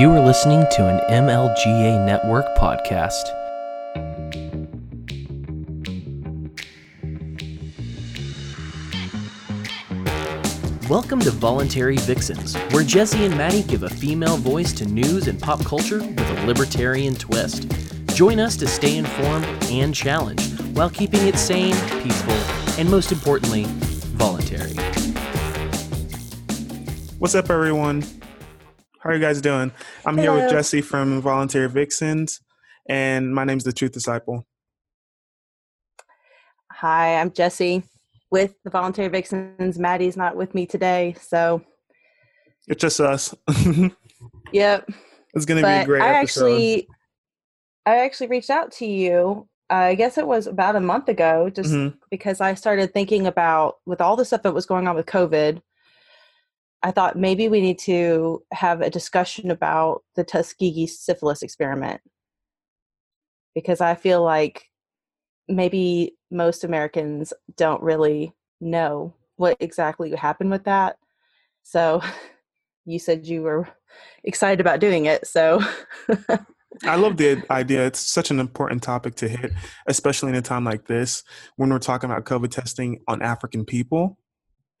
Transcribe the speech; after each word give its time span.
You 0.00 0.10
are 0.12 0.20
listening 0.24 0.64
to 0.70 0.88
an 0.88 0.98
MLGA 1.10 2.06
Network 2.06 2.46
podcast. 2.56 3.22
Welcome 10.88 11.20
to 11.20 11.30
Voluntary 11.30 11.98
Vixens, 11.98 12.56
where 12.72 12.82
Jesse 12.82 13.26
and 13.26 13.36
Maddie 13.36 13.62
give 13.64 13.82
a 13.82 13.90
female 13.90 14.38
voice 14.38 14.72
to 14.72 14.86
news 14.86 15.28
and 15.28 15.38
pop 15.38 15.62
culture 15.66 15.98
with 15.98 16.18
a 16.18 16.46
libertarian 16.46 17.14
twist. 17.14 17.70
Join 18.14 18.40
us 18.40 18.56
to 18.56 18.66
stay 18.66 18.96
informed 18.96 19.44
and 19.64 19.94
challenged 19.94 20.62
while 20.74 20.88
keeping 20.88 21.26
it 21.26 21.36
sane, 21.36 21.76
peaceful, 22.02 22.32
and 22.78 22.90
most 22.90 23.12
importantly, 23.12 23.64
voluntary. 24.16 24.72
What's 27.18 27.34
up, 27.34 27.50
everyone? 27.50 28.02
How 29.00 29.10
are 29.10 29.14
you 29.14 29.20
guys 29.20 29.40
doing? 29.40 29.72
I'm 30.04 30.18
here 30.18 30.32
with 30.32 30.50
Jesse 30.50 30.82
from 30.82 31.22
Voluntary 31.22 31.68
Vixens, 31.68 32.40
and 32.88 33.34
my 33.34 33.44
name's 33.44 33.64
the 33.64 33.72
Truth 33.72 33.92
Disciple. 33.92 34.46
Hi, 36.72 37.16
I'm 37.16 37.30
Jesse 37.32 37.82
with 38.30 38.54
the 38.64 38.70
Voluntary 38.70 39.08
Vixens. 39.08 39.78
Maddie's 39.78 40.16
not 40.16 40.36
with 40.36 40.54
me 40.54 40.66
today, 40.66 41.14
so 41.20 41.62
It's 42.68 42.80
just 42.80 43.00
us. 43.00 43.34
Yep. 44.52 44.90
It's 45.34 45.44
gonna 45.46 45.62
be 45.62 45.66
a 45.68 45.84
great 45.86 46.02
I 46.02 46.18
episode. 46.18 46.44
actually, 46.46 46.88
I 47.86 47.98
actually 48.00 48.26
reached 48.26 48.50
out 48.50 48.70
to 48.72 48.86
you. 48.86 49.48
Uh, 49.70 49.74
I 49.74 49.94
guess 49.94 50.18
it 50.18 50.26
was 50.26 50.46
about 50.48 50.76
a 50.76 50.80
month 50.80 51.08
ago, 51.08 51.48
just 51.48 51.70
Mhm. 51.72 51.94
because 52.10 52.40
I 52.40 52.54
started 52.54 52.92
thinking 52.92 53.26
about 53.28 53.76
with 53.86 54.00
all 54.00 54.16
the 54.16 54.24
stuff 54.24 54.42
that 54.42 54.52
was 54.52 54.66
going 54.66 54.88
on 54.88 54.96
with 54.96 55.06
COVID. 55.06 55.62
I 56.82 56.90
thought 56.90 57.16
maybe 57.16 57.48
we 57.48 57.60
need 57.60 57.78
to 57.80 58.42
have 58.52 58.80
a 58.80 58.90
discussion 58.90 59.50
about 59.50 60.02
the 60.16 60.24
Tuskegee 60.24 60.86
syphilis 60.86 61.42
experiment 61.42 62.00
because 63.54 63.80
I 63.80 63.94
feel 63.94 64.22
like 64.22 64.64
maybe 65.48 66.16
most 66.30 66.64
Americans 66.64 67.32
don't 67.56 67.82
really 67.82 68.32
know 68.60 69.14
what 69.36 69.56
exactly 69.60 70.10
happened 70.14 70.50
with 70.50 70.64
that. 70.64 70.96
So 71.62 72.00
you 72.86 72.98
said 72.98 73.26
you 73.26 73.42
were 73.42 73.68
excited 74.24 74.60
about 74.60 74.80
doing 74.80 75.06
it. 75.06 75.26
So 75.26 75.60
I 76.84 76.96
love 76.96 77.16
the 77.16 77.42
idea. 77.50 77.86
It's 77.86 78.00
such 78.00 78.30
an 78.30 78.38
important 78.38 78.82
topic 78.82 79.16
to 79.16 79.28
hit, 79.28 79.52
especially 79.86 80.30
in 80.30 80.36
a 80.36 80.42
time 80.42 80.64
like 80.64 80.86
this 80.86 81.24
when 81.56 81.70
we're 81.70 81.78
talking 81.78 82.10
about 82.10 82.24
COVID 82.24 82.50
testing 82.50 83.00
on 83.08 83.22
African 83.22 83.64
people. 83.64 84.18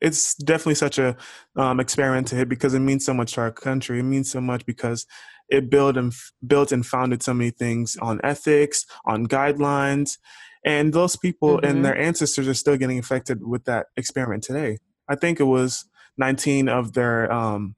It's 0.00 0.34
definitely 0.34 0.76
such 0.76 0.98
a 0.98 1.16
um, 1.56 1.78
experiment 1.80 2.28
to 2.28 2.36
hit 2.36 2.48
because 2.48 2.74
it 2.74 2.80
means 2.80 3.04
so 3.04 3.12
much 3.14 3.32
to 3.34 3.42
our 3.42 3.50
country. 3.52 4.00
It 4.00 4.04
means 4.04 4.30
so 4.30 4.40
much 4.40 4.64
because 4.64 5.06
it 5.48 5.68
built 5.70 5.96
and 5.96 6.12
built 6.46 6.72
and 6.72 6.86
founded 6.86 7.22
so 7.22 7.34
many 7.34 7.50
things 7.50 7.96
on 8.00 8.20
ethics, 8.24 8.86
on 9.04 9.26
guidelines, 9.26 10.18
and 10.64 10.92
those 10.92 11.16
people 11.16 11.58
Mhm. 11.58 11.68
and 11.68 11.84
their 11.84 11.96
ancestors 11.96 12.46
are 12.48 12.54
still 12.54 12.76
getting 12.76 12.98
affected 12.98 13.46
with 13.46 13.64
that 13.64 13.86
experiment 13.96 14.42
today. 14.44 14.78
I 15.08 15.16
think 15.16 15.40
it 15.40 15.44
was 15.44 15.84
19 16.18 16.68
of 16.68 16.92
their 16.92 17.30
um, 17.32 17.74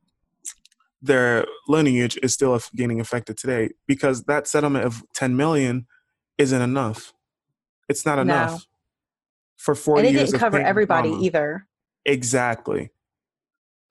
their 1.00 1.44
lineage 1.66 2.16
is 2.22 2.32
still 2.32 2.60
getting 2.76 3.00
affected 3.00 3.36
today 3.36 3.70
because 3.88 4.24
that 4.24 4.46
settlement 4.46 4.84
of 4.84 5.02
10 5.14 5.36
million 5.36 5.86
isn't 6.38 6.62
enough. 6.62 7.12
It's 7.88 8.06
not 8.06 8.16
No. 8.16 8.22
enough 8.22 8.66
for 9.56 9.74
40 9.74 10.06
and 10.08 10.08
it 10.16 10.18
years 10.20 10.30
didn't 10.30 10.40
cover 10.40 10.60
everybody 10.60 11.08
trauma. 11.10 11.24
either. 11.24 11.66
Exactly. 12.04 12.90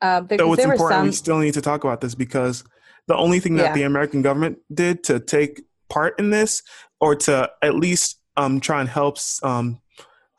Um, 0.01 0.27
there, 0.27 0.39
So 0.39 0.53
it's 0.53 0.63
important 0.63 0.97
some. 0.97 1.05
we 1.05 1.11
still 1.11 1.39
need 1.39 1.53
to 1.53 1.61
talk 1.61 1.83
about 1.83 2.01
this 2.01 2.15
because 2.15 2.63
the 3.07 3.15
only 3.15 3.39
thing 3.39 3.55
that 3.55 3.65
Yeah. 3.65 3.73
the 3.73 3.83
American 3.83 4.21
government 4.21 4.57
did 4.73 5.03
to 5.05 5.19
take 5.19 5.61
part 5.89 6.17
in 6.19 6.29
this 6.29 6.63
or 6.99 7.15
to 7.15 7.49
at 7.61 7.75
least 7.75 8.19
um, 8.37 8.59
try 8.59 8.79
and 8.79 8.89
help 8.89 9.17
um, 9.43 9.81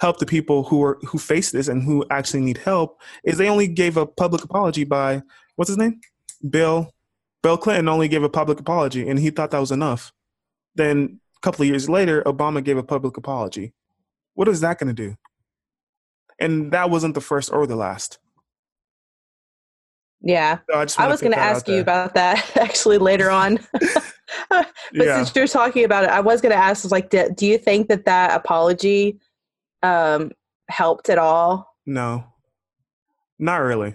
help 0.01 0.19
the 0.19 0.27
people 0.27 0.65
who 0.65 0.83
are 0.83 0.99
who 1.07 1.19
face 1.19 1.51
this 1.53 1.69
and 1.69 1.83
who 1.85 2.05
actually 2.11 2.41
need 2.41 2.59
help 2.59 3.01
is 3.25 3.39
they 3.39 3.49
only 3.49 3.69
gave 3.69 3.97
a 3.97 4.07
public 4.07 4.43
apology 4.43 4.85
by 4.85 5.23
what's 5.57 5.69
his 5.69 5.79
name? 5.79 6.01
Bill 6.49 6.93
Bill 7.43 7.57
Clinton 7.57 7.89
only 7.89 8.09
gave 8.09 8.23
a 8.23 8.29
public 8.29 8.59
apology 8.59 9.09
and 9.09 9.19
he 9.19 9.31
thought 9.31 9.51
that 9.51 9.61
was 9.61 9.71
enough. 9.71 10.13
Then 10.75 11.21
a 11.37 11.41
couple 11.41 11.63
of 11.63 11.69
years 11.69 11.89
later, 11.89 12.23
Obama 12.25 12.65
gave 12.65 12.79
a 12.79 12.83
public 12.83 13.17
apology. 13.17 13.75
What 14.35 14.49
is 14.49 14.61
that 14.61 14.79
going 14.79 14.95
to 14.95 15.03
do? 15.09 15.17
And 16.43 16.73
that 16.73 16.91
wasn't 16.91 17.15
the 17.15 17.21
first 17.21 17.53
or 17.53 17.67
the 17.67 17.77
last. 17.77 18.19
yeah, 20.23 20.59
So 20.71 20.77
I, 20.77 21.05
I 21.05 21.09
was 21.09 21.21
going 21.21 21.33
to 21.33 21.39
ask 21.39 21.67
you 21.69 21.75
there. 21.75 21.83
about 21.83 22.15
that 22.15 22.57
actually 22.57 22.99
later 22.99 23.31
on. 23.31 23.59
but 24.51 24.67
Yeah. 24.93 25.17
since 25.17 25.35
you're 25.35 25.47
talking 25.47 25.85
about 25.85 26.05
it, 26.05 26.11
I 26.11 26.21
was 26.21 26.41
going 26.41 26.51
to 26.53 26.57
ask, 26.59 26.91
like, 26.91 27.11
do, 27.11 27.29
do 27.35 27.47
you 27.47 27.59
think 27.59 27.89
that 27.89 28.05
that 28.05 28.35
apology 28.35 29.19
um, 29.83 30.31
helped 30.69 31.11
at 31.11 31.19
all? 31.19 31.77
No, 31.87 32.25
not 33.39 33.57
really. 33.57 33.95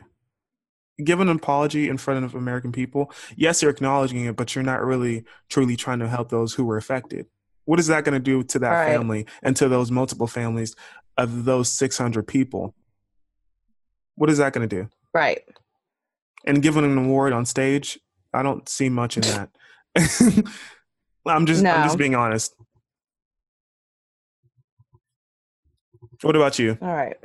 Give 1.04 1.20
an 1.20 1.30
apology 1.30 1.90
in 1.90 1.98
front 1.98 2.26
of 2.26 2.34
American 2.36 2.72
people. 2.72 3.12
Yes, 3.36 3.62
you're 3.62 3.72
acknowledging 3.72 4.26
it, 4.26 4.36
but 4.36 4.56
you're 4.56 4.64
not 4.64 4.84
really 4.84 5.26
truly 5.50 5.76
trying 5.76 6.00
to 6.00 6.10
help 6.10 6.30
those 6.30 6.54
who 6.56 6.66
were 6.66 6.78
affected. 6.78 7.28
What 7.66 7.80
is 7.80 7.88
that 7.88 8.04
going 8.04 8.14
to 8.14 8.20
do 8.20 8.44
to 8.44 8.60
that 8.60 8.72
Right. 8.72 8.94
family 8.94 9.26
and 9.44 9.56
to 9.58 9.68
those 9.70 9.92
multiple 9.92 10.28
families 10.28 10.76
of 11.18 11.46
those 11.46 11.72
600 11.72 12.28
people? 12.28 12.76
What 14.16 14.30
is 14.30 14.38
that 14.38 14.54
going 14.54 14.68
to 14.68 14.76
do? 14.84 14.90
Right. 15.14 15.44
And 16.46 16.62
giving 16.62 16.84
an 16.86 16.98
award 16.98 17.34
on 17.34 17.46
stage, 17.46 18.00
I 18.34 18.44
don't 18.44 18.68
see 18.68 18.90
much 18.90 19.18
in 19.18 19.24
that. 19.24 19.50
I'm 21.26 21.46
just, 21.46 21.66
I'm 21.66 21.84
just 21.84 21.98
being 21.98 22.16
honest. 22.16 22.54
What 26.22 26.36
about 26.36 26.58
you? 26.58 26.78
All 26.82 26.94
right. 26.94 27.18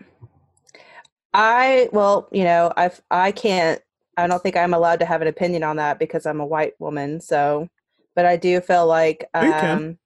I 1.34 1.88
well, 1.92 2.28
you 2.30 2.44
know, 2.44 2.72
I 2.76 2.90
I 3.10 3.32
can't. 3.32 3.80
I 4.16 4.26
don't 4.26 4.42
think 4.42 4.56
I'm 4.56 4.74
allowed 4.74 5.00
to 5.00 5.06
have 5.06 5.22
an 5.22 5.28
opinion 5.28 5.62
on 5.62 5.76
that 5.76 5.98
because 5.98 6.26
I'm 6.26 6.40
a 6.40 6.46
white 6.46 6.74
woman. 6.78 7.20
So, 7.20 7.68
but 8.14 8.26
I 8.26 8.36
do 8.36 8.60
feel 8.60 8.86
like 8.86 9.28
can. 9.34 9.76
um, 9.76 9.98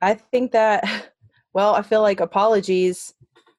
I 0.00 0.14
think 0.14 0.52
that. 0.52 1.10
Well, 1.54 1.74
I 1.74 1.82
feel 1.82 2.02
like 2.02 2.20
apologies 2.20 3.14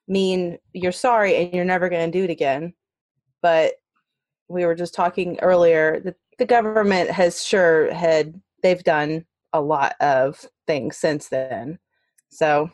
mean 0.06 0.58
you're 0.72 0.92
sorry 0.92 1.34
and 1.36 1.52
you're 1.52 1.64
never 1.64 1.88
going 1.88 2.10
to 2.10 2.18
do 2.18 2.24
it 2.24 2.30
again. 2.30 2.74
But 3.42 3.74
we 4.48 4.64
were 4.64 4.74
just 4.74 4.94
talking 4.94 5.38
earlier 5.40 6.00
that 6.00 6.16
the 6.38 6.46
government 6.46 7.10
has 7.10 7.42
sure 7.42 7.92
had 7.92 8.40
they've 8.62 8.84
done 8.84 9.24
a 9.52 9.60
lot 9.60 9.94
of 10.00 10.46
things 10.66 10.96
since 10.96 11.28
then. 11.28 11.78
So 12.28 12.70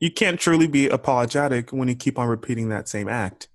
you 0.00 0.10
can't 0.10 0.40
truly 0.40 0.66
be 0.66 0.88
apologetic 0.88 1.70
when 1.70 1.88
you 1.88 1.94
keep 1.94 2.18
on 2.18 2.28
repeating 2.28 2.68
that 2.68 2.88
same 2.88 3.08
act. 3.08 3.48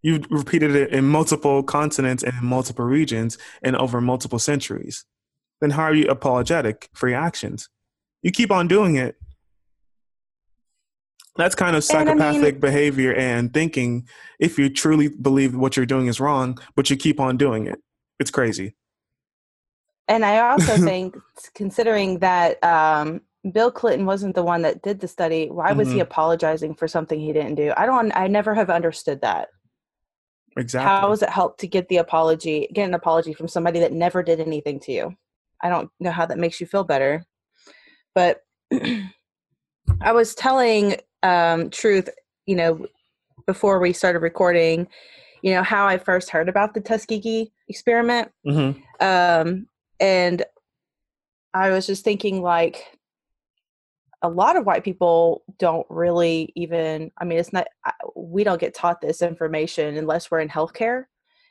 You've 0.00 0.26
repeated 0.30 0.76
it 0.76 0.90
in 0.90 1.04
multiple 1.04 1.62
continents 1.62 2.22
and 2.22 2.32
in 2.34 2.46
multiple 2.46 2.84
regions 2.84 3.36
and 3.62 3.76
over 3.76 4.00
multiple 4.00 4.38
centuries. 4.38 5.04
Then 5.60 5.70
how 5.70 5.82
are 5.82 5.94
you 5.94 6.06
apologetic 6.06 6.88
for 6.94 7.08
your 7.08 7.18
actions? 7.18 7.68
You 8.22 8.30
keep 8.30 8.50
on 8.50 8.68
doing 8.68 8.94
it. 8.94 9.16
That's 11.38 11.54
kind 11.54 11.74
of 11.76 11.88
And 11.88 11.98
I 11.98 12.04
mean- 12.04 12.16
psychopathic 12.18 12.60
behavior 12.60 13.14
and 13.14 13.54
thinking 13.54 14.06
if 14.38 14.58
you 14.58 14.68
truly 14.68 15.08
believe 15.08 15.54
what 15.54 15.76
you're 15.76 15.86
doing 15.86 16.08
is 16.08 16.20
wrong, 16.20 16.58
but 16.74 16.90
you 16.90 16.96
keep 16.96 17.18
on 17.20 17.36
doing 17.38 17.66
it. 17.66 17.78
It's 18.18 18.30
crazy. 18.30 18.74
And 20.08 20.24
I 20.24 20.50
also 20.50 20.76
think, 20.84 21.16
considering 21.54 22.18
that 22.18 22.62
um, 22.64 23.20
Bill 23.52 23.70
Clinton 23.70 24.04
wasn't 24.04 24.34
the 24.34 24.42
one 24.42 24.62
that 24.62 24.82
did 24.82 24.98
the 25.00 25.06
study, 25.08 25.48
why 25.48 25.72
was 25.72 25.88
he 25.88 25.98
Mhm. 25.98 26.02
apologizing 26.02 26.74
for 26.74 26.88
something 26.88 27.20
he 27.20 27.32
didn't 27.32 27.54
do? 27.54 27.72
I 27.76 27.86
don't. 27.86 28.10
I 28.16 28.26
never 28.26 28.54
have 28.54 28.68
understood 28.70 29.20
that. 29.20 29.48
Exactly. 30.56 30.88
How 30.88 31.08
does 31.08 31.22
it 31.22 31.28
help 31.30 31.58
to 31.58 31.68
get 31.68 31.88
the 31.88 31.98
apology, 31.98 32.68
get 32.72 32.88
an 32.88 32.94
apology 32.94 33.32
from 33.32 33.46
somebody 33.46 33.78
that 33.78 33.92
never 33.92 34.24
did 34.24 34.40
anything 34.40 34.80
to 34.80 34.92
you? 34.92 35.16
I 35.62 35.68
don't 35.68 35.88
know 36.00 36.10
how 36.10 36.26
that 36.26 36.38
makes 36.38 36.60
you 36.60 36.66
feel 36.66 36.82
better. 36.82 37.24
But 38.14 38.42
I 38.72 40.12
was 40.12 40.34
telling 40.34 40.96
um, 41.22 41.70
Truth, 41.70 42.08
you 42.46 42.56
know, 42.56 42.86
before 43.46 43.78
we 43.78 43.92
started 43.92 44.20
recording, 44.20 44.88
you 45.42 45.52
know, 45.54 45.62
how 45.62 45.86
I 45.86 45.98
first 45.98 46.30
heard 46.30 46.48
about 46.48 46.74
the 46.74 46.80
Tuskegee 46.80 47.52
experiment 47.68 48.32
Mhm. 48.46 48.82
um 49.00 49.66
and 50.00 50.42
i 51.54 51.70
was 51.70 51.86
just 51.86 52.02
thinking 52.02 52.40
like 52.40 52.82
a 54.22 54.28
lot 54.28 54.56
of 54.56 54.66
white 54.66 54.82
people 54.82 55.42
don't 55.58 55.86
really 55.90 56.52
even 56.56 57.10
i 57.18 57.24
mean 57.24 57.38
it's 57.38 57.52
not 57.52 57.66
we 58.16 58.42
don't 58.42 58.60
get 58.60 58.74
taught 58.74 59.00
this 59.00 59.22
information 59.22 59.96
unless 59.96 60.30
we're 60.30 60.40
in 60.40 60.48
healthcare 60.48 61.04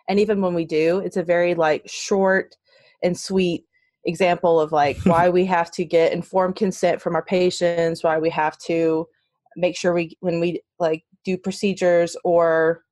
and 0.10 0.20
even 0.20 0.42
when 0.42 0.54
we 0.54 0.66
do 0.66 1.00
it's 1.00 1.18
a 1.18 1.24
very 1.24 1.54
like 1.56 1.84
short 1.88 2.56
and 3.04 3.18
sweet 3.18 3.66
example 4.06 4.60
of 4.60 4.72
like 4.72 4.98
why 5.06 5.30
we 5.30 5.46
have 5.46 5.70
to 5.72 5.86
get 5.86 6.14
informed 6.14 6.56
consent 6.56 7.02
from 7.02 7.16
our 7.16 7.24
patients 7.24 8.04
why 8.04 8.18
we 8.18 8.30
have 8.30 8.58
to 8.58 9.08
make 9.58 9.76
sure 9.76 9.94
we 9.94 10.16
when 10.22 10.40
we 10.40 10.62
like 10.80 11.04
do 11.26 11.38
procedures 11.38 12.16
or 12.24 12.84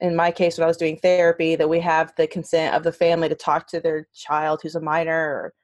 in 0.00 0.14
my 0.14 0.30
case 0.30 0.56
when 0.56 0.64
i 0.64 0.68
was 0.68 0.76
doing 0.76 0.96
therapy 0.98 1.56
that 1.56 1.68
we 1.68 1.80
have 1.80 2.12
the 2.16 2.26
consent 2.26 2.74
of 2.74 2.84
the 2.84 2.92
family 2.92 3.28
to 3.28 3.34
talk 3.34 3.66
to 3.66 3.80
their 3.80 4.06
child 4.14 4.60
who's 4.62 4.76
a 4.76 4.80
minor 4.80 5.18
or 5.18 5.54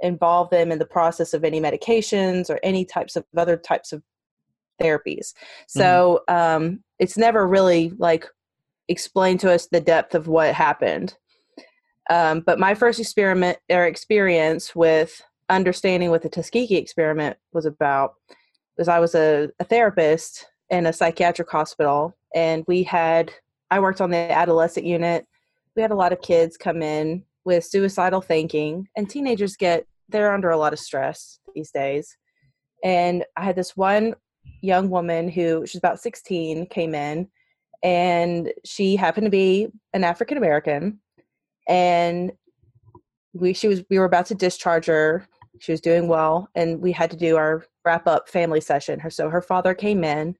involve 0.00 0.48
them 0.50 0.70
in 0.70 0.78
the 0.78 0.86
process 0.86 1.34
of 1.34 1.44
any 1.44 1.60
medications 1.60 2.48
or 2.48 2.60
any 2.62 2.84
types 2.84 3.16
of 3.16 3.24
other 3.36 3.56
types 3.56 3.92
of 3.92 4.02
therapies 4.80 5.34
so 5.66 6.22
mm-hmm. 6.28 6.62
um, 6.64 6.84
it's 7.00 7.18
never 7.18 7.46
really 7.46 7.92
like 7.98 8.24
explained 8.86 9.40
to 9.40 9.52
us 9.52 9.66
the 9.66 9.80
depth 9.80 10.14
of 10.14 10.28
what 10.28 10.54
happened 10.54 11.16
um, 12.10 12.40
but 12.40 12.58
my 12.58 12.74
first 12.74 13.00
experiment 13.00 13.58
or 13.68 13.84
experience 13.84 14.74
with 14.74 15.20
understanding 15.50 16.10
what 16.10 16.22
the 16.22 16.28
tuskegee 16.28 16.76
experiment 16.76 17.36
was 17.52 17.66
about 17.66 18.14
was 18.78 18.88
i 18.88 18.98
was 18.98 19.14
a, 19.14 19.50
a 19.58 19.64
therapist 19.64 20.46
in 20.70 20.86
a 20.86 20.92
psychiatric 20.92 21.50
hospital 21.50 22.16
and 22.34 22.64
we 22.66 22.82
had 22.82 23.32
i 23.70 23.80
worked 23.80 24.00
on 24.00 24.10
the 24.10 24.32
adolescent 24.32 24.86
unit. 24.86 25.26
We 25.76 25.82
had 25.82 25.90
a 25.90 25.96
lot 25.96 26.12
of 26.12 26.20
kids 26.20 26.56
come 26.56 26.82
in 26.82 27.24
with 27.44 27.64
suicidal 27.64 28.20
thinking 28.20 28.88
and 28.96 29.08
teenagers 29.08 29.56
get 29.56 29.86
they're 30.08 30.32
under 30.32 30.50
a 30.50 30.56
lot 30.56 30.72
of 30.72 30.78
stress 30.78 31.38
these 31.54 31.70
days. 31.70 32.16
And 32.84 33.24
i 33.36 33.44
had 33.44 33.56
this 33.56 33.76
one 33.76 34.14
young 34.60 34.90
woman 34.90 35.28
who 35.28 35.66
she's 35.66 35.78
about 35.78 36.00
16 36.00 36.66
came 36.66 36.94
in 36.94 37.28
and 37.82 38.52
she 38.64 38.96
happened 38.96 39.26
to 39.26 39.30
be 39.30 39.68
an 39.92 40.02
african 40.02 40.36
american 40.36 40.98
and 41.68 42.32
we 43.34 43.52
she 43.52 43.68
was 43.68 43.84
we 43.88 43.98
were 43.98 44.04
about 44.04 44.26
to 44.26 44.34
discharge 44.34 44.86
her 44.86 45.26
she 45.60 45.72
was 45.72 45.80
doing 45.80 46.08
well 46.08 46.48
and 46.54 46.80
we 46.80 46.92
had 46.92 47.10
to 47.10 47.16
do 47.16 47.36
our 47.36 47.64
wrap 47.84 48.06
up 48.06 48.28
family 48.28 48.60
session 48.60 48.98
her 48.98 49.10
so 49.10 49.28
her 49.30 49.42
father 49.42 49.74
came 49.74 50.04
in 50.04 50.36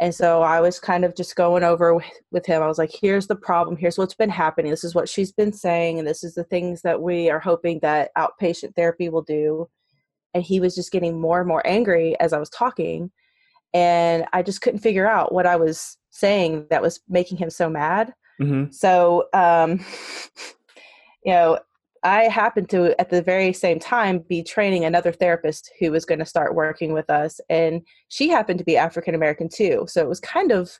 and 0.00 0.14
so 0.14 0.42
I 0.42 0.60
was 0.60 0.78
kind 0.78 1.04
of 1.04 1.16
just 1.16 1.34
going 1.34 1.64
over 1.64 1.94
with, 1.94 2.04
with 2.30 2.46
him. 2.46 2.62
I 2.62 2.68
was 2.68 2.78
like, 2.78 2.92
here's 2.92 3.26
the 3.26 3.36
problem. 3.36 3.76
Here's 3.76 3.98
what's 3.98 4.14
been 4.14 4.30
happening. 4.30 4.70
This 4.70 4.84
is 4.84 4.94
what 4.94 5.08
she's 5.08 5.32
been 5.32 5.52
saying. 5.52 5.98
And 5.98 6.06
this 6.06 6.22
is 6.22 6.34
the 6.34 6.44
things 6.44 6.82
that 6.82 7.02
we 7.02 7.30
are 7.30 7.40
hoping 7.40 7.80
that 7.80 8.10
outpatient 8.16 8.76
therapy 8.76 9.08
will 9.08 9.22
do. 9.22 9.68
And 10.34 10.44
he 10.44 10.60
was 10.60 10.74
just 10.74 10.92
getting 10.92 11.20
more 11.20 11.40
and 11.40 11.48
more 11.48 11.66
angry 11.66 12.18
as 12.20 12.32
I 12.32 12.38
was 12.38 12.50
talking. 12.50 13.10
And 13.74 14.24
I 14.32 14.42
just 14.42 14.60
couldn't 14.60 14.80
figure 14.80 15.08
out 15.08 15.32
what 15.32 15.46
I 15.46 15.56
was 15.56 15.98
saying 16.10 16.66
that 16.70 16.82
was 16.82 17.00
making 17.08 17.38
him 17.38 17.50
so 17.50 17.68
mad. 17.68 18.14
Mm-hmm. 18.40 18.70
So, 18.70 19.28
um, 19.32 19.84
you 21.24 21.32
know, 21.32 21.58
I 22.02 22.24
happened 22.24 22.68
to, 22.70 22.98
at 23.00 23.10
the 23.10 23.22
very 23.22 23.52
same 23.52 23.78
time, 23.78 24.20
be 24.20 24.42
training 24.42 24.84
another 24.84 25.12
therapist 25.12 25.70
who 25.78 25.90
was 25.90 26.04
going 26.04 26.18
to 26.18 26.26
start 26.26 26.54
working 26.54 26.92
with 26.92 27.10
us, 27.10 27.40
and 27.48 27.82
she 28.08 28.28
happened 28.28 28.58
to 28.58 28.64
be 28.64 28.76
African 28.76 29.14
American 29.14 29.48
too. 29.48 29.84
So 29.88 30.00
it 30.00 30.08
was 30.08 30.20
kind 30.20 30.52
of, 30.52 30.78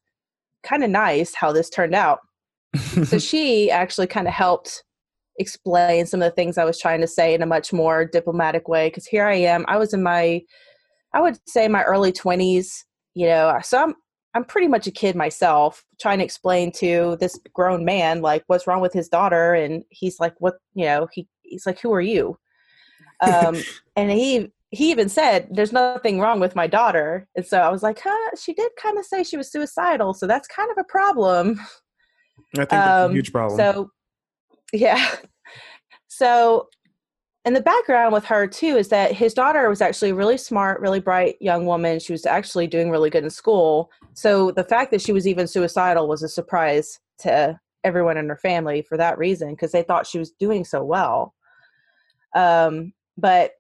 kind 0.62 0.84
of 0.84 0.90
nice 0.90 1.34
how 1.34 1.52
this 1.52 1.70
turned 1.70 1.94
out. 1.94 2.20
so 3.04 3.18
she 3.18 3.70
actually 3.70 4.06
kind 4.06 4.28
of 4.28 4.34
helped 4.34 4.82
explain 5.38 6.06
some 6.06 6.20
of 6.20 6.30
the 6.30 6.34
things 6.34 6.58
I 6.58 6.64
was 6.64 6.78
trying 6.78 7.00
to 7.00 7.06
say 7.06 7.32
in 7.32 7.42
a 7.42 7.46
much 7.46 7.72
more 7.72 8.04
diplomatic 8.04 8.68
way. 8.68 8.88
Because 8.88 9.06
here 9.06 9.26
I 9.26 9.34
am, 9.34 9.64
I 9.68 9.76
was 9.76 9.94
in 9.94 10.02
my, 10.02 10.42
I 11.14 11.20
would 11.20 11.38
say 11.48 11.68
my 11.68 11.82
early 11.82 12.12
twenties. 12.12 12.84
You 13.14 13.26
know, 13.26 13.58
so 13.62 13.82
I'm 13.82 13.94
I'm 14.34 14.44
pretty 14.44 14.68
much 14.68 14.86
a 14.86 14.90
kid 14.90 15.16
myself, 15.16 15.84
trying 16.00 16.18
to 16.18 16.24
explain 16.24 16.70
to 16.72 17.16
this 17.18 17.38
grown 17.52 17.84
man 17.84 18.20
like 18.20 18.44
what's 18.46 18.66
wrong 18.66 18.80
with 18.80 18.92
his 18.92 19.08
daughter, 19.08 19.54
and 19.54 19.84
he's 19.90 20.20
like, 20.20 20.34
"What? 20.38 20.56
You 20.74 20.84
know?" 20.86 21.08
He 21.12 21.26
he's 21.42 21.66
like, 21.66 21.80
"Who 21.80 21.92
are 21.92 22.00
you?" 22.00 22.38
Um, 23.20 23.56
and 23.96 24.10
he 24.10 24.52
he 24.70 24.90
even 24.90 25.08
said, 25.08 25.48
"There's 25.50 25.72
nothing 25.72 26.20
wrong 26.20 26.40
with 26.40 26.54
my 26.54 26.66
daughter," 26.66 27.26
and 27.36 27.46
so 27.46 27.58
I 27.58 27.70
was 27.70 27.82
like, 27.82 28.00
"Huh?" 28.02 28.30
She 28.38 28.52
did 28.52 28.70
kind 28.80 28.98
of 28.98 29.04
say 29.04 29.24
she 29.24 29.36
was 29.36 29.50
suicidal, 29.50 30.14
so 30.14 30.26
that's 30.26 30.48
kind 30.48 30.70
of 30.70 30.78
a 30.78 30.84
problem. 30.84 31.58
I 32.54 32.58
think 32.58 32.70
that's 32.70 33.04
um, 33.04 33.10
a 33.10 33.14
huge 33.14 33.32
problem. 33.32 33.58
So, 33.58 33.90
yeah. 34.72 35.16
So 36.10 36.68
and 37.44 37.54
the 37.54 37.60
background 37.60 38.12
with 38.12 38.24
her 38.26 38.46
too 38.46 38.76
is 38.76 38.88
that 38.88 39.12
his 39.12 39.34
daughter 39.34 39.68
was 39.68 39.80
actually 39.80 40.10
a 40.10 40.14
really 40.14 40.36
smart, 40.36 40.80
really 40.80 41.00
bright 41.00 41.36
young 41.40 41.66
woman. 41.66 41.98
She 41.98 42.12
was 42.12 42.26
actually 42.26 42.66
doing 42.66 42.90
really 42.90 43.10
good 43.10 43.24
in 43.24 43.30
school. 43.30 43.90
So 44.14 44.50
the 44.50 44.64
fact 44.64 44.90
that 44.90 45.00
she 45.00 45.12
was 45.12 45.26
even 45.26 45.46
suicidal 45.46 46.08
was 46.08 46.22
a 46.22 46.28
surprise 46.28 47.00
to 47.20 47.58
everyone 47.84 48.16
in 48.16 48.28
her 48.28 48.36
family 48.36 48.82
for 48.82 48.96
that 48.96 49.18
reason 49.18 49.50
because 49.50 49.72
they 49.72 49.82
thought 49.82 50.06
she 50.06 50.18
was 50.18 50.32
doing 50.32 50.64
so 50.64 50.82
well. 50.82 51.34
Um, 52.34 52.92
but 53.16 53.52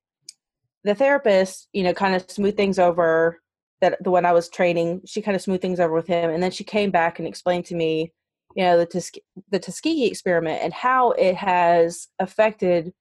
the 0.84 0.94
therapist, 0.94 1.68
you 1.72 1.82
know, 1.82 1.92
kind 1.92 2.14
of 2.14 2.30
smoothed 2.30 2.56
things 2.56 2.78
over. 2.78 3.40
That 3.80 4.02
the 4.02 4.10
one 4.10 4.26
I 4.26 4.32
was 4.32 4.48
training, 4.48 5.02
she 5.06 5.22
kind 5.22 5.36
of 5.36 5.40
smoothed 5.40 5.62
things 5.62 5.78
over 5.78 5.94
with 5.94 6.08
him, 6.08 6.30
and 6.30 6.42
then 6.42 6.50
she 6.50 6.64
came 6.64 6.90
back 6.90 7.20
and 7.20 7.28
explained 7.28 7.64
to 7.66 7.76
me, 7.76 8.12
you 8.56 8.64
know, 8.64 8.76
the 8.76 9.20
the 9.50 9.60
Tuskegee 9.60 10.06
experiment 10.06 10.62
and 10.62 10.72
how 10.72 11.12
it 11.12 11.36
has 11.36 12.08
affected 12.18 12.92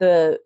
the 0.00 0.38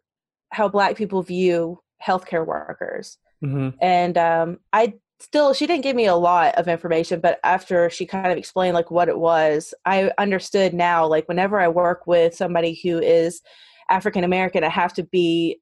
how 0.52 0.68
black 0.68 0.96
people 0.96 1.22
view 1.22 1.80
healthcare 2.04 2.46
workers 2.46 3.18
mm-hmm. 3.42 3.70
and 3.80 4.18
um, 4.18 4.58
i 4.72 4.92
still 5.20 5.54
she 5.54 5.66
didn't 5.66 5.82
give 5.82 5.96
me 5.96 6.06
a 6.06 6.14
lot 6.14 6.54
of 6.56 6.68
information 6.68 7.20
but 7.20 7.38
after 7.44 7.88
she 7.88 8.04
kind 8.04 8.30
of 8.30 8.36
explained 8.36 8.74
like 8.74 8.90
what 8.90 9.08
it 9.08 9.18
was 9.18 9.72
i 9.86 10.10
understood 10.18 10.74
now 10.74 11.06
like 11.06 11.26
whenever 11.28 11.60
i 11.60 11.68
work 11.68 12.06
with 12.06 12.34
somebody 12.34 12.78
who 12.82 12.98
is 12.98 13.40
african 13.88 14.24
american 14.24 14.64
i 14.64 14.68
have 14.68 14.92
to 14.92 15.04
be 15.04 15.58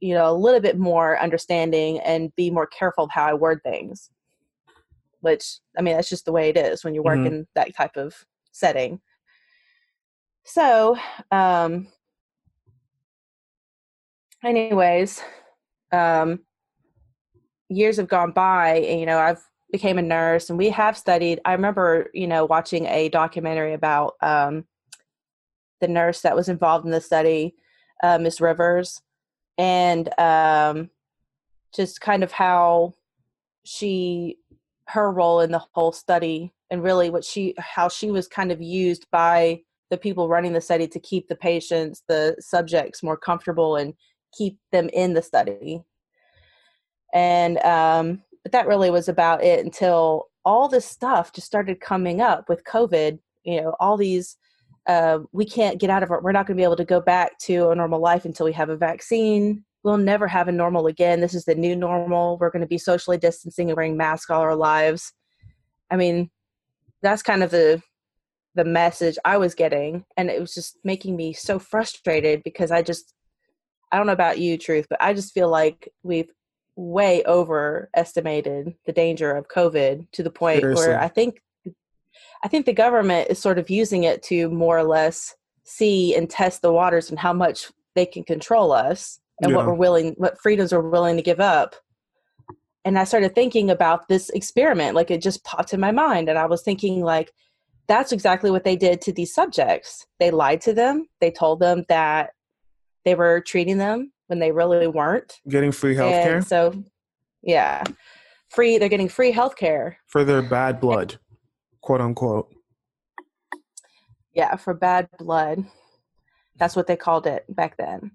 you 0.00 0.14
know 0.14 0.30
a 0.30 0.34
little 0.36 0.60
bit 0.60 0.78
more 0.78 1.18
understanding 1.20 1.98
and 2.00 2.34
be 2.36 2.50
more 2.50 2.66
careful 2.66 3.04
of 3.04 3.10
how 3.10 3.24
i 3.24 3.34
word 3.34 3.60
things 3.62 4.10
which 5.20 5.58
i 5.76 5.82
mean 5.82 5.96
that's 5.96 6.08
just 6.08 6.24
the 6.24 6.32
way 6.32 6.48
it 6.48 6.56
is 6.56 6.84
when 6.84 6.94
you 6.94 7.02
work 7.02 7.18
mm-hmm. 7.18 7.26
in 7.26 7.46
that 7.54 7.74
type 7.74 7.96
of 7.96 8.14
setting 8.52 9.00
so 10.44 10.96
um 11.30 11.88
anyways, 14.44 15.22
um, 15.92 16.40
years 17.68 17.96
have 17.96 18.08
gone 18.08 18.32
by, 18.32 18.76
and 18.76 19.00
you 19.00 19.06
know, 19.06 19.18
I've 19.18 19.42
became 19.72 19.98
a 19.98 20.02
nurse, 20.02 20.50
and 20.50 20.58
we 20.58 20.70
have 20.70 20.96
studied. 20.96 21.40
I 21.44 21.52
remember, 21.52 22.10
you 22.14 22.26
know, 22.26 22.44
watching 22.44 22.86
a 22.86 23.08
documentary 23.08 23.74
about 23.74 24.14
um, 24.22 24.64
the 25.80 25.88
nurse 25.88 26.20
that 26.20 26.36
was 26.36 26.48
involved 26.48 26.84
in 26.84 26.90
the 26.90 27.00
study, 27.00 27.54
uh, 28.02 28.18
Miss 28.18 28.40
Rivers, 28.40 29.00
and 29.58 30.08
um, 30.18 30.90
just 31.74 32.00
kind 32.00 32.22
of 32.22 32.32
how 32.32 32.94
she 33.64 34.38
her 34.88 35.10
role 35.10 35.40
in 35.40 35.50
the 35.50 35.64
whole 35.72 35.92
study 35.92 36.52
and 36.70 36.82
really 36.82 37.08
what 37.08 37.24
she 37.24 37.54
how 37.58 37.88
she 37.88 38.10
was 38.10 38.28
kind 38.28 38.52
of 38.52 38.60
used 38.60 39.06
by 39.10 39.60
the 39.90 39.96
people 39.96 40.28
running 40.28 40.52
the 40.52 40.60
study 40.60 40.86
to 40.86 41.00
keep 41.00 41.26
the 41.28 41.36
patients 41.36 42.02
the 42.06 42.36
subjects 42.38 43.02
more 43.02 43.16
comfortable 43.16 43.76
and 43.76 43.94
keep 44.36 44.58
them 44.72 44.88
in 44.92 45.14
the 45.14 45.22
study. 45.22 45.82
And 47.12 47.58
um, 47.58 48.22
but 48.42 48.52
that 48.52 48.66
really 48.66 48.90
was 48.90 49.08
about 49.08 49.42
it 49.42 49.64
until 49.64 50.28
all 50.44 50.68
this 50.68 50.84
stuff 50.84 51.32
just 51.32 51.46
started 51.46 51.80
coming 51.80 52.20
up 52.20 52.48
with 52.48 52.64
COVID. 52.64 53.18
You 53.44 53.62
know, 53.62 53.76
all 53.80 53.96
these 53.96 54.36
uh, 54.86 55.20
we 55.32 55.44
can't 55.44 55.80
get 55.80 55.90
out 55.90 56.02
of 56.02 56.10
it. 56.10 56.22
We're 56.22 56.32
not 56.32 56.46
going 56.46 56.56
to 56.56 56.60
be 56.60 56.64
able 56.64 56.76
to 56.76 56.84
go 56.84 57.00
back 57.00 57.38
to 57.40 57.70
a 57.70 57.74
normal 57.74 58.00
life 58.00 58.24
until 58.24 58.46
we 58.46 58.52
have 58.52 58.68
a 58.68 58.76
vaccine. 58.76 59.64
We'll 59.82 59.96
never 59.96 60.26
have 60.26 60.48
a 60.48 60.52
normal 60.52 60.86
again. 60.86 61.20
This 61.20 61.34
is 61.34 61.44
the 61.44 61.54
new 61.54 61.76
normal. 61.76 62.38
We're 62.38 62.50
going 62.50 62.62
to 62.62 62.68
be 62.68 62.78
socially 62.78 63.18
distancing 63.18 63.68
and 63.70 63.76
wearing 63.76 63.96
masks 63.96 64.30
all 64.30 64.40
our 64.40 64.56
lives. 64.56 65.12
I 65.90 65.96
mean, 65.96 66.30
that's 67.02 67.22
kind 67.22 67.42
of 67.42 67.50
the 67.50 67.82
the 68.56 68.64
message 68.64 69.18
I 69.24 69.36
was 69.36 69.54
getting, 69.54 70.04
and 70.16 70.30
it 70.30 70.40
was 70.40 70.54
just 70.54 70.78
making 70.84 71.16
me 71.16 71.32
so 71.32 71.58
frustrated 71.58 72.42
because 72.44 72.70
I 72.70 72.82
just 72.82 73.12
I 73.94 73.96
don't 73.96 74.08
know 74.08 74.12
about 74.12 74.40
you, 74.40 74.58
Truth, 74.58 74.86
but 74.90 75.00
I 75.00 75.14
just 75.14 75.32
feel 75.32 75.48
like 75.48 75.88
we've 76.02 76.28
way 76.74 77.22
overestimated 77.26 78.74
the 78.86 78.92
danger 78.92 79.30
of 79.30 79.46
COVID 79.46 80.10
to 80.10 80.22
the 80.24 80.30
point 80.30 80.62
Seriously. 80.62 80.88
where 80.88 81.00
I 81.00 81.06
think 81.06 81.40
I 82.42 82.48
think 82.48 82.66
the 82.66 82.72
government 82.72 83.30
is 83.30 83.38
sort 83.38 83.56
of 83.56 83.70
using 83.70 84.02
it 84.02 84.20
to 84.24 84.50
more 84.50 84.76
or 84.76 84.82
less 84.82 85.36
see 85.62 86.16
and 86.16 86.28
test 86.28 86.60
the 86.60 86.72
waters 86.72 87.08
and 87.08 87.20
how 87.20 87.32
much 87.32 87.70
they 87.94 88.04
can 88.04 88.24
control 88.24 88.72
us 88.72 89.20
and 89.40 89.52
yeah. 89.52 89.56
what 89.56 89.66
we're 89.66 89.74
willing 89.74 90.14
what 90.16 90.40
freedoms 90.42 90.72
we're 90.72 90.80
willing 90.80 91.14
to 91.14 91.22
give 91.22 91.38
up. 91.38 91.76
And 92.84 92.98
I 92.98 93.04
started 93.04 93.36
thinking 93.36 93.70
about 93.70 94.08
this 94.08 94.28
experiment, 94.30 94.96
like 94.96 95.12
it 95.12 95.22
just 95.22 95.44
popped 95.44 95.72
in 95.72 95.78
my 95.78 95.92
mind. 95.92 96.28
And 96.28 96.36
I 96.36 96.46
was 96.46 96.62
thinking 96.62 97.00
like 97.04 97.32
that's 97.86 98.10
exactly 98.10 98.50
what 98.50 98.64
they 98.64 98.74
did 98.74 99.00
to 99.02 99.12
these 99.12 99.32
subjects. 99.32 100.04
They 100.18 100.32
lied 100.32 100.62
to 100.62 100.74
them. 100.74 101.06
They 101.20 101.30
told 101.30 101.60
them 101.60 101.84
that 101.88 102.30
they 103.04 103.14
were 103.14 103.40
treating 103.40 103.78
them 103.78 104.12
when 104.26 104.38
they 104.38 104.52
really 104.52 104.86
weren't. 104.86 105.40
Getting 105.48 105.72
free 105.72 105.94
health 105.94 106.12
care. 106.12 106.42
So, 106.42 106.82
yeah, 107.42 107.84
free. 108.50 108.78
They're 108.78 108.88
getting 108.88 109.08
free 109.08 109.32
health 109.32 109.56
care 109.56 109.98
for 110.06 110.24
their 110.24 110.42
bad 110.42 110.80
blood, 110.80 111.18
quote 111.80 112.00
unquote. 112.00 112.54
Yeah, 114.32 114.56
for 114.56 114.74
bad 114.74 115.08
blood. 115.18 115.64
That's 116.56 116.76
what 116.76 116.86
they 116.86 116.96
called 116.96 117.26
it 117.26 117.44
back 117.48 117.76
then. 117.76 118.12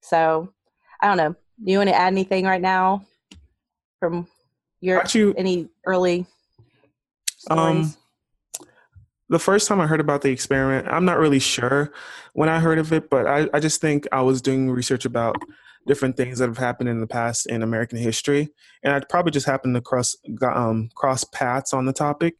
So, 0.00 0.52
I 1.00 1.08
don't 1.08 1.16
know. 1.16 1.34
Do 1.64 1.72
you 1.72 1.78
want 1.78 1.90
to 1.90 1.96
add 1.96 2.12
anything 2.12 2.44
right 2.44 2.60
now 2.60 3.04
from 4.00 4.26
your 4.80 5.02
you, 5.12 5.34
any 5.36 5.68
early 5.86 6.26
stories? 7.36 7.96
Um, 7.96 8.01
the 9.32 9.38
first 9.38 9.66
time 9.66 9.80
I 9.80 9.86
heard 9.86 10.00
about 10.00 10.20
the 10.20 10.30
experiment, 10.30 10.86
I'm 10.88 11.06
not 11.06 11.18
really 11.18 11.38
sure 11.38 11.90
when 12.34 12.50
I 12.50 12.60
heard 12.60 12.78
of 12.78 12.92
it, 12.92 13.08
but 13.08 13.26
I, 13.26 13.48
I 13.54 13.60
just 13.60 13.80
think 13.80 14.06
I 14.12 14.20
was 14.20 14.42
doing 14.42 14.70
research 14.70 15.06
about 15.06 15.36
different 15.86 16.18
things 16.18 16.38
that 16.38 16.48
have 16.48 16.58
happened 16.58 16.90
in 16.90 17.00
the 17.00 17.06
past 17.06 17.46
in 17.46 17.62
American 17.62 17.96
history, 17.98 18.50
and 18.84 18.92
I 18.92 19.00
probably 19.00 19.32
just 19.32 19.46
happened 19.46 19.74
to 19.74 19.80
cross 19.80 20.14
um, 20.42 20.90
cross 20.94 21.24
paths 21.24 21.72
on 21.72 21.86
the 21.86 21.94
topic. 21.94 22.36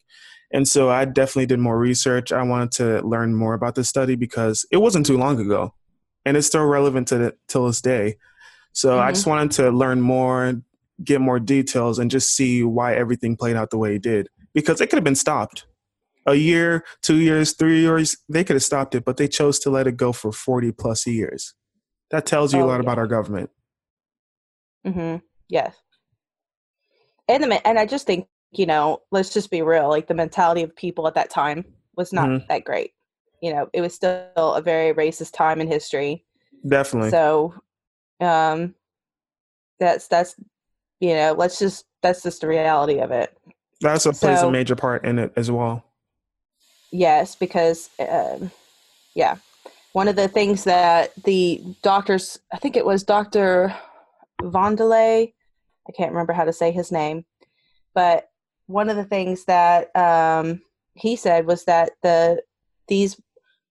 And 0.52 0.68
so 0.68 0.90
I 0.90 1.06
definitely 1.06 1.46
did 1.46 1.60
more 1.60 1.78
research. 1.78 2.30
I 2.30 2.42
wanted 2.42 2.72
to 2.72 3.00
learn 3.08 3.34
more 3.34 3.54
about 3.54 3.74
this 3.74 3.88
study 3.88 4.16
because 4.16 4.66
it 4.70 4.76
wasn't 4.76 5.06
too 5.06 5.16
long 5.16 5.40
ago, 5.40 5.74
and 6.26 6.36
it's 6.36 6.46
still 6.46 6.66
relevant 6.66 7.08
to 7.08 7.18
the, 7.18 7.36
till 7.48 7.66
this 7.66 7.80
day. 7.80 8.16
So 8.72 8.90
mm-hmm. 8.90 9.08
I 9.08 9.12
just 9.12 9.26
wanted 9.26 9.52
to 9.52 9.70
learn 9.70 10.02
more, 10.02 10.60
get 11.02 11.22
more 11.22 11.40
details, 11.40 11.98
and 11.98 12.10
just 12.10 12.36
see 12.36 12.62
why 12.62 12.94
everything 12.94 13.34
played 13.34 13.56
out 13.56 13.70
the 13.70 13.78
way 13.78 13.96
it 13.96 14.02
did. 14.02 14.28
Because 14.52 14.82
it 14.82 14.90
could 14.90 14.98
have 14.98 15.04
been 15.04 15.14
stopped. 15.14 15.64
A 16.26 16.34
year, 16.34 16.84
two 17.02 17.16
years, 17.16 17.52
three 17.52 17.80
years, 17.80 18.16
they 18.28 18.44
could 18.44 18.54
have 18.54 18.62
stopped 18.62 18.94
it, 18.94 19.04
but 19.04 19.16
they 19.16 19.28
chose 19.28 19.58
to 19.60 19.70
let 19.70 19.86
it 19.86 19.96
go 19.96 20.12
for 20.12 20.32
40 20.32 20.72
plus 20.72 21.06
years. 21.06 21.54
That 22.10 22.26
tells 22.26 22.52
you 22.54 22.60
oh, 22.60 22.64
a 22.64 22.66
lot 22.66 22.74
yeah. 22.74 22.80
about 22.80 22.98
our 22.98 23.06
government. 23.06 23.50
Mm-hmm. 24.86 25.16
Yes. 25.48 25.74
And 27.28 27.42
the 27.42 27.66
and 27.66 27.78
I 27.78 27.86
just 27.86 28.06
think 28.06 28.26
you 28.52 28.66
know, 28.66 29.00
let's 29.10 29.32
just 29.32 29.50
be 29.50 29.62
real. 29.62 29.88
Like 29.88 30.06
the 30.06 30.14
mentality 30.14 30.62
of 30.62 30.76
people 30.76 31.08
at 31.08 31.14
that 31.14 31.30
time 31.30 31.64
was 31.96 32.12
not 32.12 32.28
mm-hmm. 32.28 32.46
that 32.48 32.64
great. 32.64 32.92
You 33.40 33.54
know, 33.54 33.68
it 33.72 33.80
was 33.80 33.94
still 33.94 34.28
a 34.36 34.60
very 34.60 34.94
racist 34.94 35.32
time 35.32 35.60
in 35.60 35.66
history. 35.66 36.24
Definitely. 36.66 37.10
So, 37.10 37.54
um, 38.20 38.74
that's 39.80 40.06
that's 40.06 40.36
you 41.00 41.14
know, 41.14 41.34
let's 41.36 41.58
just 41.58 41.86
that's 42.02 42.22
just 42.22 42.42
the 42.42 42.46
reality 42.46 43.00
of 43.00 43.10
it. 43.10 43.36
That's 43.80 44.06
what 44.06 44.14
plays 44.16 44.42
a 44.42 44.50
major 44.50 44.76
part 44.76 45.04
in 45.04 45.18
it 45.18 45.32
as 45.34 45.50
well. 45.50 45.84
Yes, 46.92 47.34
because 47.34 47.90
um, 47.98 48.50
yeah, 49.14 49.36
one 49.92 50.08
of 50.08 50.16
the 50.16 50.28
things 50.28 50.64
that 50.64 51.12
the 51.24 51.62
doctors, 51.82 52.38
I 52.52 52.58
think 52.58 52.76
it 52.76 52.86
was 52.86 53.02
Doctor 53.02 53.74
Vondelay, 54.40 55.32
I 55.88 55.92
can't 55.92 56.12
remember 56.12 56.32
how 56.32 56.44
to 56.44 56.52
say 56.52 56.70
his 56.70 56.92
name, 56.92 57.24
but 57.94 58.28
one 58.66 58.88
of 58.88 58.96
the 58.96 59.04
things 59.04 59.44
that 59.46 59.94
um, 59.96 60.60
he 60.94 61.16
said 61.16 61.46
was 61.46 61.64
that 61.64 61.92
the 62.02 62.42
these 62.88 63.20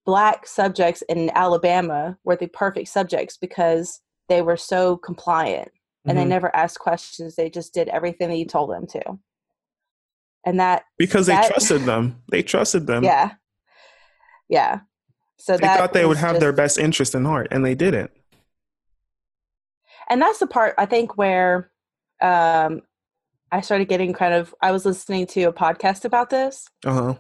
black 0.06 0.48
subjects 0.48 1.04
in 1.08 1.30
Alabama 1.36 2.18
were 2.24 2.36
the 2.36 2.48
perfect 2.48 2.88
subjects 2.88 3.38
because 3.38 4.02
they 4.30 4.42
were 4.42 4.58
so 4.58 4.98
compliant 4.98 5.72
and 6.06 6.18
mm-hmm. 6.18 6.24
they 6.24 6.30
never 6.30 6.56
asked 6.56 6.80
questions. 6.80 7.36
They 7.36 7.50
just 7.50 7.74
did 7.74 7.88
everything 7.90 8.30
that 8.30 8.38
you 8.38 8.46
told 8.46 8.72
them 8.72 8.88
to. 8.88 9.20
And 10.46 10.60
that 10.60 10.84
because 10.98 11.28
they 11.28 11.34
that, 11.34 11.50
trusted 11.50 11.82
them. 11.82 12.22
They 12.32 12.42
trusted 12.42 12.88
them. 12.88 13.04
Yeah. 13.04 13.34
Yeah. 14.50 14.82
So 15.38 15.58
they 15.58 15.68
thought 15.68 15.94
they 15.94 16.06
would 16.06 16.18
have 16.18 16.34
just, 16.34 16.42
their 16.42 16.54
best 16.54 16.78
interest 16.78 17.16
in 17.16 17.26
heart 17.26 17.48
and 17.52 17.66
they 17.66 17.76
didn't. 17.76 18.12
And 20.10 20.22
that's 20.22 20.40
the 20.40 20.48
part 20.48 20.76
I 20.78 20.86
think 20.86 21.18
where 21.18 21.72
um, 22.22 22.82
I 23.52 23.62
started 23.62 23.88
getting 23.88 24.14
kind 24.14 24.34
of 24.34 24.54
I 24.62 24.72
was 24.72 24.86
listening 24.86 25.26
to 25.28 25.44
a 25.44 25.54
podcast 25.54 26.06
about 26.06 26.30
this. 26.30 26.68
Uh-huh. 26.86 27.16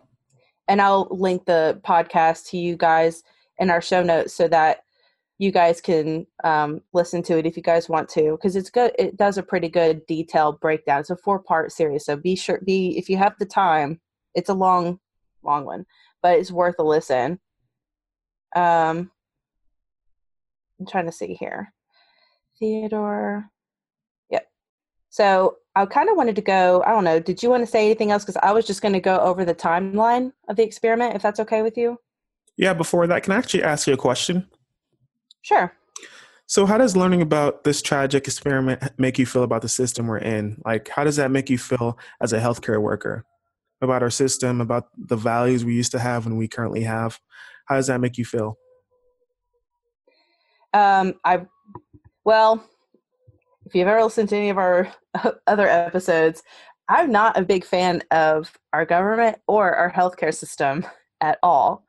And 0.67 0.81
I'll 0.81 1.07
link 1.11 1.45
the 1.45 1.79
podcast 1.83 2.49
to 2.49 2.57
you 2.57 2.75
guys 2.77 3.23
in 3.57 3.69
our 3.69 3.81
show 3.81 4.03
notes 4.03 4.33
so 4.33 4.47
that 4.47 4.83
you 5.41 5.51
guys 5.51 5.81
can 5.81 6.27
um, 6.43 6.81
listen 6.93 7.23
to 7.23 7.35
it 7.35 7.47
if 7.47 7.57
you 7.57 7.63
guys 7.63 7.89
want 7.89 8.07
to 8.07 8.33
because 8.33 8.55
it's 8.55 8.69
good 8.69 8.91
it 8.99 9.17
does 9.17 9.39
a 9.39 9.43
pretty 9.43 9.67
good 9.67 10.05
detailed 10.05 10.59
breakdown 10.59 10.99
it's 10.99 11.09
a 11.09 11.17
four 11.17 11.39
part 11.39 11.71
series 11.71 12.05
so 12.05 12.15
be 12.15 12.35
sure 12.35 12.61
be 12.63 12.95
if 12.95 13.09
you 13.09 13.17
have 13.17 13.33
the 13.39 13.45
time 13.45 13.99
it's 14.35 14.49
a 14.49 14.53
long 14.53 14.99
long 15.41 15.65
one 15.65 15.83
but 16.21 16.37
it's 16.37 16.51
worth 16.51 16.75
a 16.77 16.83
listen 16.83 17.39
um 18.55 19.09
i'm 20.79 20.85
trying 20.87 21.07
to 21.07 21.11
see 21.11 21.33
here 21.33 21.73
theodore 22.59 23.49
yep 24.29 24.47
so 25.09 25.57
I 25.73 25.85
kind 25.85 26.09
of 26.09 26.17
wanted 26.17 26.35
to 26.35 26.41
go. 26.41 26.83
I 26.85 26.89
don't 26.89 27.05
know. 27.05 27.21
Did 27.21 27.41
you 27.41 27.49
want 27.49 27.63
to 27.63 27.65
say 27.65 27.85
anything 27.85 28.11
else? 28.11 28.25
Because 28.25 28.35
I 28.43 28.51
was 28.51 28.67
just 28.67 28.81
going 28.81 28.91
to 28.91 28.99
go 28.99 29.17
over 29.19 29.45
the 29.45 29.55
timeline 29.55 30.33
of 30.49 30.57
the 30.57 30.63
experiment, 30.63 31.15
if 31.15 31.21
that's 31.21 31.39
okay 31.39 31.61
with 31.61 31.77
you. 31.77 31.97
Yeah. 32.57 32.73
Before 32.73 33.07
that, 33.07 33.23
can 33.23 33.31
I 33.31 33.37
actually 33.37 33.63
ask 33.63 33.87
you 33.87 33.93
a 33.93 33.97
question? 33.97 34.49
Sure. 35.41 35.73
So, 36.45 36.65
how 36.65 36.77
does 36.77 36.97
learning 36.97 37.21
about 37.21 37.63
this 37.63 37.81
tragic 37.81 38.27
experiment 38.27 38.83
make 38.97 39.17
you 39.17 39.25
feel 39.25 39.43
about 39.43 39.61
the 39.61 39.69
system 39.69 40.07
we're 40.07 40.17
in? 40.17 40.61
Like, 40.65 40.89
how 40.89 41.03
does 41.03 41.15
that 41.15 41.31
make 41.31 41.49
you 41.49 41.57
feel 41.57 41.97
as 42.21 42.33
a 42.33 42.39
healthcare 42.39 42.81
worker 42.81 43.25
about 43.81 44.03
our 44.03 44.09
system, 44.09 44.59
about 44.59 44.87
the 44.97 45.15
values 45.15 45.63
we 45.63 45.73
used 45.73 45.91
to 45.93 45.99
have 45.99 46.25
and 46.25 46.37
we 46.37 46.47
currently 46.47 46.83
have? 46.83 47.19
How 47.67 47.75
does 47.75 47.87
that 47.87 48.01
make 48.01 48.17
you 48.17 48.25
feel? 48.25 48.57
Um, 50.73 51.13
I, 51.23 51.45
well, 52.25 52.63
if 53.65 53.73
you've 53.73 53.87
ever 53.87 54.03
listened 54.03 54.29
to 54.29 54.35
any 54.35 54.49
of 54.49 54.57
our 54.57 54.91
other 55.47 55.67
episodes, 55.67 56.43
I'm 56.89 57.11
not 57.11 57.37
a 57.37 57.43
big 57.43 57.63
fan 57.63 58.03
of 58.11 58.51
our 58.73 58.85
government 58.85 59.37
or 59.47 59.73
our 59.73 59.91
healthcare 59.91 60.33
system 60.33 60.85
at 61.21 61.39
all. 61.41 61.85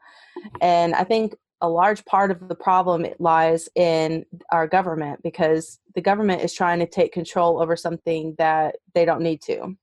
And 0.61 0.95
I 0.95 1.03
think 1.03 1.35
a 1.63 1.69
large 1.69 2.05
part 2.05 2.31
of 2.31 2.49
the 2.49 2.55
problem 2.55 3.07
lies 3.19 3.69
in 3.75 4.27
our 4.51 4.67
government 4.67 5.23
because 5.23 5.81
the 5.95 6.01
government 6.03 6.43
is 6.43 6.53
trying 6.53 6.81
to 6.81 6.87
take 6.87 7.13
control 7.13 7.63
over 7.63 7.77
something 7.77 8.35
that 8.37 8.77
they 8.95 9.05
don't 9.05 9.23
need 9.23 9.41
to. 9.43 9.77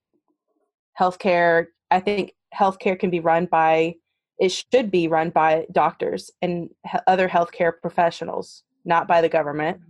Healthcare, 1.00 1.67
I 1.89 2.00
think 2.00 2.33
healthcare 2.53 3.00
can 3.00 3.09
be 3.09 3.21
run 3.21 3.48
by, 3.48 3.95
it 4.39 4.50
should 4.50 4.91
be 4.91 5.07
run 5.07 5.31
by 5.31 5.65
doctors 5.71 6.29
and 6.41 6.69
other 7.07 7.27
healthcare 7.27 7.74
professionals, 7.81 8.63
not 8.86 9.07
by 9.07 9.21
the 9.21 9.29
government 9.29 9.81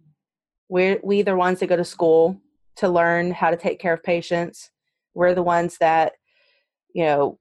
we're 0.70 1.00
we 1.04 1.24
the 1.24 1.36
ones 1.36 1.60
that 1.60 1.68
go 1.68 1.76
to 1.76 1.84
school 1.84 2.40
to 2.78 2.88
learn 2.88 3.32
how 3.32 3.50
to 3.50 3.58
take 3.58 3.80
care 3.80 3.94
of 3.94 4.04
patients 4.04 4.72
we're 5.14 5.36
the 5.36 5.44
ones 5.44 5.78
that 5.80 6.14
you 6.94 7.04
know 7.04 7.38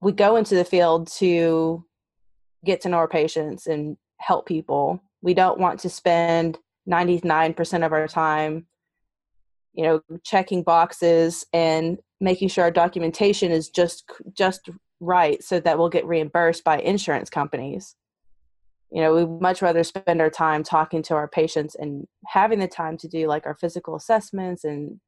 we 0.00 0.12
go 0.12 0.36
into 0.36 0.54
the 0.54 0.64
field 0.64 1.08
to 1.08 1.84
get 2.66 2.82
to 2.82 2.88
know 2.88 2.98
our 2.98 3.08
patients 3.08 3.66
and 3.66 3.96
help 4.18 4.46
people. 4.46 5.02
We 5.22 5.34
don't 5.34 5.58
want 5.58 5.80
to 5.80 5.88
spend 5.88 6.58
99% 6.88 7.84
of 7.84 7.92
our 7.92 8.06
time 8.06 8.66
you 9.76 9.84
know 9.84 10.00
checking 10.24 10.62
boxes 10.62 11.46
and 11.52 11.98
making 12.20 12.48
sure 12.48 12.64
our 12.64 12.70
documentation 12.70 13.52
is 13.52 13.68
just 13.68 14.10
just 14.32 14.70
right 14.98 15.44
so 15.44 15.60
that 15.60 15.78
we'll 15.78 15.90
get 15.90 16.06
reimbursed 16.06 16.64
by 16.64 16.78
insurance 16.78 17.30
companies. 17.30 17.94
You 18.90 19.02
know 19.02 19.14
we'd 19.14 19.40
much 19.40 19.62
rather 19.62 19.84
spend 19.84 20.20
our 20.20 20.30
time 20.30 20.64
talking 20.64 21.02
to 21.04 21.14
our 21.14 21.28
patients 21.28 21.76
and 21.76 22.06
having 22.26 22.58
the 22.58 22.66
time 22.66 22.96
to 22.98 23.08
do 23.08 23.28
like 23.28 23.46
our 23.46 23.54
physical 23.54 23.94
assessments 23.94 24.64
and 24.64 24.98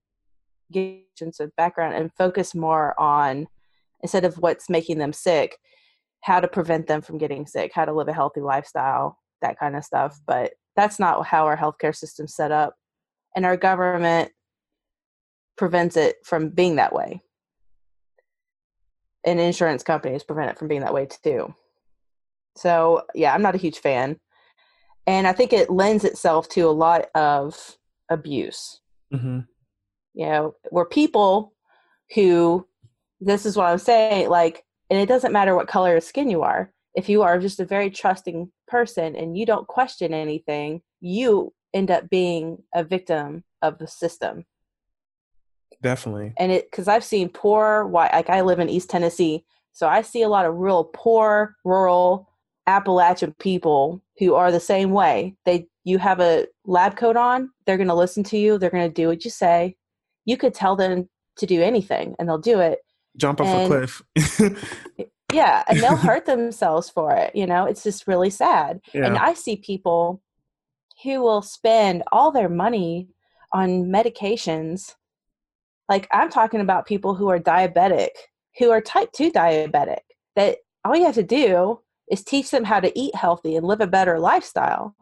get 0.70 1.00
into 1.20 1.50
background 1.56 1.94
and 1.94 2.12
focus 2.12 2.54
more 2.54 2.94
on 3.00 3.48
instead 4.02 4.26
of 4.26 4.36
what's 4.36 4.68
making 4.68 4.98
them 4.98 5.14
sick 5.14 5.58
how 6.22 6.40
to 6.40 6.48
prevent 6.48 6.86
them 6.86 7.00
from 7.00 7.18
getting 7.18 7.46
sick 7.46 7.72
how 7.74 7.84
to 7.84 7.92
live 7.92 8.08
a 8.08 8.12
healthy 8.12 8.40
lifestyle 8.40 9.18
that 9.42 9.58
kind 9.58 9.76
of 9.76 9.84
stuff 9.84 10.18
but 10.26 10.52
that's 10.76 10.98
not 10.98 11.26
how 11.26 11.46
our 11.46 11.56
healthcare 11.56 11.94
system's 11.94 12.34
set 12.34 12.52
up 12.52 12.74
and 13.36 13.44
our 13.44 13.56
government 13.56 14.30
prevents 15.56 15.96
it 15.96 16.16
from 16.24 16.48
being 16.48 16.76
that 16.76 16.92
way 16.94 17.20
and 19.24 19.40
insurance 19.40 19.82
companies 19.82 20.22
prevent 20.22 20.50
it 20.50 20.58
from 20.58 20.68
being 20.68 20.80
that 20.80 20.94
way 20.94 21.06
too 21.06 21.52
so 22.58 23.02
yeah, 23.14 23.32
I'm 23.32 23.42
not 23.42 23.54
a 23.54 23.58
huge 23.58 23.78
fan, 23.78 24.16
and 25.06 25.26
I 25.26 25.32
think 25.32 25.52
it 25.52 25.70
lends 25.70 26.04
itself 26.04 26.48
to 26.50 26.62
a 26.62 26.70
lot 26.70 27.06
of 27.14 27.76
abuse. 28.10 28.80
Mm-hmm. 29.14 29.40
You 30.14 30.26
know, 30.26 30.54
where 30.70 30.84
people 30.84 31.54
who 32.14 32.66
this 33.20 33.46
is 33.46 33.56
what 33.56 33.66
I'm 33.66 33.78
saying, 33.78 34.28
like, 34.28 34.64
and 34.90 34.98
it 34.98 35.08
doesn't 35.08 35.32
matter 35.32 35.54
what 35.54 35.68
color 35.68 35.96
of 35.96 36.02
skin 36.02 36.30
you 36.30 36.42
are. 36.42 36.72
If 36.94 37.08
you 37.08 37.22
are 37.22 37.38
just 37.38 37.60
a 37.60 37.64
very 37.64 37.90
trusting 37.90 38.50
person 38.66 39.14
and 39.14 39.36
you 39.36 39.46
don't 39.46 39.68
question 39.68 40.14
anything, 40.14 40.82
you 41.00 41.52
end 41.74 41.90
up 41.90 42.08
being 42.08 42.62
a 42.74 42.82
victim 42.82 43.44
of 43.62 43.78
the 43.78 43.86
system. 43.86 44.44
Definitely. 45.82 46.32
And 46.38 46.50
it 46.50 46.70
because 46.70 46.88
I've 46.88 47.04
seen 47.04 47.28
poor 47.28 47.86
white 47.86 48.12
like 48.12 48.30
I 48.30 48.40
live 48.40 48.58
in 48.58 48.68
East 48.68 48.90
Tennessee, 48.90 49.44
so 49.72 49.86
I 49.86 50.02
see 50.02 50.22
a 50.22 50.28
lot 50.28 50.46
of 50.46 50.56
real 50.56 50.90
poor 50.92 51.54
rural 51.64 52.28
Appalachian 52.66 53.34
people 53.38 54.02
who 54.18 54.34
are 54.34 54.50
the 54.50 54.60
same 54.60 54.90
way. 54.90 55.36
They 55.44 55.68
you 55.84 55.98
have 55.98 56.20
a 56.20 56.46
lab 56.66 56.96
coat 56.96 57.16
on, 57.16 57.50
they're 57.64 57.76
going 57.76 57.88
to 57.88 57.94
listen 57.94 58.24
to 58.24 58.38
you, 58.38 58.58
they're 58.58 58.70
going 58.70 58.88
to 58.88 58.92
do 58.92 59.08
what 59.08 59.24
you 59.24 59.30
say. 59.30 59.76
You 60.24 60.36
could 60.36 60.52
tell 60.52 60.76
them 60.76 61.08
to 61.36 61.46
do 61.46 61.62
anything 61.62 62.14
and 62.18 62.28
they'll 62.28 62.38
do 62.38 62.60
it. 62.60 62.80
Jump 63.16 63.40
off 63.40 63.46
and, 63.46 63.62
a 63.62 63.66
cliff. 63.66 64.02
yeah, 65.32 65.64
and 65.68 65.80
they'll 65.80 65.96
hurt 65.96 66.26
themselves 66.26 66.88
for 66.88 67.14
it, 67.14 67.34
you 67.34 67.46
know. 67.46 67.64
It's 67.64 67.82
just 67.82 68.06
really 68.06 68.30
sad. 68.30 68.80
Yeah. 68.92 69.06
And 69.06 69.18
I 69.18 69.34
see 69.34 69.56
people 69.56 70.22
who 71.02 71.20
will 71.20 71.42
spend 71.42 72.02
all 72.12 72.30
their 72.30 72.48
money 72.48 73.08
on 73.52 73.86
medications. 73.86 74.94
Like 75.88 76.08
I'm 76.12 76.30
talking 76.30 76.60
about 76.60 76.86
people 76.86 77.14
who 77.14 77.28
are 77.28 77.38
diabetic, 77.38 78.10
who 78.58 78.70
are 78.70 78.80
type 78.80 79.12
2 79.12 79.30
diabetic 79.30 80.00
that 80.36 80.58
all 80.84 80.96
you 80.96 81.06
have 81.06 81.14
to 81.14 81.22
do 81.22 81.80
is 82.10 82.24
teach 82.24 82.50
them 82.50 82.64
how 82.64 82.80
to 82.80 82.96
eat 82.98 83.14
healthy 83.14 83.56
and 83.56 83.66
live 83.66 83.80
a 83.80 83.86
better 83.86 84.18
lifestyle. 84.18 84.94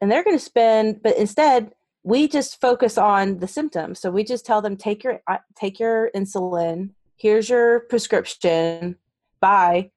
And 0.00 0.10
they're 0.10 0.24
going 0.24 0.36
to 0.36 0.44
spend, 0.44 1.02
but 1.02 1.16
instead, 1.16 1.72
we 2.02 2.28
just 2.28 2.60
focus 2.60 2.96
on 2.96 3.38
the 3.38 3.48
symptoms. 3.48 4.00
So 4.00 4.10
we 4.10 4.24
just 4.24 4.46
tell 4.46 4.62
them 4.62 4.76
take 4.76 5.04
your 5.04 5.20
uh, 5.26 5.38
take 5.56 5.78
your 5.78 6.10
insulin. 6.14 6.90
Here's 7.16 7.48
your 7.48 7.80
prescription. 7.80 8.96
Bye. 9.40 9.90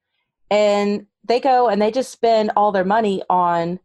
And 0.50 1.06
they 1.24 1.40
go 1.40 1.68
and 1.68 1.80
they 1.80 1.90
just 1.90 2.12
spend 2.12 2.52
all 2.56 2.72
their 2.72 2.84
money 2.84 3.22
on 3.30 3.80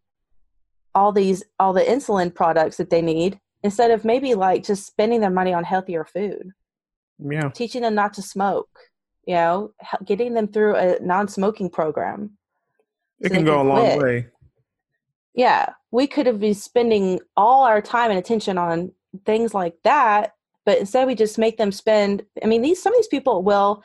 all 0.94 1.12
these 1.12 1.44
all 1.60 1.74
the 1.74 1.82
insulin 1.82 2.34
products 2.34 2.78
that 2.78 2.90
they 2.90 3.02
need 3.02 3.40
instead 3.64 3.92
of 3.92 4.04
maybe 4.04 4.36
like 4.36 4.64
just 4.64 4.86
spending 4.86 5.22
their 5.22 5.30
money 5.30 5.54
on 5.54 5.64
healthier 5.64 6.04
food. 6.04 6.52
Yeah. 7.20 7.50
Teaching 7.50 7.82
them 7.82 7.96
not 7.96 8.14
to 8.16 8.22
smoke, 8.22 8.80
you 9.26 9.36
know, 9.36 9.74
getting 10.06 10.34
them 10.34 10.48
through 10.48 10.76
a 10.76 11.00
non-smoking 11.02 11.70
program. 11.70 12.38
It 13.20 13.30
so 13.30 13.36
can 13.36 13.46
go 13.46 13.58
can 13.58 13.66
a 13.66 13.70
long 13.70 13.98
quit. 13.98 14.02
way. 14.02 14.28
Yeah, 15.33 15.74
we 15.91 16.07
could 16.07 16.25
have 16.25 16.39
been 16.39 16.55
spending 16.55 17.19
all 17.38 17.63
our 17.63 17.81
time 17.81 18.09
and 18.09 18.19
attention 18.19 18.57
on 18.57 18.91
things 19.25 19.53
like 19.53 19.75
that, 19.83 20.33
but 20.65 20.79
instead 20.79 21.07
we 21.07 21.15
just 21.15 21.38
make 21.38 21.57
them 21.57 21.71
spend 21.71 22.24
I 22.43 22.48
mean, 22.48 22.62
these 22.62 22.81
some 22.81 22.93
of 22.93 22.98
these 22.98 23.07
people 23.07 23.43
will 23.43 23.83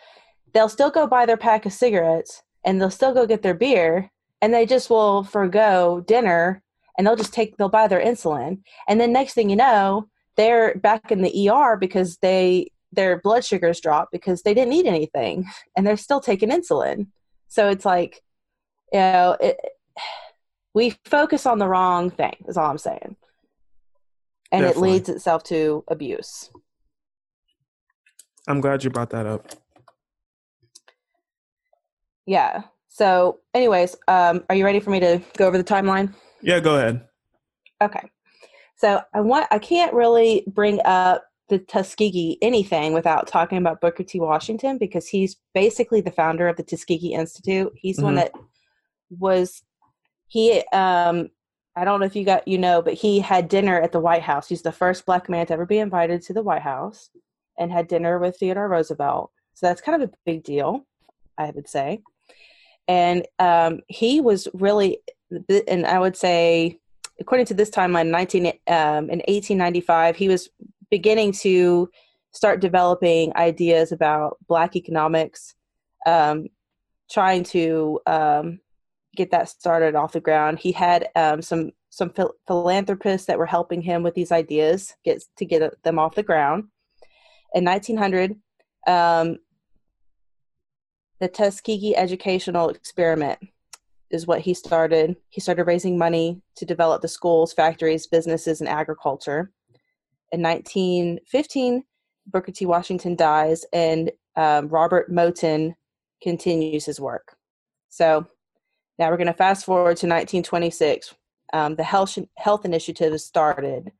they'll 0.52 0.68
still 0.68 0.90
go 0.90 1.06
buy 1.06 1.26
their 1.26 1.36
pack 1.36 1.66
of 1.66 1.72
cigarettes 1.72 2.42
and 2.64 2.80
they'll 2.80 2.90
still 2.90 3.12
go 3.14 3.26
get 3.26 3.42
their 3.42 3.54
beer 3.54 4.10
and 4.40 4.52
they 4.52 4.66
just 4.66 4.90
will 4.90 5.24
forego 5.24 6.02
dinner 6.06 6.62
and 6.96 7.06
they'll 7.06 7.16
just 7.16 7.34
take 7.34 7.56
they'll 7.56 7.68
buy 7.68 7.88
their 7.88 8.02
insulin. 8.02 8.60
And 8.88 9.00
then 9.00 9.12
next 9.12 9.34
thing 9.34 9.50
you 9.50 9.56
know 9.56 10.08
they're 10.36 10.74
back 10.76 11.12
in 11.12 11.22
the 11.22 11.50
ER 11.50 11.76
because 11.76 12.18
they 12.18 12.70
their 12.92 13.20
blood 13.20 13.44
sugars 13.44 13.80
drop 13.80 14.08
because 14.12 14.42
they 14.42 14.54
didn't 14.54 14.72
eat 14.72 14.86
anything 14.86 15.46
and 15.76 15.86
they're 15.86 15.96
still 15.96 16.20
taking 16.20 16.50
insulin. 16.50 17.08
So 17.48 17.68
it's 17.68 17.84
like 17.84 18.22
you 18.92 18.98
know 18.98 19.36
it, 19.40 19.56
we 20.74 20.96
focus 21.04 21.46
on 21.46 21.58
the 21.58 21.68
wrong 21.68 22.10
thing 22.10 22.36
is 22.48 22.56
all 22.56 22.70
i'm 22.70 22.78
saying 22.78 23.16
and 24.52 24.62
Definitely. 24.62 24.88
it 24.88 24.92
leads 24.92 25.08
itself 25.08 25.42
to 25.44 25.84
abuse 25.88 26.50
i'm 28.48 28.60
glad 28.60 28.84
you 28.84 28.90
brought 28.90 29.10
that 29.10 29.26
up 29.26 29.46
yeah 32.26 32.62
so 32.88 33.40
anyways 33.54 33.96
um, 34.06 34.44
are 34.48 34.54
you 34.54 34.64
ready 34.64 34.80
for 34.80 34.90
me 34.90 35.00
to 35.00 35.20
go 35.36 35.46
over 35.46 35.58
the 35.58 35.64
timeline 35.64 36.14
yeah, 36.44 36.60
go 36.60 36.76
ahead. 36.76 37.00
Okay. 37.82 38.10
So 38.76 39.00
I 39.14 39.20
want 39.20 39.46
I 39.50 39.58
can't 39.58 39.94
really 39.94 40.44
bring 40.46 40.78
up 40.84 41.24
the 41.48 41.58
Tuskegee 41.58 42.38
anything 42.42 42.92
without 42.92 43.26
talking 43.26 43.58
about 43.58 43.80
Booker 43.80 44.02
T. 44.02 44.20
Washington 44.20 44.76
because 44.78 45.08
he's 45.08 45.36
basically 45.54 46.02
the 46.02 46.10
founder 46.10 46.48
of 46.48 46.56
the 46.56 46.62
Tuskegee 46.62 47.14
Institute. 47.14 47.72
He's 47.76 47.96
mm-hmm. 47.96 48.04
one 48.04 48.14
that 48.16 48.32
was 49.10 49.62
he 50.34 50.64
um 50.72 51.30
I 51.76 51.84
don't 51.84 52.00
know 52.00 52.06
if 52.06 52.16
you 52.16 52.24
got 52.24 52.46
you 52.48 52.58
know, 52.58 52.82
but 52.82 52.94
he 52.94 53.20
had 53.20 53.48
dinner 53.48 53.80
at 53.80 53.92
the 53.92 54.00
White 54.00 54.22
House. 54.22 54.48
He's 54.48 54.62
the 54.62 54.72
first 54.72 55.06
black 55.06 55.28
man 55.28 55.46
to 55.46 55.52
ever 55.52 55.64
be 55.64 55.78
invited 55.78 56.22
to 56.22 56.32
the 56.32 56.42
White 56.42 56.62
House 56.62 57.10
and 57.56 57.70
had 57.70 57.86
dinner 57.86 58.18
with 58.18 58.36
Theodore 58.36 58.68
Roosevelt. 58.68 59.30
So 59.54 59.66
that's 59.66 59.80
kind 59.80 60.02
of 60.02 60.08
a 60.08 60.12
big 60.26 60.42
deal, 60.42 60.86
I 61.38 61.50
would 61.50 61.68
say. 61.68 62.02
And 62.88 63.26
um, 63.38 63.80
he 63.86 64.20
was 64.20 64.48
really 64.54 64.98
and 65.68 65.86
I 65.86 66.00
would 66.00 66.16
say, 66.16 66.80
according 67.20 67.46
to 67.46 67.54
this 67.54 67.70
timeline, 67.70 68.08
19 68.08 68.46
um, 68.46 69.10
in 69.10 69.22
1895, 69.28 70.16
he 70.16 70.28
was 70.28 70.48
beginning 70.90 71.30
to 71.44 71.88
start 72.32 72.60
developing 72.60 73.34
ideas 73.36 73.92
about 73.92 74.38
Black 74.48 74.74
economics, 74.74 75.54
um, 76.06 76.48
trying 77.08 77.44
to 77.44 78.00
um, 78.06 78.60
get 79.14 79.30
that 79.30 79.48
started 79.48 79.94
off 79.94 80.12
the 80.12 80.20
ground. 80.20 80.58
He 80.58 80.72
had 80.72 81.08
um, 81.16 81.42
some 81.42 81.72
some 81.90 82.10
phil- 82.10 82.34
philanthropists 82.46 83.26
that 83.26 83.38
were 83.38 83.46
helping 83.46 83.80
him 83.80 84.02
with 84.02 84.14
these 84.14 84.32
ideas 84.32 84.94
get 85.04 85.22
to 85.36 85.44
get 85.44 85.82
them 85.82 85.98
off 85.98 86.16
the 86.16 86.22
ground. 86.22 86.64
In 87.54 87.64
1900, 87.64 88.34
um, 88.86 89.38
the 91.20 91.28
Tuskegee 91.28 91.96
Educational 91.96 92.68
Experiment 92.70 93.38
is 94.10 94.26
what 94.26 94.40
he 94.40 94.54
started. 94.54 95.16
He 95.28 95.40
started 95.40 95.64
raising 95.64 95.96
money 95.96 96.42
to 96.56 96.64
develop 96.64 97.02
the 97.02 97.08
schools, 97.08 97.52
factories, 97.52 98.06
businesses, 98.06 98.60
and 98.60 98.68
agriculture. 98.68 99.52
In 100.32 100.42
1915, 100.42 101.84
Booker 102.26 102.52
T. 102.52 102.66
Washington 102.66 103.14
dies, 103.14 103.64
and 103.72 104.10
um, 104.36 104.68
Robert 104.68 105.10
Moton 105.10 105.74
continues 106.22 106.84
his 106.84 107.00
work. 107.00 107.36
So 107.88 108.26
now 108.98 109.10
we're 109.10 109.16
going 109.16 109.26
to 109.26 109.32
fast 109.32 109.64
forward 109.64 109.96
to 109.98 110.06
1926. 110.06 111.14
Um, 111.52 111.76
the 111.76 111.84
health, 111.84 112.18
health 112.36 112.64
initiative 112.64 113.12
is 113.12 113.24
started, 113.24 113.92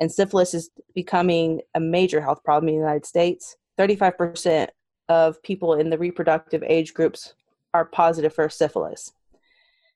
and 0.00 0.10
syphilis 0.10 0.54
is 0.54 0.70
becoming 0.94 1.60
a 1.74 1.80
major 1.80 2.20
health 2.20 2.42
problem 2.44 2.68
in 2.68 2.74
the 2.74 2.80
United 2.80 3.06
States. 3.06 3.56
35% 3.78 4.68
of 5.08 5.42
people 5.42 5.74
in 5.74 5.90
the 5.90 5.98
reproductive 5.98 6.62
age 6.62 6.94
groups 6.94 7.34
are 7.74 7.84
positive 7.84 8.34
for 8.34 8.48
syphilis. 8.48 9.12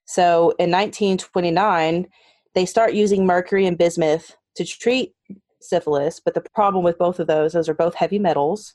So 0.05 0.51
in 0.59 0.71
1929, 0.71 2.07
they 2.55 2.67
start 2.67 2.95
using 2.95 3.27
mercury 3.27 3.67
and 3.67 3.79
bismuth 3.79 4.37
to 4.57 4.65
treat 4.65 5.15
syphilis, 5.61 6.21
but 6.23 6.35
the 6.35 6.45
problem 6.55 6.85
with 6.85 6.99
both 6.99 7.21
of 7.21 7.27
those, 7.27 7.53
those 7.53 7.69
are 7.69 7.75
both 7.75 7.95
heavy 7.95 8.19
metals, 8.19 8.75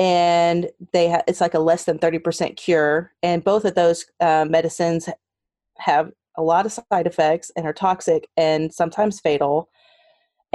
and 0.00 0.70
they 0.92 1.10
ha- 1.10 1.22
it's 1.28 1.42
like 1.42 1.52
a 1.52 1.58
less 1.58 1.84
than 1.84 1.98
30% 1.98 2.56
cure. 2.56 3.12
And 3.22 3.44
both 3.44 3.66
of 3.66 3.74
those 3.74 4.06
uh, 4.18 4.46
medicines 4.48 5.10
have 5.76 6.10
a 6.38 6.42
lot 6.42 6.64
of 6.64 6.72
side 6.72 7.06
effects 7.06 7.52
and 7.54 7.66
are 7.66 7.74
toxic 7.74 8.26
and 8.34 8.72
sometimes 8.72 9.20
fatal. 9.20 9.68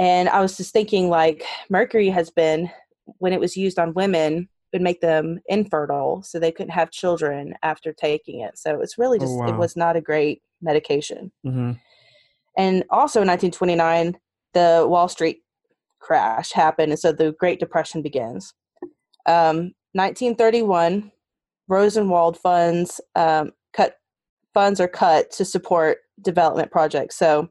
And 0.00 0.28
I 0.28 0.40
was 0.40 0.56
just 0.56 0.72
thinking, 0.72 1.08
like, 1.08 1.44
mercury 1.70 2.08
has 2.08 2.28
been, 2.28 2.70
when 3.18 3.32
it 3.32 3.38
was 3.38 3.56
used 3.56 3.78
on 3.78 3.94
women, 3.94 4.48
would 4.72 4.82
make 4.82 5.00
them 5.00 5.38
infertile 5.46 6.22
so 6.22 6.38
they 6.38 6.50
couldn't 6.50 6.72
have 6.72 6.90
children 6.90 7.54
after 7.62 7.94
taking 7.94 8.40
it 8.40 8.58
so 8.58 8.80
it's 8.80 8.98
really 8.98 9.16
oh, 9.16 9.20
just 9.20 9.32
oh, 9.32 9.36
wow. 9.36 9.48
it 9.48 9.56
was 9.56 9.74
not 9.74 9.96
a 9.96 10.02
great 10.02 10.42
medication 10.60 11.32
mm-hmm. 11.46 11.72
and 12.58 12.84
also 12.90 13.22
in 13.22 13.28
1929 13.28 14.18
the 14.52 14.84
wall 14.86 15.08
street 15.08 15.38
crash 16.00 16.52
happened 16.52 16.90
and 16.92 16.98
so 16.98 17.10
the 17.10 17.32
great 17.38 17.58
depression 17.58 18.02
begins 18.02 18.52
um, 19.26 19.72
1931 19.92 21.10
rosenwald 21.68 22.38
funds 22.38 23.00
um, 23.14 23.52
cut 23.72 23.98
funds 24.54 24.80
are 24.80 24.88
cut 24.88 25.30
to 25.30 25.44
support 25.44 25.98
development 26.22 26.70
projects 26.70 27.16
so 27.16 27.48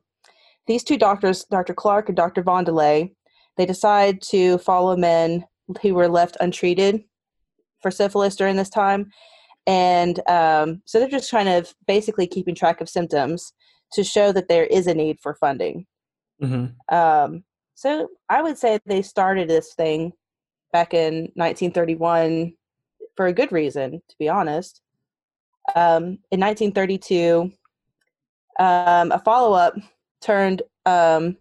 these 0.67 0.83
two 0.83 0.97
doctors 0.97 1.45
dr 1.45 1.73
clark 1.73 2.09
and 2.09 2.15
dr 2.15 2.41
Vondelay, 2.43 3.11
they 3.57 3.65
decide 3.65 4.21
to 4.23 4.57
follow 4.59 4.95
men 4.95 5.45
who 5.81 5.93
were 5.93 6.07
left 6.07 6.38
untreated 6.39 7.03
for 7.81 7.91
syphilis 7.91 8.35
during 8.35 8.55
this 8.55 8.69
time. 8.69 9.11
And 9.67 10.27
um, 10.29 10.81
so 10.85 10.99
they're 10.99 11.07
just 11.07 11.31
kind 11.31 11.49
of 11.49 11.73
basically 11.88 12.27
keeping 12.27 12.55
track 12.55 12.81
of 12.81 12.89
symptoms 12.89 13.53
to 13.93 14.03
show 14.03 14.31
that 14.31 14.47
there 14.47 14.65
is 14.65 14.88
a 14.88 14.93
need 14.93 15.19
for 15.19 15.35
funding. 15.35 15.85
Mm-hmm. 16.41 16.95
Um, 16.95 17.43
so 17.73 18.09
I 18.29 18.41
would 18.41 18.57
say 18.57 18.79
they 18.85 19.01
started 19.01 19.47
this 19.47 19.73
thing 19.73 20.13
back 20.71 20.93
in 20.93 21.32
1931 21.36 22.54
for 23.15 23.28
a 23.28 23.34
good 23.34 23.51
reason, 23.51 24.01
to 24.10 24.15
be 24.19 24.30
honest. 24.30 24.82
Um, 25.75 26.19
in 26.32 26.39
1932, 26.39 27.51
um, 28.60 29.12
a 29.12 29.19
follow 29.23 29.54
up 29.54 29.75
turned 30.21 30.62
um, 30.86 31.38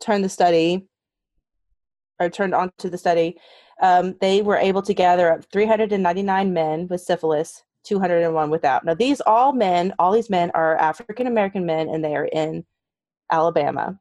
turned 0.00 0.24
the 0.24 0.28
study 0.28 0.86
or 2.20 2.30
turned 2.30 2.54
onto 2.54 2.88
the 2.88 2.98
study 2.98 3.36
um, 3.80 4.16
they 4.20 4.42
were 4.42 4.56
able 4.56 4.82
to 4.82 4.94
gather 4.94 5.32
up 5.32 5.44
399 5.52 6.52
men 6.52 6.88
with 6.88 7.00
syphilis, 7.00 7.62
201 7.84 8.50
without. 8.50 8.84
Now, 8.84 8.94
these 8.94 9.20
all 9.20 9.52
men, 9.52 9.94
all 9.98 10.12
these 10.12 10.30
men 10.30 10.50
are 10.54 10.76
African 10.76 11.26
American 11.26 11.64
men, 11.64 11.88
and 11.88 12.04
they 12.04 12.16
are 12.16 12.26
in 12.26 12.64
Alabama. 13.30 13.98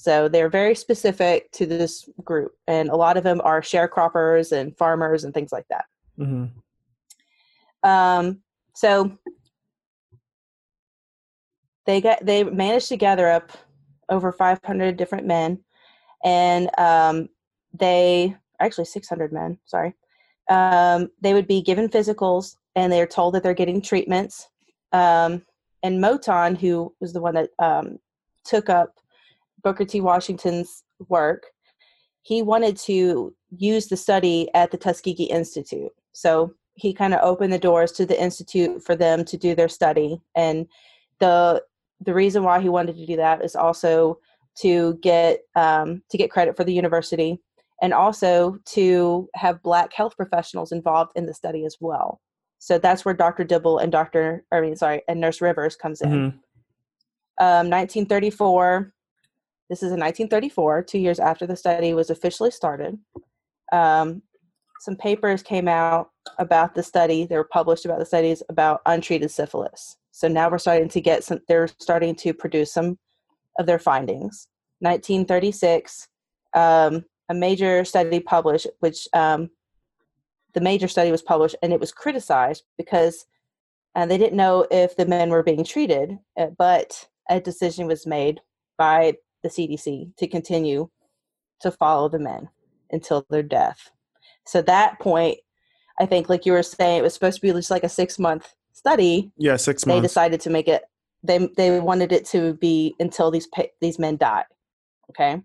So 0.00 0.28
they're 0.28 0.48
very 0.48 0.76
specific 0.76 1.50
to 1.52 1.66
this 1.66 2.08
group, 2.24 2.52
and 2.68 2.88
a 2.88 2.96
lot 2.96 3.16
of 3.16 3.24
them 3.24 3.40
are 3.42 3.60
sharecroppers 3.60 4.52
and 4.52 4.76
farmers 4.76 5.24
and 5.24 5.34
things 5.34 5.50
like 5.50 5.66
that. 5.70 5.86
Mm-hmm. 6.18 7.88
Um, 7.88 8.40
so 8.74 9.18
they 11.84 12.00
got 12.00 12.24
they 12.24 12.44
managed 12.44 12.88
to 12.88 12.96
gather 12.96 13.28
up 13.28 13.50
over 14.08 14.30
500 14.30 14.96
different 14.96 15.26
men, 15.26 15.58
and 16.24 16.70
um, 16.78 17.28
they 17.74 18.36
actually 18.60 18.84
600 18.84 19.32
men, 19.32 19.58
sorry. 19.64 19.94
Um, 20.48 21.10
they 21.20 21.34
would 21.34 21.46
be 21.46 21.60
given 21.60 21.88
physicals 21.88 22.56
and 22.74 22.92
they're 22.92 23.06
told 23.06 23.34
that 23.34 23.42
they're 23.42 23.54
getting 23.54 23.82
treatments. 23.82 24.48
Um, 24.92 25.42
and 25.82 26.02
Moton, 26.02 26.56
who 26.56 26.94
was 27.00 27.12
the 27.12 27.20
one 27.20 27.34
that 27.34 27.50
um, 27.58 27.98
took 28.44 28.68
up 28.70 28.94
Booker 29.62 29.84
T. 29.84 30.00
Washington's 30.00 30.84
work, 31.08 31.46
he 32.22 32.42
wanted 32.42 32.76
to 32.78 33.34
use 33.56 33.88
the 33.88 33.96
study 33.96 34.48
at 34.54 34.70
the 34.70 34.76
Tuskegee 34.76 35.24
Institute. 35.24 35.92
So 36.12 36.54
he 36.78 36.94
kind 36.94 37.12
of 37.12 37.20
opened 37.22 37.52
the 37.52 37.58
doors 37.58 37.92
to 37.92 38.06
the 38.06 38.20
institute 38.20 38.82
for 38.82 38.94
them 38.94 39.24
to 39.24 39.36
do 39.36 39.54
their 39.54 39.68
study 39.68 40.20
and 40.36 40.66
the 41.18 41.62
the 42.00 42.14
reason 42.14 42.44
why 42.44 42.60
he 42.60 42.68
wanted 42.68 42.96
to 42.96 43.04
do 43.04 43.16
that 43.16 43.44
is 43.44 43.56
also 43.56 44.18
to 44.56 44.94
get 45.02 45.40
um, 45.56 46.02
to 46.10 46.16
get 46.16 46.30
credit 46.30 46.56
for 46.56 46.64
the 46.64 46.72
university 46.72 47.38
and 47.82 47.92
also 47.92 48.58
to 48.64 49.28
have 49.34 49.62
black 49.62 49.92
health 49.92 50.16
professionals 50.16 50.70
involved 50.72 51.10
in 51.16 51.26
the 51.26 51.34
study 51.34 51.64
as 51.64 51.76
well 51.80 52.20
so 52.60 52.78
that's 52.78 53.04
where 53.04 53.14
dr 53.14 53.42
dibble 53.44 53.78
and 53.78 53.90
dr 53.90 54.44
i 54.52 54.60
mean 54.60 54.76
sorry 54.76 55.02
and 55.08 55.20
nurse 55.20 55.40
rivers 55.40 55.74
comes 55.74 56.00
in 56.00 56.08
Mhm. 56.10 56.32
um, 57.40 57.68
1934 57.70 58.92
this 59.68 59.82
is 59.82 59.92
in 59.92 60.00
1934 60.00 60.82
two 60.82 60.98
years 60.98 61.20
after 61.20 61.46
the 61.46 61.56
study 61.56 61.94
was 61.94 62.10
officially 62.10 62.50
started. 62.50 62.98
Um, 63.72 64.22
some 64.80 64.96
papers 64.96 65.42
came 65.42 65.68
out 65.68 66.10
about 66.38 66.74
the 66.74 66.82
study 66.82 67.26
they 67.26 67.36
were 67.36 67.48
published 67.52 67.84
about 67.84 67.98
the 67.98 68.06
studies 68.06 68.42
about 68.48 68.80
untreated 68.86 69.30
syphilis. 69.30 69.96
So 70.12 70.28
now 70.28 70.50
we're 70.50 70.58
starting 70.58 70.88
to 70.88 71.00
get 71.00 71.24
some 71.24 71.40
they're 71.48 71.68
starting 71.78 72.14
to 72.16 72.32
produce 72.32 72.72
some 72.72 72.98
of 73.58 73.66
their 73.66 73.78
findings. 73.78 74.48
1936 74.80 76.08
um, 76.54 77.04
a 77.28 77.34
major 77.34 77.84
study 77.84 78.20
published 78.20 78.68
which 78.80 79.08
um, 79.12 79.50
the 80.54 80.60
major 80.60 80.88
study 80.88 81.10
was 81.10 81.22
published 81.22 81.56
and 81.62 81.72
it 81.72 81.80
was 81.80 81.92
criticized 81.92 82.64
because 82.76 83.26
uh, 83.96 84.06
they 84.06 84.16
didn't 84.16 84.36
know 84.36 84.66
if 84.70 84.96
the 84.96 85.06
men 85.06 85.30
were 85.30 85.42
being 85.42 85.64
treated 85.64 86.16
uh, 86.38 86.46
but 86.56 87.06
a 87.28 87.40
decision 87.40 87.86
was 87.86 88.06
made 88.06 88.40
by 88.78 89.12
the 89.48 89.68
cdc 89.68 90.16
to 90.16 90.26
continue 90.26 90.88
to 91.60 91.70
follow 91.70 92.08
the 92.08 92.18
men 92.18 92.48
until 92.90 93.26
their 93.30 93.42
death. 93.42 93.90
So 94.46 94.62
that 94.62 94.98
point 95.00 95.38
i 96.00 96.06
think 96.06 96.28
like 96.28 96.46
you 96.46 96.52
were 96.52 96.62
saying 96.62 96.98
it 96.98 97.02
was 97.02 97.14
supposed 97.14 97.36
to 97.36 97.42
be 97.42 97.52
just 97.52 97.70
like 97.70 97.84
a 97.84 97.88
six 97.88 98.18
month 98.18 98.54
study. 98.72 99.32
Yeah, 99.36 99.56
six 99.56 99.84
months. 99.84 99.98
they 99.98 100.02
decided 100.02 100.40
to 100.42 100.50
make 100.50 100.68
it 100.68 100.84
they 101.22 101.48
they 101.56 101.80
wanted 101.80 102.12
it 102.12 102.24
to 102.26 102.54
be 102.54 102.94
until 103.00 103.30
these 103.30 103.48
these 103.80 103.98
men 103.98 104.16
die 104.16 104.44
okay? 105.10 105.42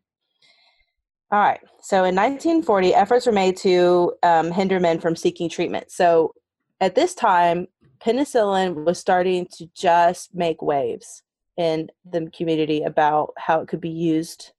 All 1.31 1.39
right 1.39 1.59
so 1.81 2.03
in 2.03 2.15
1940 2.15 2.93
efforts 2.93 3.25
were 3.25 3.31
made 3.31 3.57
to 3.57 4.13
um, 4.23 4.51
hinder 4.51 4.79
men 4.79 4.99
from 4.99 5.15
seeking 5.15 5.49
treatment. 5.49 5.91
So 5.91 6.33
at 6.79 6.95
this 6.95 7.15
time 7.15 7.67
penicillin 7.99 8.85
was 8.85 8.99
starting 8.99 9.47
to 9.57 9.67
just 9.73 10.35
make 10.35 10.61
waves 10.61 11.22
in 11.57 11.89
the 12.09 12.29
community 12.35 12.83
about 12.83 13.33
how 13.37 13.61
it 13.61 13.67
could 13.67 13.81
be 13.81 13.89
used 13.89 14.51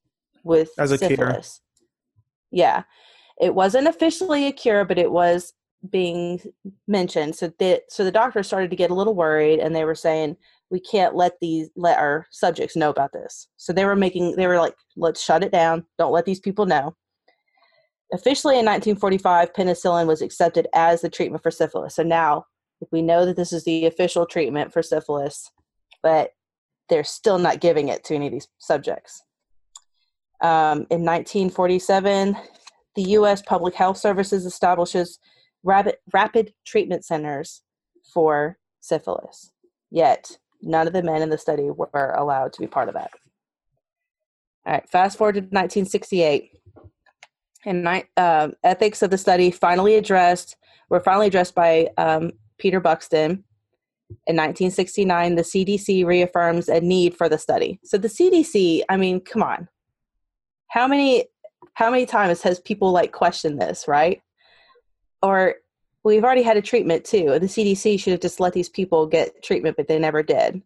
with 0.42 0.70
As 0.78 0.92
a 0.92 0.98
cure. 0.98 1.11
syphilis. 1.11 1.61
Yeah. 2.50 2.85
It 3.40 3.54
wasn't 3.54 3.88
officially 3.88 4.46
a 4.46 4.52
cure 4.52 4.85
but 4.85 4.98
it 4.98 5.11
was 5.11 5.52
being 5.90 6.40
mentioned. 6.87 7.35
So 7.35 7.52
the 7.59 7.83
so 7.88 8.04
the 8.04 8.12
doctors 8.12 8.46
started 8.46 8.70
to 8.70 8.76
get 8.76 8.90
a 8.90 8.94
little 8.94 9.14
worried 9.14 9.59
and 9.59 9.74
they 9.74 9.85
were 9.85 9.94
saying 9.94 10.37
we 10.70 10.80
can't 10.80 11.14
let 11.14 11.33
these 11.40 11.68
let 11.76 11.98
our 11.98 12.26
subjects 12.30 12.76
know 12.76 12.90
about 12.90 13.12
this. 13.12 13.48
So 13.57 13.72
they 13.72 13.85
were 13.85 13.96
making 13.96 14.37
they 14.37 14.46
were 14.46 14.59
like 14.59 14.74
let's 14.96 15.22
shut 15.22 15.44
it 15.44 15.52
down. 15.52 15.85
Don't 15.98 16.12
let 16.12 16.24
these 16.24 16.40
people 16.40 16.66
know. 16.66 16.94
Officially 18.12 18.54
in 18.54 18.66
1945 18.66 19.52
penicillin 19.52 20.07
was 20.07 20.22
accepted 20.22 20.68
as 20.74 21.00
the 21.00 21.11
treatment 21.11 21.42
for 21.42 21.50
syphilis. 21.50 21.96
So 21.96 22.02
now 22.02 22.46
we 22.92 23.02
know 23.02 23.26
that 23.26 23.37
this 23.37 23.52
is 23.52 23.64
the 23.64 23.87
official 23.87 24.26
treatment 24.26 24.72
for 24.72 24.83
syphilis 24.83 25.50
but 26.02 26.30
they're 26.88 27.05
still 27.05 27.38
not 27.38 27.61
giving 27.61 27.88
it 27.88 28.05
to 28.05 28.14
any 28.14 28.27
of 28.27 28.33
these 28.33 28.49
subjects. 28.59 29.23
Um, 30.40 30.87
in 30.90 31.05
1947 31.05 32.37
the 32.97 33.03
u.s 33.03 33.40
public 33.42 33.75
health 33.75 33.97
services 33.97 34.44
establishes 34.44 35.18
rapid, 35.62 35.97
rapid 36.12 36.53
treatment 36.66 37.05
centers 37.05 37.62
for 38.12 38.59
syphilis 38.81 39.53
yet 39.90 40.37
none 40.61 40.87
of 40.87 40.92
the 40.92 41.03
men 41.03 41.23
in 41.23 41.31
the 41.31 41.38
study 41.38 41.70
were 41.70 42.14
allowed 42.18 42.53
to 42.53 42.61
be 42.61 42.66
part 42.66 42.88
of 42.88 42.94
that. 42.94 43.11
All 44.66 44.73
right 44.75 44.88
fast 44.90 45.16
forward 45.16 45.35
to 45.35 45.40
1968 45.40 46.51
and 47.64 47.85
ni- 47.85 48.05
um, 48.16 48.55
ethics 48.64 49.03
of 49.03 49.11
the 49.11 49.18
study 49.18 49.51
finally 49.51 49.94
addressed 49.94 50.57
were 50.88 51.01
finally 51.01 51.29
addressed 51.29 51.55
by 51.55 51.88
um, 51.97 52.33
peter 52.59 52.81
buxton 52.81 53.44
in 54.27 54.37
1969 54.37 55.35
the 55.35 55.42
cdc 55.42 56.05
reaffirms 56.05 56.68
a 56.68 56.81
need 56.81 57.16
for 57.16 57.29
the 57.29 57.38
study. 57.38 57.79
So 57.85 57.98
the 57.98 58.09
cdc 58.09 58.83
i 58.88 58.96
mean 58.96 59.20
come 59.20 59.42
on. 59.42 59.68
How 60.68 60.87
many 60.88 61.27
how 61.74 61.90
many 61.90 62.07
times 62.07 62.42
has 62.42 62.61
people 62.61 62.92
like 62.92 63.12
questioned 63.12 63.61
this 63.61 63.87
right? 63.88 64.22
Or 65.22 65.57
we've 66.05 66.24
already 66.24 66.42
had 66.42 66.57
a 66.57 66.62
treatment 66.62 67.05
too 67.05 67.38
the 67.38 67.46
cdc 67.46 67.98
should 67.98 68.11
have 68.11 68.20
just 68.20 68.38
let 68.38 68.53
these 68.53 68.68
people 68.68 69.07
get 69.07 69.42
treatment 69.42 69.77
but 69.77 69.88
they 69.88 69.98
never 69.98 70.22
did. 70.22 70.62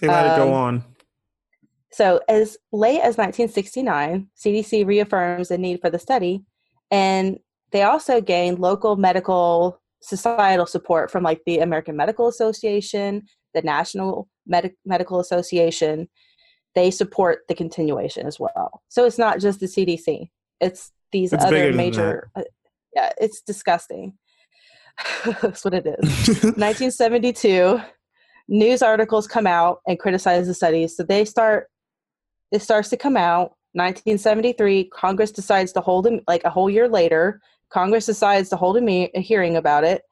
They 0.00 0.08
let 0.08 0.26
it 0.26 0.36
go 0.36 0.48
um, 0.48 0.54
on. 0.54 0.84
so, 1.90 2.20
as 2.28 2.56
late 2.72 3.00
as 3.00 3.16
1969, 3.16 4.28
CDC 4.36 4.86
reaffirms 4.86 5.48
the 5.48 5.58
need 5.58 5.80
for 5.80 5.90
the 5.90 5.98
study, 5.98 6.44
and 6.90 7.38
they 7.72 7.82
also 7.82 8.20
gained 8.20 8.58
local 8.58 8.96
medical 8.96 9.80
societal 10.00 10.66
support 10.66 11.10
from 11.10 11.22
like 11.22 11.40
the 11.46 11.58
American 11.58 11.96
Medical 11.96 12.28
Association, 12.28 13.22
the 13.54 13.62
National 13.62 14.28
Medi- 14.46 14.76
Medical 14.84 15.20
Association. 15.20 16.08
They 16.74 16.90
support 16.90 17.40
the 17.48 17.54
continuation 17.54 18.26
as 18.26 18.38
well. 18.38 18.82
So 18.88 19.04
it's 19.04 19.18
not 19.18 19.40
just 19.40 19.60
the 19.60 19.66
CDC; 19.66 20.30
it's 20.60 20.92
these 21.12 21.32
It's 21.32 21.44
other 21.44 21.72
major. 21.72 22.30
Uh, 22.36 22.42
yeah, 22.94 23.10
it's 23.18 23.40
disgusting. 23.40 24.14
That's 25.42 25.64
what 25.64 25.74
it 25.74 25.86
is. 25.86 26.26
1972 26.42 27.80
news 28.48 28.82
articles 28.82 29.26
come 29.26 29.46
out 29.46 29.80
and 29.86 29.98
criticize 29.98 30.46
the 30.46 30.54
studies 30.54 30.96
so 30.96 31.02
they 31.02 31.24
start 31.24 31.68
it 32.50 32.62
starts 32.62 32.88
to 32.88 32.96
come 32.96 33.16
out 33.16 33.52
1973 33.72 34.84
congress 34.84 35.30
decides 35.30 35.72
to 35.72 35.80
hold 35.80 36.06
them 36.06 36.20
like 36.26 36.42
a 36.44 36.50
whole 36.50 36.70
year 36.70 36.88
later 36.88 37.40
congress 37.70 38.06
decides 38.06 38.48
to 38.48 38.56
hold 38.56 38.76
a, 38.76 38.80
me- 38.80 39.10
a 39.14 39.20
hearing 39.20 39.56
about 39.56 39.84
it 39.84 40.02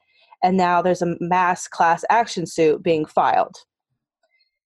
and 0.42 0.56
now 0.56 0.82
there's 0.82 1.02
a 1.02 1.16
mass 1.20 1.66
class 1.66 2.04
action 2.10 2.46
suit 2.46 2.82
being 2.82 3.04
filed 3.04 3.56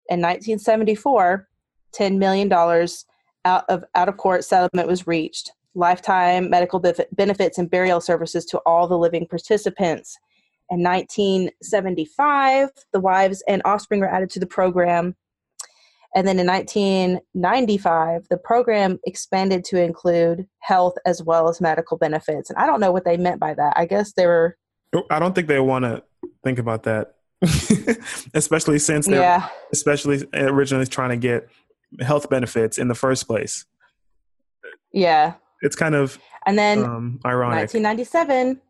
in 0.08 0.20
1974 0.20 1.48
$10 1.96 2.18
million 2.18 2.52
out 3.44 3.64
of 3.68 3.84
out 3.94 4.08
of 4.08 4.16
court 4.16 4.44
settlement 4.44 4.88
was 4.88 5.06
reached 5.06 5.52
lifetime 5.74 6.48
medical 6.48 6.80
bef- 6.80 7.06
benefits 7.12 7.58
and 7.58 7.70
burial 7.70 8.00
services 8.00 8.44
to 8.44 8.58
all 8.66 8.88
the 8.88 8.98
living 8.98 9.26
participants 9.26 10.18
in 10.70 10.82
1975, 10.82 12.70
the 12.92 13.00
wives 13.00 13.42
and 13.46 13.62
offspring 13.64 14.00
were 14.00 14.12
added 14.12 14.30
to 14.30 14.40
the 14.40 14.46
program. 14.46 15.14
And 16.16 16.26
then 16.26 16.38
in 16.38 16.46
1995, 16.46 18.28
the 18.30 18.38
program 18.38 18.98
expanded 19.04 19.64
to 19.64 19.78
include 19.78 20.46
health 20.60 20.94
as 21.04 21.22
well 21.22 21.46
as 21.50 21.60
medical 21.60 21.98
benefits. 21.98 22.48
And 22.48 22.58
I 22.58 22.64
don't 22.64 22.80
know 22.80 22.90
what 22.90 23.04
they 23.04 23.18
meant 23.18 23.38
by 23.38 23.52
that. 23.52 23.74
I 23.76 23.84
guess 23.84 24.14
they 24.14 24.26
were, 24.26 24.56
I 25.10 25.18
don't 25.18 25.34
think 25.34 25.46
they 25.46 25.60
want 25.60 25.84
to 25.84 26.02
think 26.42 26.58
about 26.58 26.84
that, 26.84 27.16
especially 28.34 28.78
since 28.78 29.06
they're 29.06 29.20
yeah, 29.20 29.48
especially 29.74 30.26
originally 30.32 30.86
trying 30.86 31.10
to 31.10 31.18
get 31.18 31.50
health 32.00 32.30
benefits 32.30 32.78
in 32.78 32.88
the 32.88 32.94
first 32.94 33.26
place. 33.26 33.66
yeah. 34.92 35.34
It's 35.60 35.76
kind 35.76 35.94
of 35.94 36.18
And 36.46 36.58
then 36.58 36.82
um, 36.82 37.20
ironic. 37.26 37.74
1997, 37.74 38.62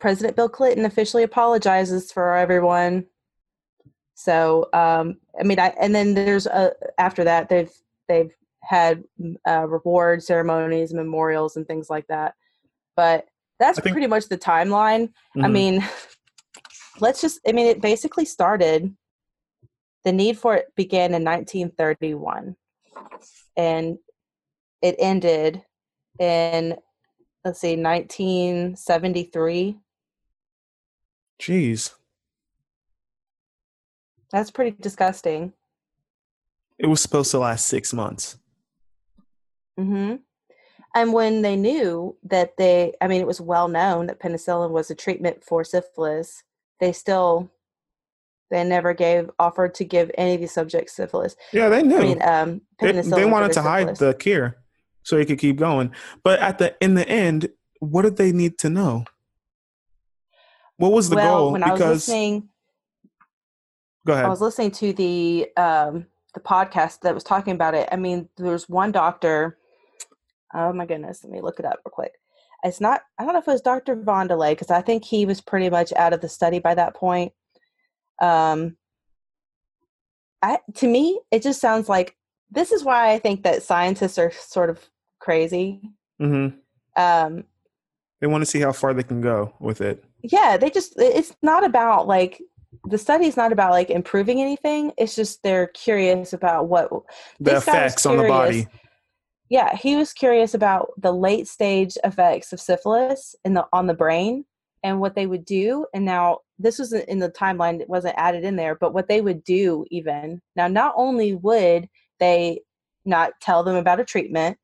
President 0.00 0.36
Bill 0.36 0.50
Clinton 0.50 0.84
officially 0.84 1.22
apologizes 1.22 2.12
for 2.12 2.34
everyone. 2.34 3.06
So, 4.14 4.68
um, 4.74 5.16
I 5.38 5.42
mean, 5.42 5.58
I, 5.58 5.68
and 5.80 5.94
then 5.94 6.14
there's 6.14 6.46
a, 6.46 6.72
after 6.98 7.24
that 7.24 7.48
they've 7.48 7.70
they've 8.08 8.32
had 8.62 9.02
uh, 9.48 9.66
reward 9.68 10.22
ceremonies, 10.22 10.94
memorials, 10.94 11.56
and 11.56 11.66
things 11.66 11.90
like 11.90 12.06
that. 12.08 12.34
But 12.96 13.26
that's 13.58 13.78
think- 13.80 13.92
pretty 13.94 14.06
much 14.06 14.28
the 14.28 14.38
timeline. 14.38 15.12
I 15.36 15.40
Mhm. 15.48 15.52
mean, 15.52 15.84
let's 17.00 17.20
just. 17.20 17.40
I 17.46 17.52
mean, 17.52 17.66
it 17.66 17.80
basically 17.80 18.24
started. 18.24 18.94
The 20.04 20.12
need 20.12 20.38
for 20.38 20.54
it 20.54 20.66
began 20.76 21.14
in 21.14 21.24
1931, 21.24 22.56
and 23.56 23.98
it 24.82 24.96
ended 24.98 25.62
in 26.18 26.76
let's 27.44 27.60
see 27.60 27.76
1973 27.76 29.78
Jeez, 31.40 31.94
that's 34.34 34.50
pretty 34.50 34.76
disgusting 34.80 35.52
it 36.78 36.86
was 36.86 37.00
supposed 37.00 37.30
to 37.30 37.38
last 37.38 37.66
six 37.66 37.92
months. 37.92 38.36
Mm-hmm. 39.78 40.16
and 40.94 41.12
when 41.12 41.42
they 41.42 41.56
knew 41.56 42.16
that 42.24 42.56
they 42.56 42.92
i 43.00 43.08
mean 43.08 43.20
it 43.20 43.26
was 43.26 43.40
well 43.40 43.68
known 43.68 44.06
that 44.06 44.20
penicillin 44.20 44.70
was 44.70 44.90
a 44.90 44.94
treatment 44.94 45.42
for 45.42 45.64
syphilis 45.64 46.44
they 46.80 46.92
still 46.92 47.50
they 48.50 48.62
never 48.62 48.94
gave 48.94 49.30
offered 49.38 49.74
to 49.74 49.84
give 49.84 50.10
any 50.16 50.34
of 50.34 50.40
these 50.40 50.52
subjects 50.52 50.94
syphilis 50.94 51.34
Yeah, 51.52 51.68
they 51.70 51.82
knew. 51.82 51.96
i 51.96 52.00
mean 52.02 52.22
um 52.22 52.60
they, 52.78 52.92
penicillin 52.92 53.16
they 53.16 53.22
for 53.22 53.28
wanted 53.30 53.52
to 53.54 53.62
hide 53.62 53.96
the 53.96 54.14
cure 54.14 54.58
so 55.04 55.18
he 55.18 55.24
could 55.24 55.38
keep 55.38 55.56
going. 55.56 55.92
But 56.24 56.40
at 56.40 56.58
the 56.58 56.74
in 56.80 56.94
the 56.94 57.08
end, 57.08 57.50
what 57.78 58.02
did 58.02 58.16
they 58.16 58.32
need 58.32 58.58
to 58.58 58.70
know? 58.70 59.04
What 60.76 60.90
was 60.92 61.08
the 61.08 61.16
well, 61.16 61.38
goal? 61.38 61.52
when 61.52 61.62
I 61.62 61.70
was 61.70 61.78
because 61.78 62.08
listening, 62.08 62.48
go 64.06 64.12
ahead. 64.12 64.24
I 64.24 64.28
was 64.28 64.40
listening 64.40 64.70
to 64.72 64.92
the 64.92 65.48
um, 65.56 66.06
the 66.34 66.40
podcast 66.40 67.00
that 67.00 67.14
was 67.14 67.24
talking 67.24 67.54
about 67.54 67.74
it. 67.74 67.88
I 67.92 67.96
mean, 67.96 68.28
there 68.36 68.52
was 68.52 68.68
one 68.68 68.92
doctor. 68.92 69.58
Oh 70.54 70.72
my 70.72 70.86
goodness, 70.86 71.22
let 71.24 71.32
me 71.32 71.40
look 71.40 71.58
it 71.58 71.64
up 71.64 71.80
real 71.84 71.92
quick. 71.92 72.12
It's 72.62 72.80
not. 72.80 73.02
I 73.18 73.24
don't 73.24 73.32
know 73.34 73.40
if 73.40 73.48
it 73.48 73.52
was 73.52 73.60
Dr. 73.60 73.96
Vondelay 73.96 74.52
because 74.52 74.70
I 74.70 74.80
think 74.80 75.04
he 75.04 75.26
was 75.26 75.40
pretty 75.40 75.68
much 75.70 75.92
out 75.94 76.12
of 76.12 76.20
the 76.20 76.28
study 76.28 76.58
by 76.58 76.74
that 76.74 76.94
point. 76.94 77.32
Um, 78.22 78.76
I 80.42 80.58
to 80.74 80.88
me, 80.88 81.20
it 81.30 81.42
just 81.42 81.60
sounds 81.60 81.88
like 81.88 82.16
this 82.50 82.72
is 82.72 82.84
why 82.84 83.12
I 83.12 83.18
think 83.18 83.42
that 83.42 83.62
scientists 83.62 84.18
are 84.18 84.30
sort 84.32 84.70
of 84.70 84.88
crazy. 85.18 85.80
hmm 86.18 86.48
Um, 86.96 87.44
They 88.20 88.26
want 88.26 88.42
to 88.42 88.46
see 88.46 88.60
how 88.60 88.72
far 88.72 88.94
they 88.94 89.02
can 89.02 89.20
go 89.20 89.54
with 89.60 89.80
it. 89.80 90.04
yeah 90.22 90.56
they 90.56 90.70
just 90.70 90.94
it's 90.98 91.34
not 91.42 91.64
about 91.64 92.06
like 92.06 92.40
the 92.84 92.98
study 92.98 93.26
is 93.26 93.36
not 93.36 93.52
about 93.52 93.70
like 93.70 93.90
improving 93.90 94.40
anything 94.40 94.92
it's 94.98 95.14
just 95.14 95.42
they're 95.42 95.68
curious 95.68 96.32
about 96.32 96.68
what 96.68 96.90
The 96.90 97.00
this 97.40 97.52
guy 97.52 97.54
was 97.54 97.62
effects 97.68 98.06
on 98.06 98.16
the 98.16 98.28
body. 98.28 98.66
yeah 99.48 99.74
he 99.76 99.96
was 99.96 100.12
curious 100.12 100.54
about 100.54 100.90
the 100.98 101.12
late 101.12 101.48
stage 101.48 101.96
effects 102.04 102.52
of 102.52 102.60
syphilis 102.60 103.34
in 103.44 103.54
the 103.54 103.66
on 103.72 103.86
the 103.86 103.94
brain 103.94 104.44
and 104.82 105.00
what 105.00 105.14
they 105.14 105.26
would 105.26 105.44
do 105.44 105.86
and 105.94 106.04
now 106.04 106.38
this 106.58 106.78
was 106.78 106.92
in 106.92 107.18
the 107.18 107.30
timeline 107.30 107.80
it 107.80 107.88
wasn't 107.88 108.14
added 108.16 108.44
in 108.44 108.56
there 108.56 108.74
but 108.74 108.92
what 108.94 109.08
they 109.08 109.20
would 109.20 109.42
do 109.44 109.84
even 109.90 110.40
now 110.56 110.68
not 110.68 110.94
only 110.96 111.34
would 111.34 111.88
they 112.20 112.60
not 113.04 113.32
tell 113.40 113.62
them 113.64 113.76
about 113.76 114.00
a 114.00 114.04
treatment 114.04 114.56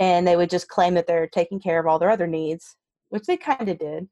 and 0.00 0.26
they 0.26 0.36
would 0.36 0.50
just 0.50 0.68
claim 0.68 0.94
that 0.94 1.06
they're 1.06 1.28
taking 1.28 1.60
care 1.60 1.78
of 1.78 1.86
all 1.86 1.98
their 1.98 2.10
other 2.10 2.26
needs 2.26 2.76
which 3.10 3.24
they 3.24 3.36
kind 3.36 3.68
of 3.68 3.78
did 3.78 4.08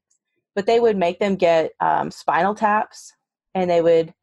but 0.55 0.65
they 0.65 0.79
would 0.79 0.97
make 0.97 1.19
them 1.19 1.35
get 1.35 1.71
um, 1.79 2.11
spinal 2.11 2.53
taps 2.53 3.13
and 3.55 3.69
they 3.69 3.81
would 3.81 4.13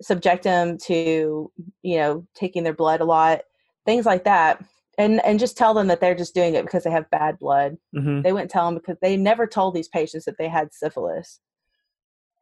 subject 0.00 0.42
them 0.42 0.78
to 0.78 1.50
you 1.82 1.96
know 1.96 2.26
taking 2.34 2.64
their 2.64 2.72
blood 2.74 3.00
a 3.00 3.04
lot 3.04 3.42
things 3.86 4.04
like 4.04 4.24
that 4.24 4.62
and 4.98 5.24
and 5.24 5.38
just 5.38 5.56
tell 5.56 5.74
them 5.74 5.86
that 5.86 6.00
they're 6.00 6.14
just 6.14 6.34
doing 6.34 6.54
it 6.54 6.64
because 6.64 6.82
they 6.84 6.90
have 6.90 7.08
bad 7.10 7.38
blood 7.38 7.76
hmm 7.94 8.20
they 8.22 8.32
wouldn't 8.32 8.50
tell 8.50 8.64
them 8.66 8.74
because 8.74 8.96
they 9.00 9.16
never 9.16 9.46
told 9.46 9.74
these 9.74 9.88
patients 9.88 10.24
that 10.24 10.36
they 10.38 10.48
had 10.48 10.72
syphilis 10.72 11.40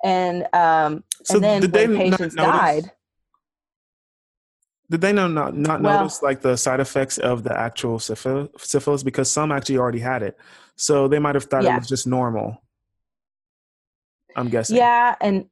and 0.02 0.46
um 0.54 1.04
So 1.24 1.34
and 1.34 1.44
then 1.44 1.60
did 1.60 1.72
they 1.72 1.86
when 1.86 2.10
not 2.10 2.18
patients 2.18 2.34
died 2.34 2.92
Did 4.90 5.02
they 5.02 5.12
know 5.12 5.28
not 5.28 5.54
not 5.54 5.82
Well- 5.82 5.98
notice 6.00 6.22
like 6.22 6.40
the 6.40 6.56
side 6.56 6.80
effects 6.80 7.18
of 7.18 7.42
the 7.42 7.56
actual 7.56 7.98
syphil- 7.98 8.48
syphilis 8.58 9.02
because 9.02 9.30
some 9.30 9.52
actually 9.52 9.76
already 9.78 10.00
had 10.00 10.22
it, 10.22 10.38
so 10.76 11.06
they 11.08 11.18
might 11.18 11.34
have 11.34 11.44
thought 11.44 11.62
Yeah. 11.64 11.76
it 11.76 11.80
was 11.80 11.88
just 11.88 12.06
normal. 12.06 12.56
I'm 14.34 14.48
guessing. 14.48 14.76
yeah 14.76 15.14
and 15.20 15.46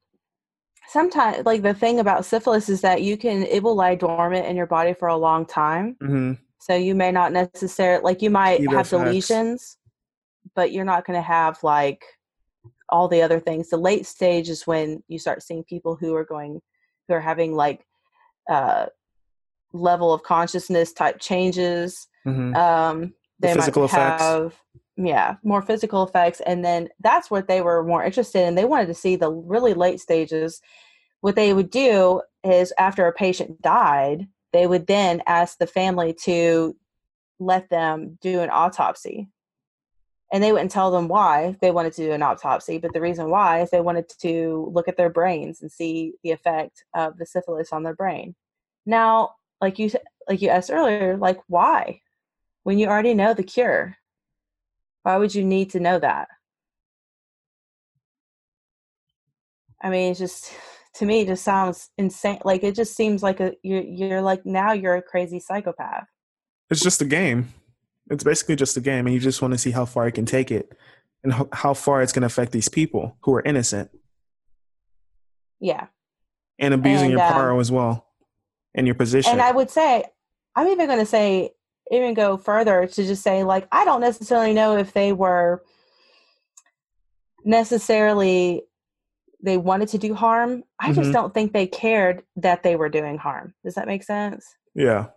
sometimes 0.89 1.45
like 1.47 1.63
the 1.63 1.75
thing 1.75 2.01
about 2.01 2.25
syphilis 2.25 2.69
is 2.69 2.81
that 2.81 3.03
you 3.03 3.17
can 3.17 3.43
it 3.45 3.63
will 3.63 3.75
lie 3.77 3.95
dormant 3.95 4.47
in 4.47 4.57
your 4.57 4.67
body 4.67 4.95
for 4.95 5.09
a 5.09 5.17
long 5.17 5.45
time 5.47 5.97
hmm 6.01 6.33
So 6.61 6.75
you 6.75 6.95
may 6.95 7.13
not 7.13 7.33
necessarily 7.33 8.03
like 8.03 8.23
you 8.23 8.31
might 8.31 8.59
See 8.61 8.67
the 8.67 8.77
have 8.77 8.89
deletions, 8.89 9.77
but 10.55 10.73
you're 10.73 10.85
not 10.85 11.05
going 11.07 11.17
to 11.17 11.23
have 11.23 11.63
like 11.63 12.03
all 12.89 13.07
the 13.09 13.23
other 13.23 13.39
things. 13.39 13.69
The 13.69 13.77
late 13.77 14.07
stage 14.07 14.49
is 14.49 14.67
when 14.67 15.03
you 15.09 15.19
start 15.19 15.43
seeing 15.43 15.63
people 15.65 15.95
who 15.95 16.15
are 16.15 16.25
going 16.25 16.61
who 17.07 17.15
are 17.15 17.21
having 17.21 17.55
like 17.55 17.85
uh 18.51 18.87
level 19.73 20.13
of 20.13 20.23
consciousness 20.23 20.93
type 20.93 21.19
changes. 21.21 22.09
hmm 22.25 22.55
Um 22.55 23.15
The 23.41 23.49
they 23.49 23.55
physical 23.55 23.83
might 23.83 23.91
effects. 23.93 24.25
Yeah, 24.99 25.37
more 25.45 25.63
physical 25.63 26.03
effects 26.03 26.41
and 26.41 26.65
then 26.65 26.89
that's 27.01 27.31
what 27.31 27.47
they 27.47 27.61
were 27.61 27.85
more 27.85 28.05
interested 28.05 28.47
in. 28.47 28.57
They 28.57 28.65
wanted 28.65 28.87
to 28.87 28.95
see 28.95 29.15
the 29.15 29.31
really 29.31 29.73
late 29.73 30.01
stages. 30.01 30.61
What 31.21 31.37
they 31.37 31.53
would 31.53 31.71
do 31.71 32.23
is 32.43 32.73
after 32.79 33.07
a 33.07 33.13
patient 33.13 33.63
died, 33.63 34.27
they 34.53 34.67
would 34.67 34.87
then 34.89 35.23
ask 35.27 35.59
the 35.59 35.67
family 35.69 36.15
to 36.25 36.77
let 37.39 37.71
them 37.71 38.19
do 38.21 38.41
an 38.41 38.51
autopsy. 38.51 39.29
And 40.33 40.43
they 40.43 40.53
wouldn't 40.53 40.73
tell 40.73 40.91
them 40.91 41.09
why 41.09 41.57
they 41.63 41.71
wanted 41.71 41.93
to 41.95 42.07
do 42.07 42.13
an 42.13 42.23
autopsy, 42.23 42.79
but 42.79 42.93
the 42.93 43.01
reason 43.01 43.31
why 43.31 43.63
is 43.63 43.71
they 43.71 43.81
wanted 43.81 44.11
to 44.21 44.71
look 44.75 44.89
at 44.89 44.97
their 44.97 45.11
brains 45.11 45.63
and 45.63 45.71
see 45.71 46.15
the 46.23 46.33
effect 46.33 46.85
of 46.95 47.17
the 47.17 47.25
syphilis 47.25 47.73
on 47.73 47.83
their 47.85 47.95
brain. 47.95 48.35
Now, 48.85 49.37
like 49.61 49.79
you 49.79 49.91
like 50.29 50.43
you 50.43 50.49
asked 50.49 50.71
earlier, 50.71 51.17
like 51.17 51.41
why? 51.47 52.01
When 52.65 52.79
you 52.79 52.89
already 52.89 53.15
know 53.15 53.33
the 53.33 53.43
cure. 53.45 53.98
Why 55.09 55.17
would 55.17 55.35
you 55.35 55.43
need 55.43 55.71
to 55.71 55.81
know 55.81 55.99
that? 55.99 56.29
I 59.83 59.89
mean, 59.89 60.11
it's 60.11 60.19
just 60.21 60.53
to 60.97 61.07
me, 61.07 61.23
it 61.23 61.29
just 61.29 61.43
sounds 61.43 61.89
insane. 61.97 62.41
Like 62.45 62.63
it 62.63 62.75
just 62.75 62.95
seems 62.95 63.23
like 63.23 63.41
a 63.41 63.55
you're 63.63 63.81
you're 63.81 64.21
like 64.21 64.45
now 64.45 64.73
you're 64.73 64.97
a 64.97 65.01
crazy 65.01 65.41
psychopath. 65.41 66.05
It's 66.69 66.83
just 66.83 67.01
a 67.01 67.07
game. 67.07 67.49
It's 68.11 68.23
basically 68.23 68.57
just 68.57 68.77
a 68.77 68.83
game, 68.83 69.07
and 69.07 69.15
you 69.15 69.19
just 69.19 69.41
want 69.41 69.55
to 69.55 69.59
see 69.59 69.71
how 69.71 69.87
far 69.87 70.05
you 70.05 70.13
can 70.13 70.27
take 70.27 70.51
it, 70.51 70.77
and 71.25 71.33
how, 71.33 71.49
how 71.55 71.73
far 71.73 72.03
it's 72.03 72.13
going 72.13 72.21
to 72.21 72.27
affect 72.27 72.53
these 72.53 72.69
people 72.69 73.17
who 73.23 73.35
are 73.35 73.43
innocent 73.43 73.91
Yeah. 75.59 75.87
and 76.59 76.75
abusing 76.75 77.13
And, 77.13 77.13
your 77.13 77.23
um, 77.23 77.33
power 77.33 77.59
as 77.59 77.73
well, 77.73 78.07
and 78.75 78.87
your 78.87 78.95
position. 78.95 79.33
And 79.33 79.41
I 79.41 79.53
would 79.53 79.71
say, 79.71 80.05
I'm 80.55 80.69
even 80.69 80.87
going 80.87 80.99
to 80.99 81.07
say, 81.07 81.53
even 81.91 82.15
go 82.15 82.37
further 82.37 82.87
to 82.87 83.07
just 83.07 83.23
say, 83.23 83.43
like, 83.45 83.67
I 83.73 83.85
don't 83.85 84.01
necessarily 84.01 84.53
know 84.53 84.77
if 84.77 84.93
they 84.93 85.13
were 85.13 85.63
necessarily 87.45 88.63
they 89.41 89.57
wanted 89.57 89.89
to 89.91 89.99
do 89.99 90.15
harm. 90.15 90.65
I 90.81 90.93
just 90.93 91.11
Mhm. 91.11 91.13
don't 91.13 91.33
think 91.33 91.53
they 91.53 91.69
cared 91.69 92.25
that 92.37 92.65
they 92.65 92.75
were 92.75 92.89
doing 92.89 93.17
harm. 93.19 93.55
Does 93.65 93.75
that 93.75 93.87
make 93.87 94.03
sense? 94.03 94.47
yeah. 94.75 95.11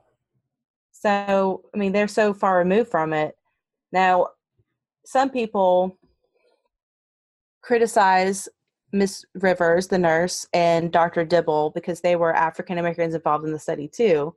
So, 0.91 1.63
I 1.73 1.77
mean, 1.79 1.91
they're 1.91 2.07
so 2.07 2.31
far 2.31 2.59
removed 2.59 2.91
from 2.91 3.11
it. 3.13 3.35
Now, 3.91 4.27
some 5.03 5.31
people 5.31 5.97
criticize 7.61 8.47
Miss 8.93 9.25
Rivers, 9.33 9.87
the 9.87 9.97
nurse, 9.97 10.45
and 10.53 10.91
Dr. 10.91 11.25
Dibble 11.25 11.71
because 11.71 12.01
they 12.01 12.15
were 12.15 12.31
African 12.35 12.77
Americans 12.77 13.15
involved 13.15 13.45
in 13.45 13.51
the 13.51 13.57
study 13.57 13.87
too. 13.87 14.35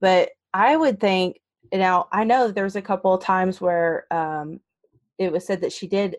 But 0.00 0.30
I 0.52 0.76
would 0.76 1.00
think, 1.00 1.40
now, 1.72 2.08
I 2.12 2.24
know 2.24 2.46
that 2.46 2.54
there 2.54 2.64
was 2.64 2.76
a 2.76 2.82
couple 2.82 3.12
of 3.12 3.22
times 3.22 3.60
where 3.60 4.06
um, 4.12 4.60
it 5.18 5.30
was 5.30 5.46
said 5.46 5.60
that 5.60 5.72
she 5.72 5.86
did, 5.86 6.16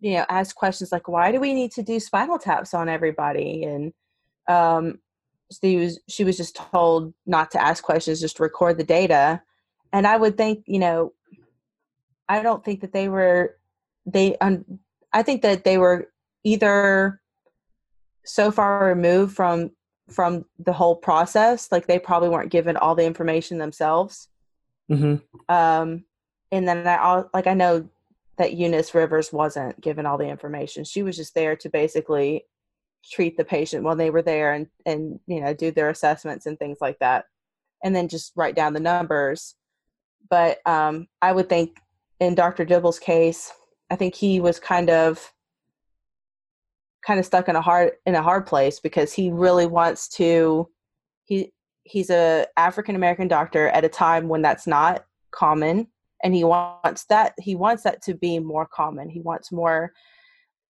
you 0.00 0.14
know, 0.14 0.26
ask 0.28 0.56
questions 0.56 0.90
like, 0.90 1.08
why 1.08 1.30
do 1.30 1.40
we 1.40 1.54
need 1.54 1.72
to 1.72 1.82
do 1.82 2.00
spinal 2.00 2.38
taps 2.38 2.74
on 2.74 2.88
everybody? 2.88 3.62
And 3.64 3.92
um, 4.48 4.98
she 5.60 5.76
was 5.76 6.00
she 6.08 6.24
was 6.24 6.36
just 6.36 6.56
told 6.56 7.12
not 7.26 7.50
to 7.50 7.62
ask 7.62 7.82
questions 7.84 8.20
just 8.20 8.40
record 8.40 8.78
the 8.78 8.84
data 8.84 9.42
and 9.92 10.06
i 10.06 10.16
would 10.16 10.36
think 10.36 10.64
you 10.66 10.78
know 10.78 11.12
i 12.28 12.42
don't 12.42 12.64
think 12.64 12.80
that 12.80 12.92
they 12.92 13.08
were 13.08 13.56
they 14.06 14.36
um, 14.38 14.64
i 15.12 15.22
think 15.22 15.42
that 15.42 15.64
they 15.64 15.78
were 15.78 16.08
either 16.44 17.20
so 18.24 18.50
far 18.50 18.86
removed 18.86 19.34
from 19.34 19.70
from 20.10 20.44
the 20.58 20.72
whole 20.72 20.96
process 20.96 21.70
like 21.70 21.86
they 21.86 21.98
probably 21.98 22.28
weren't 22.28 22.50
given 22.50 22.76
all 22.76 22.94
the 22.94 23.04
information 23.04 23.58
themselves. 23.58 24.28
Hmm 24.88 25.16
um 25.48 26.04
and 26.50 26.68
then 26.68 26.86
i 26.86 27.22
like 27.32 27.46
i 27.46 27.54
know 27.54 27.88
that 28.38 28.54
eunice 28.54 28.94
rivers 28.94 29.32
wasn't 29.32 29.80
given 29.80 30.06
all 30.06 30.18
the 30.18 30.28
information. 30.28 30.84
She 30.84 31.02
was 31.02 31.16
just 31.16 31.34
there 31.34 31.56
to 31.56 31.68
basically 31.68 32.46
treat 33.04 33.36
the 33.36 33.44
patient 33.44 33.84
while 33.84 33.96
they 33.96 34.10
were 34.10 34.22
there 34.22 34.52
and 34.52 34.68
and 34.86 35.18
you 35.26 35.40
know 35.40 35.52
do 35.52 35.70
their 35.70 35.90
assessments 35.90 36.46
and 36.46 36.58
things 36.58 36.78
like 36.80 36.98
that 37.00 37.26
and 37.82 37.94
then 37.94 38.08
just 38.08 38.32
write 38.36 38.54
down 38.54 38.72
the 38.72 38.80
numbers. 38.80 39.54
But 40.30 40.58
um 40.66 41.08
i 41.20 41.32
would 41.32 41.48
think 41.48 41.78
in 42.20 42.34
dr 42.34 42.64
dibble's 42.64 42.98
case 42.98 43.52
i 43.90 43.96
think 43.96 44.14
he 44.14 44.40
was 44.40 44.60
kind 44.60 44.88
of 44.88 45.31
kind 47.06 47.18
of 47.18 47.26
stuck 47.26 47.48
in 47.48 47.56
a 47.56 47.60
hard 47.60 47.92
in 48.06 48.14
a 48.14 48.22
hard 48.22 48.46
place 48.46 48.80
because 48.80 49.12
he 49.12 49.30
really 49.30 49.66
wants 49.66 50.08
to 50.08 50.68
he 51.24 51.52
he's 51.84 52.10
a 52.10 52.46
african 52.56 52.94
american 52.94 53.26
doctor 53.26 53.68
at 53.68 53.84
a 53.84 53.88
time 53.88 54.28
when 54.28 54.42
that's 54.42 54.66
not 54.66 55.04
common 55.32 55.88
and 56.22 56.34
he 56.34 56.44
wants 56.44 57.04
that 57.06 57.34
he 57.38 57.54
wants 57.54 57.82
that 57.82 58.02
to 58.02 58.14
be 58.14 58.38
more 58.38 58.66
common. 58.66 59.08
He 59.08 59.20
wants 59.20 59.52
more 59.52 59.92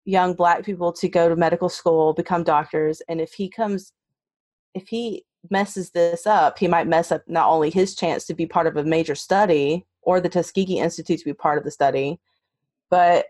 young 0.05 0.33
black 0.33 0.65
people 0.65 0.91
to 0.91 1.07
go 1.07 1.29
to 1.29 1.35
medical 1.35 1.69
school 1.69 2.13
become 2.13 2.43
doctors 2.43 3.01
and 3.07 3.21
if 3.21 3.31
he 3.33 3.49
comes 3.49 3.93
if 4.73 4.87
he 4.89 5.23
messes 5.49 5.91
this 5.91 6.27
up 6.27 6.59
he 6.59 6.67
might 6.67 6.87
mess 6.87 7.09
up 7.09 7.21
not 7.25 7.47
only 7.47 7.69
his 7.69 7.95
chance 7.95 8.25
to 8.25 8.33
be 8.33 8.45
part 8.45 8.67
of 8.67 8.75
a 8.75 8.83
major 8.83 9.15
study 9.15 9.85
or 10.01 10.19
the 10.19 10.27
tuskegee 10.27 10.79
institute 10.79 11.19
to 11.19 11.25
be 11.25 11.33
part 11.33 11.57
of 11.57 11.63
the 11.63 11.71
study 11.71 12.19
but 12.89 13.27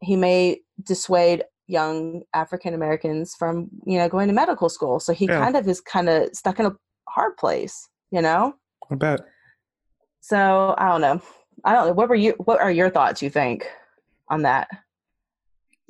he 0.00 0.16
may 0.16 0.58
dissuade 0.82 1.44
young 1.72 2.22
african 2.34 2.74
americans 2.74 3.34
from 3.38 3.68
you 3.86 3.98
know 3.98 4.08
going 4.08 4.28
to 4.28 4.34
medical 4.34 4.68
school 4.68 5.00
so 5.00 5.12
he 5.12 5.26
Yeah. 5.26 5.40
kind 5.44 5.56
of 5.56 5.66
is 5.66 5.80
kind 5.80 6.08
of 6.08 6.28
stuck 6.34 6.58
in 6.60 6.66
a 6.66 6.72
hard 7.08 7.36
place 7.36 7.88
you 8.10 8.20
know 8.22 8.54
I 8.90 8.94
bet. 8.94 9.20
so 10.20 10.74
I 10.76 10.88
don't 10.88 11.00
know. 11.00 11.20
I 11.64 11.72
don't 11.72 11.86
know. 11.86 11.92
What 11.94 12.08
were 12.08 12.14
you? 12.14 12.32
What 12.44 12.60
are 12.60 12.70
your 12.70 12.90
thoughts? 12.90 13.22
You 13.22 13.30
think 13.30 13.66
on 14.28 14.42
that? 14.42 14.68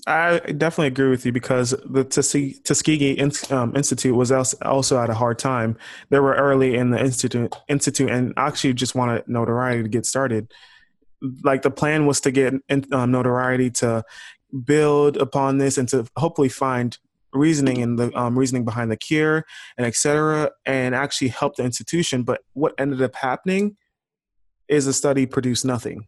I 0.06 0.38
definitely 0.40 0.88
agree 0.88 1.10
with 1.10 1.24
you 1.24 1.32
because 1.32 1.70
the 1.70 2.04
Tuskegee 2.04 3.20
um, 3.50 3.74
Institute 3.76 4.14
was 4.14 4.32
also 4.32 5.00
at 5.00 5.10
a 5.10 5.14
hard 5.14 5.38
time. 5.38 5.76
They 6.10 6.18
were 6.18 6.34
early 6.34 6.74
in 6.76 6.90
the 6.90 6.98
institute, 7.00 7.54
institute, 7.68 8.10
and 8.10 8.34
actually 8.36 8.74
just 8.74 8.94
wanted 8.94 9.26
notoriety 9.28 9.82
to 9.84 9.88
get 9.88 10.04
started. 10.06 10.52
Like 11.44 11.62
the 11.62 11.70
plan 11.70 12.06
was 12.06 12.20
to 12.22 12.30
get 12.32 12.52
um, 12.92 13.10
notoriety 13.12 13.70
to 13.82 14.04
build 14.64 15.16
upon 15.16 15.58
this 15.58 15.78
and 15.78 15.88
to 15.88 16.06
hopefully 16.16 16.48
find 16.48 16.98
reasoning 17.32 17.82
and 17.82 17.98
the 17.98 18.18
um, 18.18 18.38
reasoning 18.38 18.64
behind 18.64 18.90
the 18.90 18.96
cure 18.96 19.44
and 19.78 19.86
etc. 19.86 20.50
and 20.66 20.94
actually 20.94 21.28
help 21.28 21.56
the 21.56 21.64
institution. 21.64 22.22
But 22.22 22.42
what 22.52 22.74
ended 22.78 23.02
up 23.02 23.14
happening 23.14 23.76
is 24.68 24.86
the 24.86 24.92
study 24.92 25.26
produced 25.26 25.64
nothing. 25.64 26.06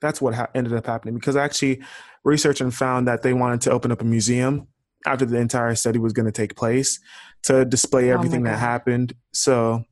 That's 0.00 0.20
what 0.20 0.34
ha- 0.34 0.48
ended 0.54 0.72
up 0.72 0.86
happening 0.86 1.14
because 1.14 1.36
actually 1.36 1.82
research 2.24 2.60
and 2.60 2.74
found 2.74 3.08
that 3.08 3.22
they 3.22 3.32
wanted 3.32 3.60
to 3.62 3.70
open 3.70 3.92
up 3.92 4.00
a 4.00 4.04
museum 4.04 4.68
after 5.06 5.24
the 5.24 5.38
entire 5.38 5.74
study 5.74 5.98
was 5.98 6.12
going 6.12 6.26
to 6.26 6.32
take 6.32 6.56
place 6.56 7.00
to 7.44 7.64
display 7.64 8.10
oh 8.10 8.14
everything 8.14 8.46
oh 8.46 8.50
that 8.50 8.58
happened. 8.58 9.14
So, 9.32 9.84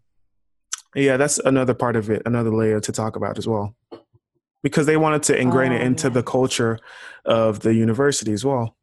yeah, 0.94 1.16
that's 1.16 1.38
another 1.38 1.74
part 1.74 1.96
of 1.96 2.10
it, 2.10 2.22
another 2.26 2.54
layer 2.54 2.80
to 2.80 2.92
talk 2.92 3.16
about 3.16 3.38
as 3.38 3.46
well. 3.46 3.74
Because 4.62 4.86
they 4.86 4.96
wanted 4.96 5.22
to 5.24 5.38
ingrain 5.38 5.72
oh, 5.72 5.76
it 5.76 5.82
into 5.82 6.08
yeah. 6.08 6.14
the 6.14 6.22
culture 6.22 6.78
of 7.24 7.60
the 7.60 7.74
university 7.74 8.32
as 8.32 8.44
well. 8.44 8.76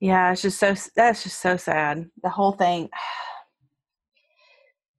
Yeah, 0.00 0.32
it's 0.32 0.42
just 0.42 0.58
so 0.58 0.74
that's 0.94 1.24
just 1.24 1.40
so 1.40 1.56
sad. 1.56 2.08
The 2.22 2.30
whole 2.30 2.52
thing 2.52 2.88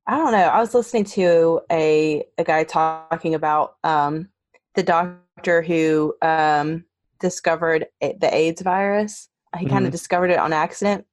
I 0.10 0.18
don't 0.18 0.32
know. 0.32 0.40
I 0.40 0.60
was 0.60 0.74
listening 0.74 1.04
to 1.04 1.62
a 1.72 2.26
a 2.40 2.44
guy 2.44 2.64
talking 2.64 3.36
about 3.36 3.76
um, 3.84 4.30
the 4.74 4.82
doctor 4.82 5.62
who 5.62 6.16
um, 6.24 6.84
discovered 7.20 7.86
the 8.02 8.30
AIDS 8.36 8.64
virus. 8.64 9.30
He 9.56 9.66
mm-hmm. 9.66 9.74
kind 9.74 9.86
of 9.86 9.92
discovered 9.92 10.32
it 10.32 10.40
on 10.40 10.52
accident, 10.52 11.06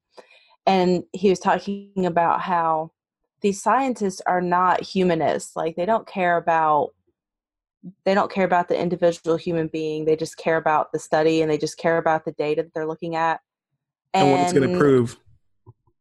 and 0.65 1.05
he 1.13 1.29
was 1.29 1.41
talking 1.41 2.07
about 2.07 2.41
how 2.41 2.93
these 3.43 3.61
scientists 3.61 4.23
are 4.27 4.41
not 4.41 4.83
humanists. 4.83 5.55
Like 5.55 5.77
they 5.77 5.85
don't 5.85 6.07
care 6.07 6.39
about 6.39 6.95
they 8.05 8.15
don't 8.15 8.31
care 8.31 8.45
about 8.45 8.69
the 8.69 8.81
individual 8.81 9.37
human 9.37 9.69
being. 9.69 10.05
They 10.05 10.17
just 10.17 10.37
care 10.37 10.57
about 10.57 10.93
the 10.93 10.99
study 10.99 11.43
and 11.43 11.51
they 11.51 11.59
just 11.59 11.79
care 11.79 11.99
about 11.99 12.25
the 12.25 12.33
data 12.33 12.63
that 12.63 12.75
they're 12.75 12.87
looking 12.87 13.17
at 13.17 13.41
and, 14.15 14.29
and 14.29 14.33
what 14.33 14.41
it's 14.43 14.53
going 14.53 14.73
to 14.73 14.79
prove. 14.79 15.19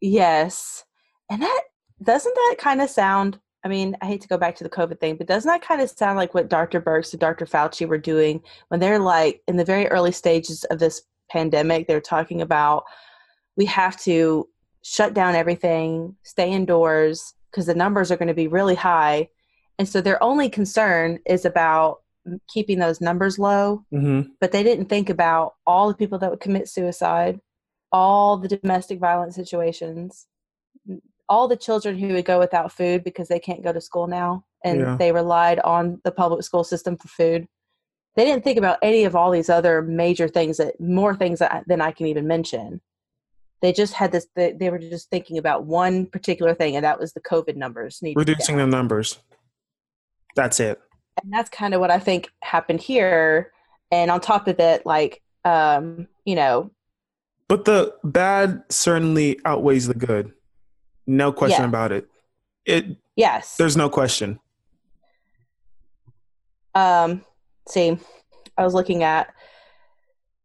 Yes, 0.01 0.83
and 1.29 1.41
that 1.41 1.61
doesn't 2.03 2.35
that 2.35 2.55
kind 2.59 2.81
of 2.81 2.89
sound 2.89 3.39
I 3.65 3.67
mean, 3.67 3.97
I 3.99 4.05
hate 4.05 4.21
to 4.21 4.27
go 4.27 4.37
back 4.37 4.55
to 4.57 4.63
the 4.63 4.69
COVID 4.69 4.99
thing, 4.99 5.15
but 5.15 5.25
doesn't 5.25 5.49
that 5.49 5.67
kind 5.67 5.81
of 5.81 5.89
sound 5.89 6.17
like 6.17 6.35
what 6.35 6.49
Dr. 6.49 6.79
Birx 6.79 7.11
and 7.13 7.19
Dr. 7.19 7.47
Fauci 7.47 7.87
were 7.87 7.97
doing 7.97 8.39
when 8.67 8.79
they're 8.79 8.99
like 8.99 9.41
in 9.47 9.57
the 9.57 9.65
very 9.65 9.87
early 9.87 10.11
stages 10.11 10.65
of 10.65 10.77
this 10.77 11.01
pandemic? 11.31 11.87
They're 11.87 11.99
talking 11.99 12.41
about 12.41 12.83
we 13.57 13.65
have 13.65 13.99
to 14.01 14.47
shut 14.83 15.15
down 15.15 15.33
everything, 15.33 16.15
stay 16.21 16.51
indoors 16.51 17.33
because 17.49 17.65
the 17.65 17.73
numbers 17.73 18.11
are 18.11 18.17
going 18.17 18.27
to 18.27 18.35
be 18.35 18.47
really 18.47 18.75
high. 18.75 19.29
And 19.77 19.87
so 19.87 20.01
their 20.01 20.21
only 20.23 20.49
concern 20.49 21.19
is 21.25 21.45
about 21.45 21.99
keeping 22.49 22.79
those 22.79 23.01
numbers 23.01 23.37
low. 23.37 23.83
Mm-hmm. 23.93 24.29
But 24.39 24.51
they 24.51 24.63
didn't 24.63 24.85
think 24.85 25.09
about 25.09 25.55
all 25.67 25.87
the 25.87 25.95
people 25.95 26.17
that 26.19 26.29
would 26.29 26.39
commit 26.39 26.67
suicide, 26.67 27.39
all 27.91 28.37
the 28.37 28.47
domestic 28.47 28.99
violence 28.99 29.35
situations, 29.35 30.27
all 31.27 31.47
the 31.47 31.57
children 31.57 31.97
who 31.97 32.09
would 32.09 32.25
go 32.25 32.39
without 32.39 32.71
food 32.71 33.03
because 33.03 33.27
they 33.27 33.39
can't 33.39 33.63
go 33.63 33.73
to 33.73 33.81
school 33.81 34.07
now 34.07 34.43
and 34.63 34.79
yeah. 34.79 34.95
they 34.97 35.11
relied 35.11 35.59
on 35.59 35.99
the 36.03 36.11
public 36.11 36.43
school 36.43 36.63
system 36.63 36.97
for 36.97 37.07
food 37.07 37.47
they 38.15 38.23
didn't 38.23 38.43
think 38.43 38.57
about 38.57 38.77
any 38.81 39.03
of 39.03 39.15
all 39.15 39.31
these 39.31 39.49
other 39.49 39.81
major 39.81 40.27
things 40.27 40.57
that 40.57 40.79
more 40.79 41.15
things 41.15 41.39
that, 41.39 41.63
than 41.67 41.81
i 41.81 41.91
can 41.91 42.05
even 42.07 42.27
mention 42.27 42.81
they 43.61 43.71
just 43.73 43.93
had 43.93 44.11
this 44.11 44.27
they, 44.35 44.51
they 44.53 44.69
were 44.69 44.79
just 44.79 45.09
thinking 45.09 45.37
about 45.37 45.65
one 45.65 46.05
particular 46.05 46.53
thing 46.53 46.75
and 46.75 46.85
that 46.85 46.99
was 46.99 47.13
the 47.13 47.21
covid 47.21 47.55
numbers 47.55 47.99
reducing 48.15 48.57
the 48.57 48.67
numbers 48.67 49.19
that's 50.35 50.59
it 50.59 50.79
and 51.21 51.31
that's 51.33 51.49
kind 51.49 51.73
of 51.73 51.79
what 51.79 51.91
i 51.91 51.99
think 51.99 52.29
happened 52.41 52.79
here 52.79 53.51
and 53.91 54.09
on 54.09 54.19
top 54.19 54.47
of 54.47 54.59
it, 54.59 54.85
like 54.85 55.21
um 55.45 56.07
you 56.25 56.35
know 56.35 56.69
but 57.47 57.65
the 57.65 57.93
bad 58.03 58.63
certainly 58.69 59.39
outweighs 59.45 59.87
the 59.87 59.93
good 59.93 60.33
no 61.07 61.31
question 61.31 61.61
yeah. 61.61 61.69
about 61.69 61.91
it. 61.91 62.07
It 62.65 62.97
yes. 63.15 63.55
There's 63.57 63.77
no 63.77 63.89
question. 63.89 64.39
Um, 66.73 67.23
see, 67.67 67.97
I 68.57 68.63
was 68.63 68.73
looking 68.73 69.03
at 69.03 69.33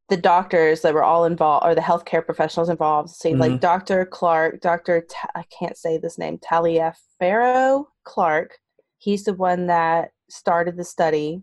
the 0.08 0.16
doctors 0.16 0.82
that 0.82 0.92
were 0.92 1.04
all 1.04 1.24
involved, 1.24 1.66
or 1.66 1.74
the 1.74 1.80
healthcare 1.80 2.24
professionals 2.24 2.68
involved. 2.68 3.10
See, 3.10 3.30
mm-hmm. 3.30 3.40
like 3.40 3.60
Dr. 3.60 4.04
Clark, 4.04 4.60
Dr. 4.60 5.06
Ta- 5.08 5.30
I 5.34 5.44
can't 5.56 5.76
say 5.76 5.98
this 5.98 6.18
name, 6.18 6.38
Taliaferro 6.38 7.86
Clark. 8.04 8.58
He's 9.00 9.24
the 9.24 9.34
one 9.34 9.66
that 9.66 10.12
started 10.28 10.76
the 10.76 10.84
study. 10.84 11.42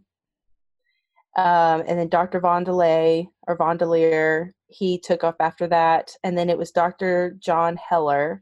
Um, 1.36 1.84
and 1.86 2.00
then 2.00 2.08
Dr. 2.08 2.40
Vondelay 2.40 3.28
or 3.48 3.58
Vondelier, 3.58 4.54
he 4.68 4.98
took 4.98 5.26
off 5.26 5.36
after 5.42 5.68
that. 5.68 6.12
And 6.24 6.38
then 6.38 6.50
it 6.50 6.58
was 6.58 6.72
Dr. 6.72 7.36
John 7.40 7.76
Heller 7.78 8.42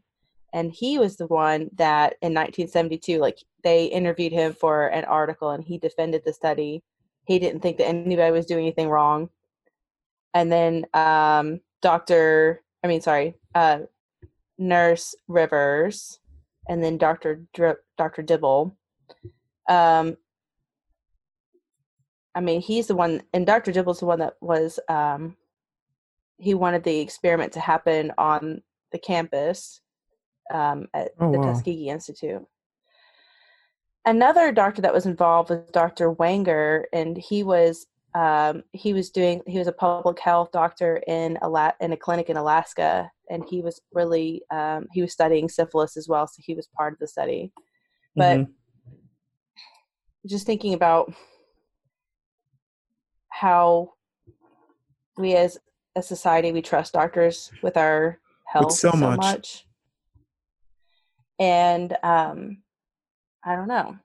and 0.56 0.72
he 0.72 0.98
was 0.98 1.18
the 1.18 1.28
one 1.28 1.70
that 1.76 2.16
in 2.22 2.34
1972 2.34 3.20
like 3.20 3.38
they 3.64 3.86
interviewed 3.86 4.32
him 4.32 4.54
for 4.54 4.88
an 4.88 5.04
article 5.04 5.52
and 5.52 5.64
he 5.64 5.78
defended 5.78 6.24
the 6.26 6.34
study 6.34 6.82
he 7.28 7.38
didn't 7.38 7.60
think 7.60 7.78
that 7.78 7.88
anybody 7.88 8.32
was 8.32 8.46
doing 8.46 8.66
anything 8.66 8.90
wrong 8.90 9.30
and 10.34 10.52
then 10.52 10.86
um, 10.94 11.60
dr 11.82 12.64
i 12.84 12.88
mean 12.88 13.02
sorry 13.02 13.36
uh, 13.54 13.80
nurse 14.58 15.14
rivers 15.28 16.20
and 16.70 16.84
then 16.84 16.98
dr 16.98 17.42
Dr. 17.54 17.84
dr 17.98 18.22
dibble 18.24 18.76
um, 19.70 20.16
i 22.34 22.40
mean 22.40 22.62
he's 22.62 22.88
the 22.88 22.96
one 22.96 23.22
and 23.34 23.46
dr 23.46 23.72
dibble's 23.72 24.00
the 24.00 24.06
one 24.06 24.20
that 24.20 24.34
was 24.42 24.80
um, 24.90 25.36
he 26.38 26.54
wanted 26.54 26.84
the 26.84 27.00
experiment 27.00 27.54
to 27.54 27.60
happen 27.60 28.12
on 28.18 28.62
the 28.92 29.00
campus 29.00 29.82
um, 30.54 30.88
at 30.94 31.12
oh, 31.20 31.32
the 31.32 31.40
wow. 31.40 31.54
Tuskegee 31.54 31.90
Institute. 31.90 32.44
Another 34.06 34.52
doctor 34.52 34.82
that 34.84 34.94
was 34.94 35.06
involved 35.06 35.50
was 35.50 35.68
Dr. 35.72 36.14
Wanger, 36.14 36.84
and 36.94 37.18
he 37.18 37.44
was 37.44 37.88
um, 38.14 38.64
he 38.72 38.94
was 38.94 39.10
doing 39.10 39.42
he 39.48 39.58
was 39.58 39.68
a 39.68 39.74
public 39.74 40.20
health 40.20 40.52
doctor 40.52 41.02
in 41.08 41.38
a 41.42 41.74
in 41.82 41.92
a 41.92 41.98
clinic 41.98 42.30
in 42.30 42.38
Alaska, 42.38 43.10
and 43.30 43.44
he 43.50 43.62
was 43.62 43.82
really 43.94 44.44
um, 44.52 44.86
he 44.94 45.02
was 45.02 45.12
studying 45.12 45.50
syphilis 45.50 45.98
as 45.98 46.08
well, 46.08 46.28
so 46.28 46.42
he 46.46 46.54
was 46.54 46.68
part 46.78 46.94
of 46.94 47.00
the 47.00 47.08
study. 47.08 47.52
But 48.16 48.38
mm-hmm. 48.40 48.52
Just 50.26 50.46
thinking 50.46 50.74
about 50.74 51.14
how 53.30 53.94
we 55.18 55.36
as 55.36 55.58
a 55.96 56.02
society 56.02 56.52
we 56.52 56.62
trust 56.62 56.94
doctors 56.94 57.52
with 57.62 57.78
our 57.78 58.20
health 58.46 58.74
so, 58.74 58.92
so 58.92 58.98
much. 58.98 59.18
much 59.18 59.66
and 61.40 61.96
um, 62.04 62.58
I 63.44 63.56
don't 63.56 63.68
know. 63.68 63.98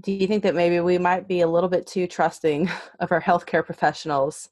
Do 0.00 0.12
you 0.12 0.26
think 0.26 0.42
that 0.44 0.54
maybe 0.54 0.80
we 0.80 0.98
might 0.98 1.26
be 1.26 1.40
a 1.40 1.48
little 1.48 1.68
bit 1.68 1.86
too 1.86 2.06
trusting 2.06 2.70
of 3.00 3.10
our 3.12 3.20
healthcare 3.20 3.64
professionals? 3.64 4.48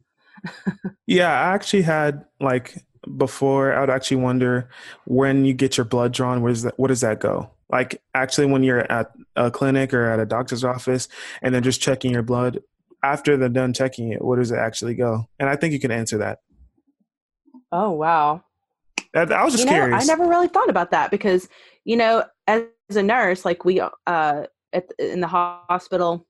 yeah, 1.07 1.29
I 1.29 1.55
actually 1.55 1.83
had 1.83 2.25
like 2.41 2.85
before. 3.17 3.73
I 3.73 3.81
would 3.81 3.91
actually 3.91 4.19
wonder 4.19 4.69
when 5.05 5.45
you 5.45 5.55
get 5.55 5.77
your 5.77 5.85
blood 5.85 6.13
drawn, 6.13 6.43
where's 6.43 6.63
that? 6.63 6.79
What 6.79 6.89
does 6.89 7.03
that 7.03 7.21
go? 7.21 7.51
Like 7.69 8.01
actually, 8.15 8.47
when 8.47 8.63
you're 8.63 8.91
at 8.91 9.13
a 9.35 9.51
clinic 9.51 9.93
or 9.93 10.11
at 10.11 10.21
a 10.21 10.27
doctor's 10.27 10.65
office, 10.65 11.09
and 11.43 11.55
then 11.55 11.63
just 11.63 11.81
checking 11.81 12.13
your 12.13 12.23
blood. 12.23 12.61
After 13.03 13.37
they're 13.37 13.49
done 13.49 13.73
checking 13.73 14.13
it, 14.13 14.25
where 14.25 14.39
does 14.39 14.51
it 14.51 14.59
actually 14.59 14.95
go? 14.95 15.29
And 15.39 15.49
I 15.49 15.55
think 15.55 15.73
you 15.73 15.79
can 15.79 15.91
answer 15.91 16.19
that. 16.19 16.41
Oh 17.71 17.91
wow! 17.91 18.43
I 19.15 19.45
was 19.45 19.55
just 19.55 19.65
you 19.65 19.71
know, 19.71 19.73
curious. 19.73 20.03
I 20.03 20.07
never 20.07 20.29
really 20.29 20.49
thought 20.49 20.71
about 20.71 20.91
that 20.91 21.11
because, 21.11 21.49
you 21.85 21.97
know, 21.97 22.25
as 22.47 22.65
a 22.91 23.03
nurse, 23.03 23.45
like 23.45 23.65
we 23.65 23.81
uh 23.81 24.47
at 24.73 24.91
in 24.99 25.21
the 25.21 25.27
hospital, 25.27 26.27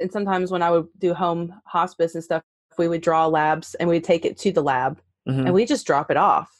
and 0.00 0.10
sometimes 0.10 0.50
when 0.50 0.62
I 0.62 0.70
would 0.70 0.86
do 0.98 1.12
home 1.12 1.54
hospice 1.66 2.14
and 2.14 2.24
stuff, 2.24 2.42
we 2.78 2.88
would 2.88 3.00
draw 3.00 3.26
labs 3.26 3.74
and 3.74 3.88
we'd 3.88 4.04
take 4.04 4.24
it 4.24 4.38
to 4.38 4.52
the 4.52 4.62
lab 4.62 5.00
mm-hmm. 5.28 5.46
and 5.46 5.54
we 5.54 5.64
just 5.64 5.86
drop 5.86 6.10
it 6.10 6.16
off. 6.16 6.55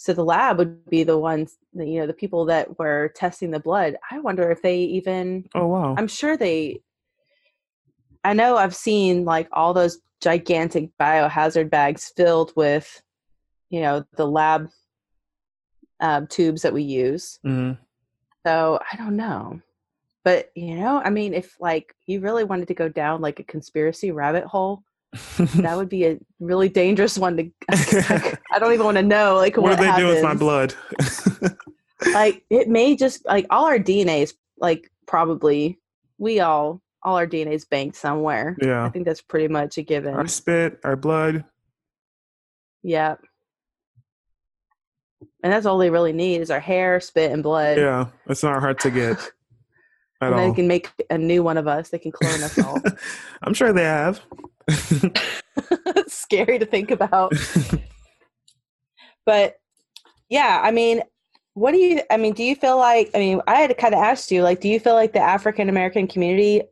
So 0.00 0.12
the 0.12 0.24
lab 0.24 0.58
would 0.58 0.86
be 0.86 1.02
the 1.02 1.18
ones, 1.18 1.58
that, 1.74 1.88
you 1.88 1.98
know, 1.98 2.06
the 2.06 2.12
people 2.12 2.44
that 2.44 2.78
were 2.78 3.12
testing 3.16 3.50
the 3.50 3.58
blood. 3.58 3.96
I 4.12 4.20
wonder 4.20 4.48
if 4.52 4.62
they 4.62 4.78
even. 4.78 5.48
Oh 5.56 5.66
wow! 5.66 5.96
I'm 5.98 6.06
sure 6.06 6.36
they. 6.36 6.82
I 8.22 8.32
know 8.32 8.56
I've 8.56 8.76
seen 8.76 9.24
like 9.24 9.48
all 9.52 9.74
those 9.74 9.98
gigantic 10.20 10.90
biohazard 11.00 11.68
bags 11.68 12.12
filled 12.16 12.52
with 12.54 13.02
you 13.70 13.80
know 13.80 14.04
the 14.16 14.26
lab 14.26 14.68
um, 16.00 16.28
tubes 16.28 16.62
that 16.62 16.72
we 16.72 16.84
use. 16.84 17.40
Mm-hmm. 17.44 17.82
So 18.46 18.78
I 18.92 18.96
don't 18.96 19.16
know, 19.16 19.60
but 20.24 20.52
you 20.54 20.76
know, 20.76 21.02
I 21.04 21.10
mean, 21.10 21.34
if 21.34 21.56
like 21.58 21.96
you 22.06 22.20
really 22.20 22.44
wanted 22.44 22.68
to 22.68 22.74
go 22.74 22.88
down 22.88 23.20
like 23.20 23.40
a 23.40 23.44
conspiracy 23.44 24.12
rabbit 24.12 24.44
hole, 24.44 24.84
that 25.56 25.76
would 25.76 25.88
be 25.88 26.06
a 26.06 26.18
really 26.40 26.68
dangerous 26.68 27.18
one 27.18 27.36
to. 27.36 27.50
Like, 27.70 28.40
I 28.52 28.58
don't 28.58 28.72
even 28.72 28.84
want 28.84 28.96
to 28.96 29.02
know 29.02 29.36
like 29.36 29.56
what, 29.56 29.64
what, 29.64 29.72
are 29.72 29.76
they 29.76 29.86
happens. 29.86 30.04
doing 30.04 30.14
with 30.14 30.24
my 30.24 30.34
blood? 30.34 30.74
like 32.14 32.44
it 32.50 32.68
may 32.68 32.96
just 32.96 33.24
like 33.26 33.46
all 33.50 33.66
our 33.66 33.78
DNA 33.78 34.22
is 34.22 34.34
like 34.58 34.90
probably 35.06 35.78
we 36.18 36.40
all 36.40 36.80
all 37.02 37.16
our 37.16 37.26
DNA 37.26 37.52
is 37.52 37.64
banked 37.64 37.96
somewhere. 37.96 38.56
Yeah, 38.60 38.84
I 38.84 38.90
think 38.90 39.04
that's 39.04 39.22
pretty 39.22 39.48
much 39.48 39.78
a 39.78 39.82
given. 39.82 40.14
Our 40.14 40.26
spit, 40.26 40.80
our 40.84 40.96
blood. 40.96 41.44
Yeah. 42.82 43.16
And 45.42 45.52
that's 45.52 45.66
all 45.66 45.78
they 45.78 45.90
really 45.90 46.12
need 46.12 46.40
is 46.40 46.50
our 46.50 46.60
hair, 46.60 47.00
spit, 47.00 47.32
and 47.32 47.42
blood. 47.42 47.76
Yeah. 47.76 48.06
It's 48.26 48.42
not 48.42 48.60
hard 48.60 48.78
to 48.80 48.90
get 48.90 49.18
and 50.20 50.38
they 50.38 50.54
can 50.54 50.66
make 50.66 50.90
a 51.10 51.18
new 51.18 51.42
one 51.42 51.56
of 51.56 51.68
us. 51.68 51.90
They 51.90 51.98
can 51.98 52.12
clone 52.12 52.42
us 52.42 52.58
all. 52.58 52.80
I'm 53.42 53.54
sure 53.54 53.72
they 53.72 53.84
have. 53.84 54.20
It's 54.68 56.14
scary 56.14 56.58
to 56.58 56.66
think 56.66 56.90
about. 56.90 57.32
but 59.26 59.56
yeah, 60.28 60.60
I 60.62 60.70
mean, 60.70 61.02
what 61.54 61.72
do 61.72 61.78
you, 61.78 62.02
I 62.10 62.16
mean, 62.16 62.34
do 62.34 62.44
you 62.44 62.54
feel 62.54 62.76
like, 62.78 63.10
I 63.14 63.18
mean, 63.18 63.40
I 63.46 63.56
had 63.56 63.70
to 63.70 63.74
kind 63.74 63.94
of 63.94 64.00
ask 64.00 64.30
you, 64.30 64.42
like, 64.42 64.60
do 64.60 64.68
you 64.68 64.78
feel 64.78 64.94
like 64.94 65.12
the 65.12 65.20
African 65.20 65.68
American 65.68 66.06
community 66.06 66.62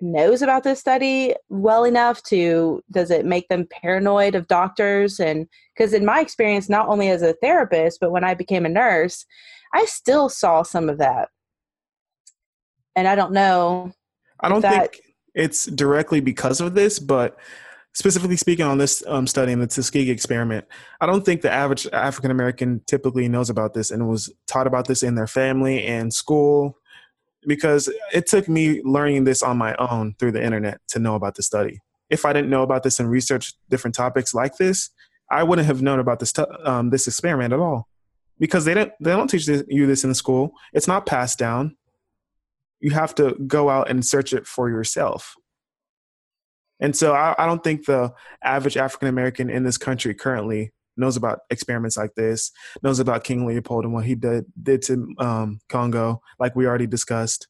knows 0.00 0.42
about 0.42 0.64
this 0.64 0.80
study 0.80 1.34
well 1.48 1.84
enough 1.84 2.22
to, 2.24 2.82
does 2.90 3.10
it 3.10 3.24
make 3.24 3.48
them 3.48 3.68
paranoid 3.70 4.34
of 4.34 4.48
doctors? 4.48 5.20
And 5.20 5.46
because 5.76 5.92
in 5.92 6.04
my 6.04 6.20
experience, 6.20 6.68
not 6.68 6.88
only 6.88 7.08
as 7.08 7.22
a 7.22 7.34
therapist, 7.34 8.00
but 8.00 8.10
when 8.10 8.24
I 8.24 8.34
became 8.34 8.66
a 8.66 8.70
nurse, 8.70 9.24
I 9.72 9.84
still 9.84 10.28
saw 10.28 10.62
some 10.62 10.88
of 10.88 10.98
that. 10.98 11.28
And 12.96 13.06
I 13.06 13.14
don't 13.14 13.32
know. 13.32 13.92
I 14.40 14.48
don't 14.48 14.60
that- 14.62 14.92
think 14.92 15.11
it's 15.34 15.66
directly 15.66 16.20
because 16.20 16.60
of 16.60 16.74
this, 16.74 16.98
but 16.98 17.36
specifically 17.94 18.36
speaking 18.36 18.64
on 18.64 18.78
this 18.78 19.02
um, 19.06 19.26
study 19.26 19.52
in 19.52 19.60
the 19.60 19.66
Tuskegee 19.66 20.10
experiment, 20.10 20.66
I 21.00 21.06
don't 21.06 21.24
think 21.24 21.42
the 21.42 21.50
average 21.50 21.86
African 21.92 22.30
American 22.30 22.80
typically 22.86 23.28
knows 23.28 23.50
about 23.50 23.74
this 23.74 23.90
and 23.90 24.08
was 24.08 24.32
taught 24.46 24.66
about 24.66 24.86
this 24.86 25.02
in 25.02 25.14
their 25.14 25.26
family 25.26 25.84
and 25.84 26.12
school 26.12 26.78
because 27.46 27.92
it 28.12 28.26
took 28.26 28.48
me 28.48 28.82
learning 28.82 29.24
this 29.24 29.42
on 29.42 29.58
my 29.58 29.74
own 29.76 30.14
through 30.18 30.32
the 30.32 30.42
internet 30.42 30.80
to 30.88 30.98
know 30.98 31.14
about 31.14 31.34
the 31.34 31.42
study. 31.42 31.80
If 32.08 32.24
I 32.24 32.32
didn't 32.32 32.50
know 32.50 32.62
about 32.62 32.82
this 32.82 33.00
and 33.00 33.10
research 33.10 33.54
different 33.68 33.94
topics 33.94 34.34
like 34.34 34.56
this, 34.56 34.90
I 35.30 35.42
wouldn't 35.42 35.66
have 35.66 35.82
known 35.82 35.98
about 35.98 36.20
this 36.20 36.32
um, 36.64 36.90
this 36.90 37.08
experiment 37.08 37.52
at 37.52 37.58
all 37.60 37.88
because 38.38 38.64
they 38.64 38.74
don't 38.74 38.92
they 39.00 39.12
don't 39.12 39.28
teach 39.28 39.46
this, 39.46 39.64
you 39.68 39.86
this 39.86 40.04
in 40.04 40.14
school. 40.14 40.52
It's 40.72 40.88
not 40.88 41.06
passed 41.06 41.38
down. 41.38 41.76
You 42.82 42.90
have 42.90 43.14
to 43.14 43.34
go 43.46 43.70
out 43.70 43.88
and 43.88 44.04
search 44.04 44.34
it 44.34 44.46
for 44.46 44.68
yourself. 44.68 45.34
And 46.80 46.94
so 46.94 47.14
I, 47.14 47.34
I 47.38 47.46
don't 47.46 47.62
think 47.62 47.86
the 47.86 48.12
average 48.42 48.76
African 48.76 49.08
American 49.08 49.48
in 49.48 49.62
this 49.62 49.78
country 49.78 50.14
currently 50.14 50.72
knows 50.96 51.16
about 51.16 51.38
experiments 51.48 51.96
like 51.96 52.14
this, 52.16 52.50
knows 52.82 52.98
about 52.98 53.24
King 53.24 53.46
Leopold 53.46 53.84
and 53.84 53.94
what 53.94 54.04
he 54.04 54.16
did 54.16 54.44
did 54.60 54.82
to 54.82 55.06
um, 55.18 55.60
Congo, 55.68 56.20
like 56.38 56.56
we 56.56 56.66
already 56.66 56.88
discussed. 56.88 57.46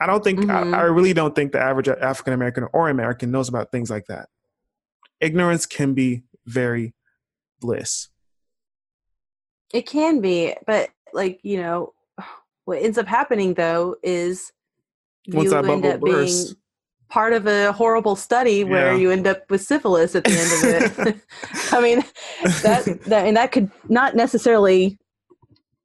I 0.00 0.06
don't 0.06 0.24
think 0.24 0.40
Mhm. 0.40 0.74
I, 0.74 0.78
I 0.78 0.82
really 0.82 1.12
don't 1.12 1.34
think 1.34 1.52
the 1.52 1.60
average 1.60 1.88
African 1.88 2.32
American 2.32 2.66
or 2.72 2.88
American 2.88 3.30
knows 3.30 3.48
about 3.48 3.72
things 3.72 3.90
like 3.90 4.06
that. 4.06 4.28
Ignorance 5.20 5.66
can 5.66 5.92
be 5.94 6.22
very 6.46 6.94
bliss. 7.60 8.08
It 9.72 9.86
can 9.86 10.20
be, 10.20 10.54
but 10.66 10.90
like, 11.12 11.40
you 11.42 11.60
know, 11.60 11.94
what 12.64 12.82
ends 12.82 12.98
up 12.98 13.06
happening 13.06 13.54
though 13.54 13.96
is 14.02 14.52
Once 15.28 15.50
you 15.50 15.56
end 15.56 15.84
up 15.84 16.02
being 16.02 16.46
part 17.08 17.34
of 17.34 17.46
a 17.46 17.72
horrible 17.72 18.16
study 18.16 18.64
where 18.64 18.92
Yeah. 18.92 18.98
you 18.98 19.10
end 19.10 19.26
up 19.26 19.50
with 19.50 19.60
syphilis 19.62 20.14
at 20.14 20.24
the 20.24 20.30
end 20.32 20.50
of 20.50 21.06
it. 21.06 21.20
I 21.72 21.80
mean, 21.80 22.02
that, 22.62 22.84
that 23.06 23.26
and 23.26 23.36
that 23.36 23.52
could 23.52 23.70
not 23.88 24.16
necessarily 24.16 24.98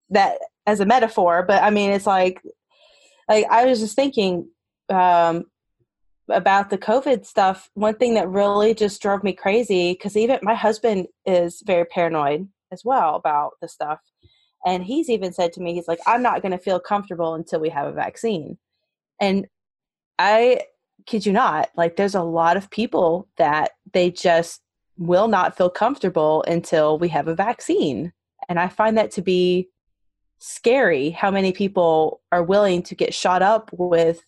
that 0.10 0.38
as 0.66 0.80
a 0.80 0.86
metaphor, 0.86 1.44
but 1.46 1.62
I 1.62 1.70
mean, 1.70 1.92
it's 1.92 2.08
like, 2.08 2.42
like 3.28 3.46
I 3.52 3.66
was 3.66 3.80
just 3.80 3.96
thinking 3.96 4.48
um, 4.90 5.46
about 6.30 6.70
the 6.70 6.78
COVID 6.78 7.26
stuff. 7.26 7.70
One 7.74 7.96
thing 7.96 8.14
that 8.14 8.30
really 8.30 8.74
just 8.74 9.02
drove 9.02 9.22
me 9.22 9.34
crazy 9.34 9.94
because 9.94 10.16
even 10.16 10.40
my 10.42 10.56
husband 10.56 11.08
is 11.26 11.62
very 11.66 11.86
paranoid 11.86 12.48
as 12.72 12.84
well 12.86 13.16
about 13.16 13.52
the 13.62 13.68
stuff, 13.68 14.00
and 14.68 14.84
he's 14.84 15.10
even 15.10 15.32
said 15.32 15.54
to 15.54 15.62
me, 15.62 15.74
he's 15.74 15.88
like, 15.88 16.02
"I'm 16.06 16.22
not 16.22 16.42
going 16.42 16.52
to 16.52 16.58
feel 16.58 16.80
comfortable 16.80 17.34
until 17.34 17.60
we 17.60 17.70
have 17.70 17.88
a 17.88 17.94
vaccine," 17.94 18.58
and 19.20 19.48
I 20.20 20.62
kid 21.08 21.26
you 21.26 21.32
not, 21.32 21.70
like 21.76 21.96
there's 21.96 22.16
a 22.16 22.22
lot 22.22 22.58
of 22.58 22.70
people 22.70 23.28
that 23.38 23.72
they 23.94 24.12
just 24.12 24.62
will 24.98 25.28
not 25.28 25.58
feel 25.58 25.70
comfortable 25.70 26.44
until 26.48 27.00
we 27.00 27.08
have 27.10 27.28
a 27.28 27.36
vaccine. 27.36 28.14
And 28.50 28.60
I 28.60 28.68
find 28.68 28.98
that 28.98 29.12
to 29.12 29.22
be 29.22 29.70
scary 30.40 31.12
how 31.12 31.32
many 31.32 31.52
people 31.52 32.22
are 32.32 32.44
willing 32.44 32.84
to 32.84 32.96
get 32.96 33.14
shot 33.14 33.42
up 33.42 33.70
with 33.74 34.24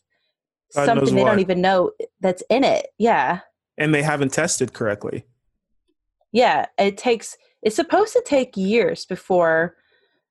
God 0.73 0.85
something 0.85 1.15
they 1.15 1.23
don't 1.23 1.39
even 1.39 1.61
know 1.61 1.91
that's 2.19 2.43
in 2.49 2.63
it. 2.63 2.87
Yeah. 2.97 3.39
And 3.77 3.93
they 3.93 4.01
haven't 4.01 4.33
tested 4.33 4.73
correctly. 4.73 5.25
Yeah. 6.31 6.67
It 6.77 6.97
takes, 6.97 7.37
it's 7.61 7.75
supposed 7.75 8.13
to 8.13 8.23
take 8.25 8.55
years 8.55 9.05
before 9.05 9.75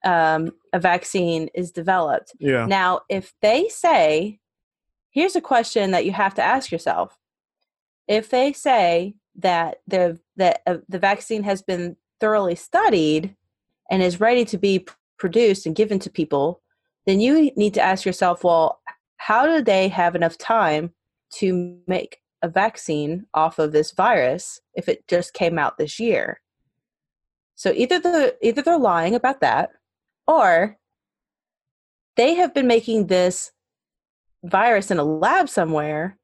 um, 0.04 0.52
a 0.72 0.78
vaccine 0.78 1.48
is 1.54 1.70
developed. 1.70 2.32
Yeah. 2.38 2.66
Now, 2.66 3.00
if 3.08 3.32
they 3.42 3.68
say, 3.68 4.40
here's 5.10 5.36
a 5.36 5.40
question 5.40 5.90
that 5.90 6.04
you 6.04 6.12
have 6.12 6.34
to 6.34 6.42
ask 6.42 6.70
yourself. 6.70 7.18
If 8.06 8.30
they 8.30 8.52
say 8.52 9.14
that 9.36 9.78
the 9.86 10.18
that 10.36 10.62
uh, 10.66 10.78
the 10.88 10.98
vaccine 10.98 11.42
has 11.42 11.62
been 11.62 11.96
thoroughly 12.20 12.54
studied 12.54 13.36
and 13.90 14.02
is 14.02 14.20
ready 14.20 14.44
to 14.46 14.58
be 14.58 14.80
p- 14.80 14.92
produced 15.18 15.66
and 15.66 15.76
given 15.76 15.98
to 16.00 16.10
people, 16.10 16.62
then 17.06 17.20
you 17.20 17.50
need 17.56 17.74
to 17.74 17.82
ask 17.82 18.04
yourself, 18.04 18.44
well, 18.44 18.80
how 19.16 19.46
do 19.46 19.62
they 19.62 19.88
have 19.88 20.14
enough 20.14 20.38
time 20.38 20.92
to 21.34 21.78
make 21.86 22.18
a 22.42 22.48
vaccine 22.48 23.26
off 23.34 23.58
of 23.58 23.72
this 23.72 23.92
virus 23.92 24.60
if 24.74 24.88
it 24.88 25.06
just 25.08 25.34
came 25.34 25.58
out 25.58 25.76
this 25.76 25.98
year? 25.98 26.40
So 27.54 27.72
either 27.74 27.98
the 27.98 28.36
either 28.40 28.62
they're 28.62 28.78
lying 28.78 29.14
about 29.14 29.40
that 29.40 29.70
or 30.28 30.76
they 32.16 32.34
have 32.34 32.54
been 32.54 32.66
making 32.68 33.06
this 33.08 33.50
virus 34.44 34.90
in 34.90 34.98
a 34.98 35.04
lab 35.04 35.48
somewhere 35.48 36.18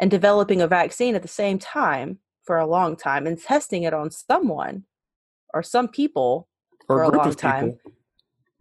and 0.00 0.10
developing 0.10 0.62
a 0.62 0.68
vaccine 0.68 1.14
at 1.14 1.22
the 1.22 1.28
same 1.28 1.58
time 1.58 2.18
for 2.44 2.58
a 2.58 2.66
long 2.66 2.96
time 2.96 3.26
and 3.26 3.42
testing 3.42 3.82
it 3.82 3.92
on 3.92 4.10
someone 4.10 4.84
or 5.52 5.62
some 5.62 5.88
people 5.88 6.48
Or 6.88 6.98
for 6.98 7.02
a 7.02 7.16
long 7.16 7.34
time. 7.34 7.72
people. 7.72 7.92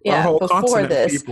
Yeah, 0.04 0.38
before 0.40 0.88
this. 0.88 1.24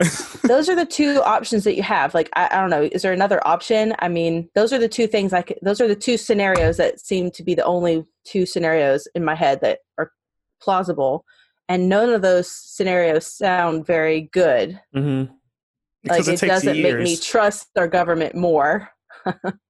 those 0.42 0.68
are 0.68 0.74
the 0.74 0.86
two 0.86 1.22
options 1.22 1.64
that 1.64 1.76
you 1.76 1.82
have. 1.82 2.14
Like, 2.14 2.28
I, 2.34 2.48
I 2.50 2.60
don't 2.60 2.70
know, 2.70 2.88
is 2.90 3.02
there 3.02 3.12
another 3.12 3.46
option? 3.46 3.94
I 4.00 4.08
mean, 4.08 4.48
those 4.54 4.72
are 4.72 4.78
the 4.78 4.88
two 4.88 5.06
things 5.06 5.32
I 5.32 5.42
could, 5.42 5.58
those 5.62 5.80
are 5.80 5.88
the 5.88 5.94
two 5.94 6.16
scenarios 6.16 6.76
that 6.78 7.00
seem 7.00 7.30
to 7.32 7.42
be 7.42 7.54
the 7.54 7.64
only 7.64 8.04
two 8.24 8.46
scenarios 8.46 9.06
in 9.14 9.24
my 9.24 9.34
head 9.34 9.60
that 9.60 9.80
are 9.98 10.10
plausible. 10.60 11.24
And 11.68 11.88
none 11.88 12.10
of 12.10 12.22
those 12.22 12.50
scenarios 12.50 13.26
sound 13.26 13.86
very 13.86 14.22
good. 14.32 14.80
Mm-hmm. 14.94 15.32
like 16.08 16.26
it, 16.26 16.42
it, 16.42 16.46
doesn't 16.46 16.76
years. 16.76 16.94
make 16.94 17.04
me 17.04 17.16
trust 17.16 17.68
our 17.76 17.88
government 17.88 18.34
more 18.34 18.90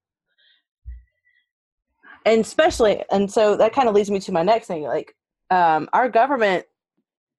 and 2.24 2.40
especially 2.40 3.02
and 3.10 3.30
so 3.30 3.56
that 3.56 3.72
kind 3.72 3.88
of 3.88 3.94
leads 3.94 4.10
me 4.10 4.20
to 4.20 4.32
my 4.32 4.42
next 4.42 4.66
thing 4.66 4.82
like 4.82 5.14
um, 5.50 5.88
our 5.92 6.08
government 6.08 6.64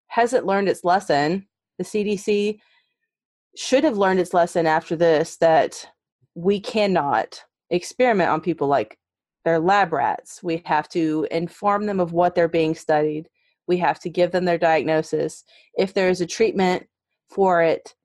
hasn't 0.08 0.46
learned 0.46 0.70
its 0.70 0.84
lesson 0.84 1.48
the 1.78 1.84
cdc 1.84 2.60
should 3.56 3.84
have 3.84 3.98
learned 3.98 4.20
its 4.20 4.34
lesson 4.34 4.66
after 4.66 4.96
this 4.96 5.38
that 5.38 5.88
we 6.36 6.60
cannot 6.60 7.44
experiment 7.70 8.30
on 8.30 8.42
people 8.42 8.68
like 8.68 8.98
they're 9.46 9.60
lab 9.60 9.94
rats 9.94 10.42
we 10.44 10.62
have 10.66 10.88
to 10.90 11.28
inform 11.32 11.86
them 11.86 12.00
of 12.00 12.14
what 12.14 12.36
they're 12.36 12.48
being 12.48 12.76
studied 12.76 13.28
we 13.68 13.78
have 13.78 14.00
to 14.00 14.10
give 14.10 14.32
them 14.32 14.46
their 14.46 14.58
diagnosis 14.58 15.44
if 15.78 15.94
there 15.94 16.10
is 16.10 16.22
a 16.22 16.26
treatment 16.26 16.88
for 17.30 17.62
it 17.62 17.96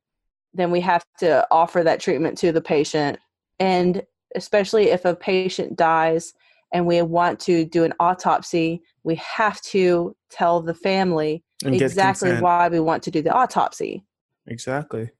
then 0.58 0.70
we 0.70 0.80
have 0.80 1.04
to 1.20 1.46
offer 1.50 1.82
that 1.84 2.00
treatment 2.00 2.36
to 2.38 2.52
the 2.52 2.60
patient. 2.60 3.18
And 3.60 4.02
especially 4.34 4.90
if 4.90 5.04
a 5.04 5.14
patient 5.14 5.76
dies 5.76 6.34
and 6.72 6.84
we 6.84 7.00
want 7.02 7.40
to 7.40 7.64
do 7.64 7.84
an 7.84 7.94
autopsy, 8.00 8.82
we 9.04 9.14
have 9.16 9.60
to 9.62 10.16
tell 10.30 10.60
the 10.60 10.74
family 10.74 11.44
And 11.64 11.80
exactly 11.80 12.34
why 12.40 12.68
we 12.68 12.80
want 12.80 13.04
to 13.04 13.10
do 13.10 13.22
the 13.22 13.32
autopsy. 13.32 14.04
Exactly. 14.46 15.10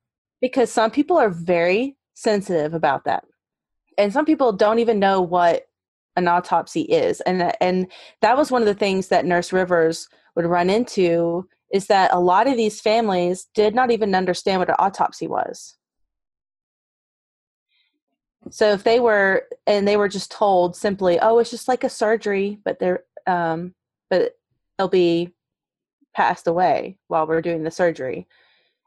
Because 0.41 0.72
some 0.72 0.91
people 0.91 1.16
are 1.16 1.30
very 1.30 1.97
sensitive 2.14 2.74
about 2.74 3.05
that. 3.05 3.24
And 3.97 4.12
some 4.12 4.24
people 4.24 4.53
don't 4.53 4.78
even 4.78 4.99
know 4.99 5.20
what 5.20 5.67
an 6.18 6.28
autopsy 6.28 6.82
is. 6.82 7.20
And 7.22 7.54
and 7.60 7.86
that 8.20 8.36
was 8.36 8.50
one 8.50 8.62
of 8.62 8.66
the 8.66 8.74
things 8.74 9.08
that 9.08 9.24
Nurse 9.24 9.52
Rivers 9.52 10.08
would 10.34 10.44
run 10.44 10.68
into 10.68 11.48
is 11.72 11.86
that 11.86 12.12
a 12.12 12.20
lot 12.20 12.46
of 12.46 12.56
these 12.56 12.80
families 12.80 13.46
did 13.54 13.74
not 13.74 13.90
even 13.90 14.14
understand 14.14 14.58
what 14.60 14.68
an 14.68 14.76
autopsy 14.78 15.26
was. 15.26 15.76
So 18.50 18.72
if 18.72 18.84
they 18.84 19.00
were 19.00 19.46
and 19.66 19.86
they 19.86 19.96
were 19.96 20.08
just 20.08 20.30
told 20.30 20.76
simply, 20.76 21.18
"Oh, 21.20 21.38
it's 21.38 21.50
just 21.50 21.68
like 21.68 21.84
a 21.84 21.88
surgery," 21.90 22.58
but 22.64 22.78
they're 22.78 23.04
um, 23.26 23.74
but 24.10 24.36
they'll 24.76 24.88
be 24.88 25.34
passed 26.14 26.46
away 26.46 26.98
while 27.08 27.26
we're 27.26 27.42
doing 27.42 27.62
the 27.62 27.70
surgery, 27.70 28.26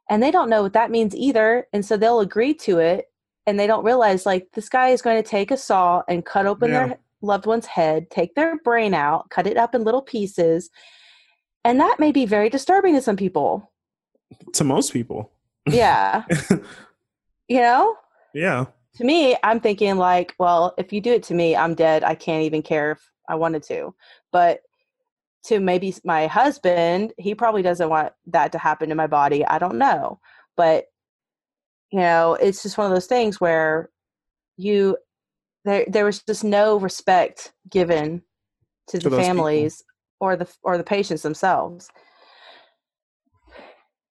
and 0.10 0.22
they 0.22 0.32
don't 0.32 0.50
know 0.50 0.64
what 0.64 0.74
that 0.74 0.92
means 0.92 1.16
either, 1.16 1.68
and 1.74 1.86
so 1.86 1.98
they'll 1.98 2.22
agree 2.22 2.54
to 2.56 2.80
it, 2.80 3.12
and 3.46 3.60
they 3.60 3.68
don't 3.68 3.86
realize 3.86 4.26
like 4.26 4.48
this 4.54 4.70
guy 4.70 4.90
is 4.90 5.02
going 5.02 5.22
to 5.22 5.30
take 5.30 5.52
a 5.52 5.58
saw 5.58 6.02
and 6.08 6.26
cut 6.26 6.46
open 6.48 6.72
Yeah. 6.72 6.88
their 6.88 7.00
loved 7.22 7.46
one's 7.46 7.66
head, 7.66 8.10
take 8.10 8.36
their 8.36 8.58
brain 8.60 8.94
out, 8.94 9.30
cut 9.30 9.48
it 9.48 9.58
up 9.58 9.76
in 9.76 9.84
little 9.84 10.02
pieces, 10.02 10.70
and 11.64 11.80
that 11.80 12.00
may 12.00 12.12
be 12.12 12.26
very 12.26 12.50
disturbing 12.50 12.96
to 12.96 13.02
some 13.02 13.18
people. 13.18 13.72
To 14.54 14.64
most 14.64 14.94
people. 14.94 15.32
Yeah, 15.68 16.24
you 17.48 17.60
know. 17.60 17.96
Yeah. 18.34 18.66
to 18.96 19.04
me, 19.04 19.36
I'm 19.44 19.60
thinking 19.60 19.98
like, 19.98 20.34
well, 20.40 20.74
if 20.78 20.94
you 20.94 21.02
do 21.02 21.12
it 21.12 21.24
to 21.24 21.34
me, 21.34 21.56
I'm 21.56 21.76
dead. 21.76 22.04
I 22.04 22.16
can't 22.16 22.44
even 22.44 22.62
care 22.62 22.92
if 22.92 23.12
I 23.28 23.36
wanted 23.36 23.64
to. 23.64 23.94
But 24.32 24.62
to 25.46 25.60
maybe 25.60 25.94
my 26.04 26.28
husband, 26.28 27.14
he 27.18 27.36
probably 27.36 27.62
doesn't 27.62 27.90
want 27.90 28.14
that 28.28 28.52
to 28.54 28.58
happen 28.58 28.90
to 28.90 28.96
my 28.96 29.08
body. 29.08 29.46
I 29.46 29.60
don't 29.60 29.78
know. 29.78 30.20
But 30.56 30.86
you 31.92 32.00
know, 32.00 32.36
it's 32.36 32.64
just 32.64 32.78
one 32.78 32.88
of 32.88 32.94
those 32.94 33.08
things 33.08 33.42
where 33.42 33.90
you 34.58 34.98
there 35.66 35.86
there 35.88 36.06
was 36.06 36.24
just 36.24 36.44
no 36.44 36.78
respect 36.80 37.54
given 37.70 38.24
to 38.88 38.98
To 39.00 39.04
the 39.04 39.10
those 39.10 39.20
people. 39.20 39.26
families 39.36 39.84
or 40.20 40.36
the 40.36 40.48
or 40.64 40.78
the 40.78 40.84
patients 40.84 41.22
themselves. 41.22 41.90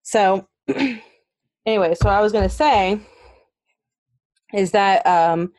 So 0.03 0.49
anyway, 1.67 1.95
so 1.95 2.09
I 2.09 2.21
was 2.21 2.33
going 2.33 2.49
to 2.49 2.55
say 2.55 3.01
is 4.53 4.73
that 4.73 5.07
um, 5.07 5.53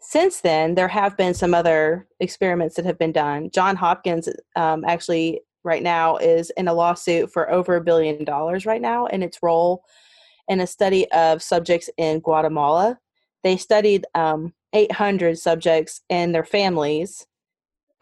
since 0.00 0.40
then 0.40 0.74
there 0.74 0.88
have 0.88 1.16
been 1.16 1.34
some 1.34 1.54
other 1.54 2.06
experiments 2.20 2.76
that 2.76 2.84
have 2.84 2.98
been 2.98 3.12
done. 3.12 3.50
John 3.50 3.76
Hopkins 3.76 4.28
um, 4.56 4.84
actually 4.84 5.40
right 5.64 5.82
now 5.82 6.16
is 6.16 6.50
in 6.56 6.68
a 6.68 6.74
lawsuit 6.74 7.32
for 7.32 7.50
over 7.50 7.76
a 7.76 7.80
billion 7.80 8.24
dollars 8.24 8.66
right 8.66 8.80
now 8.80 9.06
in 9.06 9.22
its 9.22 9.38
role 9.42 9.84
in 10.48 10.60
a 10.60 10.66
study 10.66 11.10
of 11.12 11.42
subjects 11.42 11.90
in 11.96 12.20
Guatemala. 12.20 12.98
They 13.44 13.56
studied 13.56 14.06
um, 14.14 14.52
800 14.72 15.38
subjects 15.38 16.02
and 16.10 16.34
their 16.34 16.44
families, 16.44 17.26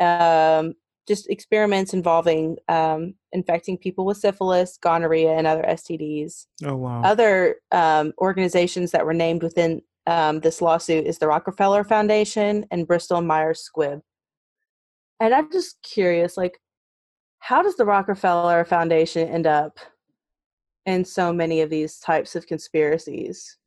um, 0.01 0.75
just 1.07 1.29
experiments 1.31 1.95
involving 1.95 2.57
um, 2.69 3.15
infecting 3.33 3.79
people 3.79 4.05
with 4.05 4.17
syphilis, 4.17 4.79
gonorrhea, 4.83 5.31
and 5.31 5.47
other 5.47 5.63
STDs 5.63 6.47
Oh 6.65 6.77
wow. 6.77 7.03
other 7.03 7.57
um, 7.71 8.13
organizations 8.19 8.91
that 8.91 9.07
were 9.07 9.15
named 9.15 9.43
within 9.43 9.83
um, 10.07 10.41
this 10.41 10.61
lawsuit 10.61 11.07
is 11.07 11.19
the 11.19 11.27
Rockefeller 11.29 11.85
Foundation 11.85 12.65
and 12.71 12.87
Bristol 12.87 13.21
Myers 13.21 13.69
Squibb. 13.69 14.01
And 15.21 15.35
I'm 15.35 15.51
just 15.51 15.81
curious, 15.83 16.37
like, 16.37 16.61
how 17.39 17.63
does 17.63 17.77
the 17.77 17.85
Rockefeller 17.85 18.65
Foundation 18.65 19.29
end 19.29 19.47
up 19.47 19.79
in 20.85 21.05
so 21.05 21.33
many 21.33 21.61
of 21.61 21.71
these 21.71 21.99
types 21.99 22.37
of 22.37 22.47
conspiracies? 22.47 23.59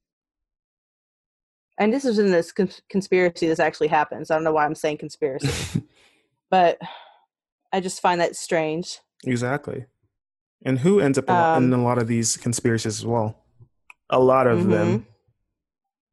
And 1.80 1.94
this 1.94 2.04
is 2.06 2.20
in 2.20 2.30
this 2.32 2.52
cons- 2.52 2.82
conspiracy 2.90 3.48
this 3.48 3.60
actually 3.60 3.88
happens. 3.88 4.30
I 4.30 4.36
don't 4.36 4.44
know 4.44 4.52
why 4.52 4.66
I'm 4.66 4.76
saying 4.76 4.98
conspiracy, 4.98 5.82
but 6.52 6.78
I 7.72 7.80
just 7.80 8.02
find 8.02 8.20
that 8.22 8.36
strange. 8.36 9.00
exactly. 9.24 9.86
And 10.66 10.80
who 10.80 11.00
ends 11.00 11.18
up 11.18 11.30
lot, 11.30 11.56
in 11.58 11.74
Um, 11.74 11.80
a 11.80 11.84
lot 11.84 11.98
of 11.98 12.08
these 12.08 12.36
conspiracies 12.36 13.00
as 13.00 13.06
well? 13.06 13.38
A 14.10 14.20
lot 14.20 14.46
of 14.46 14.60
Mm-hmm. 14.60 14.72
them. 14.72 15.08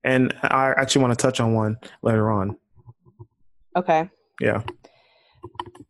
And 0.04 0.32
I 0.42 0.68
actually 0.76 1.02
want 1.02 1.18
to 1.18 1.22
touch 1.22 1.40
on 1.40 1.52
one 1.54 1.78
later 2.02 2.30
on. 2.30 2.56
Okay. 3.74 4.08
Yeah. 4.40 4.62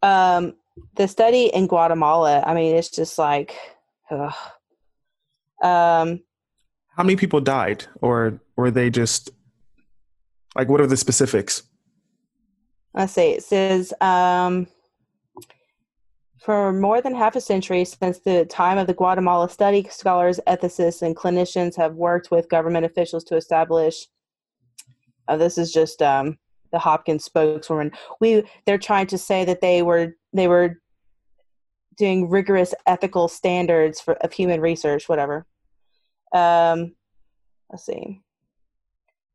um 0.03 0.55
the 0.95 1.09
study 1.09 1.47
in 1.47 1.67
guatemala 1.67 2.43
i 2.47 2.53
mean 2.55 2.77
it's 2.77 2.91
just 2.91 3.19
like 3.19 3.57
ugh. 4.11 4.35
um 5.63 6.21
How 6.97 7.03
many 7.03 7.17
people 7.17 7.41
died, 7.41 7.87
or 8.03 8.41
were 8.57 8.71
they 8.71 8.89
just 8.91 9.31
like? 10.57 10.69
What 10.69 10.81
are 10.81 10.87
the 10.87 10.97
specifics? 10.97 11.63
let's 12.97 13.13
see 13.13 13.33
it 13.33 13.45
says 13.45 13.93
um 14.01 14.67
for 16.41 16.73
more 16.73 17.01
than 17.01 17.15
half 17.15 17.37
a 17.37 17.41
century 17.41 17.85
since 17.85 18.19
the 18.21 18.45
time 18.47 18.79
of 18.79 18.87
the 18.87 18.95
guatemala 18.95 19.49
study 19.49 19.87
scholars 19.91 20.41
ethicists 20.49 21.03
and 21.03 21.15
clinicians 21.15 21.77
have 21.77 21.95
worked 21.95 22.31
with 22.31 22.49
government 22.49 22.87
officials 22.87 23.23
to 23.23 23.37
establish 23.37 24.09
uh, 25.29 25.37
this 25.37 25.59
is 25.59 25.73
just 25.73 26.03
um 26.03 26.37
the 26.73 26.79
hopkins 26.79 27.25
spokeswoman 27.25 27.93
we 28.21 28.43
they're 28.65 28.79
trying 28.79 29.07
to 29.07 29.19
say 29.19 29.45
that 29.45 29.61
they 29.61 29.83
were 29.83 30.17
they 30.33 30.49
were 30.49 30.81
doing 31.97 32.29
rigorous 32.29 32.75
ethical 32.87 33.29
standards 33.29 34.01
for 34.01 34.15
of 34.15 34.33
human 34.33 34.61
research 34.61 35.09
whatever 35.09 35.47
um 36.35 36.95
let's 37.71 37.87
see 37.87 38.21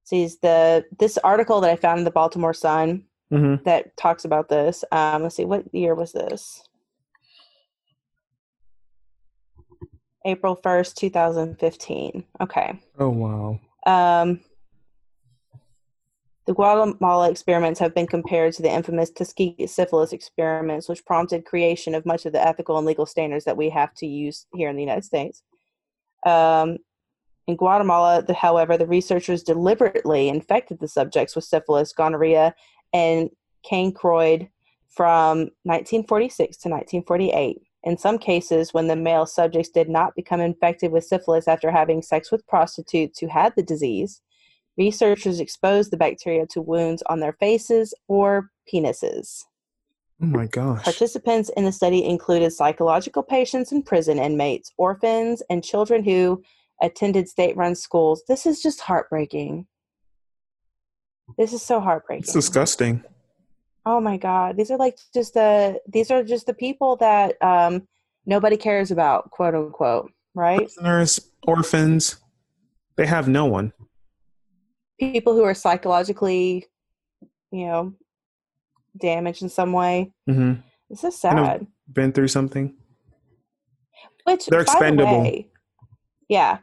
sees 0.03 0.39
the 0.39 0.85
this 0.99 1.17
article 1.19 1.61
that 1.61 1.69
i 1.71 1.75
found 1.75 1.99
in 1.99 2.05
the 2.05 2.11
baltimore 2.11 2.53
sun 2.53 3.03
Mm-hmm. 3.31 3.63
that 3.63 3.95
talks 3.95 4.25
about 4.25 4.49
this 4.49 4.83
um 4.91 5.23
let's 5.23 5.35
see 5.37 5.45
what 5.45 5.63
year 5.73 5.95
was 5.95 6.11
this 6.11 6.61
april 10.25 10.55
1st 10.57 10.95
2015 10.95 12.23
okay 12.41 12.79
Oh 12.99 13.09
wow. 13.09 13.59
um, 13.85 14.41
the 16.47 16.53
Guatemala 16.53 17.29
experiments 17.29 17.79
have 17.79 17.93
been 17.95 18.07
compared 18.07 18.53
to 18.55 18.61
the 18.63 18.69
infamous 18.71 19.11
Tuskegee 19.11 19.67
syphilis 19.67 20.11
experiments, 20.11 20.89
which 20.89 21.05
prompted 21.05 21.45
creation 21.45 21.93
of 21.95 22.05
much 22.05 22.25
of 22.25 22.33
the 22.33 22.45
ethical 22.45 22.77
and 22.77 22.85
legal 22.85 23.05
standards 23.05 23.45
that 23.45 23.55
we 23.57 23.69
have 23.69 23.93
to 23.95 24.07
use 24.07 24.47
here 24.53 24.67
in 24.67 24.75
the 24.75 24.81
United 24.81 25.05
States. 25.05 25.43
Um, 26.25 26.79
in 27.47 27.55
Guatemala, 27.55 28.23
however, 28.33 28.77
the 28.77 28.87
researchers 28.87 29.43
deliberately 29.43 30.29
infected 30.29 30.79
the 30.79 30.87
subjects 30.87 31.35
with 31.35 31.45
syphilis, 31.45 31.93
gonorrhea, 31.93 32.53
and 32.93 33.29
chancroid 33.65 34.47
from 34.89 35.49
1946 35.63 36.57
to 36.57 36.69
1948. 36.69 37.61
In 37.83 37.97
some 37.97 38.19
cases, 38.19 38.73
when 38.73 38.87
the 38.87 38.95
male 38.95 39.25
subjects 39.25 39.69
did 39.69 39.89
not 39.89 40.15
become 40.15 40.39
infected 40.39 40.91
with 40.91 41.03
syphilis 41.03 41.47
after 41.47 41.71
having 41.71 42.01
sex 42.01 42.31
with 42.31 42.45
prostitutes 42.47 43.19
who 43.19 43.27
had 43.27 43.53
the 43.55 43.63
disease, 43.63 44.21
researchers 44.77 45.39
exposed 45.39 45.91
the 45.91 45.97
bacteria 45.97 46.45
to 46.47 46.61
wounds 46.61 47.01
on 47.07 47.19
their 47.19 47.33
faces 47.33 47.93
or 48.07 48.51
penises. 48.71 49.45
Oh 50.21 50.27
my 50.27 50.45
gosh. 50.45 50.83
Participants 50.83 51.49
in 51.57 51.65
the 51.65 51.71
study 51.71 52.05
included 52.05 52.53
psychological 52.53 53.23
patients 53.23 53.71
and 53.71 53.83
prison 53.83 54.19
inmates, 54.19 54.71
orphans, 54.77 55.41
and 55.49 55.63
children 55.63 56.03
who 56.03 56.43
attended 56.81 57.29
state 57.29 57.55
run 57.55 57.75
schools. 57.75 58.23
This 58.27 58.45
is 58.45 58.61
just 58.61 58.81
heartbreaking. 58.81 59.67
This 61.37 61.53
is 61.53 61.61
so 61.61 61.79
heartbreaking. 61.79 62.23
It's 62.23 62.33
disgusting. 62.33 63.03
Oh 63.85 63.99
my 63.99 64.17
god, 64.17 64.57
these 64.57 64.69
are 64.69 64.77
like 64.77 64.97
just 65.13 65.33
the 65.33 65.79
these 65.87 66.11
are 66.11 66.23
just 66.23 66.45
the 66.45 66.53
people 66.53 66.97
that 66.97 67.41
um 67.41 67.87
nobody 68.25 68.57
cares 68.57 68.91
about, 68.91 69.31
quote 69.31 69.55
unquote, 69.55 70.11
right? 70.35 70.57
Prisoners, 70.59 71.31
orphans, 71.47 72.17
they 72.97 73.05
have 73.07 73.27
no 73.27 73.45
one. 73.45 73.73
People 74.99 75.33
who 75.33 75.43
are 75.43 75.55
psychologically, 75.55 76.67
you 77.51 77.65
know, 77.65 77.93
damaged 78.99 79.41
in 79.41 79.49
some 79.49 79.71
way. 79.73 80.11
hmm 80.27 80.53
This 80.89 81.03
is 81.03 81.25
I 81.25 81.33
know. 81.33 81.45
sad. 81.45 81.67
Been 81.91 82.11
through 82.11 82.27
something. 82.27 82.75
Which 84.25 84.45
They're 84.45 84.59
by 84.59 84.65
the 84.65 84.71
expendable. 84.75 85.21
way- 85.23 85.50
yeah. 86.31 86.59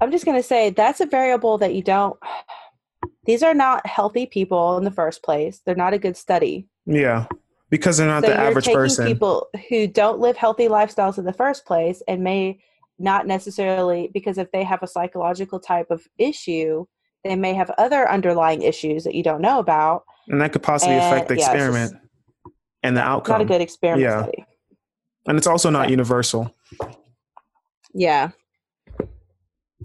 I'm 0.00 0.10
just 0.10 0.24
gonna 0.24 0.42
say 0.42 0.70
that's 0.70 1.00
a 1.00 1.06
variable 1.06 1.58
that 1.58 1.74
you 1.74 1.82
don't 1.82 2.18
these 3.26 3.42
are 3.42 3.54
not 3.54 3.86
healthy 3.86 4.24
people 4.26 4.78
in 4.78 4.84
the 4.84 4.90
first 4.90 5.22
place. 5.22 5.60
They're 5.64 5.76
not 5.76 5.92
a 5.94 5.98
good 5.98 6.16
study. 6.16 6.66
Yeah, 6.86 7.26
because 7.70 7.98
they're 7.98 8.08
not 8.08 8.22
so 8.24 8.28
the 8.30 8.32
you're 8.36 8.42
average 8.48 8.64
taking 8.64 8.80
person. 8.80 9.06
people 9.06 9.48
who 9.68 9.86
don't 9.86 10.18
live 10.18 10.36
healthy 10.36 10.66
lifestyles 10.66 11.18
in 11.18 11.24
the 11.26 11.32
first 11.32 11.66
place 11.66 12.02
and 12.08 12.24
may 12.24 12.58
not 12.98 13.26
necessarily 13.26 14.10
because 14.14 14.38
if 14.38 14.50
they 14.50 14.64
have 14.64 14.82
a 14.82 14.86
psychological 14.88 15.60
type 15.60 15.86
of 15.90 16.04
issue 16.18 16.84
they 17.24 17.36
may 17.36 17.52
have 17.52 17.70
other 17.78 18.08
underlying 18.10 18.62
issues 18.62 19.04
that 19.04 19.14
you 19.14 19.22
don't 19.22 19.40
know 19.42 19.58
about 19.60 20.02
and 20.28 20.40
that 20.40 20.52
could 20.52 20.62
possibly 20.62 20.96
And, 20.96 21.04
affect 21.04 21.28
the 21.28 21.36
yeah, 21.36 21.52
experiment 21.52 21.92
and 22.82 22.96
the 22.96 23.02
outcome. 23.02 23.34
not 23.34 23.40
a 23.42 23.44
good 23.44 23.60
experiment 23.60 24.02
Yeah. 24.02 24.22
study 24.22 24.44
and 25.28 25.36
it's 25.38 25.46
also 25.46 25.68
not 25.70 25.88
Yeah. 25.88 25.90
universal. 25.90 26.50
Yeah 27.98 28.30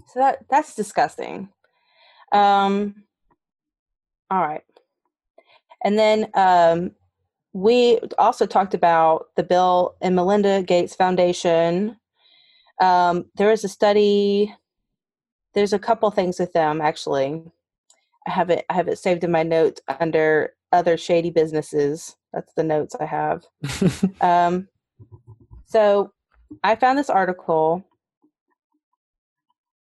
so 0.06 0.20
that 0.20 0.38
that's 0.48 0.74
disgusting 0.74 1.48
um 2.32 2.94
all 4.30 4.40
right 4.40 4.64
and 5.84 5.98
then 5.98 6.30
um 6.34 6.92
we 7.52 7.98
also 8.18 8.46
talked 8.46 8.74
about 8.74 9.26
the 9.36 9.42
bill 9.42 9.96
and 10.00 10.14
melinda 10.14 10.62
gates 10.62 10.94
foundation 10.94 11.96
um 12.80 13.24
there 13.36 13.50
is 13.50 13.64
a 13.64 13.68
study 13.68 14.54
there's 15.54 15.72
a 15.72 15.78
couple 15.78 16.10
things 16.10 16.38
with 16.38 16.52
them 16.52 16.80
actually 16.80 17.42
I 18.26 18.30
have 18.30 18.50
it. 18.50 18.64
I 18.68 18.74
have 18.74 18.88
it 18.88 18.98
saved 18.98 19.24
in 19.24 19.30
my 19.30 19.42
notes 19.42 19.80
under 20.00 20.54
other 20.72 20.96
shady 20.96 21.30
businesses. 21.30 22.16
That's 22.32 22.52
the 22.54 22.64
notes 22.64 22.96
I 22.98 23.04
have. 23.04 23.44
um, 24.20 24.68
so 25.66 26.12
I 26.62 26.76
found 26.76 26.98
this 26.98 27.10
article 27.10 27.84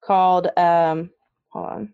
called. 0.02 0.48
Um, 0.58 1.12
hold 1.50 1.66
on. 1.66 1.94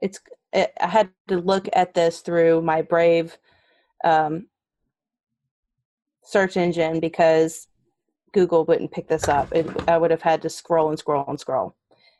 It's. 0.00 0.20
It, 0.52 0.72
I 0.80 0.86
had 0.86 1.10
to 1.28 1.38
look 1.38 1.68
at 1.72 1.94
this 1.94 2.20
through 2.20 2.62
my 2.62 2.80
Brave 2.80 3.36
um, 4.04 4.46
search 6.22 6.56
engine 6.56 7.00
because 7.00 7.68
Google 8.32 8.64
wouldn't 8.64 8.92
pick 8.92 9.08
this 9.08 9.28
up. 9.28 9.52
It, 9.52 9.66
I 9.88 9.98
would 9.98 10.10
have 10.10 10.22
had 10.22 10.42
to 10.42 10.50
scroll 10.50 10.88
and 10.88 10.98
scroll 10.98 11.24
and 11.28 11.38
scroll. 11.38 11.74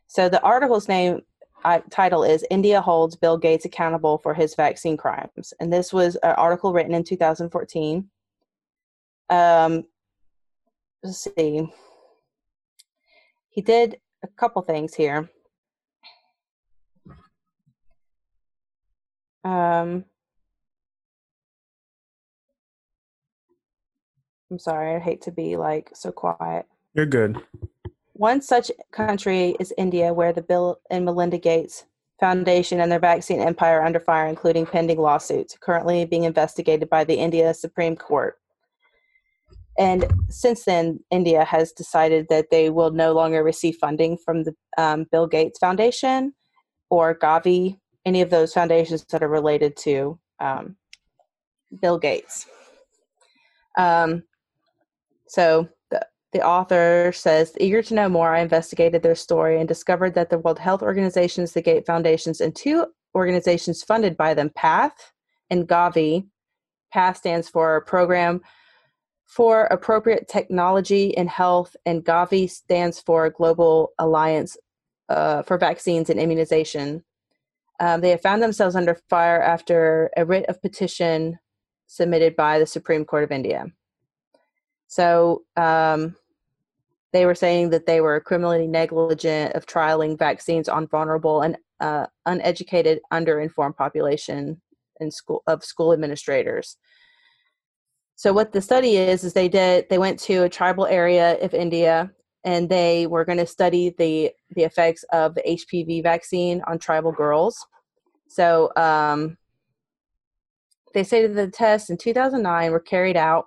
So 0.06 0.28
the 0.28 0.42
article's 0.42 0.88
name 0.88 1.22
I, 1.64 1.82
title 1.90 2.22
is 2.22 2.44
India 2.50 2.80
holds 2.80 3.16
Bill 3.16 3.36
Gates 3.36 3.64
accountable 3.64 4.18
for 4.18 4.34
his 4.34 4.54
vaccine 4.54 4.96
crimes, 4.96 5.52
and 5.58 5.72
this 5.72 5.92
was 5.92 6.16
an 6.16 6.34
article 6.36 6.72
written 6.72 6.94
in 6.94 7.04
2014. 7.04 8.08
Um, 9.28 9.84
let's 11.02 11.28
see. 11.36 11.68
He 13.48 13.62
did 13.62 13.98
a 14.22 14.28
couple 14.28 14.62
things 14.62 14.94
here. 14.94 15.30
Um, 19.44 20.04
I'm 24.50 24.58
sorry, 24.58 24.96
I 24.96 24.98
hate 24.98 25.22
to 25.22 25.30
be 25.30 25.56
like 25.56 25.90
so 25.94 26.10
quiet. 26.10 26.66
You're 26.94 27.06
good. 27.06 27.40
One 28.14 28.40
such 28.40 28.70
country 28.90 29.56
is 29.60 29.72
India, 29.76 30.12
where 30.12 30.32
the 30.32 30.42
Bill 30.42 30.80
and 30.90 31.04
Melinda 31.04 31.38
Gates 31.38 31.84
Foundation 32.18 32.80
and 32.80 32.90
their 32.90 32.98
vaccine 32.98 33.40
empire 33.40 33.80
are 33.80 33.84
under 33.84 34.00
fire, 34.00 34.26
including 34.26 34.64
pending 34.66 34.98
lawsuits 34.98 35.56
currently 35.60 36.06
being 36.06 36.24
investigated 36.24 36.88
by 36.88 37.04
the 37.04 37.14
India 37.14 37.52
Supreme 37.52 37.94
Court. 37.94 38.38
And 39.78 40.06
since 40.28 40.64
then, 40.64 41.00
India 41.10 41.44
has 41.44 41.72
decided 41.72 42.26
that 42.30 42.50
they 42.50 42.70
will 42.70 42.90
no 42.90 43.12
longer 43.12 43.42
receive 43.42 43.76
funding 43.76 44.16
from 44.16 44.44
the 44.44 44.54
um, 44.78 45.06
Bill 45.10 45.26
Gates 45.26 45.58
Foundation 45.58 46.32
or 46.88 47.18
Gavi, 47.18 47.78
any 48.04 48.22
of 48.22 48.30
those 48.30 48.54
foundations 48.54 49.04
that 49.10 49.22
are 49.22 49.28
related 49.28 49.76
to 49.78 50.18
um, 50.40 50.76
Bill 51.80 51.98
Gates. 51.98 52.46
Um, 53.76 54.22
so 55.28 55.68
the 55.90 56.06
the 56.32 56.42
author 56.42 57.12
says, 57.14 57.54
eager 57.60 57.82
to 57.82 57.94
know 57.94 58.08
more, 58.08 58.34
I 58.34 58.40
investigated 58.40 59.02
their 59.02 59.14
story 59.14 59.58
and 59.58 59.68
discovered 59.68 60.14
that 60.14 60.30
the 60.30 60.38
World 60.38 60.58
Health 60.58 60.82
Organizations, 60.82 61.52
the 61.52 61.62
Gate 61.62 61.86
Foundations, 61.86 62.40
and 62.40 62.54
two 62.54 62.86
organizations 63.14 63.82
funded 63.82 64.16
by 64.16 64.34
them, 64.34 64.50
PATH 64.54 65.12
and 65.50 65.66
Gavi. 65.68 66.26
PATH 66.92 67.16
stands 67.16 67.48
for 67.48 67.80
Program 67.82 68.40
for 69.26 69.64
Appropriate 69.64 70.28
Technology 70.28 71.08
in 71.08 71.26
Health, 71.26 71.76
and 71.84 72.04
Gavi 72.04 72.48
stands 72.48 73.00
for 73.00 73.28
Global 73.30 73.92
Alliance 73.98 74.56
uh, 75.08 75.42
for 75.42 75.58
Vaccines 75.58 76.10
and 76.10 76.20
Immunization. 76.20 77.04
Um, 77.80 78.00
they 78.00 78.10
have 78.10 78.22
found 78.22 78.42
themselves 78.42 78.76
under 78.76 78.98
fire 79.10 79.42
after 79.42 80.10
a 80.16 80.24
writ 80.24 80.46
of 80.46 80.62
petition 80.62 81.38
submitted 81.86 82.34
by 82.36 82.58
the 82.58 82.66
Supreme 82.66 83.04
Court 83.04 83.24
of 83.24 83.30
India. 83.32 83.66
So 84.86 85.42
um, 85.56 86.16
they 87.12 87.26
were 87.26 87.34
saying 87.34 87.70
that 87.70 87.86
they 87.86 88.00
were 88.00 88.20
criminally 88.20 88.66
negligent 88.66 89.54
of 89.54 89.66
trialing 89.66 90.18
vaccines 90.18 90.68
on 90.68 90.86
vulnerable 90.86 91.42
and 91.42 91.56
uh, 91.80 92.06
uneducated, 92.24 93.00
underinformed 93.12 93.76
population 93.76 94.60
in 95.00 95.10
school 95.10 95.42
of 95.46 95.64
school 95.64 95.92
administrators. 95.92 96.76
So 98.16 98.32
what 98.32 98.52
the 98.52 98.62
study 98.62 98.96
is 98.96 99.24
is 99.24 99.34
they 99.34 99.48
did 99.48 99.88
they 99.90 99.98
went 99.98 100.18
to 100.20 100.44
a 100.44 100.48
tribal 100.48 100.86
area 100.86 101.38
of 101.42 101.52
India 101.54 102.10
and 102.44 102.68
they 102.68 103.06
were 103.06 103.24
going 103.24 103.38
to 103.38 103.46
study 103.46 103.94
the 103.98 104.32
the 104.50 104.64
effects 104.64 105.04
of 105.12 105.34
the 105.34 105.42
HPV 105.42 106.02
vaccine 106.02 106.62
on 106.66 106.78
tribal 106.78 107.12
girls. 107.12 107.64
So 108.28 108.72
um, 108.76 109.36
they 110.94 111.04
say 111.04 111.26
that 111.26 111.34
the 111.34 111.48
tests 111.48 111.90
in 111.90 111.98
2009 111.98 112.72
were 112.72 112.80
carried 112.80 113.16
out 113.16 113.46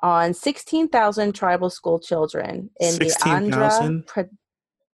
on 0.00 0.32
16,000 0.32 1.34
tribal 1.34 1.70
school 1.70 1.98
children 1.98 2.70
in 2.80 2.92
16, 2.92 3.08
the 3.08 3.50
Andhra 3.50 4.06
Pra- 4.06 4.28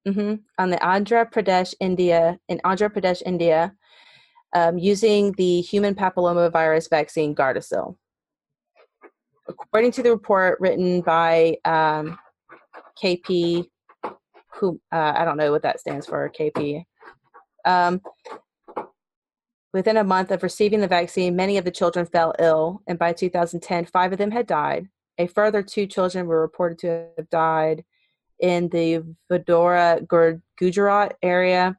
mm-hmm, 0.07 0.35
on 0.59 0.70
the 0.70 0.76
Andhra 0.78 1.30
Pradesh, 1.30 1.74
India, 1.80 2.39
in 2.49 2.59
Andhra 2.64 2.93
Pradesh, 2.93 3.22
India, 3.24 3.74
um, 4.55 4.78
using 4.78 5.33
the 5.33 5.61
human 5.61 5.95
papillomavirus 5.95 6.89
vaccine 6.91 7.35
Gardasil. 7.35 7.97
According 9.49 9.93
to 9.93 10.03
the 10.03 10.11
report 10.11 10.61
written 10.61 11.01
by 11.01 11.57
um, 11.64 12.18
KP, 13.03 13.66
who 14.55 14.80
uh, 14.93 15.12
I 15.16 15.24
don't 15.24 15.36
know 15.36 15.51
what 15.51 15.62
that 15.62 15.80
stands 15.80 16.07
for, 16.07 16.30
KP. 16.30 16.84
Um, 17.64 18.01
Within 19.72 19.97
a 19.97 20.05
month 20.05 20.30
of 20.30 20.43
receiving 20.43 20.80
the 20.80 20.88
vaccine, 20.88 21.34
many 21.34 21.57
of 21.57 21.64
the 21.64 21.70
children 21.70 22.05
fell 22.05 22.34
ill, 22.38 22.82
and 22.86 22.99
by 22.99 23.14
2010, 23.14 23.86
five 23.86 24.12
of 24.12 24.18
them 24.18 24.30
had 24.30 24.47
died. 24.47 24.88
A 25.16 25.26
further 25.26 25.62
two 25.62 25.86
children 25.86 26.26
were 26.26 26.43
reported 26.43 26.78
to 26.80 27.07
have 27.16 27.30
died 27.30 27.82
in 28.40 28.68
the 28.68 29.03
Vadodara 29.30 30.07
Gujarat 30.59 31.16
area, 31.22 31.78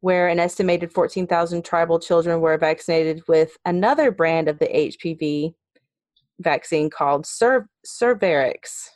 where 0.00 0.28
an 0.28 0.38
estimated 0.38 0.92
14,000 0.92 1.64
tribal 1.64 1.98
children 1.98 2.40
were 2.40 2.56
vaccinated 2.58 3.22
with 3.26 3.56
another 3.64 4.12
brand 4.12 4.46
of 4.46 4.60
the 4.60 4.68
HPV 4.68 5.54
vaccine 6.40 6.90
called 6.90 7.26
Cer- 7.26 7.68
Cervarix. 7.86 8.90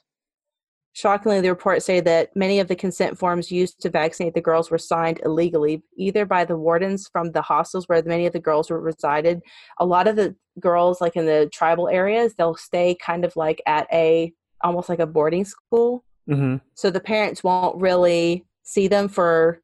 Shockingly, 0.92 1.40
the 1.40 1.48
reports 1.48 1.86
say 1.86 2.00
that 2.00 2.34
many 2.34 2.58
of 2.58 2.68
the 2.68 2.74
consent 2.74 3.16
forms 3.16 3.50
used 3.50 3.80
to 3.80 3.90
vaccinate 3.90 4.34
the 4.34 4.40
girls 4.40 4.70
were 4.70 4.78
signed 4.78 5.20
illegally, 5.24 5.82
either 5.96 6.26
by 6.26 6.44
the 6.44 6.56
wardens 6.56 7.08
from 7.12 7.30
the 7.30 7.42
hostels 7.42 7.88
where 7.88 8.02
many 8.02 8.26
of 8.26 8.32
the 8.32 8.40
girls 8.40 8.70
were 8.70 8.80
resided. 8.80 9.40
A 9.78 9.86
lot 9.86 10.08
of 10.08 10.16
the 10.16 10.34
girls, 10.58 11.00
like 11.00 11.16
in 11.16 11.26
the 11.26 11.48
tribal 11.52 11.88
areas, 11.88 12.34
they'll 12.34 12.56
stay 12.56 12.96
kind 12.96 13.24
of 13.24 13.34
like 13.36 13.62
at 13.66 13.86
a 13.92 14.32
almost 14.62 14.88
like 14.88 14.98
a 14.98 15.06
boarding 15.06 15.44
school. 15.44 16.04
Mm-hmm. 16.28 16.56
So 16.74 16.90
the 16.90 17.00
parents 17.00 17.42
won't 17.42 17.80
really 17.80 18.44
see 18.62 18.88
them 18.88 19.08
for 19.08 19.62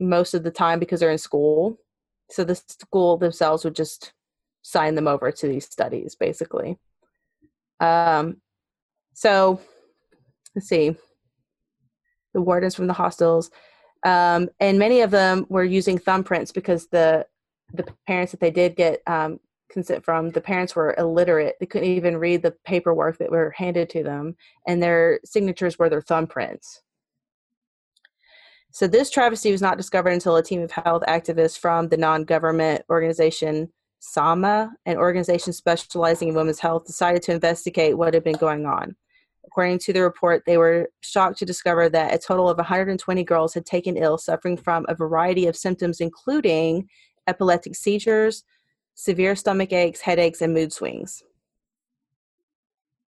most 0.00 0.34
of 0.34 0.42
the 0.42 0.50
time 0.50 0.78
because 0.78 1.00
they're 1.00 1.10
in 1.10 1.18
school. 1.18 1.78
So 2.30 2.42
the 2.42 2.56
school 2.56 3.16
themselves 3.16 3.64
would 3.64 3.76
just 3.76 4.12
sign 4.62 4.94
them 4.94 5.06
over 5.06 5.30
to 5.30 5.46
these 5.46 5.66
studies, 5.66 6.16
basically. 6.18 6.78
Um, 7.80 8.38
so 9.14 9.60
let's 10.54 10.68
see, 10.68 10.96
the 12.32 12.40
wardens 12.40 12.74
from 12.74 12.86
the 12.86 12.92
hostels, 12.92 13.50
um, 14.04 14.48
and 14.60 14.78
many 14.78 15.00
of 15.00 15.10
them 15.10 15.46
were 15.48 15.64
using 15.64 15.98
thumbprints 15.98 16.52
because 16.52 16.88
the 16.88 17.26
the 17.72 17.86
parents 18.06 18.30
that 18.32 18.40
they 18.40 18.50
did 18.50 18.76
get 18.76 19.00
um, 19.06 19.40
consent 19.70 20.04
from, 20.04 20.30
the 20.30 20.40
parents 20.40 20.76
were 20.76 20.94
illiterate. 20.98 21.56
They 21.58 21.66
couldn't 21.66 21.88
even 21.88 22.18
read 22.18 22.42
the 22.42 22.54
paperwork 22.64 23.18
that 23.18 23.30
were 23.30 23.54
handed 23.56 23.90
to 23.90 24.02
them, 24.02 24.36
and 24.66 24.82
their 24.82 25.20
signatures 25.24 25.78
were 25.78 25.88
their 25.88 26.02
thumbprints. 26.02 26.80
So 28.70 28.88
this 28.88 29.08
travesty 29.08 29.52
was 29.52 29.62
not 29.62 29.76
discovered 29.76 30.10
until 30.10 30.36
a 30.36 30.42
team 30.42 30.60
of 30.60 30.72
health 30.72 31.04
activists 31.06 31.56
from 31.56 31.88
the 31.88 31.96
non-government 31.96 32.82
organization 32.90 33.72
SAMA, 34.04 34.70
an 34.84 34.98
organization 34.98 35.54
specializing 35.54 36.28
in 36.28 36.34
women's 36.34 36.60
health, 36.60 36.84
decided 36.84 37.22
to 37.22 37.32
investigate 37.32 37.96
what 37.96 38.12
had 38.12 38.22
been 38.22 38.36
going 38.36 38.66
on. 38.66 38.94
According 39.46 39.78
to 39.80 39.94
the 39.94 40.02
report, 40.02 40.42
they 40.44 40.58
were 40.58 40.90
shocked 41.00 41.38
to 41.38 41.46
discover 41.46 41.88
that 41.88 42.14
a 42.14 42.18
total 42.18 42.48
of 42.50 42.58
120 42.58 43.24
girls 43.24 43.54
had 43.54 43.64
taken 43.64 43.96
ill, 43.96 44.18
suffering 44.18 44.58
from 44.58 44.84
a 44.88 44.94
variety 44.94 45.46
of 45.46 45.56
symptoms, 45.56 46.00
including 46.00 46.86
epileptic 47.26 47.74
seizures, 47.74 48.44
severe 48.94 49.34
stomach 49.34 49.72
aches, 49.72 50.02
headaches, 50.02 50.42
and 50.42 50.52
mood 50.52 50.72
swings. 50.72 51.22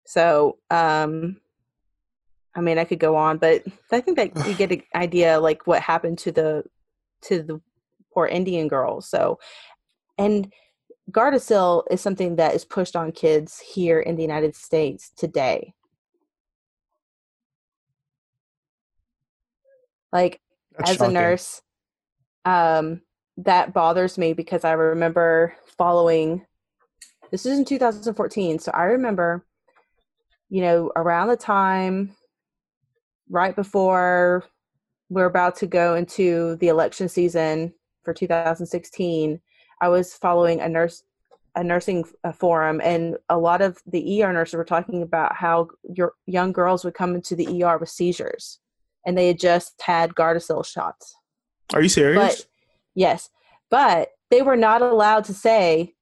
So, 0.06 0.58
um, 0.70 1.40
I 2.56 2.60
mean, 2.62 2.78
I 2.78 2.84
could 2.84 2.98
go 2.98 3.14
on, 3.14 3.38
but 3.38 3.62
I 3.92 4.00
think 4.00 4.16
that 4.16 4.48
you 4.48 4.54
get 4.54 4.72
an 4.72 4.82
idea 4.96 5.38
like 5.38 5.68
what 5.68 5.82
happened 5.82 6.18
to 6.18 6.32
the 6.32 6.64
to 7.22 7.42
the 7.42 7.60
poor 8.12 8.26
Indian 8.26 8.66
girls. 8.66 9.08
So, 9.08 9.38
and 10.18 10.52
Gardasil 11.10 11.84
is 11.90 12.00
something 12.00 12.36
that 12.36 12.54
is 12.54 12.64
pushed 12.64 12.94
on 12.94 13.12
kids 13.12 13.60
here 13.60 14.00
in 14.00 14.16
the 14.16 14.22
United 14.22 14.54
States 14.54 15.10
today. 15.16 15.74
Like 20.12 20.40
That's 20.76 20.90
as 20.90 20.96
shocking. 20.98 21.16
a 21.16 21.20
nurse, 21.20 21.62
um, 22.44 23.02
that 23.38 23.72
bothers 23.72 24.18
me 24.18 24.32
because 24.32 24.64
I 24.64 24.72
remember 24.72 25.54
following. 25.78 26.44
This 27.30 27.46
is 27.46 27.58
in 27.58 27.64
2014, 27.64 28.58
so 28.58 28.72
I 28.72 28.84
remember, 28.84 29.46
you 30.48 30.62
know, 30.62 30.90
around 30.96 31.28
the 31.28 31.36
time, 31.36 32.16
right 33.28 33.54
before 33.54 34.44
we're 35.08 35.26
about 35.26 35.56
to 35.56 35.66
go 35.66 35.94
into 35.94 36.56
the 36.56 36.68
election 36.68 37.08
season 37.08 37.72
for 38.02 38.12
2016, 38.12 39.40
I 39.80 39.88
was 39.88 40.14
following 40.14 40.60
a 40.60 40.68
nurse 40.68 41.02
a 41.56 41.64
nursing 41.64 42.04
uh, 42.22 42.30
forum 42.30 42.80
and 42.82 43.16
a 43.28 43.36
lot 43.36 43.60
of 43.60 43.78
the 43.84 44.22
ER 44.22 44.32
nurses 44.32 44.54
were 44.54 44.64
talking 44.64 45.02
about 45.02 45.34
how 45.34 45.66
your 45.82 46.12
young 46.26 46.52
girls 46.52 46.84
would 46.84 46.94
come 46.94 47.16
into 47.16 47.34
the 47.34 47.64
ER 47.64 47.76
with 47.76 47.88
seizures 47.88 48.60
and 49.04 49.18
they 49.18 49.28
had 49.28 49.40
just 49.40 49.80
had 49.80 50.14
Gardasil 50.14 50.64
shots. 50.64 51.16
Are 51.74 51.82
you 51.82 51.88
serious? 51.88 52.16
But 52.16 52.46
yes, 52.94 53.30
but 53.70 54.10
they 54.30 54.42
were 54.42 54.56
not 54.56 54.82
allowed 54.82 55.24
to 55.24 55.34
say 55.34 55.94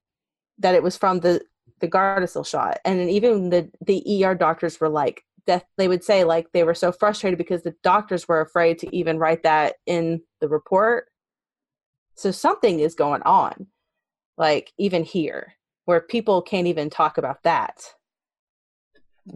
that 0.59 0.75
it 0.75 0.83
was 0.83 0.97
from 0.97 1.21
the 1.21 1.41
the 1.81 1.89
Gardasil 1.89 2.47
shot. 2.47 2.79
And 2.85 3.09
even 3.11 3.51
the 3.51 3.71
the 3.85 4.25
ER 4.25 4.35
doctors 4.35 4.81
were 4.81 4.89
like 4.89 5.23
that 5.47 5.65
they 5.77 5.89
would 5.89 6.05
say 6.05 6.25
like 6.25 6.47
they 6.53 6.65
were 6.65 6.75
so 6.75 6.93
frustrated 6.93 7.39
because 7.39 7.63
the 7.63 7.75
doctors 7.83 8.29
were 8.29 8.41
afraid 8.41 8.79
to 8.81 8.97
even 8.97 9.19
write 9.19 9.43
that 9.45 9.77
in 9.87 10.23
the 10.41 10.49
report. 10.49 11.07
So 12.19 12.33
something 12.33 12.81
is 12.81 12.97
going 12.97 13.23
on 13.23 13.69
like 14.37 14.73
even 14.77 15.05
here 15.05 15.55
where 15.85 16.01
people 16.01 16.43
can't 16.43 16.67
even 16.67 16.91
talk 16.91 17.17
about 17.17 17.45
that. 17.45 17.95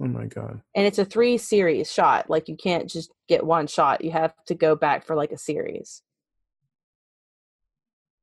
Oh 0.01 0.07
my 0.07 0.27
god. 0.27 0.63
And 0.75 0.85
it's 0.85 0.99
a 0.99 1.05
three 1.05 1.39
series 1.39 1.93
shot 1.93 2.29
like 2.29 2.49
you 2.49 2.57
can't 2.57 2.91
just 2.91 3.13
get 3.29 3.47
one 3.47 3.69
shot 3.69 4.03
you 4.03 4.11
have 4.11 4.35
to 4.47 4.57
go 4.57 4.75
back 4.75 5.07
for 5.07 5.15
like 5.15 5.31
a 5.31 5.39
series. 5.39 6.03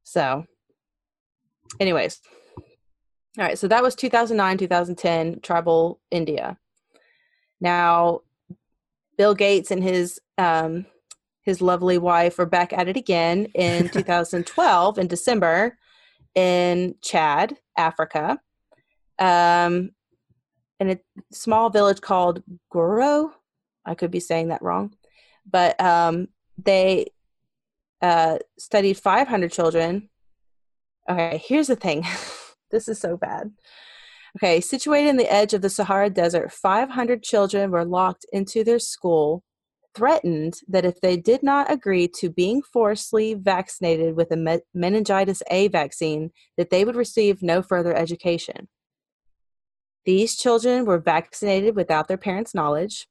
So 0.03 0.45
anyways. 1.79 2.19
All 3.37 3.45
right 3.45 3.57
so 3.57 3.69
that 3.69 3.81
was 3.81 3.95
2009 3.95 4.57
2010 4.57 5.39
tribal 5.39 6.01
india. 6.11 6.57
Now 7.61 8.23
bill 9.17 9.35
gates 9.35 9.71
and 9.71 9.81
his 9.81 10.19
um 10.37 10.85
his 11.49 11.61
lovely 11.61 11.97
wife 11.97 12.37
were 12.37 12.45
back 12.45 12.71
at 12.71 12.87
it 12.87 12.95
again 12.95 13.45
in 13.55 13.89
2012 13.97 14.97
in 14.99 15.07
december 15.07 15.77
in 16.35 16.95
Chad, 17.01 17.57
Africa, 17.75 18.39
um, 19.17 19.89
in 20.79 20.91
a 20.91 20.99
small 21.31 21.69
village 21.69 22.01
called 22.01 22.43
Goro. 22.71 23.33
I 23.83 23.95
could 23.95 24.11
be 24.11 24.19
saying 24.19 24.49
that 24.49 24.61
wrong, 24.61 24.93
but 25.49 25.79
um, 25.81 26.27
they 26.63 27.07
uh, 28.01 28.37
studied 28.57 28.97
500 28.97 29.51
children. 29.51 30.09
Okay, 31.09 31.41
here's 31.43 31.67
the 31.67 31.75
thing. 31.75 32.05
this 32.71 32.87
is 32.87 32.99
so 32.99 33.17
bad. 33.17 33.51
Okay, 34.37 34.61
situated 34.61 35.09
in 35.09 35.17
the 35.17 35.33
edge 35.33 35.55
of 35.55 35.63
the 35.63 35.69
Sahara 35.71 36.11
Desert, 36.11 36.51
500 36.51 37.23
children 37.23 37.71
were 37.71 37.83
locked 37.83 38.25
into 38.31 38.63
their 38.63 38.77
school 38.77 39.43
threatened 39.95 40.55
that 40.67 40.85
if 40.85 41.01
they 41.01 41.17
did 41.17 41.43
not 41.43 41.71
agree 41.71 42.07
to 42.07 42.29
being 42.29 42.61
forcibly 42.61 43.33
vaccinated 43.33 44.15
with 44.15 44.31
a 44.31 44.61
meningitis 44.73 45.43
A 45.49 45.67
vaccine, 45.67 46.31
that 46.57 46.69
they 46.69 46.85
would 46.85 46.95
receive 46.95 47.41
no 47.41 47.61
further 47.61 47.93
education. 47.93 48.67
These 50.05 50.37
children 50.37 50.85
were 50.85 50.99
vaccinated 50.99 51.75
without 51.75 52.07
their 52.07 52.17
parents' 52.17 52.55
knowledge. 52.55 53.07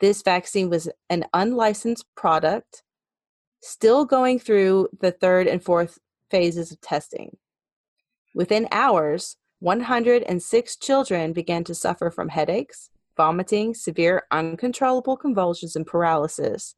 This 0.00 0.22
vaccine 0.22 0.70
was 0.70 0.88
an 1.08 1.24
unlicensed 1.32 2.04
product, 2.16 2.82
still 3.62 4.04
going 4.04 4.38
through 4.38 4.88
the 5.00 5.12
third 5.12 5.46
and 5.46 5.62
fourth 5.62 5.98
phases 6.30 6.72
of 6.72 6.80
testing. 6.80 7.36
Within 8.34 8.68
hours, 8.70 9.36
106 9.60 10.76
children 10.76 11.32
began 11.32 11.64
to 11.64 11.74
suffer 11.74 12.10
from 12.10 12.28
headaches, 12.28 12.90
vomiting, 13.16 13.74
severe 13.74 14.22
uncontrollable 14.30 15.16
convulsions, 15.16 15.76
and 15.76 15.86
paralysis. 15.86 16.74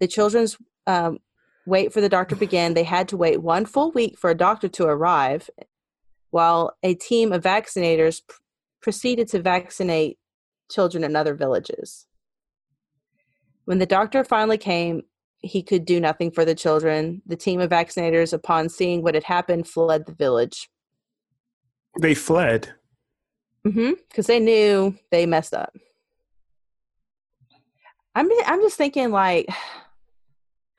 The 0.00 0.08
children's 0.08 0.56
um, 0.86 1.18
wait 1.66 1.92
for 1.92 2.00
the 2.00 2.08
doctor 2.08 2.36
began. 2.36 2.74
They 2.74 2.84
had 2.84 3.08
to 3.08 3.16
wait 3.16 3.42
one 3.42 3.66
full 3.66 3.90
week 3.92 4.18
for 4.18 4.30
a 4.30 4.34
doctor 4.34 4.68
to 4.68 4.84
arrive, 4.84 5.50
while 6.30 6.76
a 6.82 6.94
team 6.94 7.32
of 7.32 7.42
vaccinators 7.42 8.22
pr- 8.26 8.36
proceeded 8.82 9.28
to 9.28 9.42
vaccinate 9.42 10.18
children 10.70 11.04
in 11.04 11.16
other 11.16 11.34
villages. 11.34 12.06
When 13.64 13.78
the 13.78 13.86
doctor 13.86 14.24
finally 14.24 14.58
came, 14.58 15.02
he 15.40 15.62
could 15.62 15.84
do 15.84 16.00
nothing 16.00 16.30
for 16.30 16.44
the 16.44 16.54
children. 16.54 17.22
The 17.26 17.36
team 17.36 17.60
of 17.60 17.70
vaccinators, 17.70 18.32
upon 18.32 18.68
seeing 18.68 19.02
what 19.02 19.14
had 19.14 19.24
happened, 19.24 19.68
fled 19.68 20.06
the 20.06 20.14
village. 20.14 20.68
They 22.00 22.14
fled. 22.14 22.74
Mm-hmm. 23.66 23.92
Because 24.08 24.26
they 24.26 24.38
knew 24.38 24.96
they 25.10 25.26
messed 25.26 25.54
up. 25.54 25.74
I'm 28.14 28.28
I'm 28.46 28.62
just 28.62 28.76
thinking 28.76 29.10
like 29.10 29.46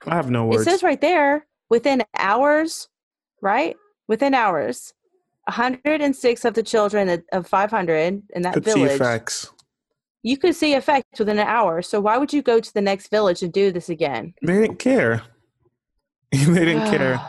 I 0.06 0.14
have 0.14 0.30
no 0.30 0.46
words. 0.46 0.62
It 0.62 0.64
says 0.64 0.82
right 0.82 1.00
there 1.00 1.46
within 1.68 2.02
hours, 2.16 2.88
right? 3.42 3.76
Within 4.08 4.34
hours, 4.34 4.94
106 5.44 6.44
of 6.44 6.54
the 6.54 6.62
children 6.62 7.22
of 7.32 7.46
500 7.46 8.22
in 8.34 8.42
that 8.42 8.54
could 8.54 8.64
village. 8.64 8.90
See 8.90 8.94
effects. 8.94 9.50
You 10.22 10.36
could 10.36 10.56
see 10.56 10.74
effects 10.74 11.18
within 11.18 11.38
an 11.38 11.46
hour. 11.46 11.80
So 11.82 12.00
why 12.00 12.18
would 12.18 12.32
you 12.32 12.42
go 12.42 12.58
to 12.58 12.74
the 12.74 12.80
next 12.80 13.08
village 13.08 13.42
and 13.42 13.52
do 13.52 13.70
this 13.70 13.88
again? 13.88 14.34
They 14.42 14.60
didn't 14.60 14.78
care. 14.78 15.22
they 16.32 16.44
didn't 16.44 16.90
care. 16.96 17.20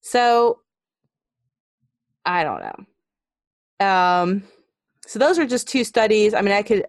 So 0.00 0.60
I 2.24 2.44
don't 2.44 2.60
know. 2.60 2.86
Um, 3.80 4.44
so 5.06 5.18
those 5.18 5.38
are 5.38 5.46
just 5.46 5.68
two 5.68 5.84
studies. 5.84 6.34
I 6.34 6.40
mean, 6.40 6.54
I 6.54 6.62
could. 6.62 6.86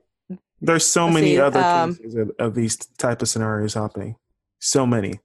There's 0.61 0.85
so 0.85 1.09
many 1.09 1.35
see, 1.35 1.39
other 1.39 1.59
um, 1.59 1.95
cases 1.95 2.15
of, 2.15 2.31
of, 2.39 2.55
these 2.55 2.77
type 2.77 3.21
of 3.21 3.29
scenarios 3.29 3.73
happening. 3.73 4.15
So 4.59 4.85
many. 4.85 5.19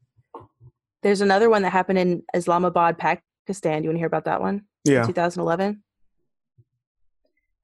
There's 1.03 1.21
another 1.21 1.49
one 1.49 1.63
that 1.63 1.71
happened 1.71 1.99
in 1.99 2.23
Islamabad, 2.35 2.99
Pakistan. 2.99 3.81
Do 3.81 3.85
you 3.85 3.89
want 3.91 3.97
to 3.97 3.99
hear 3.99 4.07
about 4.07 4.25
that 4.25 4.41
one? 4.41 4.63
Yeah. 4.85 5.05
2011. 5.05 5.83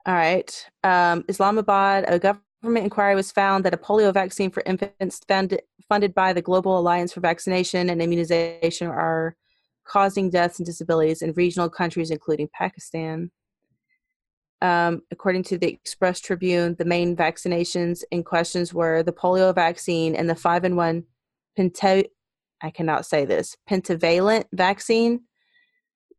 All 0.06 0.14
right. 0.14 0.70
Um, 0.84 1.24
Islamabad, 1.28 2.04
a 2.06 2.18
government 2.18 2.84
inquiry 2.84 3.14
was 3.14 3.32
found 3.32 3.64
that 3.64 3.74
a 3.74 3.76
polio 3.76 4.14
vaccine 4.14 4.50
for 4.50 4.62
infants 4.64 5.20
funded, 5.26 5.62
funded 5.88 6.14
by 6.14 6.32
the 6.32 6.42
Global 6.42 6.78
Alliance 6.78 7.12
for 7.12 7.20
Vaccination 7.20 7.90
and 7.90 8.00
Immunization 8.00 8.86
are 8.86 9.36
causing 9.84 10.30
deaths 10.30 10.58
and 10.58 10.66
disabilities 10.66 11.22
in 11.22 11.32
regional 11.32 11.68
countries, 11.68 12.10
including 12.10 12.48
Pakistan. 12.52 13.30
Um, 14.62 15.02
according 15.10 15.42
to 15.44 15.58
the 15.58 15.68
Express 15.68 16.20
Tribune, 16.20 16.76
the 16.78 16.84
main 16.84 17.14
vaccinations 17.14 18.02
in 18.10 18.24
questions 18.24 18.72
were 18.72 19.02
the 19.02 19.12
polio 19.12 19.54
vaccine 19.54 20.14
and 20.14 20.30
the 20.30 20.34
five 20.34 20.64
in 20.64 20.76
one 20.76 21.04
penta- 21.58 22.08
I 22.62 22.70
cannot 22.70 23.04
say 23.04 23.24
this 23.24 23.56
pentavalent 23.68 24.44
vaccine, 24.52 25.20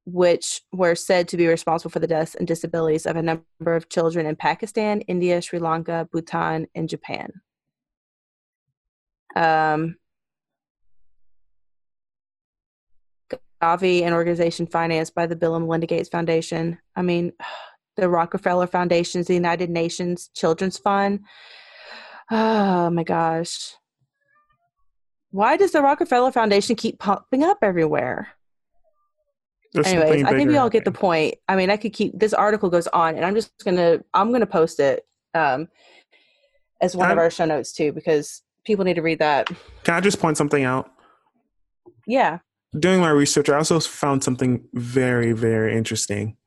which 0.06 0.62
were 0.72 0.96
said 0.96 1.28
to 1.30 1.38
be 1.38 1.48
responsible 1.48 1.92
for 1.92 2.00
the 2.00 2.08
deaths 2.08 2.36
and 2.36 2.48
disabilities 2.48 3.06
of 3.06 3.16
a 3.16 3.24
number 3.24 3.76
of 3.76 3.90
children 3.90 4.26
in 4.26 4.36
Pakistan, 4.36 5.02
India, 5.02 5.42
Sri 5.42 5.60
Lanka, 5.60 6.08
Bhutan, 6.12 6.68
and 6.76 6.88
Japan. 6.88 7.32
Um, 9.36 9.98
Gavi, 13.62 14.04
an 14.04 14.14
organization 14.14 14.68
financed 14.68 15.16
by 15.16 15.26
the 15.26 15.36
Bill 15.36 15.56
and 15.56 15.66
Melinda 15.66 15.88
Gates 15.88 16.10
Foundation. 16.10 16.78
I 16.96 17.02
mean, 17.02 17.34
the 17.98 18.08
Rockefeller 18.08 18.68
Foundation's 18.68 19.28
the 19.28 19.34
United 19.34 19.70
Nations 19.70 20.30
Children's 20.34 20.78
Fund. 20.78 21.22
Oh 22.32 22.90
my 22.90 23.04
gosh. 23.04 23.74
Why 25.32 25.58
does 25.58 25.72
the 25.72 25.82
Rockefeller 25.82 26.32
Foundation 26.32 26.76
keep 26.76 27.00
popping 27.00 27.44
up 27.44 27.58
everywhere? 27.62 28.30
There's 29.74 29.88
Anyways, 29.88 30.24
I 30.24 30.32
think 30.32 30.50
we 30.50 30.58
all 30.58 30.70
get 30.70 30.86
the 30.86 30.92
point. 30.92 31.36
I 31.48 31.56
mean, 31.56 31.70
I 31.70 31.78
could 31.78 31.94
keep 31.94 32.18
this 32.18 32.34
article 32.34 32.70
goes 32.70 32.88
on, 32.88 33.16
and 33.16 33.26
I'm 33.26 33.36
just 33.36 33.52
gonna 33.64 34.00
I'm 34.14 34.32
gonna 34.32 34.46
post 34.46 34.80
it 34.80 35.06
um, 35.34 35.68
as 36.82 36.96
one 36.96 37.12
of 37.12 37.18
our 37.18 37.30
show 37.30 37.46
notes 37.46 37.74
too, 37.74 37.92
because 37.92 38.44
people 38.66 38.86
need 38.86 38.96
to 38.96 39.02
read 39.02 39.20
that. 39.20 39.50
Can 39.84 39.96
I 39.96 40.00
just 40.00 40.20
point 40.20 40.38
something 40.38 40.64
out? 40.64 40.90
Yeah. 42.06 42.40
Doing 42.78 43.02
my 43.02 43.10
research, 43.10 43.50
I 43.50 43.58
also 43.58 43.80
found 43.80 44.24
something 44.24 44.68
very, 44.74 45.34
very 45.34 45.76
interesting. 45.76 46.38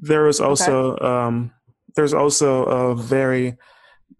There 0.00 0.24
was 0.24 0.40
also 0.40 0.92
okay. 0.92 1.04
um, 1.04 1.52
there's 1.94 2.14
also 2.14 2.64
a 2.64 2.94
very 2.94 3.56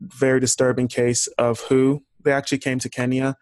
very 0.01 0.41
disturbing 0.41 0.89
case 0.89 1.27
of 1.39 1.61
WHO. 1.61 2.03
They 2.23 2.33
actually 2.33 2.59
came 2.59 2.79
to 2.81 2.89
Kenya, 2.89 3.37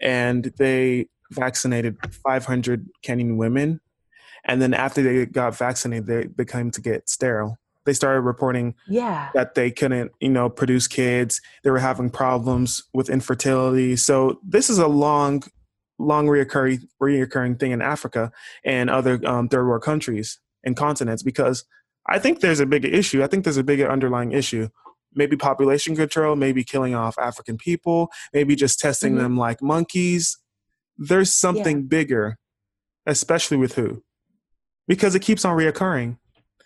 and 0.00 0.52
they 0.58 1.08
vaccinated 1.30 1.96
500 2.12 2.86
Kenyan 3.04 3.36
women, 3.36 3.80
and 4.44 4.60
then 4.60 4.74
after 4.74 5.02
they 5.02 5.26
got 5.26 5.56
vaccinated, 5.56 6.06
they, 6.06 6.26
they 6.36 6.44
came 6.44 6.70
to 6.72 6.80
get 6.80 7.08
sterile. 7.08 7.58
They 7.84 7.92
started 7.92 8.22
reporting 8.22 8.74
yeah. 8.88 9.30
that 9.34 9.54
they 9.54 9.70
couldn't, 9.70 10.10
you 10.20 10.28
know, 10.28 10.48
produce 10.48 10.88
kids. 10.88 11.40
They 11.62 11.70
were 11.70 11.78
having 11.78 12.10
problems 12.10 12.82
with 12.92 13.08
infertility. 13.08 13.94
So 13.94 14.40
this 14.44 14.68
is 14.68 14.78
a 14.78 14.88
long, 14.88 15.44
long 15.98 16.26
reoccurring 16.26 16.80
reoccurring 17.00 17.60
thing 17.60 17.70
in 17.70 17.80
Africa 17.80 18.32
and 18.64 18.90
other 18.90 19.20
um, 19.24 19.48
third 19.48 19.68
world 19.68 19.82
countries 19.82 20.40
and 20.66 20.76
continents 20.76 21.22
because 21.22 21.64
I 22.06 22.18
think 22.18 22.40
there's 22.40 22.60
a 22.60 22.66
bigger 22.66 22.88
issue. 22.88 23.22
I 23.22 23.26
think 23.28 23.44
there's 23.44 23.56
a 23.56 23.64
bigger 23.64 23.90
underlying 23.90 24.32
issue. 24.32 24.68
maybe 25.18 25.34
population 25.34 25.96
control, 25.96 26.36
maybe 26.36 26.62
killing 26.62 26.94
off 26.94 27.16
African 27.18 27.56
people, 27.56 28.10
maybe 28.34 28.54
just 28.54 28.78
testing 28.78 29.14
Mhm. 29.14 29.18
them 29.18 29.36
like 29.38 29.62
monkeys. 29.62 30.36
There's 30.98 31.32
something 31.32 31.86
bigger, 31.86 32.36
especially 33.06 33.56
with 33.56 33.76
who? 33.76 34.04
Because 34.86 35.14
it 35.14 35.22
keeps 35.22 35.46
on 35.46 35.56
reoccurring. 35.56 36.18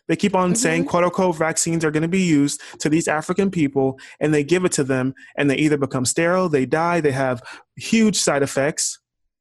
They 0.09 0.16
keep 0.16 0.34
on 0.34 0.57
saying, 0.57 0.82
Mhm. 0.84 0.88
quote 0.88 1.05
unquote, 1.05 1.36
vaccines 1.36 1.84
are 1.84 1.92
going 1.92 2.03
to 2.03 2.09
be 2.09 2.22
used 2.22 2.61
to 2.80 2.88
these 2.88 3.07
African 3.07 3.53
people, 3.53 4.01
and 4.18 4.34
they 4.34 4.42
give 4.42 4.64
it 4.64 4.72
to 4.72 4.82
them, 4.82 5.14
and 5.36 5.48
they 5.48 5.57
either 5.57 5.76
become 5.76 6.05
sterile, 6.05 6.48
they 6.48 6.66
die, 6.66 7.01
they 7.01 7.12
have 7.12 7.40
huge 7.76 8.16
side 8.16 8.42
effects, 8.42 8.98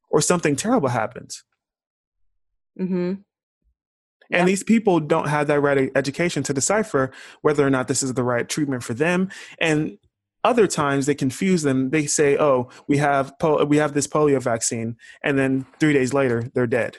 or 0.08 0.20
something 0.20 0.54
terrible 0.54 0.90
happens. 0.90 1.42
Mm-hmm. 2.78 3.14
And 4.32 4.46
Yep. 4.46 4.46
these 4.46 4.62
people 4.62 5.00
don't 5.00 5.28
have 5.28 5.46
that 5.48 5.60
right 5.60 5.90
education 5.96 6.42
to 6.44 6.52
decipher 6.54 7.10
whether 7.42 7.66
or 7.66 7.70
not 7.70 7.88
this 7.88 8.02
is 8.02 8.14
the 8.14 8.22
right 8.22 8.48
treatment 8.48 8.82
for 8.84 8.94
them. 8.94 9.28
And 9.60 9.98
other 10.44 10.66
times 10.66 11.06
they 11.06 11.14
confuse 11.14 11.62
them. 11.62 11.90
They 11.90 12.06
say, 12.06 12.38
"Oh, 12.38 12.70
we 12.88 12.96
have 12.98 13.38
po- 13.38 13.64
we 13.64 13.76
have 13.78 13.92
this 13.92 14.06
polio 14.06 14.40
vaccine," 14.42 14.96
and 15.22 15.38
then 15.38 15.66
three 15.80 15.92
days 15.92 16.14
later 16.14 16.44
they're 16.54 16.66
dead. 16.66 16.96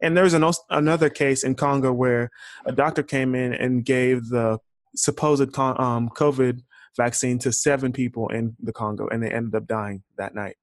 And 0.00 0.16
there's 0.16 0.34
an, 0.34 0.44
another 0.70 1.08
case 1.10 1.44
in 1.44 1.54
Congo 1.54 1.92
where 1.92 2.30
a 2.64 2.72
doctor 2.72 3.02
came 3.02 3.34
in 3.34 3.52
and 3.52 3.84
gave 3.84 4.28
the 4.30 4.58
supposed 4.96 5.52
con- 5.52 5.80
um, 5.80 6.08
COVID 6.10 6.60
vaccine 6.96 7.38
to 7.40 7.52
seven 7.52 7.92
people 7.92 8.28
in 8.28 8.56
the 8.60 8.72
Congo, 8.72 9.06
and 9.08 9.22
they 9.22 9.30
ended 9.30 9.54
up 9.54 9.66
dying 9.66 10.02
that 10.16 10.34
night. 10.34 10.56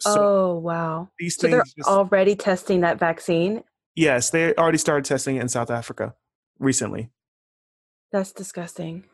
So 0.00 0.14
oh 0.16 0.58
wow! 0.58 1.10
these 1.18 1.36
So 1.36 1.48
they're 1.48 1.60
things, 1.62 1.74
just, 1.76 1.88
already 1.88 2.36
testing 2.36 2.80
that 2.82 2.98
vaccine. 2.98 3.64
Yes, 4.00 4.30
they 4.30 4.54
already 4.54 4.78
started 4.78 5.04
testing 5.04 5.36
it 5.36 5.42
in 5.42 5.48
South 5.48 5.70
Africa 5.70 6.14
recently. 6.58 7.10
That's 8.12 8.32
disgusting. 8.32 9.04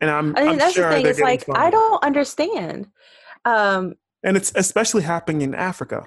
and 0.00 0.10
I'm, 0.10 0.36
I 0.36 0.40
mean, 0.40 0.48
I'm 0.50 0.58
that's 0.58 0.74
sure 0.74 0.88
the 0.88 0.96
thing. 0.96 1.06
It's 1.06 1.20
like 1.20 1.44
I 1.54 1.70
don't 1.70 2.02
understand. 2.02 2.88
Um, 3.44 3.94
and 4.24 4.36
it's 4.36 4.52
especially 4.54 5.02
happening 5.02 5.42
in 5.42 5.54
Africa. 5.54 6.06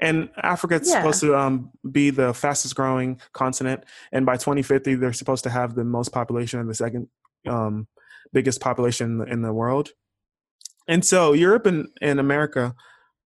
And 0.00 0.30
Africa 0.42 0.74
is 0.80 0.88
Yeah. 0.88 0.96
supposed 1.00 1.20
to 1.20 1.36
um, 1.36 1.70
be 1.90 2.10
the 2.10 2.32
fastest 2.34 2.74
growing 2.74 3.20
continent, 3.32 3.84
and 4.12 4.24
by 4.26 4.36
2050, 4.36 4.94
they're 4.96 5.12
supposed 5.12 5.44
to 5.44 5.50
have 5.50 5.74
the 5.74 5.84
most 5.84 6.12
population 6.12 6.60
and 6.60 6.68
the 6.68 6.74
second 6.74 7.08
um, 7.46 7.86
biggest 8.32 8.60
population 8.60 9.06
in 9.12 9.18
the, 9.18 9.24
in 9.26 9.42
the 9.42 9.52
world. 9.52 9.90
And 10.88 11.04
so, 11.04 11.32
Europe 11.32 11.66
and, 11.66 11.88
and 12.00 12.18
America, 12.18 12.74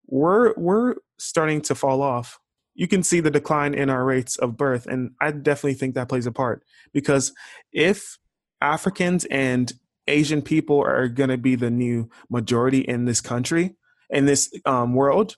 we're 0.07 0.53
we're 0.57 0.97
starting 1.19 1.61
to 1.63 1.75
fall 1.75 2.03
off. 2.03 2.39
You 2.77 2.87
can 2.87 3.03
see 3.03 3.21
the 3.21 3.31
decline 3.31 3.75
in 3.75 3.91
our 3.91 4.05
rates 4.05 4.37
of 4.37 4.57
birth, 4.57 4.87
and 4.87 5.13
I 5.21 5.31
definitely 5.33 5.75
think 5.75 5.95
that 5.95 6.09
plays 6.09 6.27
a 6.27 6.33
part 6.33 6.63
because 6.93 7.33
if 7.73 8.19
Africans 8.61 9.25
and 9.27 9.73
Asian 10.07 10.43
people 10.43 10.81
are 10.83 11.09
going 11.09 11.31
to 11.31 11.39
be 11.39 11.57
the 11.57 11.71
new 11.71 12.09
majority 12.31 12.81
in 12.81 13.07
this 13.07 13.21
country, 13.21 13.77
in 14.11 14.27
this 14.27 14.53
um, 14.65 14.95
world, 14.95 15.37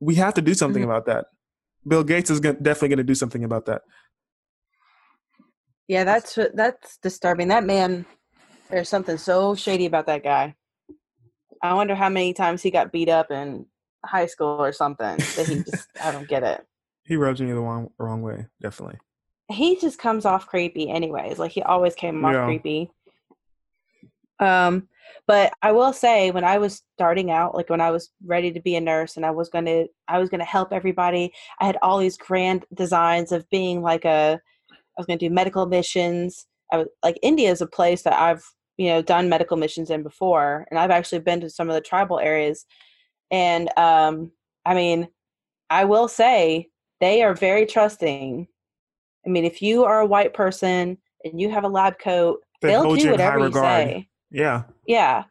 we 0.00 0.16
have 0.16 0.34
to 0.34 0.42
do 0.42 0.54
something 0.54 0.82
Mhm. 0.82 0.86
about 0.86 1.06
that. 1.06 1.26
Bill 1.86 2.02
Gates 2.02 2.30
is 2.30 2.40
gon- 2.40 2.56
definitely 2.62 2.88
going 2.88 2.98
to 2.98 3.04
do 3.04 3.14
something 3.14 3.44
about 3.44 3.66
that. 3.66 3.82
yeah, 5.88 6.04
that's 6.04 6.38
that's 6.54 6.98
disturbing. 6.98 7.48
That 7.48 7.64
man, 7.64 8.06
there's 8.70 8.88
something 8.88 9.18
so 9.18 9.54
shady 9.54 9.86
about 9.86 10.06
that 10.06 10.22
guy. 10.22 10.54
I 11.62 11.74
wonder 11.74 11.94
how 11.94 12.08
many 12.08 12.32
times 12.32 12.62
he 12.62 12.70
got 12.70 12.92
beat 12.92 13.08
up 13.08 13.30
in 13.30 13.66
high 14.04 14.26
school 14.26 14.62
or 14.62 14.72
something. 14.72 15.18
That 15.36 15.46
he 15.48 15.56
just, 15.56 15.88
I 16.02 16.10
don't 16.12 16.28
get 16.28 16.42
it. 16.42 16.64
He 17.04 17.16
rubs 17.16 17.40
me 17.40 17.48
the 17.52 17.60
wrong, 17.60 17.90
wrong 17.98 18.22
way, 18.22 18.46
definitely. 18.60 18.98
he 19.50 19.76
just 19.80 19.98
comes 19.98 20.24
off 20.24 20.46
creepy 20.46 20.88
anyways 20.88 21.38
like 21.38 21.50
he 21.50 21.62
always 21.62 21.94
came 21.94 22.24
off 22.24 22.32
Yeah. 22.32 22.44
creepy 22.44 22.90
um 24.38 24.88
but 25.26 25.52
i 25.60 25.72
will 25.72 25.92
say 25.92 26.30
when 26.30 26.44
i 26.44 26.56
was 26.56 26.82
starting 26.94 27.30
out 27.30 27.54
like 27.54 27.68
when 27.68 27.80
i 27.80 27.90
was 27.90 28.10
ready 28.24 28.52
to 28.52 28.60
be 28.60 28.76
a 28.76 28.80
nurse 28.80 29.16
and 29.16 29.26
i 29.26 29.30
was 29.30 29.48
going 29.48 29.64
to 29.64 29.86
i 30.08 30.18
was 30.18 30.28
going 30.30 30.38
to 30.38 30.44
help 30.44 30.72
everybody 30.72 31.32
i 31.60 31.66
had 31.66 31.76
all 31.82 31.98
these 31.98 32.16
grand 32.16 32.64
designs 32.74 33.32
of 33.32 33.48
being 33.50 33.82
like 33.82 34.04
a 34.04 34.40
i 34.70 34.76
was 34.96 35.06
going 35.06 35.18
to 35.18 35.28
do 35.28 35.34
medical 35.34 35.66
missions 35.66 36.46
i 36.72 36.76
was 36.78 36.86
like 37.02 37.18
india 37.22 37.50
is 37.50 37.60
a 37.60 37.66
place 37.66 38.02
that 38.02 38.14
i've 38.14 38.44
you 38.76 38.88
know 38.88 39.02
done 39.02 39.28
medical 39.28 39.56
missions 39.56 39.90
in 39.90 40.02
before 40.02 40.64
and 40.70 40.78
i've 40.78 40.90
actually 40.92 41.18
been 41.18 41.40
to 41.40 41.50
some 41.50 41.68
of 41.68 41.74
the 41.74 41.80
tribal 41.80 42.18
areas 42.20 42.64
and 43.32 43.68
um 43.76 44.30
i 44.64 44.74
mean 44.74 45.08
i 45.68 45.84
will 45.84 46.08
say 46.08 46.68
they 47.00 47.22
are 47.22 47.34
very 47.34 47.66
trusting 47.66 48.46
I 49.26 49.28
mean, 49.28 49.44
if 49.44 49.60
you 49.60 49.84
are 49.84 50.00
a 50.00 50.06
white 50.06 50.34
person 50.34 50.98
and 51.24 51.40
you 51.40 51.50
have 51.50 51.64
a 51.64 51.68
lab 51.68 51.98
coat, 51.98 52.40
They 52.62 52.70
they'll 52.70 52.82
hold 52.82 52.98
do 52.98 53.06
you 53.06 53.12
whatever 53.12 53.38
you 53.38 53.44
regard. 53.46 53.86
say. 53.86 54.08
Yeah, 54.30 54.62
Yeah. 54.86 55.24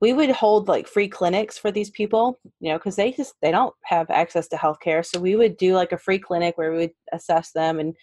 We 0.00 0.12
would 0.12 0.30
hold 0.30 0.66
like 0.68 0.88
free 0.88 1.08
clinics 1.08 1.56
for 1.56 1.70
these 1.70 1.90
people, 1.90 2.38
you 2.60 2.70
know, 2.72 2.78
because 2.78 2.96
they 2.96 3.12
just 3.12 3.34
they 3.40 3.52
don't 3.52 3.74
have 3.84 4.10
access 4.10 4.48
to 4.48 4.56
healthcare. 4.56 5.04
So 5.06 5.20
we 5.20 5.36
would 5.36 5.56
do 5.56 5.74
like 5.74 5.92
a 5.92 5.98
free 5.98 6.18
clinic 6.18 6.58
where 6.58 6.72
we 6.72 6.78
would 6.78 6.92
assess 7.12 7.52
them 7.52 7.78
and 7.78 7.94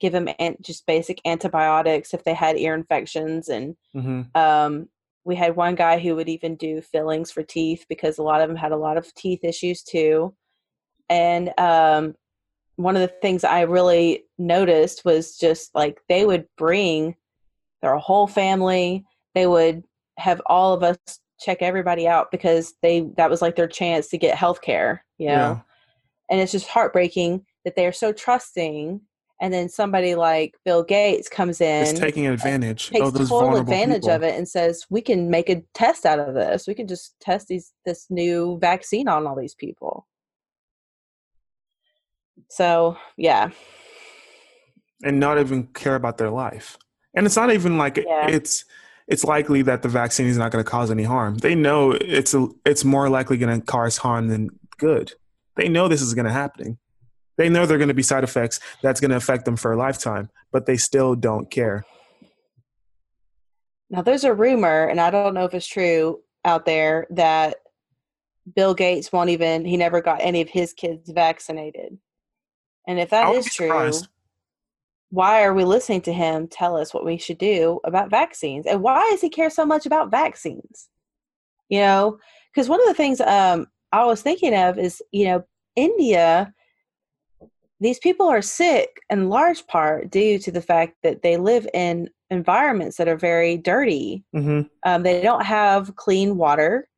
give 0.00 0.12
them 0.12 0.28
an- 0.40 0.56
just 0.60 0.84
basic 0.86 1.20
antibiotics 1.24 2.12
if 2.12 2.24
they 2.24 2.34
had 2.34 2.56
ear 2.58 2.74
infections. 2.74 3.48
And 3.48 3.76
hmm 3.94 4.22
um, 4.34 4.88
we 5.24 5.36
had 5.36 5.54
one 5.54 5.76
guy 5.76 6.00
who 6.00 6.16
would 6.16 6.28
even 6.28 6.56
do 6.56 6.80
fillings 6.80 7.30
for 7.30 7.44
teeth 7.44 7.84
because 7.88 8.18
a 8.18 8.22
lot 8.24 8.40
of 8.40 8.48
them 8.48 8.56
had 8.56 8.72
a 8.72 8.76
lot 8.76 8.96
of 8.96 9.14
teeth 9.14 9.40
issues 9.44 9.82
too. 9.84 10.34
And 11.08 11.52
um, 11.58 12.14
one 12.76 12.96
of 12.96 13.02
the 13.02 13.14
things 13.20 13.44
I 13.44 13.62
really 13.62 14.24
noticed 14.38 15.04
was 15.04 15.36
just 15.36 15.74
like 15.74 16.00
they 16.08 16.24
would 16.24 16.46
bring 16.56 17.16
their 17.82 17.96
whole 17.98 18.26
family. 18.26 19.04
They 19.34 19.46
would 19.46 19.82
have 20.18 20.40
all 20.46 20.74
of 20.74 20.82
us 20.82 20.98
check 21.40 21.58
everybody 21.60 22.06
out 22.06 22.30
because 22.30 22.74
they 22.82 23.08
that 23.16 23.30
was 23.30 23.42
like 23.42 23.56
their 23.56 23.68
chance 23.68 24.08
to 24.08 24.18
get 24.18 24.36
health 24.36 24.62
care, 24.62 25.04
you 25.18 25.28
know. 25.28 25.32
yeah. 25.32 25.60
And 26.30 26.40
it's 26.40 26.52
just 26.52 26.68
heartbreaking 26.68 27.44
that 27.64 27.76
they 27.76 27.86
are 27.86 27.92
so 27.92 28.12
trusting 28.12 29.00
and 29.42 29.52
then 29.52 29.68
somebody 29.68 30.14
like 30.14 30.54
Bill 30.64 30.84
Gates 30.84 31.28
comes 31.28 31.60
in 31.60 31.82
It's 31.82 31.98
taking 31.98 32.28
uh, 32.28 32.32
advantage 32.32 32.90
takes 32.90 33.04
of 33.04 33.12
those 33.12 33.28
total 33.28 33.46
vulnerable 33.48 33.72
advantage 33.72 34.02
people. 34.02 34.14
of 34.14 34.22
it 34.22 34.36
and 34.36 34.48
says 34.48 34.86
we 34.88 35.00
can 35.02 35.30
make 35.30 35.50
a 35.50 35.62
test 35.74 36.06
out 36.06 36.20
of 36.20 36.34
this. 36.34 36.68
We 36.68 36.74
can 36.74 36.86
just 36.86 37.16
test 37.20 37.48
these 37.48 37.72
this 37.84 38.06
new 38.08 38.58
vaccine 38.60 39.08
on 39.08 39.26
all 39.26 39.36
these 39.36 39.56
people. 39.56 40.06
So 42.54 42.96
yeah, 43.16 43.50
and 45.02 45.18
not 45.18 45.38
even 45.38 45.66
care 45.68 45.94
about 45.94 46.18
their 46.18 46.30
life. 46.30 46.76
And 47.14 47.26
it's 47.26 47.36
not 47.36 47.52
even 47.52 47.78
like 47.78 47.96
Yeah. 47.96 48.28
it's 48.28 48.64
it's 49.08 49.24
likely 49.24 49.62
that 49.62 49.82
the 49.82 49.88
vaccine 49.88 50.26
is 50.26 50.38
not 50.38 50.52
going 50.52 50.64
to 50.64 50.70
cause 50.70 50.90
any 50.90 51.02
harm. 51.02 51.38
They 51.38 51.54
know 51.54 51.92
it's 51.92 52.34
a, 52.34 52.46
it's 52.64 52.84
more 52.84 53.08
likely 53.10 53.36
going 53.36 53.60
to 53.60 53.66
cause 53.66 53.96
harm 53.98 54.28
than 54.28 54.48
good. 54.78 55.12
They 55.56 55.68
know 55.68 55.88
this 55.88 56.00
is 56.02 56.14
going 56.14 56.26
to 56.26 56.32
happen. 56.32 56.78
They 57.36 57.48
know 57.48 57.66
there 57.66 57.74
are 57.74 57.78
going 57.78 57.88
to 57.88 57.94
be 57.94 58.02
side 58.02 58.24
effects 58.24 58.60
that's 58.82 59.00
going 59.00 59.10
to 59.10 59.16
affect 59.16 59.44
them 59.44 59.56
for 59.56 59.72
a 59.72 59.76
lifetime, 59.76 60.30
but 60.52 60.66
they 60.66 60.76
still 60.76 61.14
don't 61.14 61.50
care. 61.50 61.84
now 63.90 64.02
there's 64.02 64.24
a 64.24 64.32
rumor, 64.32 64.86
and 64.86 65.00
I 65.00 65.10
don't 65.10 65.34
know 65.34 65.44
if 65.44 65.54
it's 65.54 65.66
true 65.66 66.20
out 66.44 66.64
there 66.64 67.06
that 67.10 67.56
Bill 68.54 68.74
Gates 68.74 69.12
won't 69.12 69.30
even 69.30 69.64
he 69.64 69.76
never 69.76 70.00
got 70.00 70.20
any 70.20 70.40
of 70.40 70.48
his 70.48 70.72
kids 70.72 71.10
vaccinated. 71.10 71.98
And 72.86 72.98
if 72.98 73.10
that 73.10 73.34
is 73.34 73.46
true, 73.46 73.66
surprised. 73.66 74.08
why 75.10 75.44
are 75.44 75.54
we 75.54 75.64
listening 75.64 76.00
to 76.02 76.12
him 76.12 76.48
tell 76.48 76.76
us 76.76 76.92
what 76.92 77.04
we 77.04 77.18
should 77.18 77.38
do 77.38 77.80
about 77.84 78.10
vaccines? 78.10 78.66
And 78.66 78.82
why 78.82 79.08
does 79.10 79.20
he 79.20 79.28
care 79.30 79.50
so 79.50 79.64
much 79.64 79.86
about 79.86 80.10
vaccines? 80.10 80.88
You 81.68 81.80
know 81.80 82.18
because 82.52 82.68
one 82.68 82.80
of 82.80 82.86
the 82.86 82.94
things 82.94 83.20
um, 83.20 83.66
i 83.92 84.04
was 84.04 84.22
thinking 84.22 84.54
of 84.54 84.78
is 84.78 85.02
you 85.12 85.26
know 85.26 85.44
india 85.76 86.52
these 87.80 87.98
people 87.98 88.28
are 88.28 88.42
sick 88.42 89.00
in 89.10 89.28
large 89.28 89.66
part 89.66 90.08
due 90.10 90.38
to 90.38 90.52
the 90.52 90.62
fact 90.62 90.94
that 91.02 91.22
they 91.22 91.36
live 91.36 91.66
in 91.74 92.08
environments 92.30 92.96
that 92.96 93.08
are 93.08 93.16
very 93.16 93.56
dirty. 93.56 94.22
Hmm 94.32 94.62
um, 94.84 95.02
they 95.02 95.20
don't 95.20 95.44
have 95.44 95.94
clean 95.96 96.36
water. 96.36 96.88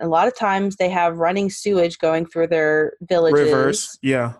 A 0.00 0.06
lot 0.06 0.28
of 0.28 0.36
times 0.36 0.76
they 0.76 0.88
have 0.90 1.18
running 1.18 1.50
sewage 1.50 1.98
going 1.98 2.24
through 2.24 2.46
their 2.46 2.92
villages. 3.02 3.40
Rivers, 3.40 3.98
yeah. 4.00 4.34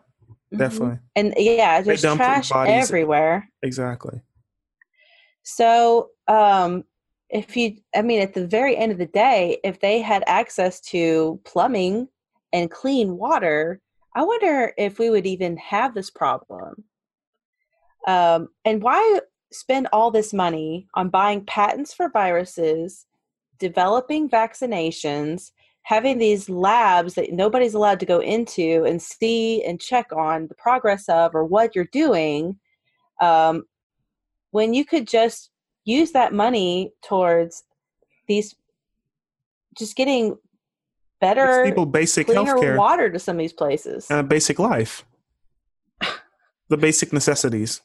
Definitely, 0.56 0.98
and 1.16 1.34
yeah 1.36 1.80
there's 1.80 2.02
trash 2.02 2.50
everywhere 2.52 3.48
exactly. 3.62 4.20
So, 5.50 6.10
um, 6.26 6.84
if 7.30 7.56
you, 7.56 7.78
I 7.96 8.02
mean, 8.02 8.20
at 8.20 8.34
the 8.34 8.46
very 8.46 8.76
end 8.76 8.92
of 8.92 8.98
the 8.98 9.06
day, 9.06 9.58
if 9.64 9.80
they 9.80 10.02
had 10.02 10.22
access 10.26 10.78
to 10.92 11.40
plumbing 11.44 12.08
and 12.52 12.70
clean 12.70 13.16
water, 13.16 13.80
I 14.14 14.24
wonder 14.24 14.74
if 14.76 14.98
we 14.98 15.08
would 15.08 15.24
even 15.24 15.56
have 15.56 15.94
this 15.94 16.10
problem. 16.10 16.84
Um, 18.06 18.48
and 18.66 18.82
why 18.82 19.20
spend 19.50 19.88
all 19.90 20.10
this 20.10 20.34
money 20.34 20.86
on 20.92 21.08
buying 21.08 21.46
patents 21.46 21.94
for 21.94 22.10
viruses, 22.10 23.06
developing 23.58 24.28
vaccinations, 24.28 25.52
having 25.88 26.18
these 26.18 26.50
labs 26.50 27.14
that 27.14 27.32
nobody's 27.32 27.72
allowed 27.72 27.98
to 27.98 28.04
go 28.04 28.18
into 28.18 28.84
and 28.86 29.00
see 29.00 29.64
and 29.64 29.80
check 29.80 30.12
on 30.12 30.46
the 30.46 30.54
progress 30.54 31.08
of 31.08 31.34
or 31.34 31.46
what 31.46 31.74
you're 31.74 31.88
doing? 31.90 32.58
Um, 33.22 33.64
when 34.50 34.74
you 34.74 34.84
could 34.84 35.08
just 35.08 35.48
use 35.86 36.12
that 36.12 36.34
money 36.34 36.92
towards 37.02 37.64
these 38.26 38.54
just 39.78 39.96
getting 39.96 40.36
better 41.22 41.62
It's 41.62 41.70
people 41.70 41.86
basic 41.86 42.26
cleaner 42.26 42.44
health 42.44 42.60
care 42.60 42.76
water 42.76 43.10
to 43.10 43.18
some 43.18 43.36
of 43.36 43.40
these 43.40 43.54
places. 43.54 44.10
and 44.10 44.20
a 44.20 44.22
basic 44.22 44.58
life. 44.58 45.06
the 46.68 46.76
basic 46.76 47.14
necessities. 47.14 47.80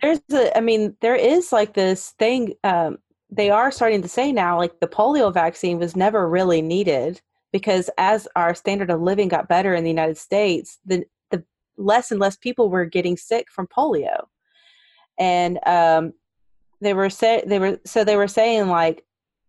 There's 0.00 0.20
a, 0.32 0.56
I 0.56 0.62
mean, 0.62 0.96
there 1.02 1.14
is 1.14 1.52
like 1.52 1.74
this 1.74 2.14
thing. 2.18 2.54
Um, 2.64 2.96
they 3.30 3.50
are 3.50 3.70
starting 3.70 4.02
to 4.02 4.08
say 4.08 4.32
now, 4.32 4.56
like 4.58 4.80
the 4.80 4.86
polio 4.86 5.32
vaccine 5.32 5.78
was 5.78 5.96
never 5.96 6.28
really 6.28 6.62
needed 6.62 7.20
because 7.52 7.90
as 7.98 8.28
our 8.36 8.54
standard 8.54 8.90
of 8.90 9.00
living 9.00 9.28
got 9.28 9.48
better 9.48 9.74
in 9.74 9.84
the 9.84 9.90
United 9.90 10.18
States, 10.18 10.78
the 10.84 11.04
the 11.30 11.44
less 11.76 12.10
and 12.10 12.20
less 12.20 12.36
people 12.36 12.70
were 12.70 12.84
getting 12.84 13.16
sick 13.16 13.48
from 13.50 13.66
polio, 13.66 14.26
and 15.18 15.58
um, 15.66 16.12
they 16.80 16.94
were 16.94 17.10
say 17.10 17.42
they 17.46 17.58
were 17.58 17.80
so 17.84 18.04
they 18.04 18.16
were 18.16 18.28
saying 18.28 18.68
like 18.68 19.04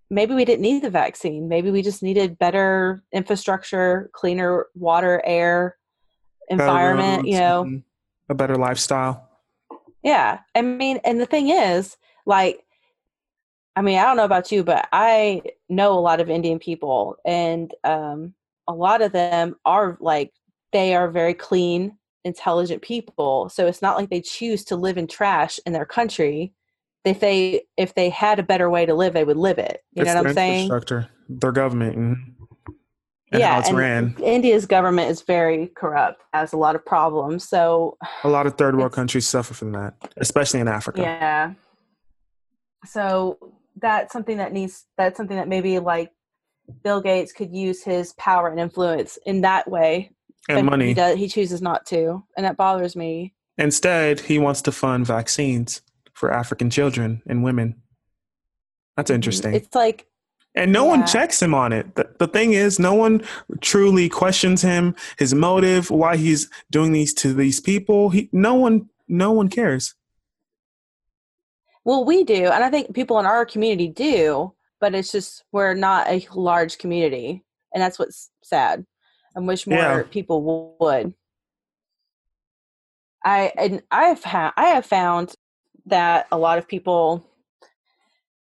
maybe 0.09 0.33
we 0.33 0.45
didn't 0.45 0.61
need 0.61 0.81
the 0.81 0.89
vaccine, 0.89 1.47
maybe 1.47 1.71
we 1.71 1.81
just 1.81 2.01
needed 2.01 2.39
better 2.39 3.03
infrastructure, 3.11 4.09
cleaner 4.13 4.67
water, 4.73 5.21
air, 5.25 5.77
environment, 6.49 7.23
roads, 7.23 7.27
you 7.27 7.39
know. 7.39 7.63
mhm, 7.65 7.83
a 8.29 8.35
better 8.35 8.55
lifestyle. 8.55 9.27
Yeah. 10.03 10.39
I 10.55 10.61
mean, 10.61 10.99
and 11.03 11.19
the 11.19 11.25
thing 11.25 11.49
is, 11.49 11.97
like, 12.25 12.61
I 13.77 13.81
mean, 13.81 13.99
I 13.99 14.05
don't 14.05 14.17
know 14.17 14.25
about 14.25 14.51
you, 14.51 14.63
but 14.63 14.89
I 14.91 15.43
know 15.69 15.93
a 15.93 16.01
lot 16.01 16.19
of 16.19 16.31
Indian 16.31 16.57
people, 16.57 17.15
and 17.23 17.71
um, 17.83 18.33
a 18.67 18.73
lot 18.73 19.03
of 19.03 19.11
them 19.11 19.55
are 19.65 19.99
like, 20.01 20.33
they 20.73 20.95
are 20.95 21.11
very 21.11 21.35
clean, 21.35 21.95
intelligent 22.23 22.81
people. 22.81 23.49
So 23.49 23.67
it's 23.67 23.83
not 23.83 23.95
like 23.95 24.09
they 24.09 24.21
choose 24.21 24.63
to 24.65 24.75
live 24.75 24.97
in 24.97 25.05
trash 25.05 25.59
in 25.67 25.73
their 25.73 25.85
country. 25.85 26.53
If 27.05 27.19
they 27.19 27.65
if 27.77 27.93
they 27.93 28.09
had 28.09 28.39
a 28.39 28.43
better 28.43 28.67
way 28.67 28.87
to 28.87 28.95
live, 28.95 29.13
they 29.13 29.23
would 29.23 29.37
live 29.37 29.59
it. 29.59 29.83
You 29.93 30.01
It's 30.01 30.07
know 30.11 30.23
what 30.23 30.29
I'm 30.29 30.33
saying? 30.33 30.63
Infrastructure, 30.63 31.07
their 31.29 31.51
government, 31.51 31.95
mhm, 31.95 32.73
and 33.31 33.39
yeah, 33.39 33.53
how 33.53 33.59
it's 33.59 33.69
and 33.69 33.77
ran. 33.77 34.15
India's 34.23 34.65
government 34.65 35.11
is 35.11 35.21
very 35.21 35.67
corrupt, 35.67 36.23
has 36.33 36.51
a 36.51 36.57
lot 36.57 36.75
of 36.75 36.83
problems. 36.83 37.47
So 37.47 37.95
A 38.23 38.27
lot 38.27 38.47
of 38.47 38.57
third 38.57 38.75
world 38.75 38.93
countries 38.93 39.27
suffer 39.27 39.53
from 39.53 39.73
that, 39.73 39.93
especially 40.17 40.61
in 40.61 40.67
Africa. 40.67 41.01
Yeah. 41.01 41.53
So 42.85 43.37
that's 43.79 44.13
something 44.13 44.37
that 44.37 44.53
needs 44.53 44.85
that's 44.97 45.17
something 45.17 45.37
that 45.37 45.47
maybe 45.47 45.79
like 45.79 46.11
Bill 46.83 47.01
Gates 47.01 47.31
could 47.31 47.53
use 47.53 47.83
his 47.83 48.13
power 48.13 48.49
and 48.49 48.59
influence 48.59 49.17
in 49.25 49.41
that 49.41 49.69
way. 49.69 50.11
and 50.49 50.65
money. 50.65 50.87
He 50.87 50.93
does 50.93 51.17
he 51.17 51.27
chooses 51.27 51.61
not 51.61 51.85
to. 51.87 52.23
And 52.35 52.45
that 52.45 52.57
bothers 52.57 52.95
me. 52.95 53.33
Instead, 53.57 54.19
he 54.19 54.39
wants 54.39 54.61
to 54.63 54.71
fund 54.71 55.05
vaccines 55.05 55.81
for 56.13 56.31
African 56.31 56.69
children 56.69 57.21
and 57.27 57.43
women. 57.43 57.75
That's 58.95 59.09
mm-hmm. 59.09 59.15
interesting. 59.15 59.53
It's 59.53 59.75
like 59.75 60.07
and 60.57 60.73
no 60.73 60.85
one 60.85 61.05
checks 61.05 61.39
him 61.41 61.53
on 61.53 61.71
it. 61.71 61.95
The, 61.95 62.09
the 62.17 62.27
thing 62.27 62.53
is, 62.53 62.79
no 62.79 62.95
one 62.95 63.21
truly 63.61 64.09
questions 64.09 64.63
him, 64.63 64.95
his 65.19 65.35
motive, 65.35 65.91
why 65.91 66.17
he's 66.17 66.49
doing 66.71 66.93
these 66.93 67.13
to 67.15 67.33
these 67.33 67.59
people. 67.59 68.09
He, 68.09 68.27
no 68.31 68.55
one, 68.55 68.89
no 69.07 69.31
one 69.31 69.49
cares. 69.49 69.93
Well 71.87 72.03
we 72.03 72.25
do, 72.25 72.47
and 72.47 72.65
I 72.65 72.69
think 72.69 72.93
people 72.93 73.17
in 73.17 73.25
our 73.25 73.45
community 73.45 73.87
do, 73.87 74.53
but 74.81 74.93
it's 74.93 75.09
just 75.09 75.45
we're 75.53 75.73
not 75.73 76.05
a 76.09 76.27
large 76.33 76.77
community. 76.79 77.45
And 77.73 77.81
that's 77.81 77.97
what's 77.97 78.29
sad. 78.43 78.85
I 79.37 79.39
wish 79.39 79.65
more 79.65 79.77
Yeah. 79.77 80.03
people 80.03 80.77
would. 80.81 81.13
I 83.23 83.53
and 83.57 83.81
I 83.89 84.03
have 84.07 84.21
ha- 84.21 84.53
I 84.57 84.65
have 84.65 84.85
found 84.85 85.35
that 85.85 86.27
a 86.29 86.37
lot 86.37 86.57
of 86.57 86.67
people, 86.67 87.25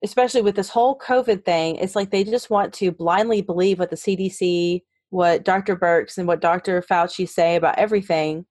especially 0.05 0.43
with 0.43 0.55
this 0.55 0.69
whole 0.69 0.99
COVID 0.99 1.43
thing, 1.47 1.77
it's 1.77 1.97
like 1.97 2.11
they 2.11 2.25
just 2.25 2.51
want 2.51 2.75
to 2.75 2.93
blindly 2.93 3.41
believe 3.41 3.79
what 3.79 3.89
the 3.89 3.97
CDC, 3.97 4.83
what 5.09 5.45
Dr. 5.45 5.77
Birx, 5.77 6.19
and 6.19 6.29
what 6.29 6.41
Dr. 6.43 6.83
Fauci 6.83 7.27
say 7.27 7.57
about 7.57 7.79
everything, 7.79 8.45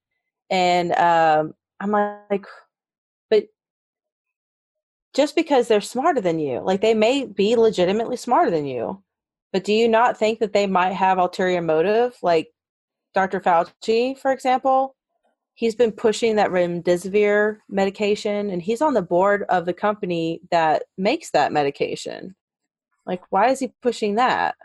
and 0.49 0.93
um, 0.93 1.53
I'm 1.79 1.91
like, 1.91 2.47
but 3.29 3.45
just 5.15 5.35
because 5.35 5.67
they're 5.67 5.81
smarter 5.81 6.21
than 6.21 6.39
you, 6.39 6.59
like 6.59 6.81
they 6.81 6.93
may 6.93 7.25
be 7.25 7.55
legitimately 7.55 8.17
smarter 8.17 8.51
than 8.51 8.65
you, 8.65 9.01
but 9.51 9.63
do 9.63 9.73
you 9.73 9.87
not 9.87 10.17
think 10.17 10.39
that 10.39 10.53
they 10.53 10.67
might 10.67 10.93
have 10.93 11.17
ulterior 11.17 11.61
motive, 11.61 12.15
like 12.21 12.49
Dr. 13.13 13.39
Fauci, 13.39 14.17
for 14.17 14.31
example? 14.31 14.95
he's 15.59 15.75
been 15.75 15.91
pushing 15.91 16.37
that 16.37 16.51
remdesivir 16.51 17.57
medication 17.67 18.49
and 18.49 18.61
he's 18.61 18.81
on 18.81 18.93
the 18.93 19.01
board 19.01 19.43
of 19.49 19.65
the 19.65 19.73
company 19.73 20.39
that 20.51 20.83
makes 20.97 21.31
that 21.31 21.51
medication 21.51 22.33
like 23.05 23.21
why 23.29 23.49
is 23.49 23.59
he 23.59 23.73
pushing 23.81 24.15
that 24.15 24.55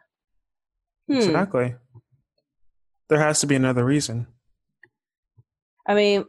hmm. 1.09 1.17
Exactly. 1.17 1.75
There 3.09 3.19
has 3.19 3.41
to 3.41 3.49
be 3.49 3.57
another 3.57 3.85
reason. 3.85 4.29
i 5.89 5.95
mean 5.95 6.25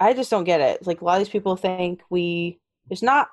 i 0.00 0.14
just 0.14 0.30
don't 0.30 0.44
get 0.44 0.60
it 0.60 0.86
like 0.86 1.00
a 1.00 1.04
lot 1.04 1.20
of 1.20 1.26
these 1.26 1.32
people 1.32 1.56
think 1.56 2.00
we 2.10 2.60
there's 2.88 3.02
not 3.02 3.28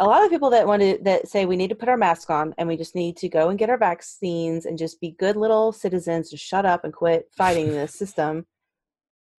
a 0.00 0.06
lot 0.06 0.24
of 0.24 0.30
people 0.30 0.50
that 0.50 0.66
want 0.66 0.82
to 0.82 0.98
that 1.02 1.28
say 1.28 1.46
we 1.46 1.56
need 1.56 1.68
to 1.68 1.74
put 1.74 1.88
our 1.88 1.96
mask 1.96 2.30
on 2.30 2.54
and 2.58 2.68
we 2.68 2.76
just 2.76 2.94
need 2.94 3.16
to 3.18 3.28
go 3.28 3.50
and 3.50 3.58
get 3.58 3.70
our 3.70 3.78
vaccines 3.78 4.66
and 4.66 4.78
just 4.78 5.00
be 5.00 5.14
good 5.18 5.36
little 5.36 5.72
citizens 5.72 6.30
to 6.30 6.36
shut 6.36 6.64
up 6.64 6.84
and 6.84 6.92
quit 6.92 7.28
fighting 7.36 7.70
the 7.72 7.86
system 7.88 8.46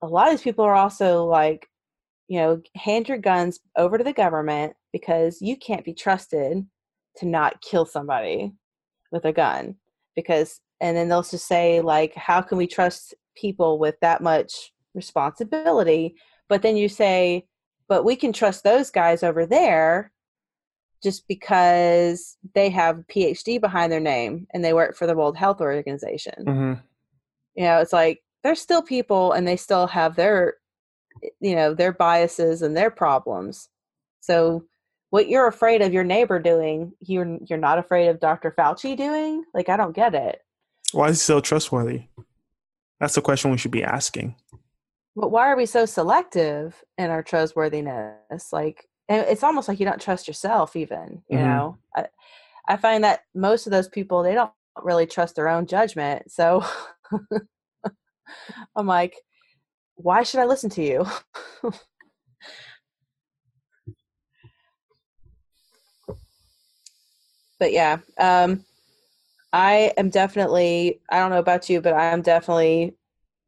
a 0.01 0.07
lot 0.07 0.27
of 0.27 0.33
these 0.33 0.43
people 0.43 0.65
are 0.65 0.75
also 0.75 1.25
like, 1.25 1.69
you 2.27 2.39
know, 2.39 2.61
hand 2.75 3.07
your 3.07 3.17
guns 3.17 3.59
over 3.77 3.97
to 3.97 4.03
the 4.03 4.13
government 4.13 4.73
because 4.91 5.41
you 5.41 5.55
can't 5.55 5.85
be 5.85 5.93
trusted 5.93 6.65
to 7.17 7.25
not 7.25 7.61
kill 7.61 7.85
somebody 7.85 8.51
with 9.11 9.25
a 9.25 9.33
gun. 9.33 9.75
Because, 10.15 10.59
and 10.79 10.95
then 10.97 11.09
they'll 11.09 11.23
just 11.23 11.47
say, 11.47 11.81
like, 11.81 12.13
how 12.15 12.41
can 12.41 12.57
we 12.57 12.67
trust 12.67 13.13
people 13.35 13.79
with 13.79 13.95
that 14.01 14.21
much 14.21 14.71
responsibility? 14.93 16.15
But 16.49 16.61
then 16.61 16.75
you 16.75 16.89
say, 16.89 17.45
but 17.91 18.05
we 18.05 18.15
can 18.15 18.31
trust 18.31 18.63
those 18.63 18.89
guys 18.89 19.21
over 19.21 19.45
there 19.45 20.13
just 21.03 21.27
because 21.27 22.37
they 22.55 22.69
have 22.69 23.03
PhD 23.13 23.59
behind 23.59 23.91
their 23.91 23.99
name 23.99 24.47
and 24.53 24.63
they 24.63 24.73
work 24.73 24.95
for 24.95 25.05
the 25.05 25.15
World 25.15 25.35
Health 25.35 25.59
Organization. 25.59 26.45
Hmm 26.45 26.73
you 27.55 27.63
know 27.63 27.79
it's 27.79 27.93
like 27.93 28.21
they're 28.43 28.55
still 28.55 28.81
people 28.81 29.33
and 29.33 29.47
they 29.47 29.57
still 29.57 29.87
have 29.87 30.15
their 30.15 30.55
you 31.39 31.55
know 31.55 31.73
their 31.73 31.91
biases 31.91 32.61
and 32.61 32.75
their 32.75 32.91
problems. 32.91 33.69
So 34.21 34.65
what 35.09 35.27
you're 35.27 35.47
afraid 35.47 35.81
of 35.81 35.93
your 35.93 36.03
neighbor 36.03 36.39
doing 36.39 36.93
you're 36.99 37.37
you're 37.47 37.59
not 37.59 37.79
afraid 37.79 38.07
of 38.07 38.19
dr 38.19 38.51
fauci 38.57 38.95
doing? 38.95 39.43
Like 39.53 39.69
i 39.69 39.77
don't 39.77 39.95
get 39.95 40.15
it. 40.15 40.41
Why 40.91 41.09
is 41.09 41.19
he 41.19 41.23
so 41.23 41.39
trustworthy? 41.39 42.03
That's 42.99 43.15
the 43.15 43.21
question 43.21 43.51
we 43.51 43.57
should 43.57 43.71
be 43.71 43.83
asking. 43.83 44.35
But 45.15 45.29
why 45.31 45.47
are 45.51 45.57
we 45.57 45.65
so 45.65 45.85
selective 45.85 46.83
in 46.97 47.09
our 47.09 47.23
trustworthiness? 47.23 48.51
Like 48.53 48.87
and 49.09 49.25
it's 49.27 49.43
almost 49.43 49.67
like 49.67 49.79
you 49.79 49.85
don't 49.85 50.01
trust 50.01 50.27
yourself 50.27 50.75
even 50.75 51.21
you 51.29 51.37
Mhm. 51.37 51.43
know? 51.43 51.77
I, 51.95 52.05
I 52.67 52.77
find 52.77 53.03
that 53.03 53.21
most 53.35 53.67
of 53.67 53.71
those 53.71 53.89
people 53.89 54.23
they 54.23 54.33
don't 54.35 54.51
really 54.81 55.05
trust 55.05 55.35
their 55.35 55.49
own 55.49 55.65
judgment 55.67 56.31
so 56.31 56.63
i'm 58.75 58.87
like 58.87 59.15
why 59.95 60.23
should 60.23 60.39
i 60.39 60.45
listen 60.45 60.69
to 60.71 60.83
you? 60.83 61.05
But 67.59 67.73
yeah 67.73 67.99
um 68.19 68.65
i 69.53 69.93
am 69.97 70.09
definitely 70.09 70.99
i 71.11 71.19
don't 71.19 71.29
know 71.29 71.37
about 71.37 71.69
you 71.69 71.79
but 71.81 71.93
i'm 71.93 72.21
definitely 72.23 72.95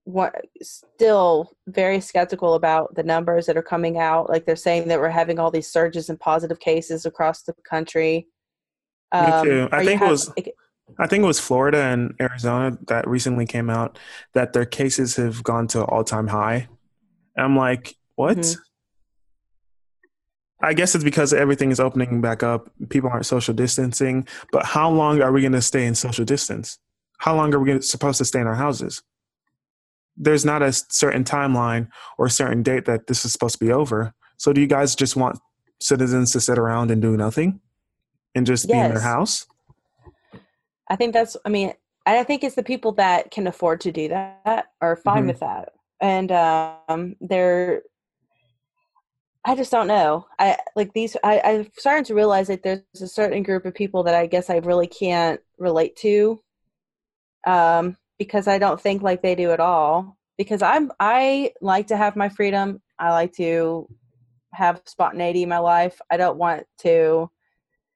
what 0.05 0.35
still 0.61 1.49
very 1.67 1.99
skeptical 2.01 2.55
about 2.55 2.93
the 2.95 3.03
numbers 3.03 3.45
that 3.45 3.55
are 3.55 3.61
coming 3.63 3.97
out 3.97 4.29
like 4.29 4.45
they're 4.45 4.55
saying 4.55 4.87
that 4.89 4.99
we're 4.99 5.07
having 5.09 5.39
all 5.39 5.49
these 5.49 5.67
surges 5.71 6.09
in 6.09 6.17
positive 6.17 6.59
cases 6.59 7.05
across 7.05 7.43
the 7.43 7.53
country 7.63 8.27
Um, 9.13 9.45
too. 9.45 9.69
I 9.71 9.85
think 9.85 10.01
it 10.01 10.03
hav- 10.03 10.11
was- 10.11 10.29
I 10.99 11.07
think 11.07 11.23
it 11.23 11.27
was 11.27 11.39
Florida 11.39 11.77
and 11.83 12.13
Arizona 12.19 12.77
that 12.87 13.07
recently 13.07 13.45
came 13.45 13.69
out 13.69 13.97
that 14.33 14.51
their 14.51 14.65
cases 14.65 15.15
have 15.15 15.41
gone 15.41 15.67
to 15.67 15.85
all 15.85 16.03
time 16.03 16.27
high. 16.27 16.67
And 17.37 17.45
I'm 17.45 17.55
like, 17.55 17.95
what? 18.15 18.37
Mhm. 18.37 18.57
I 20.61 20.73
guess 20.73 20.95
it's 20.95 21.03
because 21.03 21.33
everything 21.33 21.71
is 21.71 21.79
opening 21.79 22.21
back 22.21 22.43
up. 22.43 22.69
People 22.89 23.09
aren't 23.09 23.25
social 23.25 23.53
distancing. 23.53 24.27
But 24.51 24.65
how 24.65 24.89
long 24.89 25.21
are 25.21 25.31
we 25.31 25.41
going 25.41 25.51
to 25.53 25.61
stay 25.61 25.85
in 25.85 25.95
social 25.95 26.25
distance? 26.25 26.77
How 27.19 27.35
long 27.35 27.53
are 27.53 27.59
we 27.59 27.67
gonna, 27.67 27.81
supposed 27.81 28.17
to 28.19 28.25
stay 28.25 28.41
in 28.41 28.47
our 28.47 28.55
houses? 28.55 29.01
There's 30.15 30.45
not 30.45 30.61
a 30.61 30.71
certain 30.71 31.23
timeline 31.23 31.87
or 32.17 32.27
a 32.27 32.29
certain 32.31 32.63
date 32.63 32.85
that 32.85 33.07
this 33.07 33.25
is 33.25 33.31
supposed 33.31 33.57
to 33.59 33.65
be 33.65 33.71
over. 33.71 34.13
So 34.37 34.53
do 34.53 34.61
you 34.61 34.67
guys 34.67 34.95
just 34.95 35.15
want 35.15 35.39
citizens 35.81 36.31
to 36.31 36.39
sit 36.39 36.57
around 36.59 36.91
and 36.91 37.01
do 37.01 37.17
nothing 37.17 37.59
and 38.35 38.45
just 38.45 38.67
be 38.67 38.73
in 38.73 38.89
their 38.89 39.01
house? 39.01 39.47
I 40.89 40.95
think 40.95 41.13
that's, 41.13 41.35
I 41.45 41.49
mean, 41.49 41.73
I 42.05 42.23
think 42.23 42.43
it's 42.43 42.55
the 42.55 42.63
people 42.63 42.91
that 42.93 43.31
can 43.31 43.47
afford 43.47 43.81
to 43.81 43.91
do 43.91 44.09
that 44.09 44.67
are 44.81 44.95
fine 44.97 45.23
Mhm. 45.23 45.27
with 45.27 45.39
that. 45.39 45.69
And 46.01 46.31
um, 46.31 47.15
they're, 47.21 47.81
I 49.45 49.55
just 49.55 49.71
don't 49.71 49.87
know. 49.87 50.25
I 50.39 50.57
like 50.75 50.93
these. 50.93 51.17
I, 51.23 51.41
I'm 51.43 51.67
starting 51.77 52.05
to 52.05 52.13
realize 52.13 52.47
that 52.47 52.63
there's 52.63 52.81
a 53.01 53.07
certain 53.07 53.43
group 53.43 53.65
of 53.65 53.73
people 53.73 54.03
that 54.03 54.15
I 54.15 54.25
guess 54.25 54.49
I 54.49 54.57
really 54.57 54.87
can't 54.87 55.39
relate 55.57 55.95
to, 55.97 56.41
um, 57.45 57.97
because 58.17 58.47
I 58.47 58.57
don't 58.57 58.79
think 58.79 59.01
like 59.01 59.21
they 59.21 59.35
do 59.35 59.51
at 59.51 59.59
all. 59.59 60.17
Because 60.37 60.61
I'm 60.61 60.91
I 60.99 61.51
like 61.61 61.87
to 61.87 61.97
have 61.97 62.15
my 62.15 62.29
freedom. 62.29 62.81
I 62.97 63.11
like 63.11 63.33
to 63.33 63.87
have 64.51 64.81
spontaneity 64.85 65.43
in 65.43 65.49
my 65.49 65.59
life. 65.59 65.99
I 66.09 66.17
don't 66.17 66.37
want 66.37 66.65
to 66.79 67.29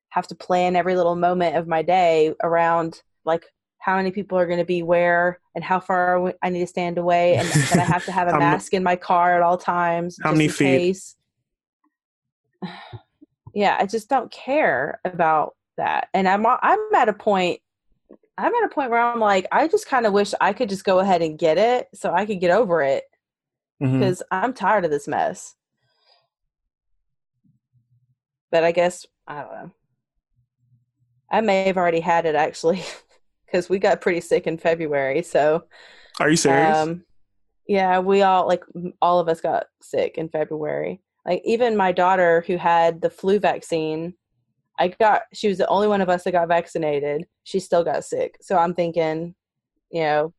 have 0.10 0.28
to 0.28 0.36
plan 0.36 0.76
every 0.76 0.96
little 0.96 1.16
moment 1.16 1.56
of 1.56 1.68
my 1.68 1.82
day 1.82 2.34
around 2.44 3.02
like 3.26 3.46
how 3.80 3.96
many 3.96 4.12
people 4.12 4.38
are 4.38 4.48
going 4.48 4.60
to 4.60 4.66
be 4.66 4.84
where 4.84 5.40
and 5.56 5.64
how 5.64 5.80
far 5.80 6.34
I 6.42 6.50
need 6.50 6.62
to 6.62 6.68
stand 6.68 6.98
away 6.98 7.36
and 7.36 7.48
that 7.48 7.80
I 7.80 7.84
have 7.84 8.06
to 8.06 8.12
have 8.12 8.28
a 8.34 8.38
mask 8.38 8.74
in 8.74 8.84
my 8.84 8.96
car 8.96 9.36
at 9.36 9.42
all 9.42 9.58
times. 9.58 10.18
How 10.22 10.32
many 10.32 10.48
feet? 10.48 10.78
Case. 10.78 11.16
Yeah, 13.54 13.76
I 13.80 13.88
just 13.88 14.08
don't 14.08 14.30
care 14.30 15.00
about 15.04 15.56
that. 15.78 16.10
And 16.14 16.28
I'm 16.28 16.46
I'm 16.46 16.78
at 16.94 17.10
a 17.10 17.14
point 17.14 17.60
I'm 18.38 18.54
at 18.54 18.64
a 18.66 18.70
point 18.70 18.92
where 18.92 19.02
I'm 19.02 19.20
like 19.20 19.48
I 19.52 19.68
just 19.68 19.88
kind 19.88 20.06
of 20.06 20.14
wish 20.14 20.34
I 20.40 20.54
could 20.54 20.70
just 20.70 20.84
go 20.84 21.00
ahead 21.00 21.22
and 21.22 21.40
get 21.40 21.58
it 21.58 21.88
so 21.94 22.14
I 22.14 22.26
could 22.26 22.40
get 22.40 22.52
over 22.52 22.82
it 22.82 23.04
because 23.80 24.22
mm-hmm. 24.22 24.46
I'm 24.46 24.54
tired 24.54 24.86
of 24.86 24.92
this 24.92 25.08
mess. 25.08 25.56
But 28.52 28.64
I 28.64 28.72
guess 28.72 29.06
I 29.28 29.42
don't 29.42 29.52
know. 29.52 29.72
I 31.30 31.42
may 31.42 31.64
have 31.66 31.78
already 31.78 32.00
had 32.00 32.26
it 32.26 32.36
actually, 32.36 32.84
because 33.46 33.70
we 33.70 33.80
got 33.80 34.02
pretty 34.02 34.22
sick 34.22 34.48
in 34.48 34.58
February. 34.58 35.24
So, 35.24 35.66
are 36.20 36.30
you 36.30 36.38
serious? 36.38 36.78
Um, 36.78 37.04
yeah, 37.68 38.00
we 38.00 38.22
all 38.22 38.48
like 38.48 38.64
all 39.02 39.20
of 39.20 39.28
us 39.28 39.42
got 39.42 39.66
sick 39.82 40.18
in 40.18 40.30
February. 40.30 41.02
Like 41.26 41.42
even 41.44 41.76
my 41.76 41.92
daughter 41.92 42.44
who 42.48 42.56
had 42.56 43.02
the 43.02 43.10
flu 43.10 43.40
vaccine, 43.40 44.14
I 44.80 44.90
got. 44.90 45.24
She 45.34 45.48
was 45.48 45.58
the 45.58 45.68
only 45.68 45.88
one 45.88 46.02
of 46.02 46.10
us 46.10 46.24
that 46.24 46.32
got 46.32 46.48
vaccinated. 46.48 47.26
She 47.44 47.60
still 47.60 47.84
got 47.84 48.06
sick. 48.06 48.38
So 48.42 48.58
I'm 48.58 48.74
thinking, 48.74 49.36
you 49.92 50.02
know, 50.02 50.34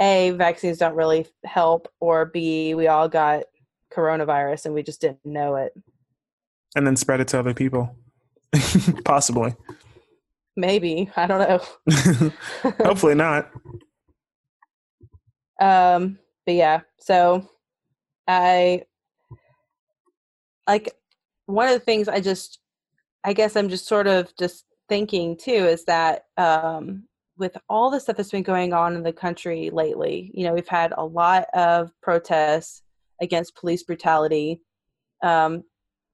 a 0.00 0.30
vaccines 0.30 0.78
don't 0.78 0.94
really 0.94 1.26
help, 1.44 1.88
or 2.00 2.26
b 2.26 2.74
we 2.74 2.88
all 2.88 3.08
got 3.08 3.44
coronavirus 3.94 4.66
and 4.66 4.74
we 4.74 4.82
just 4.82 5.00
didn't 5.00 5.24
know 5.24 5.56
it, 5.56 5.72
and 6.74 6.86
then 6.86 6.96
spread 6.96 7.20
it 7.20 7.28
to 7.28 7.38
other 7.38 7.54
people. 7.54 7.94
Possibly. 9.04 9.54
Maybe. 10.56 11.10
I 11.16 11.26
don't 11.26 11.48
know. 11.48 12.32
Hopefully 12.84 13.14
not. 13.14 13.50
Um, 15.60 16.18
but 16.44 16.54
yeah, 16.54 16.80
so 16.98 17.48
I 18.26 18.82
like 20.66 20.94
one 21.46 21.68
of 21.68 21.74
the 21.74 21.80
things 21.80 22.08
I 22.08 22.20
just 22.20 22.58
I 23.24 23.32
guess 23.32 23.56
I'm 23.56 23.68
just 23.68 23.86
sort 23.86 24.06
of 24.06 24.32
just 24.36 24.64
thinking 24.88 25.36
too 25.36 25.50
is 25.50 25.84
that 25.84 26.24
um 26.36 27.04
with 27.38 27.56
all 27.68 27.90
the 27.90 27.98
stuff 27.98 28.16
that's 28.16 28.30
been 28.30 28.42
going 28.42 28.72
on 28.72 28.94
in 28.94 29.02
the 29.02 29.12
country 29.12 29.70
lately, 29.70 30.30
you 30.34 30.44
know, 30.44 30.52
we've 30.52 30.68
had 30.68 30.92
a 30.96 31.04
lot 31.04 31.46
of 31.54 31.90
protests 32.02 32.82
against 33.20 33.56
police 33.56 33.82
brutality. 33.82 34.60
Um, 35.22 35.64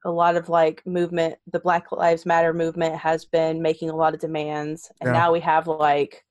a 0.04 0.10
lot 0.10 0.36
of 0.36 0.48
like 0.48 0.86
movement 0.86 1.34
the 1.50 1.58
black 1.58 1.90
lives 1.90 2.24
matter 2.24 2.52
movement 2.52 2.94
has 2.94 3.24
been 3.24 3.60
making 3.60 3.90
a 3.90 3.96
lot 3.96 4.14
of 4.14 4.20
demands 4.20 4.90
and 5.00 5.08
yeah. 5.08 5.12
now 5.12 5.32
we 5.32 5.40
have 5.40 5.66
like 5.66 6.24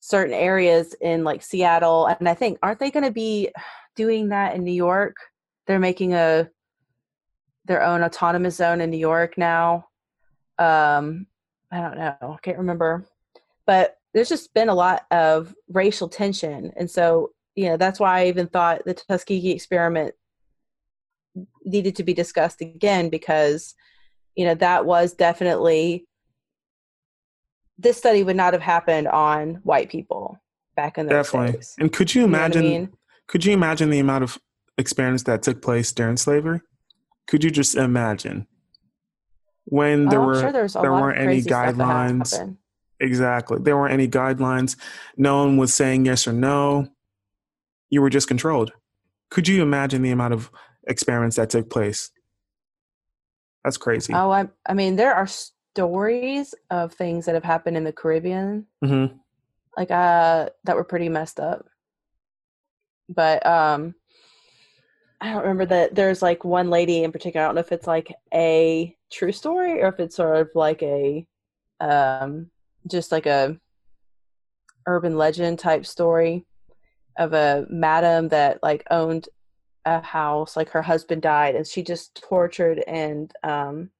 certain 0.00 0.34
areas 0.34 0.94
in 1.00 1.24
like 1.24 1.42
seattle 1.42 2.06
and 2.06 2.28
i 2.28 2.34
think 2.34 2.58
aren't 2.62 2.78
they 2.78 2.90
going 2.90 3.04
to 3.04 3.10
be 3.10 3.48
doing 3.96 4.28
that 4.28 4.54
in 4.54 4.62
new 4.62 4.70
york 4.70 5.16
they're 5.66 5.78
making 5.78 6.12
a 6.12 6.48
their 7.64 7.82
own 7.82 8.02
autonomous 8.02 8.56
zone 8.56 8.80
in 8.80 8.90
new 8.90 8.98
york 8.98 9.38
now 9.38 9.87
um 10.58 11.26
i 11.70 11.80
don't 11.80 11.98
know 11.98 12.16
i 12.22 12.36
can't 12.42 12.58
remember. 12.58 13.04
But 13.66 13.98
there's 14.14 14.30
just 14.30 14.54
been 14.54 14.70
a 14.70 14.74
lot 14.74 15.04
of 15.10 15.54
racial 15.68 16.08
tension. 16.08 16.72
And 16.76 16.90
so 16.90 17.32
you 17.58 17.66
know 17.66 17.76
that's 17.76 17.98
why 17.98 18.20
i 18.20 18.26
even 18.26 18.46
thought 18.46 18.84
the 18.84 18.94
tuskegee 18.94 19.50
experiment 19.50 20.14
needed 21.64 21.96
to 21.96 22.04
be 22.04 22.14
discussed 22.14 22.60
again 22.60 23.08
because 23.08 23.74
you 24.36 24.44
know 24.44 24.54
that 24.54 24.86
was 24.86 25.12
definitely 25.12 26.06
this 27.78 27.96
study 27.96 28.22
would 28.22 28.36
not 28.36 28.52
have 28.52 28.62
happened 28.62 29.08
on 29.08 29.56
white 29.64 29.88
people 29.88 30.38
back 30.76 30.98
in 30.98 31.06
those 31.06 31.26
definitely. 31.26 31.52
days. 31.52 31.74
and 31.80 31.92
could 31.92 32.14
you 32.14 32.24
imagine 32.24 32.64
you 32.64 32.70
know 32.70 32.76
I 32.76 32.80
mean? 32.80 32.92
could 33.26 33.44
you 33.44 33.52
imagine 33.52 33.90
the 33.90 33.98
amount 33.98 34.22
of 34.24 34.38
experiments 34.78 35.24
that 35.24 35.42
took 35.42 35.60
place 35.60 35.90
during 35.92 36.16
slavery? 36.16 36.60
Could 37.26 37.42
you 37.42 37.50
just 37.50 37.74
imagine 37.74 38.46
when 39.70 40.06
there 40.08 40.20
oh, 40.20 40.26
were 40.26 40.40
sure 40.40 40.52
there 40.52 40.92
weren't 40.92 41.18
any 41.18 41.42
guidelines 41.42 42.56
exactly 43.00 43.58
there 43.60 43.76
weren't 43.76 43.92
any 43.92 44.08
guidelines 44.08 44.76
no 45.16 45.38
one 45.44 45.56
was 45.56 45.72
saying 45.72 46.04
yes 46.04 46.26
or 46.26 46.32
no 46.32 46.88
you 47.90 48.02
were 48.02 48.10
just 48.10 48.28
controlled 48.28 48.72
could 49.30 49.46
you 49.46 49.62
imagine 49.62 50.02
the 50.02 50.10
amount 50.10 50.34
of 50.34 50.50
experiments 50.88 51.36
that 51.36 51.50
took 51.50 51.70
place. 51.70 52.10
That's 53.64 53.76
crazy. 53.76 54.12
Oh, 54.14 54.30
I, 54.30 54.48
I 54.66 54.74
mean, 54.74 54.96
there 54.96 55.14
are 55.14 55.26
stories 55.26 56.54
of 56.70 56.92
things 56.94 57.26
that 57.26 57.34
have 57.34 57.44
happened 57.44 57.76
in 57.76 57.84
the 57.84 57.92
Caribbean, 57.92 58.66
mm-hmm. 58.84 59.14
like 59.76 59.90
uh, 59.90 60.48
that 60.64 60.76
were 60.76 60.84
pretty 60.84 61.08
messed 61.08 61.38
up. 61.38 61.66
But 63.08 63.44
um, 63.46 63.94
I 65.20 65.32
don't 65.32 65.42
remember 65.42 65.66
that. 65.66 65.94
There's 65.94 66.22
like 66.22 66.44
one 66.44 66.70
lady 66.70 67.04
in 67.04 67.12
particular. 67.12 67.44
I 67.44 67.48
don't 67.48 67.54
know 67.56 67.60
if 67.60 67.72
it's 67.72 67.86
like 67.86 68.14
a 68.32 68.96
true 69.10 69.32
story 69.32 69.82
or 69.82 69.88
if 69.88 70.00
it's 70.00 70.16
sort 70.16 70.36
of 70.36 70.50
like 70.54 70.82
a, 70.82 71.26
um, 71.80 72.50
just 72.86 73.12
like 73.12 73.26
a 73.26 73.58
urban 74.86 75.16
legend 75.16 75.58
type 75.58 75.84
story 75.84 76.46
of 77.18 77.34
a 77.34 77.66
madam 77.68 78.28
that 78.28 78.62
like 78.62 78.84
owned 78.90 79.28
a 79.84 80.00
house 80.00 80.56
like 80.56 80.70
her 80.70 80.82
husband 80.82 81.20
died 81.20 81.54
and 81.54 81.66
she 81.66 81.82
just 81.82 82.20
tortured 82.22 82.78
and 82.86 83.32
um 83.42 83.90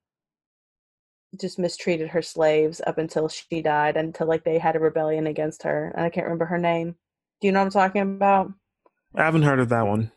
just 1.39 1.59
mistreated 1.59 2.09
her 2.09 2.23
slaves 2.23 2.81
up 2.87 2.97
until 2.97 3.29
she 3.29 3.61
died 3.61 3.97
until 3.97 4.27
like 4.27 4.45
they 4.45 4.59
had 4.59 4.77
a 4.77 4.81
rebellion 4.81 5.27
against 5.27 5.63
her 5.63 5.93
and 5.95 6.05
i 6.05 6.09
can't 6.09 6.25
remember 6.25 6.47
her 6.47 6.59
name. 6.59 6.97
Do 7.41 7.47
you 7.47 7.53
know 7.53 7.61
what 7.61 7.67
i'm 7.67 7.71
talking 7.71 8.03
about? 8.03 8.53
I 9.15 9.25
haven't 9.25 9.43
heard 9.43 9.61
of 9.61 9.69
that 9.69 9.87
one 9.87 10.11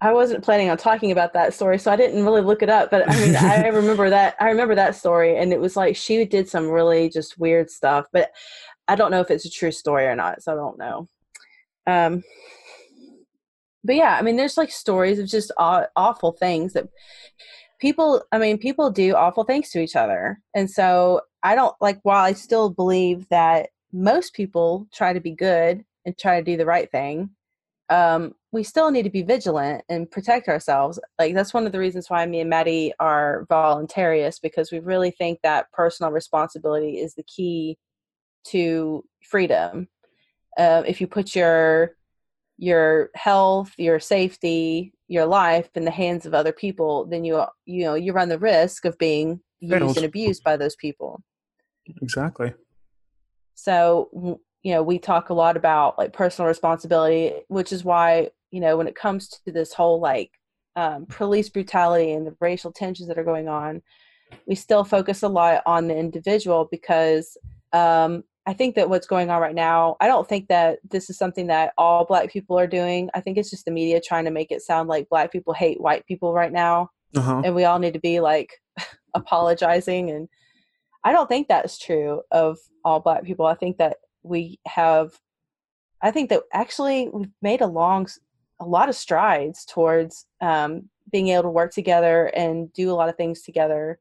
i 0.00 0.12
wasn't 0.12 0.44
planning 0.44 0.68
on 0.70 0.76
talking 0.76 1.10
about 1.10 1.32
that 1.32 1.54
story 1.54 1.78
so 1.78 1.90
i 1.90 1.96
didn't 1.96 2.24
really 2.24 2.42
look 2.42 2.62
it 2.62 2.68
up 2.68 2.90
but 2.90 3.08
i 3.10 3.20
mean 3.20 3.36
i 3.36 3.66
remember 3.68 4.10
that 4.10 4.34
i 4.40 4.48
remember 4.48 4.74
that 4.74 4.94
story 4.94 5.36
and 5.36 5.52
it 5.52 5.60
was 5.60 5.76
like 5.76 5.96
she 5.96 6.24
did 6.24 6.48
some 6.48 6.68
really 6.68 7.08
just 7.08 7.38
weird 7.38 7.70
stuff 7.70 8.06
but 8.12 8.30
i 8.88 8.94
don't 8.94 9.10
know 9.10 9.20
if 9.20 9.30
it's 9.30 9.46
a 9.46 9.50
true 9.50 9.72
story 9.72 10.04
or 10.04 10.14
not 10.14 10.42
so 10.42 10.52
i 10.52 10.54
don't 10.54 10.78
know 10.78 11.08
um 11.86 12.22
but 13.86 13.94
yeah, 13.94 14.16
I 14.18 14.22
mean, 14.22 14.36
there's 14.36 14.56
like 14.56 14.70
stories 14.70 15.18
of 15.18 15.28
just 15.28 15.52
aw- 15.56 15.86
awful 15.94 16.32
things 16.32 16.72
that 16.72 16.88
people, 17.80 18.24
I 18.32 18.38
mean, 18.38 18.58
people 18.58 18.90
do 18.90 19.14
awful 19.14 19.44
things 19.44 19.70
to 19.70 19.80
each 19.80 19.94
other. 19.94 20.40
And 20.54 20.68
so 20.68 21.22
I 21.42 21.54
don't 21.54 21.74
like, 21.80 22.00
while 22.02 22.24
I 22.24 22.32
still 22.32 22.68
believe 22.68 23.28
that 23.28 23.68
most 23.92 24.34
people 24.34 24.88
try 24.92 25.12
to 25.12 25.20
be 25.20 25.30
good 25.30 25.84
and 26.04 26.18
try 26.18 26.38
to 26.38 26.44
do 26.44 26.56
the 26.56 26.66
right 26.66 26.90
thing, 26.90 27.30
um, 27.88 28.34
we 28.56 28.62
still 28.62 28.90
need 28.90 29.02
to 29.02 29.10
be 29.10 29.22
vigilant 29.22 29.84
and 29.90 30.10
protect 30.10 30.48
ourselves. 30.48 30.98
Like, 31.18 31.34
that's 31.34 31.52
one 31.52 31.66
of 31.66 31.72
the 31.72 31.78
reasons 31.78 32.08
why 32.08 32.24
me 32.24 32.40
and 32.40 32.48
Maddie 32.48 32.94
are 32.98 33.46
voluntarists 33.50 34.40
because 34.40 34.72
we 34.72 34.78
really 34.78 35.10
think 35.10 35.40
that 35.42 35.70
personal 35.72 36.10
responsibility 36.10 36.98
is 36.98 37.14
the 37.14 37.22
key 37.24 37.76
to 38.46 39.04
freedom. 39.22 39.88
Uh, 40.56 40.82
if 40.86 41.02
you 41.02 41.06
put 41.06 41.36
your 41.36 41.96
your 42.56 43.10
health, 43.14 43.74
your 43.76 44.00
safety, 44.00 44.94
your 45.08 45.26
life 45.26 45.68
in 45.74 45.84
the 45.84 45.90
hands 45.90 46.24
of 46.24 46.32
other 46.32 46.52
people, 46.52 47.04
then 47.04 47.24
you 47.24 47.44
you 47.66 47.84
know 47.84 47.94
you 47.94 48.14
run 48.14 48.30
the 48.30 48.38
risk 48.38 48.86
of 48.86 48.96
being 48.96 49.38
used 49.60 49.98
and 49.98 50.06
abused 50.06 50.42
by 50.42 50.56
those 50.56 50.76
people. 50.76 51.22
Exactly. 52.00 52.54
So 53.54 54.40
you 54.62 54.72
know 54.72 54.82
we 54.82 54.98
talk 54.98 55.28
a 55.28 55.34
lot 55.34 55.58
about 55.58 55.98
like 55.98 56.14
personal 56.14 56.48
responsibility, 56.48 57.34
which 57.48 57.70
is 57.70 57.84
why 57.84 58.30
you 58.50 58.60
know 58.60 58.76
when 58.76 58.86
it 58.86 58.94
comes 58.94 59.28
to 59.28 59.52
this 59.52 59.72
whole 59.72 60.00
like 60.00 60.30
um, 60.76 61.06
police 61.06 61.48
brutality 61.48 62.12
and 62.12 62.26
the 62.26 62.36
racial 62.40 62.72
tensions 62.72 63.08
that 63.08 63.18
are 63.18 63.24
going 63.24 63.48
on, 63.48 63.82
we 64.46 64.54
still 64.54 64.84
focus 64.84 65.22
a 65.22 65.28
lot 65.28 65.62
on 65.66 65.88
the 65.88 65.96
individual 65.96 66.68
because 66.70 67.36
um, 67.72 68.24
I 68.46 68.52
think 68.52 68.76
that 68.76 68.88
what's 68.88 69.08
going 69.08 69.28
on 69.28 69.40
right 69.40 69.54
now, 69.54 69.96
I 70.00 70.06
don't 70.06 70.28
think 70.28 70.48
that 70.48 70.78
this 70.88 71.10
is 71.10 71.18
something 71.18 71.48
that 71.48 71.72
all 71.76 72.04
black 72.04 72.30
people 72.30 72.58
are 72.58 72.68
doing. 72.68 73.10
I 73.12 73.20
think 73.20 73.38
it's 73.38 73.50
just 73.50 73.64
the 73.64 73.72
media 73.72 74.00
trying 74.00 74.24
to 74.24 74.30
make 74.30 74.52
it 74.52 74.62
sound 74.62 74.88
like 74.88 75.08
black 75.08 75.32
people 75.32 75.52
hate 75.52 75.80
white 75.80 76.06
people 76.06 76.32
right 76.32 76.52
now. 76.52 76.90
Uh-huh. 77.16 77.42
And 77.44 77.54
we 77.54 77.64
all 77.64 77.80
need 77.80 77.94
to 77.94 78.00
be 78.00 78.20
like 78.20 78.50
apologizing. 79.14 80.10
And 80.10 80.28
I 81.02 81.12
don't 81.12 81.28
think 81.28 81.48
that's 81.48 81.76
true 81.76 82.22
of 82.30 82.58
all 82.84 83.00
black 83.00 83.24
people. 83.24 83.46
I 83.46 83.54
think 83.54 83.78
that 83.78 83.96
we 84.22 84.60
have, 84.66 85.10
I 86.00 86.12
think 86.12 86.30
that 86.30 86.42
actually 86.52 87.08
we've 87.12 87.30
made 87.42 87.62
a 87.62 87.66
long 87.66 88.06
a 88.60 88.64
lot 88.64 88.88
of 88.88 88.94
strides 88.94 89.64
towards 89.64 90.26
um, 90.40 90.88
being 91.10 91.28
able 91.28 91.44
to 91.44 91.48
work 91.50 91.72
together 91.72 92.26
and 92.26 92.72
do 92.72 92.90
a 92.90 92.94
lot 92.94 93.08
of 93.08 93.16
things 93.16 93.42
together. 93.42 93.98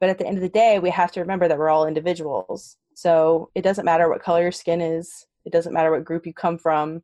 But 0.00 0.10
at 0.10 0.18
the 0.18 0.26
end 0.26 0.36
of 0.36 0.42
the 0.42 0.48
day, 0.48 0.78
we 0.78 0.90
have 0.90 1.12
to 1.12 1.20
remember 1.20 1.48
that 1.48 1.58
we're 1.58 1.70
all 1.70 1.86
individuals. 1.86 2.76
So 2.94 3.50
it 3.54 3.62
doesn't 3.62 3.84
matter 3.84 4.08
what 4.08 4.22
color 4.22 4.42
your 4.42 4.52
skin 4.52 4.80
is, 4.80 5.26
it 5.44 5.52
doesn't 5.52 5.72
matter 5.72 5.90
what 5.90 6.04
group 6.04 6.26
you 6.26 6.32
come 6.32 6.58
from. 6.58 7.02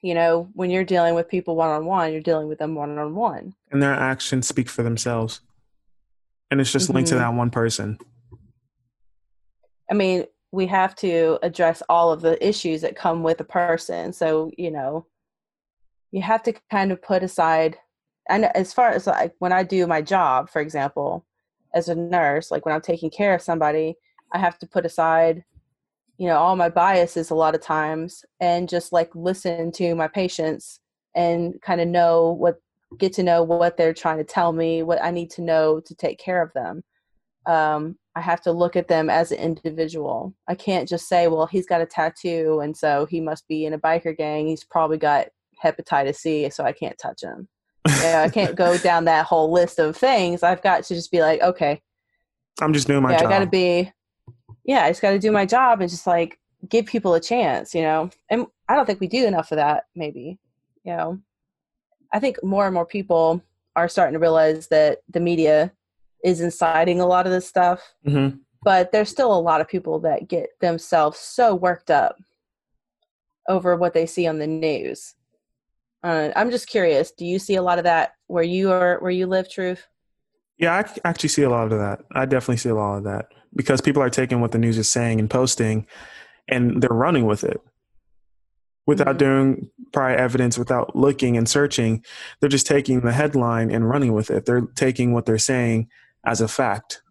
You 0.00 0.14
know, 0.14 0.48
when 0.52 0.70
you're 0.70 0.84
dealing 0.84 1.14
with 1.14 1.28
people 1.28 1.56
one 1.56 1.70
on 1.70 1.84
one, 1.84 2.12
you're 2.12 2.22
dealing 2.22 2.46
with 2.46 2.58
them 2.58 2.74
one 2.74 2.96
on 2.98 3.14
one. 3.14 3.54
And 3.72 3.82
their 3.82 3.94
actions 3.94 4.46
speak 4.46 4.68
for 4.68 4.84
themselves. 4.84 5.40
And 6.50 6.60
it's 6.60 6.70
just 6.70 6.86
mm-hmm. 6.86 6.96
linked 6.96 7.08
to 7.08 7.16
mm-hmm. 7.16 7.24
that 7.24 7.36
one 7.36 7.50
person. 7.50 7.98
I 9.90 9.94
mean, 9.94 10.24
we 10.52 10.66
have 10.66 10.94
to 10.96 11.38
address 11.42 11.82
all 11.88 12.12
of 12.12 12.20
the 12.20 12.46
issues 12.46 12.80
that 12.82 12.96
come 12.96 13.22
with 13.22 13.40
a 13.40 13.44
person. 13.44 14.12
So, 14.12 14.50
you 14.56 14.70
know, 14.70 15.06
you 16.10 16.22
have 16.22 16.42
to 16.44 16.54
kind 16.70 16.92
of 16.92 17.02
put 17.02 17.22
aside 17.22 17.78
and 18.28 18.44
as 18.44 18.72
far 18.72 18.90
as 18.90 19.06
like 19.06 19.34
when 19.38 19.52
I 19.52 19.62
do 19.62 19.86
my 19.86 20.02
job, 20.02 20.50
for 20.50 20.60
example, 20.60 21.24
as 21.74 21.88
a 21.88 21.94
nurse, 21.94 22.50
like 22.50 22.66
when 22.66 22.74
I'm 22.74 22.82
taking 22.82 23.10
care 23.10 23.34
of 23.34 23.42
somebody, 23.42 23.96
I 24.32 24.38
have 24.38 24.58
to 24.58 24.66
put 24.66 24.84
aside, 24.84 25.44
you 26.18 26.26
know, 26.26 26.36
all 26.36 26.54
my 26.54 26.68
biases 26.68 27.30
a 27.30 27.34
lot 27.34 27.54
of 27.54 27.62
times 27.62 28.24
and 28.40 28.68
just 28.68 28.92
like 28.92 29.10
listen 29.14 29.72
to 29.72 29.94
my 29.94 30.08
patients 30.08 30.80
and 31.14 31.60
kind 31.62 31.80
of 31.80 31.88
know 31.88 32.32
what 32.32 32.60
get 32.98 33.12
to 33.14 33.22
know 33.22 33.42
what 33.42 33.76
they're 33.76 33.94
trying 33.94 34.18
to 34.18 34.24
tell 34.24 34.52
me, 34.52 34.82
what 34.82 35.02
I 35.02 35.10
need 35.10 35.30
to 35.32 35.42
know 35.42 35.80
to 35.80 35.94
take 35.94 36.18
care 36.18 36.42
of 36.42 36.52
them. 36.54 36.82
Um, 37.46 37.98
I 38.14 38.20
have 38.20 38.40
to 38.42 38.52
look 38.52 38.76
at 38.76 38.88
them 38.88 39.08
as 39.08 39.30
an 39.30 39.38
individual. 39.38 40.34
I 40.48 40.54
can't 40.54 40.88
just 40.88 41.08
say, 41.08 41.28
well, 41.28 41.46
he's 41.46 41.66
got 41.66 41.80
a 41.80 41.86
tattoo 41.86 42.60
and 42.62 42.76
so 42.76 43.06
he 43.06 43.20
must 43.20 43.46
be 43.48 43.64
in 43.64 43.72
a 43.72 43.78
biker 43.78 44.16
gang. 44.16 44.48
He's 44.48 44.64
probably 44.64 44.98
got 44.98 45.28
hepatitis 45.62 46.16
C, 46.16 46.50
so 46.50 46.64
I 46.64 46.72
can't 46.72 46.98
touch 46.98 47.22
him. 47.22 47.48
Yeah, 48.02 48.22
I 48.22 48.28
can't 48.28 48.54
go 48.54 48.76
down 48.76 49.06
that 49.06 49.24
whole 49.24 49.50
list 49.50 49.78
of 49.78 49.96
things. 49.96 50.42
I've 50.42 50.62
got 50.62 50.84
to 50.84 50.94
just 50.94 51.10
be 51.10 51.20
like, 51.20 51.40
okay, 51.40 51.80
I'm 52.60 52.72
just 52.72 52.86
doing 52.86 53.02
my 53.02 53.12
yeah, 53.12 53.20
job. 53.20 53.26
I 53.26 53.30
got 53.30 53.38
to 53.40 53.46
be, 53.46 53.90
yeah, 54.64 54.84
I 54.84 54.90
just 54.90 55.00
got 55.00 55.12
to 55.12 55.18
do 55.18 55.32
my 55.32 55.46
job 55.46 55.80
and 55.80 55.88
just 55.88 56.06
like 56.06 56.38
give 56.68 56.86
people 56.86 57.14
a 57.14 57.20
chance, 57.20 57.74
you 57.74 57.82
know. 57.82 58.10
And 58.30 58.46
I 58.68 58.76
don't 58.76 58.84
think 58.84 59.00
we 59.00 59.06
do 59.06 59.26
enough 59.26 59.52
of 59.52 59.56
that. 59.56 59.84
Maybe, 59.94 60.38
you 60.84 60.96
know, 60.96 61.18
I 62.12 62.18
think 62.18 62.42
more 62.42 62.66
and 62.66 62.74
more 62.74 62.86
people 62.86 63.42
are 63.76 63.88
starting 63.88 64.14
to 64.14 64.18
realize 64.18 64.68
that 64.68 64.98
the 65.08 65.20
media 65.20 65.72
is 66.24 66.40
inciting 66.40 67.00
a 67.00 67.06
lot 67.06 67.26
of 67.26 67.32
this 67.32 67.46
stuff. 67.46 67.94
Mm-hmm. 68.06 68.38
But 68.64 68.90
there's 68.90 69.08
still 69.08 69.32
a 69.32 69.38
lot 69.38 69.60
of 69.60 69.68
people 69.68 70.00
that 70.00 70.28
get 70.28 70.50
themselves 70.60 71.18
so 71.18 71.54
worked 71.54 71.90
up 71.90 72.16
over 73.48 73.76
what 73.76 73.94
they 73.94 74.04
see 74.04 74.26
on 74.26 74.38
the 74.38 74.46
news 74.46 75.14
uh, 76.02 76.30
I'm 76.36 76.50
just 76.50 76.68
curious. 76.68 77.10
Do 77.10 77.24
you 77.24 77.38
see 77.38 77.56
a 77.56 77.62
lot 77.62 77.78
of 77.78 77.84
that 77.84 78.12
where 78.26 78.44
you 78.44 78.70
are, 78.70 78.98
where 79.00 79.10
you 79.10 79.26
live, 79.26 79.50
Truth? 79.50 79.86
Yeah, 80.58 80.74
I 80.74 81.08
actually 81.08 81.28
see 81.28 81.42
a 81.42 81.50
lot 81.50 81.72
of 81.72 81.78
that. 81.78 82.00
I 82.12 82.24
definitely 82.24 82.56
see 82.56 82.68
a 82.68 82.74
lot 82.74 82.98
of 82.98 83.04
that 83.04 83.26
because 83.54 83.80
people 83.80 84.02
are 84.02 84.10
taking 84.10 84.40
what 84.40 84.52
the 84.52 84.58
news 84.58 84.78
is 84.78 84.88
saying 84.88 85.20
and 85.20 85.30
posting, 85.30 85.86
and 86.48 86.82
they're 86.82 86.90
running 86.90 87.26
with 87.26 87.44
it 87.44 87.60
without 88.86 89.18
mm-hmm. 89.18 89.18
doing 89.18 89.70
prior 89.92 90.16
evidence, 90.16 90.58
without 90.58 90.96
looking 90.96 91.36
and 91.36 91.48
searching. 91.48 92.04
They're 92.40 92.48
just 92.48 92.66
taking 92.66 93.00
the 93.00 93.12
headline 93.12 93.70
and 93.70 93.88
running 93.88 94.14
with 94.14 94.30
it. 94.30 94.46
They're 94.46 94.66
taking 94.74 95.12
what 95.12 95.26
they're 95.26 95.38
saying 95.38 95.88
as 96.24 96.40
a 96.40 96.48
fact 96.48 97.02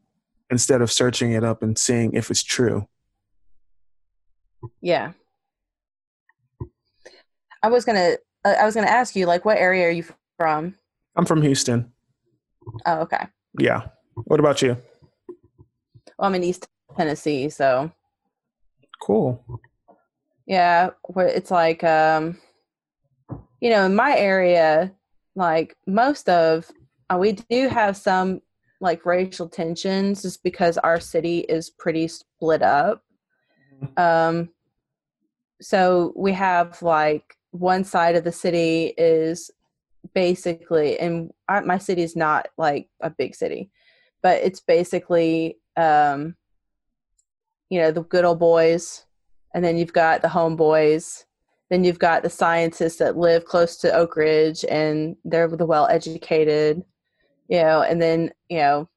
instead 0.49 0.81
of 0.81 0.91
searching 0.91 1.33
it 1.33 1.43
up 1.43 1.61
and 1.61 1.77
seeing 1.77 2.13
if 2.13 2.31
it's 2.31 2.43
true. 2.43 2.87
Yeah. 4.81 5.11
I 7.61 7.69
was 7.69 7.85
going 7.85 7.97
to 7.97 8.19
uh, 8.47 8.55
I 8.61 8.65
was 8.65 8.73
going 8.73 8.87
to 8.87 8.93
ask 8.93 9.15
you, 9.15 9.25
like, 9.25 9.45
what 9.45 9.57
area 9.57 9.87
are 9.87 9.91
you 9.91 10.05
from? 10.37 10.75
I'm 11.15 11.25
from 11.25 11.41
Houston. 11.41 11.91
Oh, 12.85 12.99
okay. 13.01 13.27
Yeah. 13.59 13.87
What 14.13 14.39
about 14.39 14.61
you? 14.61 14.77
Well, 16.17 16.27
I'm 16.27 16.35
in 16.35 16.43
East 16.43 16.67
Tennessee, 16.95 17.49
so. 17.49 17.91
Cool. 19.01 19.43
Yeah, 20.45 20.91
where 21.03 21.27
it's 21.27 21.51
like, 21.51 21.83
um, 21.83 22.37
you 23.59 23.69
know, 23.69 23.85
in 23.85 23.95
my 23.95 24.15
area, 24.17 24.93
like 25.35 25.75
most 25.85 26.29
of, 26.29 26.71
uh, 27.09 27.17
we 27.17 27.33
do 27.33 27.67
have 27.67 27.97
some 27.97 28.41
like 28.79 29.05
racial 29.05 29.49
tensions 29.49 30.21
just 30.21 30.43
because 30.43 30.77
our 30.77 30.99
city 30.99 31.39
is 31.39 31.69
pretty 31.69 32.07
split 32.07 32.61
up. 32.61 33.03
Mm-hmm. 33.81 33.99
Um, 33.99 34.49
so 35.61 36.13
we 36.15 36.31
have 36.33 36.81
like 36.81 37.36
one 37.59 37.83
side 37.83 38.15
of 38.15 38.23
the 38.23 38.31
city 38.31 38.93
is 38.97 39.51
basically 40.13 40.99
and 40.99 41.31
my 41.65 41.77
city 41.77 42.01
is 42.01 42.15
not 42.15 42.47
like 42.57 42.89
a 43.01 43.09
big 43.09 43.35
city 43.35 43.69
but 44.23 44.41
it's 44.41 44.61
basically 44.61 45.57
um 45.75 46.35
you 47.69 47.79
know 47.79 47.91
the 47.91 48.03
good 48.03 48.23
old 48.23 48.39
boys 48.39 49.05
and 49.53 49.63
then 49.65 49.77
you've 49.77 49.93
got 49.93 50.21
the 50.21 50.27
homeboys 50.27 51.25
then 51.69 51.83
you've 51.83 51.99
got 51.99 52.23
the 52.23 52.29
scientists 52.29 52.97
that 52.97 53.17
live 53.17 53.43
close 53.43 53.75
to 53.75 53.93
oak 53.93 54.15
ridge 54.15 54.63
and 54.69 55.17
they're 55.25 55.47
the 55.49 55.65
well 55.65 55.87
educated 55.87 56.83
you 57.49 57.61
know 57.61 57.81
and 57.81 58.01
then 58.01 58.31
you 58.49 58.59
know 58.59 58.87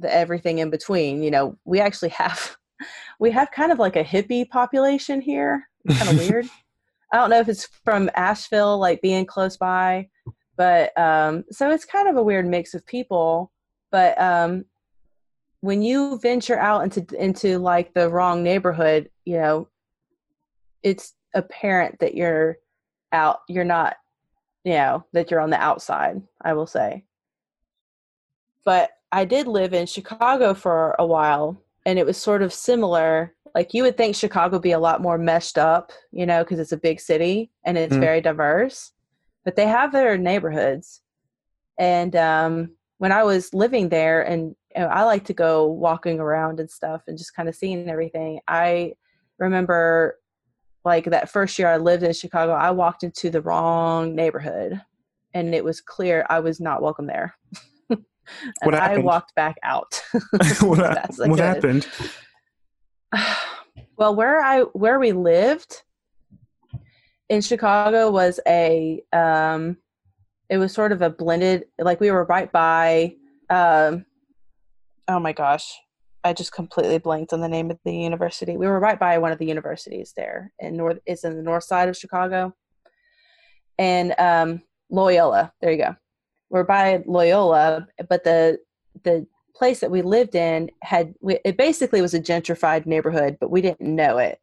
the 0.00 0.12
everything 0.12 0.58
in 0.58 0.70
between 0.70 1.22
you 1.22 1.30
know 1.30 1.56
we 1.64 1.78
actually 1.78 2.08
have 2.08 2.56
we 3.18 3.30
have 3.30 3.50
kind 3.50 3.72
of 3.72 3.78
like 3.78 3.96
a 3.96 4.04
hippie 4.04 4.48
population 4.48 5.20
here. 5.20 5.68
Kind 5.88 6.10
of 6.10 6.18
weird 6.28 6.48
I 7.12 7.18
don't 7.18 7.30
know 7.30 7.40
if 7.40 7.48
it's 7.48 7.68
from 7.84 8.10
Asheville, 8.14 8.78
like 8.78 9.02
being 9.02 9.26
close 9.26 9.58
by, 9.58 10.08
but 10.56 10.96
um, 10.98 11.44
so 11.50 11.70
it's 11.70 11.84
kind 11.84 12.08
of 12.08 12.16
a 12.16 12.22
weird 12.22 12.46
mix 12.46 12.72
of 12.72 12.86
people. 12.86 13.52
But 13.90 14.18
um, 14.20 14.64
when 15.60 15.82
you 15.82 16.18
venture 16.18 16.58
out 16.58 16.82
into 16.82 17.04
into 17.22 17.58
like 17.58 17.92
the 17.92 18.08
wrong 18.08 18.42
neighborhood, 18.42 19.10
you 19.26 19.36
know, 19.36 19.68
it's 20.82 21.14
apparent 21.34 21.98
that 22.00 22.14
you're 22.14 22.58
out. 23.12 23.40
You're 23.46 23.64
not, 23.64 23.96
you 24.64 24.72
know, 24.72 25.04
that 25.12 25.30
you're 25.30 25.40
on 25.40 25.50
the 25.50 25.60
outside. 25.60 26.22
I 26.40 26.54
will 26.54 26.66
say. 26.66 27.04
But 28.64 28.90
I 29.10 29.26
did 29.26 29.46
live 29.46 29.74
in 29.74 29.86
Chicago 29.86 30.54
for 30.54 30.96
a 30.98 31.04
while, 31.04 31.62
and 31.84 31.98
it 31.98 32.06
was 32.06 32.16
sort 32.16 32.40
of 32.40 32.54
similar 32.54 33.34
like 33.54 33.74
you 33.74 33.82
would 33.82 33.96
think 33.96 34.16
Chicago 34.16 34.56
would 34.56 34.62
be 34.62 34.72
a 34.72 34.78
lot 34.78 35.02
more 35.02 35.18
meshed 35.18 35.58
up, 35.58 35.92
you 36.10 36.26
know, 36.26 36.42
because 36.42 36.58
it's 36.58 36.72
a 36.72 36.76
big 36.76 37.00
city 37.00 37.50
and 37.64 37.76
it's 37.76 37.94
mm. 37.94 38.00
very 38.00 38.20
diverse. 38.20 38.92
But 39.44 39.56
they 39.56 39.66
have 39.66 39.92
their 39.92 40.16
neighborhoods. 40.16 41.02
And 41.78 42.14
um, 42.16 42.72
when 42.98 43.12
I 43.12 43.24
was 43.24 43.52
living 43.52 43.88
there, 43.88 44.22
and 44.22 44.54
you 44.74 44.82
know, 44.82 44.88
I 44.88 45.02
like 45.02 45.24
to 45.24 45.34
go 45.34 45.66
walking 45.66 46.20
around 46.20 46.60
and 46.60 46.70
stuff 46.70 47.02
and 47.06 47.18
just 47.18 47.34
kind 47.34 47.48
of 47.48 47.54
seeing 47.54 47.88
everything. 47.90 48.40
I 48.48 48.94
remember 49.38 50.18
like 50.84 51.04
that 51.06 51.30
first 51.30 51.58
year 51.58 51.68
I 51.68 51.76
lived 51.76 52.02
in 52.02 52.12
Chicago, 52.12 52.52
I 52.52 52.70
walked 52.70 53.02
into 53.02 53.30
the 53.30 53.40
wrong 53.40 54.14
neighborhood 54.14 54.80
and 55.34 55.54
it 55.54 55.64
was 55.64 55.80
clear 55.80 56.26
I 56.28 56.40
was 56.40 56.60
not 56.60 56.82
welcome 56.82 57.06
there. 57.06 57.34
and 57.90 58.74
I 58.74 58.98
walked 58.98 59.34
back 59.34 59.56
out. 59.62 60.02
what, 60.60 61.18
what 61.18 61.38
happened? 61.38 61.86
well, 63.96 64.14
where 64.14 64.40
I 64.40 64.60
where 64.60 64.98
we 64.98 65.12
lived 65.12 65.82
in 67.28 67.40
Chicago 67.40 68.10
was 68.10 68.40
a 68.46 69.02
um, 69.12 69.76
it 70.48 70.58
was 70.58 70.72
sort 70.72 70.92
of 70.92 71.02
a 71.02 71.10
blended 71.10 71.64
like 71.78 72.00
we 72.00 72.10
were 72.10 72.24
right 72.24 72.50
by 72.50 73.14
um, 73.50 74.04
oh 75.08 75.18
my 75.18 75.32
gosh 75.32 75.72
I 76.24 76.32
just 76.32 76.52
completely 76.52 76.98
blanked 76.98 77.32
on 77.32 77.40
the 77.40 77.48
name 77.48 77.70
of 77.70 77.78
the 77.84 77.94
university. 77.94 78.56
We 78.56 78.66
were 78.66 78.78
right 78.78 78.98
by 78.98 79.18
one 79.18 79.32
of 79.32 79.38
the 79.38 79.46
universities 79.46 80.12
there 80.16 80.52
in 80.58 80.76
north. 80.76 80.98
It's 81.04 81.24
in 81.24 81.36
the 81.36 81.42
north 81.42 81.64
side 81.64 81.88
of 81.88 81.96
Chicago, 81.96 82.54
and 83.78 84.14
um, 84.18 84.62
Loyola. 84.90 85.52
There 85.60 85.72
you 85.72 85.78
go. 85.78 85.96
We're 86.48 86.64
by 86.64 87.02
Loyola, 87.06 87.88
but 88.08 88.24
the 88.24 88.58
the 89.02 89.26
place 89.54 89.80
that 89.80 89.90
we 89.90 90.02
lived 90.02 90.34
in 90.34 90.70
had 90.82 91.14
we, 91.20 91.38
it 91.44 91.56
basically 91.56 92.00
was 92.00 92.14
a 92.14 92.20
gentrified 92.20 92.86
neighborhood, 92.86 93.36
but 93.40 93.50
we 93.50 93.60
didn't 93.60 93.80
know 93.80 94.18
it. 94.18 94.40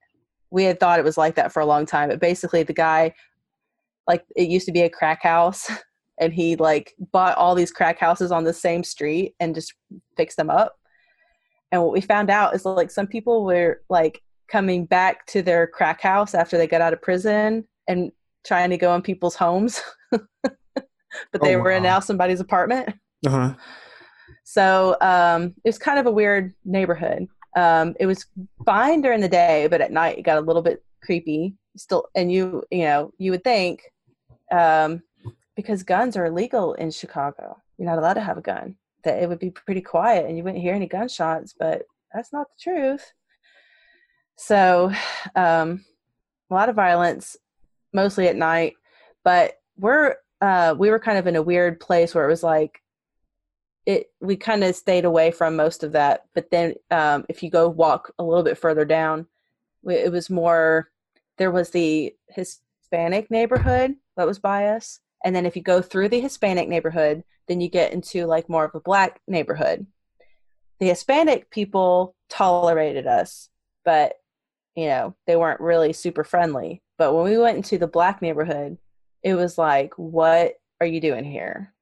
We 0.51 0.63
had 0.63 0.79
thought 0.79 0.99
it 0.99 1.05
was 1.05 1.17
like 1.17 1.35
that 1.35 1.51
for 1.51 1.61
a 1.61 1.65
long 1.65 1.85
time, 1.85 2.09
but 2.09 2.19
basically 2.19 2.63
the 2.63 2.73
guy 2.73 3.13
like 4.07 4.25
it 4.35 4.49
used 4.49 4.65
to 4.65 4.71
be 4.71 4.81
a 4.81 4.89
crack 4.89 5.21
house 5.23 5.69
and 6.19 6.33
he 6.33 6.55
like 6.55 6.93
bought 7.11 7.37
all 7.37 7.55
these 7.55 7.71
crack 7.71 7.99
houses 7.99 8.31
on 8.31 8.43
the 8.43 8.53
same 8.53 8.83
street 8.83 9.35
and 9.39 9.55
just 9.55 9.73
fixed 10.17 10.37
them 10.37 10.49
up. 10.49 10.75
And 11.71 11.83
what 11.83 11.93
we 11.93 12.01
found 12.01 12.29
out 12.29 12.55
is 12.55 12.65
like 12.65 12.91
some 12.91 13.07
people 13.07 13.45
were 13.45 13.81
like 13.89 14.21
coming 14.49 14.85
back 14.85 15.25
to 15.27 15.41
their 15.41 15.67
crack 15.67 16.01
house 16.01 16.33
after 16.33 16.57
they 16.57 16.67
got 16.67 16.81
out 16.81 16.93
of 16.93 17.01
prison 17.01 17.67
and 17.87 18.11
trying 18.45 18.71
to 18.71 18.77
go 18.77 18.95
in 18.95 19.01
people's 19.01 19.35
homes. 19.35 19.81
but 20.11 21.41
they 21.41 21.55
oh, 21.55 21.59
were 21.59 21.71
in 21.71 21.83
now 21.83 21.99
somebody's 21.99 22.39
apartment. 22.39 22.89
Uh-huh. 23.25 23.53
So 24.49 24.97
um, 24.99 25.53
it 25.63 25.69
was 25.69 25.77
kind 25.77 25.99
of 25.99 26.07
a 26.07 26.11
weird 26.11 26.55
neighborhood. 26.65 27.27
Um, 27.55 27.93
it 27.99 28.07
was 28.07 28.25
fine 28.65 28.99
during 28.99 29.21
the 29.21 29.29
day, 29.29 29.67
but 29.69 29.79
at 29.79 29.91
night 29.91 30.17
it 30.17 30.23
got 30.23 30.39
a 30.39 30.41
little 30.41 30.63
bit 30.63 30.83
creepy. 31.03 31.53
Still, 31.77 32.07
and 32.15 32.31
you, 32.31 32.63
you 32.71 32.85
know, 32.85 33.13
you 33.19 33.29
would 33.29 33.43
think 33.43 33.83
um, 34.51 35.03
because 35.55 35.83
guns 35.83 36.17
are 36.17 36.25
illegal 36.25 36.73
in 36.73 36.89
Chicago. 36.89 37.61
You're 37.77 37.87
not 37.87 37.99
allowed 37.99 38.15
to 38.15 38.21
have 38.21 38.39
a 38.39 38.41
gun. 38.41 38.75
That 39.03 39.21
it 39.21 39.29
would 39.29 39.37
be 39.37 39.51
pretty 39.51 39.81
quiet 39.81 40.25
and 40.25 40.35
you 40.35 40.43
wouldn't 40.43 40.63
hear 40.63 40.73
any 40.73 40.87
gunshots, 40.87 41.53
but 41.53 41.83
that's 42.11 42.33
not 42.33 42.47
the 42.47 42.71
truth. 42.71 43.05
So, 44.35 44.91
um, 45.35 45.85
a 46.49 46.55
lot 46.55 46.69
of 46.69 46.75
violence, 46.75 47.37
mostly 47.93 48.27
at 48.27 48.35
night. 48.35 48.73
But 49.23 49.59
we're 49.77 50.15
uh, 50.41 50.73
we 50.75 50.89
were 50.89 50.99
kind 50.99 51.19
of 51.19 51.27
in 51.27 51.35
a 51.35 51.41
weird 51.43 51.79
place 51.79 52.15
where 52.15 52.25
it 52.25 52.31
was 52.31 52.41
like 52.41 52.81
it 53.89 54.11
we 54.21 54.35
kind 54.35 54.63
of 54.63 54.75
stayed 54.75 55.03
away 55.03 55.31
from 55.31 55.55
most 55.55 55.83
of 55.83 55.93
that. 55.93 56.25
But 56.35 56.51
then 56.51 56.75
um, 56.91 57.25
if 57.27 57.41
you 57.41 57.49
go 57.49 57.67
walk 57.67 58.13
a 58.19 58.23
little 58.23 58.43
bit 58.43 58.59
further 58.59 58.85
down, 58.85 59.25
it 59.83 60.11
was 60.11 60.29
more 60.29 60.89
there 61.39 61.49
was 61.49 61.71
the 61.71 62.13
Hispanic 62.27 63.31
neighborhood 63.31 63.95
that 64.15 64.27
was 64.27 64.37
by 64.37 64.67
us, 64.67 64.99
and 65.25 65.35
then 65.35 65.47
if 65.47 65.55
you 65.55 65.63
go 65.63 65.81
through 65.81 66.09
the 66.09 66.19
Hispanic 66.19 66.69
neighborhood, 66.69 67.23
then 67.47 67.61
you 67.61 67.67
get 67.67 67.91
into 67.91 68.27
like 68.27 68.47
more 68.47 68.65
of 68.65 68.75
a 68.75 68.79
black 68.79 69.21
neighborhood. 69.27 69.87
The 70.79 70.89
Hispanic 70.89 71.49
people 71.49 72.15
tolerated 72.29 73.07
us, 73.07 73.49
but 73.83 74.13
you 74.75 74.85
know, 74.85 75.15
they 75.25 75.35
weren't 75.35 75.61
really 75.61 75.93
super 75.93 76.23
friendly. 76.23 76.83
But 76.99 77.15
when 77.15 77.23
we 77.23 77.39
went 77.39 77.57
into 77.57 77.79
the 77.79 77.87
black 77.87 78.21
neighborhood, 78.21 78.77
it 79.23 79.33
was 79.33 79.57
like, 79.57 79.93
what 79.95 80.53
are 80.79 80.87
you 80.87 81.01
doing 81.01 81.25
here? 81.25 81.73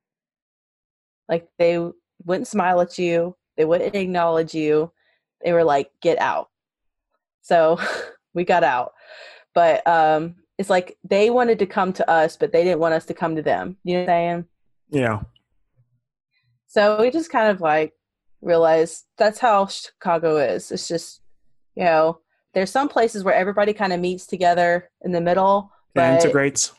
Like 1.29 1.47
they 1.57 1.79
wouldn't 2.25 2.47
smile 2.47 2.81
at 2.81 2.97
you, 2.97 3.35
they 3.55 3.65
wouldn't 3.65 3.95
acknowledge 3.95 4.53
you. 4.53 4.91
They 5.43 5.51
were 5.51 5.63
like, 5.63 5.91
get 6.01 6.19
out. 6.19 6.49
So 7.41 7.79
we 8.33 8.43
got 8.43 8.63
out. 8.63 8.93
But 9.53 9.85
um 9.87 10.35
it's 10.57 10.69
like 10.69 10.97
they 11.03 11.29
wanted 11.29 11.59
to 11.59 11.65
come 11.65 11.93
to 11.93 12.09
us, 12.09 12.35
but 12.35 12.51
they 12.51 12.63
didn't 12.63 12.79
want 12.79 12.95
us 12.95 13.05
to 13.05 13.13
come 13.13 13.35
to 13.35 13.41
them. 13.41 13.77
You 13.83 13.93
know 13.95 13.99
what 14.01 14.09
I'm 14.09 14.15
saying? 14.15 14.45
Yeah. 14.89 15.19
So 16.67 17.01
we 17.01 17.11
just 17.11 17.31
kind 17.31 17.49
of 17.49 17.61
like 17.61 17.93
realized 18.41 19.05
that's 19.17 19.39
how 19.39 19.67
Chicago 19.67 20.37
is. 20.37 20.71
It's 20.71 20.87
just, 20.87 21.21
you 21.75 21.83
know, 21.83 22.19
there's 22.53 22.71
some 22.71 22.89
places 22.89 23.23
where 23.23 23.35
everybody 23.35 23.73
kind 23.73 23.93
of 23.93 23.99
meets 23.99 24.25
together 24.25 24.89
in 25.01 25.11
the 25.11 25.21
middle. 25.21 25.71
But, 25.93 26.23
integrates. 26.23 26.73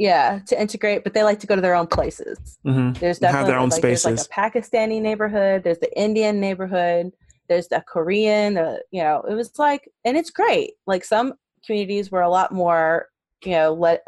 Yeah, 0.00 0.38
to 0.46 0.58
integrate, 0.58 1.04
but 1.04 1.12
they 1.12 1.22
like 1.22 1.40
to 1.40 1.46
go 1.46 1.54
to 1.54 1.60
their 1.60 1.74
own 1.74 1.86
places. 1.86 2.58
Mm-hmm. 2.64 2.98
There's 2.98 3.18
definitely 3.18 3.38
have 3.38 3.46
their 3.48 3.58
own 3.58 3.68
like, 3.68 3.80
spaces. 3.80 4.02
There's 4.04 4.28
like 4.30 4.54
a 4.54 4.58
Pakistani 4.58 4.98
neighborhood. 4.98 5.62
There's 5.62 5.78
the 5.78 5.94
Indian 5.94 6.40
neighborhood. 6.40 7.12
There's 7.50 7.68
the 7.68 7.84
Korean. 7.86 8.54
The 8.54 8.82
you 8.90 9.02
know, 9.02 9.20
it 9.28 9.34
was 9.34 9.58
like, 9.58 9.90
and 10.06 10.16
it's 10.16 10.30
great. 10.30 10.72
Like 10.86 11.04
some 11.04 11.34
communities 11.66 12.10
were 12.10 12.22
a 12.22 12.30
lot 12.30 12.50
more, 12.50 13.08
you 13.44 13.50
know, 13.50 13.74
let 13.74 14.02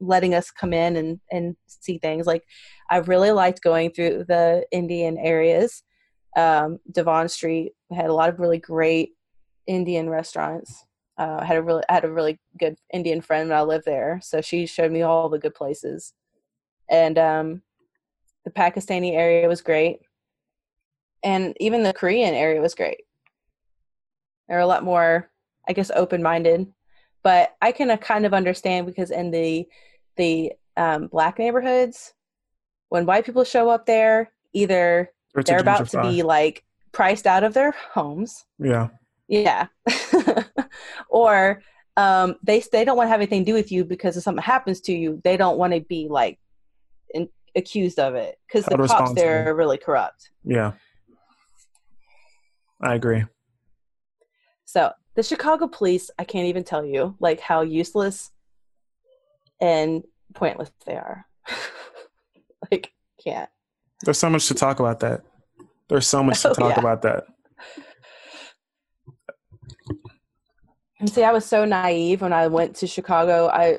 letting 0.00 0.34
us 0.34 0.50
come 0.50 0.72
in 0.72 0.96
and 0.96 1.20
and 1.30 1.54
see 1.68 1.98
things. 1.98 2.26
Like 2.26 2.42
I 2.90 2.96
really 2.96 3.30
liked 3.30 3.62
going 3.62 3.92
through 3.92 4.24
the 4.26 4.66
Indian 4.72 5.16
areas. 5.16 5.84
Um, 6.36 6.80
Devon 6.90 7.28
Street 7.28 7.70
had 7.92 8.06
a 8.06 8.14
lot 8.14 8.30
of 8.30 8.40
really 8.40 8.58
great 8.58 9.10
Indian 9.68 10.10
restaurants. 10.10 10.86
Uh, 11.20 11.40
I 11.42 11.44
had 11.44 11.58
a 11.58 11.62
really 11.62 11.82
I 11.90 11.92
had 11.92 12.04
a 12.06 12.10
really 12.10 12.40
good 12.58 12.76
Indian 12.94 13.20
friend 13.20 13.50
when 13.50 13.58
I 13.58 13.60
lived 13.60 13.84
there, 13.84 14.20
so 14.22 14.40
she 14.40 14.64
showed 14.64 14.90
me 14.90 15.02
all 15.02 15.28
the 15.28 15.38
good 15.38 15.54
places. 15.54 16.14
And 16.88 17.18
um, 17.18 17.62
the 18.46 18.50
Pakistani 18.50 19.12
area 19.12 19.46
was 19.46 19.60
great, 19.60 20.00
and 21.22 21.54
even 21.60 21.82
the 21.82 21.92
Korean 21.92 22.34
area 22.34 22.62
was 22.62 22.74
great. 22.74 23.02
They're 24.48 24.60
a 24.60 24.66
lot 24.66 24.82
more, 24.82 25.30
I 25.68 25.74
guess, 25.74 25.90
open 25.94 26.22
minded. 26.22 26.66
But 27.22 27.54
I 27.60 27.72
can 27.72 27.90
uh, 27.90 27.98
kind 27.98 28.24
of 28.24 28.32
understand 28.32 28.86
because 28.86 29.10
in 29.10 29.30
the 29.30 29.68
the 30.16 30.52
um, 30.78 31.08
black 31.08 31.38
neighborhoods, 31.38 32.14
when 32.88 33.04
white 33.04 33.26
people 33.26 33.44
show 33.44 33.68
up 33.68 33.84
there, 33.84 34.32
either 34.54 35.12
they're 35.44 35.60
about 35.60 35.90
to 35.90 36.00
be 36.00 36.22
like 36.22 36.64
priced 36.92 37.26
out 37.26 37.44
of 37.44 37.52
their 37.52 37.72
homes. 37.92 38.46
Yeah. 38.58 38.88
Yeah. 39.30 39.68
or 41.08 41.62
um, 41.96 42.34
they 42.42 42.60
they 42.72 42.84
don't 42.84 42.96
want 42.96 43.06
to 43.06 43.10
have 43.10 43.20
anything 43.20 43.44
to 43.44 43.50
do 43.50 43.54
with 43.54 43.70
you 43.70 43.84
because 43.84 44.16
if 44.16 44.24
something 44.24 44.42
happens 44.42 44.80
to 44.82 44.92
you, 44.92 45.20
they 45.24 45.36
don't 45.36 45.56
want 45.56 45.72
to 45.72 45.80
be 45.80 46.08
like 46.10 46.38
in, 47.14 47.28
accused 47.54 47.98
of 47.98 48.14
it 48.16 48.38
because 48.46 48.64
the 48.66 48.76
cops 48.76 49.14
there 49.14 49.48
are 49.48 49.54
really 49.54 49.78
corrupt. 49.78 50.30
Yeah. 50.44 50.72
I 52.82 52.94
agree. 52.94 53.24
So 54.64 54.92
the 55.14 55.22
Chicago 55.22 55.68
police, 55.68 56.10
I 56.18 56.24
can't 56.24 56.46
even 56.46 56.64
tell 56.64 56.84
you 56.84 57.16
like 57.20 57.40
how 57.40 57.60
useless 57.60 58.30
and 59.60 60.02
pointless 60.34 60.70
they 60.86 60.94
are. 60.94 61.26
like, 62.70 62.92
can't. 63.22 63.50
There's 64.02 64.18
so 64.18 64.30
much 64.30 64.48
to 64.48 64.54
talk 64.54 64.80
about 64.80 65.00
that. 65.00 65.22
There's 65.88 66.06
so 66.06 66.22
much 66.22 66.40
to 66.42 66.48
oh, 66.50 66.54
talk 66.54 66.76
yeah. 66.76 66.80
about 66.80 67.02
that. 67.02 67.24
And 71.00 71.08
see, 71.10 71.24
I 71.24 71.32
was 71.32 71.46
so 71.46 71.64
naive 71.64 72.20
when 72.20 72.32
I 72.32 72.46
went 72.46 72.76
to 72.76 72.86
Chicago. 72.86 73.48
I, 73.48 73.78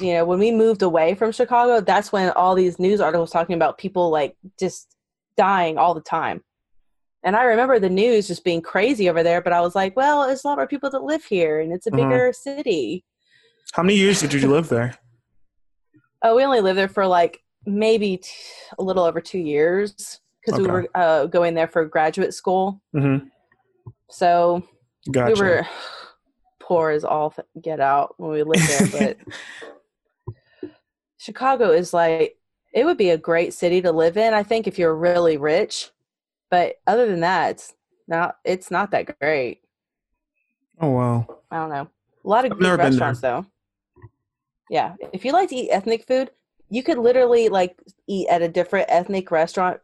you 0.00 0.14
know, 0.14 0.24
when 0.24 0.38
we 0.38 0.50
moved 0.50 0.82
away 0.82 1.14
from 1.14 1.30
Chicago, 1.30 1.80
that's 1.80 2.10
when 2.10 2.30
all 2.30 2.54
these 2.54 2.78
news 2.78 3.00
articles 3.00 3.30
talking 3.30 3.54
about 3.54 3.78
people 3.78 4.10
like 4.10 4.36
just 4.58 4.96
dying 5.36 5.76
all 5.76 5.92
the 5.94 6.00
time. 6.00 6.42
And 7.24 7.36
I 7.36 7.44
remember 7.44 7.78
the 7.78 7.90
news 7.90 8.26
just 8.26 8.42
being 8.42 8.62
crazy 8.62 9.08
over 9.08 9.22
there, 9.22 9.42
but 9.42 9.52
I 9.52 9.60
was 9.60 9.74
like, 9.74 9.94
well, 9.96 10.26
there's 10.26 10.44
a 10.44 10.48
lot 10.48 10.56
more 10.56 10.66
people 10.66 10.90
that 10.90 11.04
live 11.04 11.24
here 11.24 11.60
and 11.60 11.72
it's 11.72 11.86
a 11.86 11.90
mm-hmm. 11.90 12.08
bigger 12.08 12.32
city. 12.32 13.04
How 13.72 13.82
many 13.82 13.96
years 13.96 14.20
did 14.20 14.32
you 14.32 14.48
live 14.48 14.68
there? 14.68 14.96
Oh, 16.24 16.36
we 16.36 16.44
only 16.44 16.60
lived 16.60 16.78
there 16.78 16.86
for 16.86 17.04
like 17.04 17.42
maybe 17.66 18.18
t- 18.18 18.30
a 18.78 18.82
little 18.84 19.02
over 19.02 19.20
two 19.20 19.40
years 19.40 20.20
because 20.40 20.60
okay. 20.60 20.62
we 20.62 20.72
were 20.72 20.88
uh, 20.94 21.26
going 21.26 21.54
there 21.54 21.66
for 21.66 21.84
graduate 21.84 22.32
school. 22.32 22.80
Mm-hmm. 22.94 23.26
So 24.08 24.62
gotcha. 25.10 25.34
we 25.34 25.40
were 25.40 25.66
poor 26.72 26.90
as 26.90 27.04
all 27.04 27.34
get 27.60 27.80
out 27.80 28.14
when 28.16 28.30
we 28.30 28.42
lived 28.42 28.66
there, 28.66 29.16
but 30.26 30.72
Chicago 31.18 31.70
is 31.70 31.92
like 31.92 32.38
it 32.72 32.86
would 32.86 32.96
be 32.96 33.10
a 33.10 33.18
great 33.18 33.52
city 33.52 33.82
to 33.82 33.92
live 33.92 34.16
in. 34.16 34.32
I 34.32 34.42
think 34.42 34.66
if 34.66 34.78
you're 34.78 34.96
really 34.96 35.36
rich, 35.36 35.90
but 36.50 36.76
other 36.86 37.06
than 37.06 37.20
that, 37.20 37.50
it's 37.50 37.74
not. 38.08 38.36
It's 38.42 38.70
not 38.70 38.90
that 38.92 39.18
great. 39.20 39.60
Oh 40.80 40.90
wow! 40.90 41.26
I 41.50 41.58
don't 41.58 41.68
know. 41.68 41.88
A 42.24 42.28
lot 42.28 42.46
of 42.46 42.52
I've 42.52 42.58
good 42.58 42.78
restaurants 42.78 43.20
though. 43.20 43.44
Yeah, 44.70 44.94
if 45.12 45.26
you 45.26 45.32
like 45.32 45.50
to 45.50 45.56
eat 45.56 45.70
ethnic 45.70 46.06
food, 46.06 46.30
you 46.70 46.82
could 46.82 46.96
literally 46.96 47.50
like 47.50 47.78
eat 48.08 48.28
at 48.28 48.40
a 48.40 48.48
different 48.48 48.86
ethnic 48.88 49.30
restaurant 49.30 49.78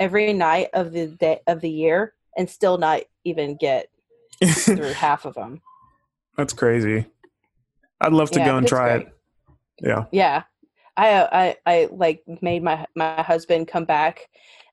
every 0.00 0.32
night 0.32 0.70
of 0.74 0.90
the 0.90 1.06
day 1.06 1.38
of 1.46 1.60
the 1.60 1.70
year 1.70 2.14
and 2.36 2.50
still 2.50 2.78
not 2.78 3.02
even 3.22 3.56
get 3.56 3.90
through 4.44 4.92
half 4.92 5.24
of 5.24 5.34
them. 5.34 5.62
That's 6.36 6.52
crazy. 6.52 7.06
I'd 8.00 8.12
love 8.12 8.30
to 8.32 8.40
yeah, 8.40 8.46
go 8.46 8.56
and 8.56 8.66
try 8.66 8.98
great. 8.98 9.06
it. 9.06 9.12
Yeah. 9.82 10.04
Yeah. 10.12 10.42
I, 10.96 11.56
I 11.66 11.72
I 11.72 11.88
like 11.90 12.22
made 12.40 12.62
my 12.62 12.86
my 12.94 13.22
husband 13.22 13.68
come 13.68 13.84
back 13.84 14.28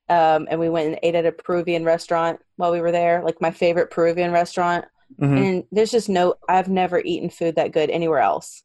um, 0.09 0.47
and 0.49 0.59
we 0.59 0.69
went 0.69 0.87
and 0.87 0.99
ate 1.03 1.15
at 1.15 1.25
a 1.25 1.31
Peruvian 1.31 1.85
restaurant 1.85 2.39
while 2.57 2.71
we 2.71 2.81
were 2.81 2.91
there, 2.91 3.23
like 3.23 3.39
my 3.41 3.51
favorite 3.51 3.89
Peruvian 3.89 4.31
restaurant. 4.31 4.85
Mm-hmm. 5.19 5.37
And 5.37 5.63
there's 5.71 5.91
just 5.91 6.09
no 6.09 6.35
I've 6.49 6.69
never 6.69 6.99
eaten 6.99 7.29
food 7.29 7.55
that 7.55 7.71
good 7.71 7.89
anywhere 7.89 8.19
else. 8.19 8.63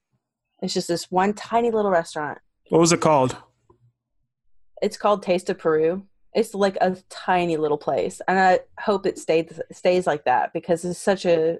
It's 0.62 0.74
just 0.74 0.88
this 0.88 1.10
one 1.10 1.34
tiny 1.34 1.70
little 1.70 1.90
restaurant. 1.90 2.38
What 2.70 2.80
was 2.80 2.92
it 2.92 3.00
called? 3.00 3.36
It's 4.82 4.96
called 4.96 5.22
Taste 5.22 5.50
of 5.50 5.58
Peru. 5.58 6.04
It's 6.34 6.54
like 6.54 6.76
a 6.80 6.96
tiny 7.08 7.56
little 7.56 7.78
place, 7.78 8.20
and 8.28 8.38
I 8.38 8.60
hope 8.78 9.06
it 9.06 9.18
stays 9.18 9.58
stays 9.72 10.06
like 10.06 10.24
that 10.24 10.52
because 10.52 10.84
it's 10.84 10.98
such 10.98 11.24
a. 11.24 11.58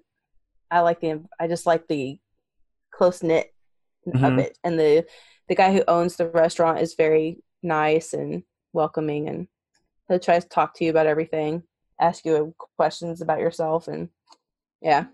I 0.71 0.81
like 0.81 1.01
the. 1.01 1.23
I 1.39 1.49
just 1.49 1.67
like 1.67 1.89
the 1.89 2.19
close 2.91 3.23
knit 3.23 3.53
mm-hmm. 4.07 4.25
of 4.25 4.39
it, 4.39 4.59
and 4.65 4.79
the 4.79 5.07
the 5.49 5.55
guy 5.55 5.73
who 5.73 5.83
owns 5.89 6.17
the 6.17 6.29
restaurant 6.29 6.81
is 6.81 6.95
very 6.95 7.39
nice 7.63 8.13
and 8.13 8.43
welcoming, 8.73 9.29
and 9.29 9.49
he 10.09 10.19
tries 10.19 10.45
to 10.45 10.49
talk 10.49 10.75
to 10.75 10.85
you 10.85 10.91
about 10.91 11.07
everything, 11.07 11.63
ask 12.01 12.25
you 12.25 12.55
questions 12.77 13.21
about 13.21 13.41
yourself, 13.41 13.89
and 13.89 14.09
yeah. 14.81 15.07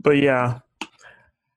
But 0.00 0.18
yeah, 0.18 0.60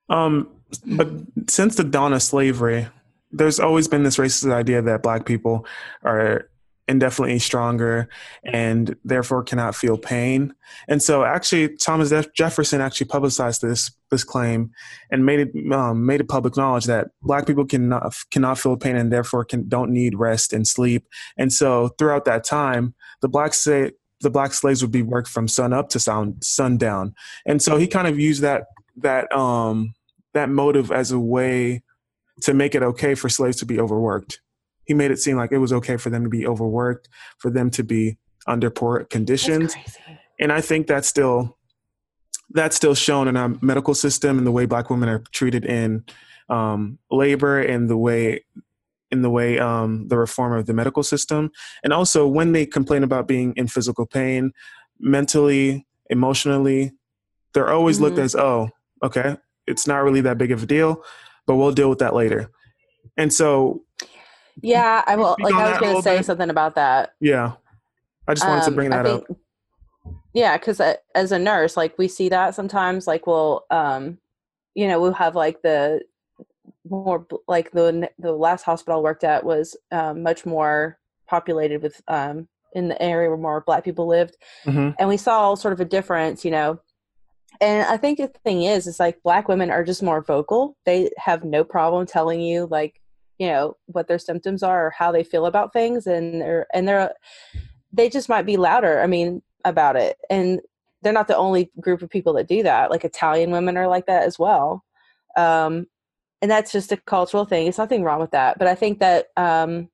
um, 0.09 0.49
but 0.85 1.09
since 1.47 1.75
the 1.75 1.83
dawn 1.83 2.13
of 2.13 2.21
slavery, 2.21 2.87
there's 3.31 3.59
always 3.59 3.87
been 3.87 4.03
this 4.03 4.17
racist 4.17 4.51
idea 4.51 4.81
that 4.81 5.03
black 5.03 5.25
people 5.25 5.65
are 6.03 6.49
indefinitely 6.91 7.39
stronger 7.39 8.07
and 8.43 8.95
therefore 9.03 9.43
cannot 9.43 9.73
feel 9.75 9.97
pain. 9.97 10.53
And 10.87 11.01
so, 11.01 11.23
actually, 11.23 11.75
Thomas 11.77 12.13
Jefferson 12.35 12.81
actually 12.81 13.07
publicized 13.07 13.61
this 13.61 13.91
this 14.11 14.23
claim 14.23 14.71
and 15.09 15.25
made 15.25 15.39
it 15.39 15.71
um, 15.71 16.05
made 16.05 16.21
it 16.21 16.27
public 16.27 16.55
knowledge 16.57 16.85
that 16.85 17.07
black 17.21 17.47
people 17.47 17.65
cannot 17.65 18.15
cannot 18.29 18.59
feel 18.59 18.77
pain 18.77 18.95
and 18.95 19.11
therefore 19.11 19.45
can 19.45 19.67
don't 19.67 19.91
need 19.91 20.15
rest 20.15 20.53
and 20.53 20.67
sleep. 20.67 21.07
And 21.37 21.51
so, 21.51 21.89
throughout 21.97 22.25
that 22.25 22.43
time, 22.43 22.93
the 23.21 23.29
black 23.29 23.53
say 23.53 23.93
the 24.19 24.29
black 24.29 24.53
slaves 24.53 24.83
would 24.83 24.91
be 24.91 25.01
worked 25.01 25.29
from 25.29 25.47
sun 25.47 25.73
up 25.73 25.89
to 25.89 25.99
sun 25.99 26.39
sundown. 26.41 27.15
And 27.45 27.61
so, 27.61 27.77
he 27.77 27.87
kind 27.87 28.07
of 28.07 28.19
used 28.19 28.41
that 28.43 28.65
that 28.97 29.31
um 29.31 29.93
that 30.33 30.49
motive 30.49 30.91
as 30.91 31.11
a 31.11 31.19
way 31.19 31.81
to 32.41 32.53
make 32.53 32.75
it 32.75 32.83
okay 32.83 33.15
for 33.15 33.29
slaves 33.29 33.57
to 33.57 33.65
be 33.65 33.79
overworked. 33.79 34.41
He 34.85 34.93
made 34.93 35.11
it 35.11 35.19
seem 35.19 35.37
like 35.37 35.51
it 35.51 35.59
was 35.59 35.73
okay 35.73 35.97
for 35.97 36.09
them 36.09 36.23
to 36.23 36.29
be 36.29 36.45
overworked, 36.45 37.07
for 37.37 37.49
them 37.49 37.69
to 37.71 37.83
be 37.83 38.17
under 38.47 38.69
poor 38.69 39.03
conditions. 39.05 39.75
And 40.39 40.51
I 40.51 40.61
think 40.61 40.87
that's 40.87 41.07
still 41.07 41.57
that's 42.53 42.75
still 42.75 42.95
shown 42.95 43.27
in 43.27 43.37
our 43.37 43.49
medical 43.61 43.93
system 43.93 44.37
and 44.37 44.45
the 44.45 44.51
way 44.51 44.65
black 44.65 44.89
women 44.89 45.09
are 45.09 45.23
treated 45.31 45.65
in 45.65 46.03
um, 46.49 46.99
labor 47.09 47.59
and 47.59 47.89
the 47.89 47.97
way 47.97 48.43
in 49.09 49.21
the 49.21 49.29
way 49.29 49.59
um, 49.59 50.07
the 50.07 50.17
reform 50.17 50.53
of 50.53 50.65
the 50.65 50.73
medical 50.73 51.03
system 51.03 51.51
and 51.83 51.93
also 51.93 52.27
when 52.27 52.51
they 52.51 52.65
complain 52.65 53.03
about 53.03 53.27
being 53.27 53.53
in 53.55 53.67
physical 53.67 54.05
pain 54.05 54.51
mentally 54.99 55.85
emotionally 56.09 56.91
they're 57.53 57.71
always 57.71 57.97
mm-hmm. 57.97 58.05
looked 58.05 58.17
as 58.17 58.35
oh 58.35 58.69
okay 59.03 59.37
it's 59.67 59.87
not 59.87 60.03
really 60.03 60.21
that 60.21 60.37
big 60.37 60.51
of 60.51 60.63
a 60.63 60.65
deal 60.65 61.03
but 61.45 61.55
we'll 61.55 61.71
deal 61.71 61.89
with 61.89 61.99
that 61.99 62.13
later 62.13 62.49
and 63.17 63.31
so 63.31 63.81
yeah 64.61 65.03
i 65.07 65.15
will 65.15 65.35
like 65.39 65.53
i 65.53 65.71
was 65.71 65.79
going 65.79 65.95
to 65.95 66.01
say 66.01 66.17
bit? 66.17 66.25
something 66.25 66.49
about 66.49 66.75
that 66.75 67.13
yeah 67.19 67.53
i 68.27 68.33
just 68.33 68.47
wanted 68.47 68.63
um, 68.63 68.69
to 68.69 68.75
bring 68.75 68.89
that 68.89 69.05
think, 69.05 69.29
up 69.29 69.37
yeah 70.33 70.57
because 70.57 70.79
uh, 70.79 70.95
as 71.15 71.31
a 71.31 71.39
nurse 71.39 71.77
like 71.77 71.97
we 71.97 72.07
see 72.07 72.29
that 72.29 72.55
sometimes 72.55 73.07
like 73.07 73.27
we'll 73.27 73.65
um 73.71 74.17
you 74.75 74.87
know 74.87 74.99
we'll 74.99 75.13
have 75.13 75.35
like 75.35 75.61
the 75.61 76.01
more 76.89 77.25
like 77.47 77.71
the 77.71 78.09
the 78.19 78.31
last 78.31 78.63
hospital 78.63 78.99
I 78.99 79.03
worked 79.03 79.23
at 79.23 79.43
was 79.43 79.75
um, 79.91 80.23
much 80.23 80.45
more 80.45 80.97
populated 81.27 81.81
with 81.81 82.01
um, 82.07 82.47
in 82.73 82.87
the 82.87 83.01
area 83.01 83.29
where 83.29 83.37
more 83.37 83.61
black 83.61 83.83
people 83.83 84.07
lived, 84.07 84.35
mm-hmm. 84.65 84.91
and 84.99 85.09
we 85.09 85.17
saw 85.17 85.55
sort 85.55 85.73
of 85.73 85.79
a 85.79 85.85
difference, 85.85 86.45
you 86.45 86.51
know. 86.51 86.79
And 87.59 87.85
I 87.87 87.97
think 87.97 88.17
the 88.17 88.27
thing 88.43 88.63
is, 88.63 88.87
is 88.87 88.99
like 88.99 89.21
black 89.23 89.47
women 89.47 89.69
are 89.69 89.83
just 89.83 90.01
more 90.01 90.21
vocal. 90.21 90.75
They 90.85 91.11
have 91.17 91.43
no 91.43 91.63
problem 91.63 92.05
telling 92.05 92.41
you 92.41 92.67
like 92.69 93.00
you 93.41 93.47
know 93.47 93.75
what 93.87 94.07
their 94.07 94.19
symptoms 94.19 94.61
are 94.61 94.85
or 94.85 94.89
how 94.91 95.11
they 95.11 95.23
feel 95.23 95.47
about 95.47 95.73
things, 95.73 96.05
and 96.05 96.39
they're 96.39 96.67
and 96.75 96.87
they're 96.87 97.11
they 97.91 98.07
just 98.07 98.29
might 98.29 98.45
be 98.45 98.55
louder. 98.55 99.01
I 99.01 99.07
mean 99.07 99.41
about 99.65 99.95
it, 99.95 100.15
and 100.29 100.61
they're 101.01 101.11
not 101.11 101.27
the 101.27 101.35
only 101.35 101.71
group 101.79 102.03
of 102.03 102.09
people 102.11 102.33
that 102.33 102.47
do 102.47 102.61
that. 102.61 102.91
Like 102.91 103.03
Italian 103.03 103.49
women 103.49 103.77
are 103.77 103.87
like 103.87 104.05
that 104.05 104.25
as 104.25 104.37
well. 104.37 104.85
Um, 105.35 105.87
and 106.43 106.51
that's 106.51 106.71
just 106.71 106.91
a 106.91 106.97
cultural 106.97 107.45
thing. 107.45 107.65
it's 107.65 107.79
nothing 107.79 108.03
wrong 108.03 108.19
with 108.19 108.29
that. 108.29 108.59
But 108.59 108.67
I 108.67 108.75
think 108.75 108.99
that 108.99 109.29
um, 109.35 109.89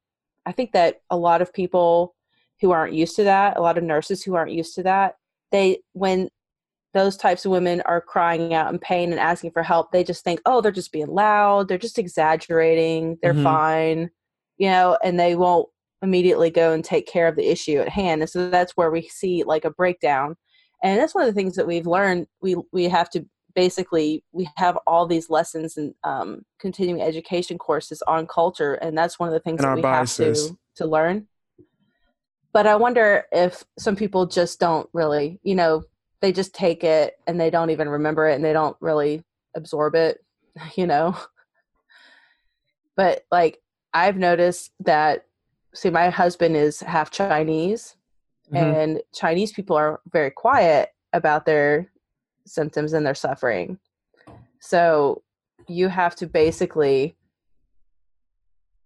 I 0.45 0.51
think 0.51 0.73
that 0.73 0.99
a 1.09 1.15
lot 1.15 1.41
of 1.41 1.53
people 1.53 2.15
who 2.59 2.71
aren't 2.71 2.93
used 2.93 3.15
to 3.15 3.23
that, 3.23 3.55
a 3.55 3.61
lot 3.61 3.77
of 3.77 3.85
nurses 3.85 4.23
who 4.23 4.35
aren't 4.35 4.51
used 4.51 4.75
to 4.75 4.83
that, 4.83 5.15
they 5.51 5.79
when 5.93 6.27
those 6.97 7.17
types 7.17 7.45
of 7.45 7.51
women 7.51 7.81
are 7.81 8.01
crying 8.01 8.53
out 8.53 8.71
in 8.73 8.79
pain 8.79 9.11
and 9.11 9.19
asking 9.19 9.51
for 9.51 9.63
help, 9.63 9.91
they 9.91 10.03
just 10.03 10.23
think, 10.23 10.41
oh, 10.45 10.61
they're 10.61 10.71
just 10.71 10.91
being 10.91 11.07
loud, 11.07 11.67
they're 11.67 11.77
just 11.77 11.99
exaggerating, 11.99 13.17
they're 13.21 13.33
mm-hmm. 13.33 13.43
fine, 13.43 14.09
you 14.57 14.69
know, 14.69 14.97
and 15.03 15.19
they 15.19 15.35
won't 15.35 15.69
immediately 16.01 16.49
go 16.49 16.73
and 16.73 16.83
take 16.83 17.07
care 17.07 17.27
of 17.27 17.35
the 17.35 17.49
issue 17.49 17.79
at 17.79 17.89
hand. 17.89 18.21
And 18.21 18.29
so 18.29 18.49
that's 18.49 18.73
where 18.73 18.91
we 18.91 19.03
see 19.03 19.43
like 19.43 19.65
a 19.65 19.71
breakdown. 19.71 20.35
And 20.83 20.99
that's 20.99 21.15
one 21.15 21.23
of 21.23 21.33
the 21.33 21.39
things 21.39 21.55
that 21.55 21.67
we've 21.67 21.87
learned. 21.87 22.27
We 22.41 22.55
we 22.71 22.85
have 22.85 23.09
to 23.11 23.25
basically 23.57 24.23
we 24.33 24.47
have 24.55 24.77
all 24.85 25.07
these 25.07 25.31
lessons 25.31 25.77
and 25.77 25.95
um, 26.03 26.43
continuing 26.59 27.01
education 27.01 27.57
courses 27.57 28.03
on 28.05 28.27
culture 28.27 28.75
and 28.75 28.95
that's 28.95 29.17
one 29.17 29.27
of 29.27 29.33
the 29.33 29.39
things 29.39 29.59
and 29.59 29.69
that 29.69 29.75
we 29.75 29.81
biases. 29.81 30.49
have 30.49 30.51
to 30.51 30.57
to 30.75 30.85
learn 30.85 31.27
but 32.53 32.67
i 32.67 32.75
wonder 32.75 33.23
if 33.31 33.63
some 33.79 33.95
people 33.95 34.27
just 34.27 34.59
don't 34.59 34.87
really 34.93 35.39
you 35.41 35.55
know 35.55 35.83
they 36.22 36.31
just 36.31 36.53
take 36.53 36.84
it 36.84 37.19
and 37.27 37.39
they 37.39 37.49
don't 37.49 37.69
even 37.69 37.89
remember 37.89 38.27
it 38.27 38.35
and 38.35 38.44
they 38.44 38.53
don't 38.53 38.77
really 38.80 39.23
absorb 39.56 39.95
it 39.95 40.23
you 40.76 40.88
know 40.88 41.15
but 42.95 43.26
like 43.31 43.60
i've 43.94 44.18
noticed 44.18 44.72
that 44.80 45.26
see 45.73 45.89
my 45.89 46.10
husband 46.10 46.56
is 46.56 46.80
half 46.81 47.11
chinese 47.11 47.95
mm-hmm. 48.52 48.57
and 48.57 49.02
chinese 49.14 49.52
people 49.52 49.76
are 49.76 49.99
very 50.11 50.31
quiet 50.31 50.89
about 51.14 51.45
their 51.45 51.89
symptoms 52.48 52.94
and 52.94 53.06
their 53.06 53.15
suffering. 53.15 53.77
So 54.60 55.23
you 55.68 55.89
have 55.89 56.15
to 56.18 56.27
basically, 56.27 57.15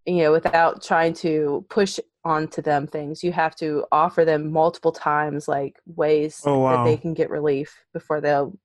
you 0.05 0.17
know, 0.17 0.31
without 0.31 0.83
trying 0.83 1.13
to 1.15 1.65
push 1.69 1.99
onto 2.23 2.61
them 2.61 2.87
things, 2.87 3.23
you 3.23 3.31
have 3.31 3.55
to 3.55 3.85
offer 3.91 4.25
them 4.25 4.51
multiple 4.51 4.91
times, 4.91 5.47
like 5.47 5.79
ways 5.85 6.41
oh, 6.45 6.59
wow. 6.59 6.77
that 6.77 6.89
they 6.89 6.97
can 6.97 7.13
get 7.13 7.29
relief 7.29 7.83
before 7.93 8.21
they'll 8.21 8.57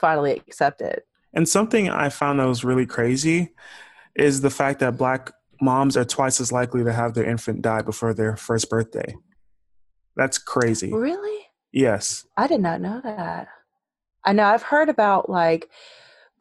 finally 0.00 0.32
accept 0.32 0.80
it. 0.80 1.06
And 1.34 1.48
something 1.48 1.88
I 1.88 2.08
found 2.08 2.40
that 2.40 2.46
was 2.46 2.64
really 2.64 2.86
crazy 2.86 3.50
is 4.14 4.40
the 4.40 4.50
fact 4.50 4.80
that 4.80 4.98
black 4.98 5.32
moms 5.60 5.96
are 5.96 6.04
twice 6.04 6.40
as 6.40 6.52
likely 6.52 6.84
to 6.84 6.92
have 6.92 7.14
their 7.14 7.24
infant 7.24 7.62
die 7.62 7.82
before 7.82 8.12
their 8.12 8.36
first 8.36 8.68
birthday. 8.68 9.14
That's 10.16 10.38
crazy. 10.38 10.92
Really? 10.92 11.46
Yes. 11.72 12.26
I 12.36 12.46
did 12.46 12.60
not 12.60 12.80
know 12.80 13.00
that. 13.02 13.48
I 14.24 14.32
know 14.32 14.44
I've 14.44 14.62
heard 14.62 14.88
about 14.88 15.30
like 15.30 15.70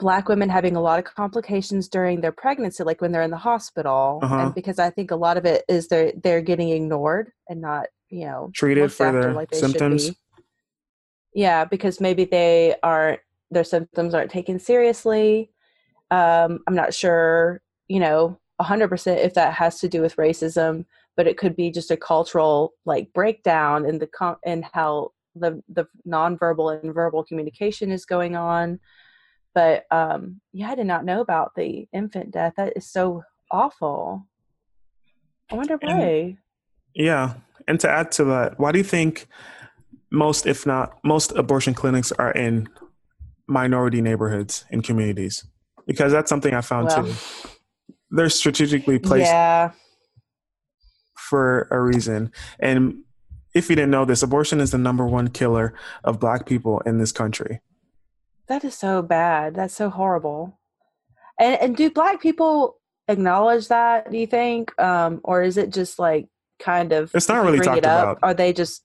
black 0.01 0.27
women 0.27 0.49
having 0.49 0.75
a 0.75 0.81
lot 0.81 0.97
of 0.97 1.05
complications 1.05 1.87
during 1.87 2.21
their 2.21 2.31
pregnancy, 2.31 2.83
like 2.83 3.01
when 3.01 3.11
they're 3.11 3.21
in 3.21 3.29
the 3.29 3.37
hospital, 3.37 4.19
uh-huh. 4.23 4.35
and 4.35 4.55
because 4.55 4.79
I 4.79 4.89
think 4.89 5.11
a 5.11 5.15
lot 5.15 5.37
of 5.37 5.45
it 5.45 5.63
is 5.69 5.87
they're 5.87 6.11
they're 6.23 6.41
getting 6.41 6.69
ignored 6.69 7.31
and 7.47 7.61
not 7.61 7.85
you 8.09 8.25
know 8.25 8.49
treated 8.53 8.91
for 8.91 9.11
their 9.11 9.33
like 9.33 9.53
symptoms. 9.53 10.11
Yeah, 11.33 11.63
because 11.63 12.01
maybe 12.01 12.25
they 12.25 12.75
aren't 12.81 13.21
their 13.51 13.63
symptoms 13.63 14.15
aren't 14.15 14.31
taken 14.31 14.57
seriously. 14.59 15.51
Um, 16.09 16.59
I'm 16.67 16.75
not 16.75 16.93
sure, 16.93 17.61
you 17.87 17.99
know, 17.99 18.39
100% 18.59 19.17
if 19.17 19.35
that 19.35 19.53
has 19.53 19.79
to 19.79 19.87
do 19.87 20.01
with 20.01 20.15
racism, 20.15 20.85
but 21.15 21.27
it 21.27 21.37
could 21.37 21.55
be 21.55 21.69
just 21.69 21.91
a 21.91 21.97
cultural 21.97 22.73
like 22.85 23.13
breakdown 23.13 23.85
in 23.85 23.99
the 23.99 24.07
com- 24.07 24.37
in 24.43 24.65
how 24.73 25.11
the 25.35 25.61
the 25.69 25.85
nonverbal 26.07 26.81
and 26.81 26.93
verbal 26.93 27.23
communication 27.23 27.91
is 27.91 28.03
going 28.03 28.35
on. 28.35 28.79
But 29.53 29.85
um, 29.91 30.41
yeah, 30.53 30.71
I 30.71 30.75
did 30.75 30.85
not 30.85 31.05
know 31.05 31.21
about 31.21 31.55
the 31.55 31.87
infant 31.93 32.31
death. 32.31 32.53
That 32.57 32.73
is 32.75 32.85
so 32.85 33.23
awful. 33.51 34.25
I 35.51 35.55
wonder 35.55 35.77
why. 35.81 36.37
Yeah, 36.95 37.33
and 37.67 37.79
to 37.81 37.89
add 37.89 38.11
to 38.13 38.23
that, 38.25 38.59
why 38.59 38.71
do 38.71 38.77
you 38.77 38.83
think 38.83 39.27
most, 40.11 40.45
if 40.45 40.65
not 40.65 40.97
most, 41.03 41.31
abortion 41.33 41.73
clinics 41.73 42.11
are 42.13 42.31
in 42.31 42.69
minority 43.47 44.01
neighborhoods 44.01 44.65
and 44.71 44.83
communities? 44.83 45.45
Because 45.85 46.11
that's 46.11 46.29
something 46.29 46.53
I 46.53 46.61
found 46.61 46.87
well, 46.87 47.05
too. 47.05 47.13
They're 48.11 48.29
strategically 48.29 48.99
placed 48.99 49.31
yeah. 49.31 49.71
for 51.15 51.67
a 51.71 51.81
reason, 51.81 52.31
and 52.59 53.03
if 53.53 53.69
you 53.69 53.75
didn't 53.75 53.91
know 53.91 54.05
this, 54.05 54.23
abortion 54.23 54.61
is 54.61 54.71
the 54.71 54.77
number 54.77 55.05
one 55.05 55.29
killer 55.29 55.73
of 56.03 56.19
black 56.19 56.45
people 56.45 56.81
in 56.85 56.99
this 56.99 57.11
country. 57.11 57.59
That 58.51 58.65
is 58.65 58.75
so 58.75 59.01
bad. 59.01 59.55
That's 59.55 59.73
so 59.73 59.89
horrible. 59.89 60.59
And 61.39 61.55
and 61.61 61.77
do 61.77 61.89
black 61.89 62.21
people 62.21 62.75
acknowledge 63.07 63.69
that, 63.69 64.11
do 64.11 64.17
you 64.17 64.27
think? 64.27 64.77
Um, 64.77 65.21
or 65.23 65.41
is 65.41 65.55
it 65.55 65.71
just 65.71 65.97
like 65.99 66.27
kind 66.59 66.91
of 66.91 67.11
It's 67.15 67.29
not 67.29 67.45
really 67.45 67.61
talked 67.61 67.77
it 67.77 67.85
up, 67.85 68.17
about. 68.17 68.19
Are 68.21 68.33
they 68.33 68.51
just 68.51 68.83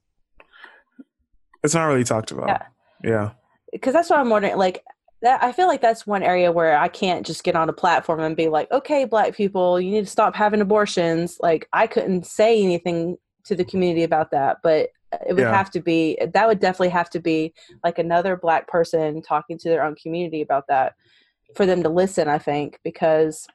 It's 1.65 1.75
not 1.75 1.87
really 1.87 2.05
talked 2.05 2.31
about. 2.31 2.47
Yeah. 2.47 2.63
Yeah. 3.03 3.31
Because 3.73 3.93
that's 3.93 4.09
what 4.09 4.21
I'm 4.21 4.31
wondering. 4.31 4.57
Like 4.57 4.85
that 5.23 5.43
I 5.43 5.51
feel 5.51 5.67
like 5.67 5.81
that's 5.81 6.07
one 6.07 6.23
area 6.23 6.53
where 6.53 6.79
I 6.79 6.87
can't 6.87 7.27
just 7.27 7.43
get 7.43 7.57
on 7.57 7.69
a 7.69 7.73
platform 7.73 8.21
and 8.21 8.37
be 8.37 8.47
like, 8.47 8.71
okay, 8.71 9.05
black 9.05 9.35
people, 9.35 9.81
you 9.81 9.91
need 9.91 10.05
to 10.05 10.11
stop 10.11 10.37
having 10.37 10.61
abortions. 10.61 11.39
Like 11.41 11.69
I 11.73 11.89
couldn't 11.89 12.25
say 12.25 12.63
anything 12.63 13.17
to 13.47 13.57
the 13.57 13.65
community 13.65 14.05
about 14.05 14.31
that 14.31 14.59
but 14.63 14.91
it 15.27 15.35
would 15.35 15.43
yeah. 15.43 15.53
have 15.53 15.71
to 15.71 15.81
be 15.81 16.19
that 16.35 16.47
would 16.47 16.61
definitely 16.61 16.89
have 16.89 17.11
to 17.11 17.21
be 17.21 17.53
like 17.85 17.99
another 17.99 18.37
black 18.37 18.69
person 18.69 19.23
talking 19.23 19.59
to 19.59 19.69
their 19.69 19.85
own 19.85 19.95
community 19.95 20.43
about 20.43 20.67
that 20.69 20.95
for 21.55 21.67
them 21.67 21.83
to 21.83 21.89
listen 21.89 22.29
i 22.29 22.39
think 22.39 22.79
because 22.85 23.47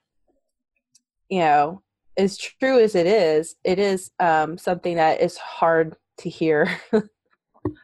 you 1.30 1.40
know 1.40 1.82
as 2.18 2.38
true 2.38 2.80
as 2.80 2.96
it 2.96 3.08
is 3.08 3.56
it 3.64 3.80
is 3.80 4.12
um, 4.20 4.58
something 4.58 4.96
that 4.96 5.22
is 5.22 5.38
hard 5.38 5.96
to 6.18 6.30
hear 6.30 6.66
from 6.90 7.10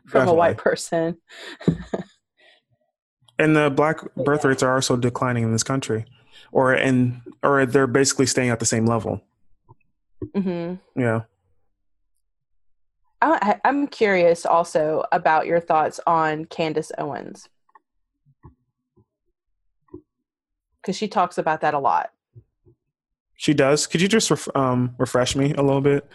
definitely. 0.05 0.31
a 0.31 0.35
white 0.35 0.57
person 0.57 1.17
and 3.39 3.55
the 3.55 3.69
black 3.69 3.99
birth 4.15 4.43
rates 4.43 4.63
are 4.63 4.75
also 4.75 4.95
declining 4.95 5.43
in 5.43 5.51
this 5.51 5.63
country 5.63 6.05
or 6.51 6.73
in 6.73 7.21
or 7.43 7.65
they're 7.65 7.87
basically 7.87 8.25
staying 8.25 8.49
at 8.49 8.59
the 8.59 8.65
same 8.65 8.85
level 8.85 9.21
mm-hmm. 10.35 10.75
yeah 10.99 11.21
I, 13.21 13.59
am 13.63 13.87
curious 13.87 14.45
also 14.45 15.03
about 15.11 15.47
your 15.47 15.59
thoughts 15.59 15.99
on 16.05 16.45
Candace 16.45 16.91
Owens 16.97 17.49
because 20.81 20.95
she 20.95 21.07
talks 21.07 21.37
about 21.37 21.61
that 21.61 21.73
a 21.73 21.79
lot. 21.79 22.11
She 23.35 23.53
does. 23.53 23.87
Could 23.87 24.01
you 24.01 24.07
just 24.07 24.31
ref- 24.31 24.55
um, 24.55 24.95
refresh 24.97 25.35
me 25.35 25.53
a 25.53 25.61
little 25.61 25.81
bit? 25.81 26.09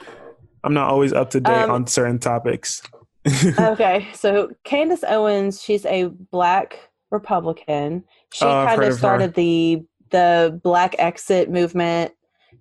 I'm 0.65 0.75
not 0.75 0.89
always 0.89 1.13
up 1.13 1.31
to 1.31 1.41
date 1.41 1.53
um, 1.53 1.71
on 1.71 1.87
certain 1.87 2.19
topics. 2.19 2.83
okay, 3.59 4.09
so 4.15 4.51
Candace 4.65 5.05
Owens, 5.07 5.63
she's 5.63 5.85
a 5.87 6.07
black 6.07 6.91
Republican. 7.11 8.05
She 8.33 8.45
I've 8.45 8.69
kind 8.69 8.83
of 8.83 8.89
her. 8.89 8.95
started 8.97 9.35
the 9.35 9.85
the 10.11 10.59
black 10.63 10.97
exit 10.99 11.51
movement. 11.51 12.13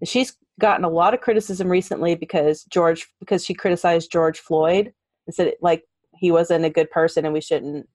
She's 0.03 0.35
gotten 0.59 0.85
a 0.85 0.89
lot 0.89 1.13
of 1.13 1.21
criticism 1.21 1.67
recently 1.69 2.15
because 2.15 2.63
George 2.65 3.07
because 3.19 3.43
she 3.45 3.53
criticized 3.53 4.11
George 4.11 4.39
Floyd 4.39 4.93
and 5.27 5.33
said 5.33 5.53
like 5.61 5.83
he 6.17 6.31
wasn't 6.31 6.65
a 6.65 6.69
good 6.69 6.89
person 6.91 7.25
and 7.25 7.33
we 7.33 7.41
shouldn't 7.41 7.87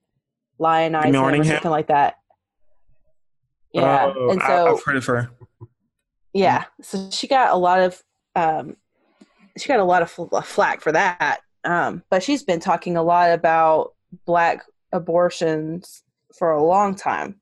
lionize 0.59 1.05
him 1.07 1.17
or 1.17 1.21
Mourning 1.21 1.45
him? 1.45 1.55
something 1.55 1.71
like 1.71 1.89
that. 1.89 2.17
Yeah, 3.73 4.13
Oh, 4.17 4.31
and 4.31 4.41
so 4.43 4.75
I've 4.77 4.83
heard 4.83 4.97
of 4.97 5.05
her. 5.07 5.31
yeah, 6.33 6.65
so 6.83 7.11
she 7.11 7.27
got 7.29 7.53
a 7.53 7.57
lot 7.57 7.81
of 7.81 8.03
um, 8.35 8.77
she 9.59 9.69
got 9.69 9.81
a 9.81 9.85
lot 9.85 10.03
of 10.03 10.11
fl- 10.11 10.41
flack 10.41 10.81
for 10.81 10.93
that. 10.93 11.41
Um, 11.65 12.03
but 12.11 12.23
she's 12.23 12.43
been 12.43 12.61
talking 12.61 12.97
a 12.97 13.03
lot 13.03 13.31
about 13.33 13.93
black 14.25 14.63
abortions 14.93 16.03
for 16.39 16.53
a 16.53 16.63
long 16.65 16.95
time, 16.95 17.41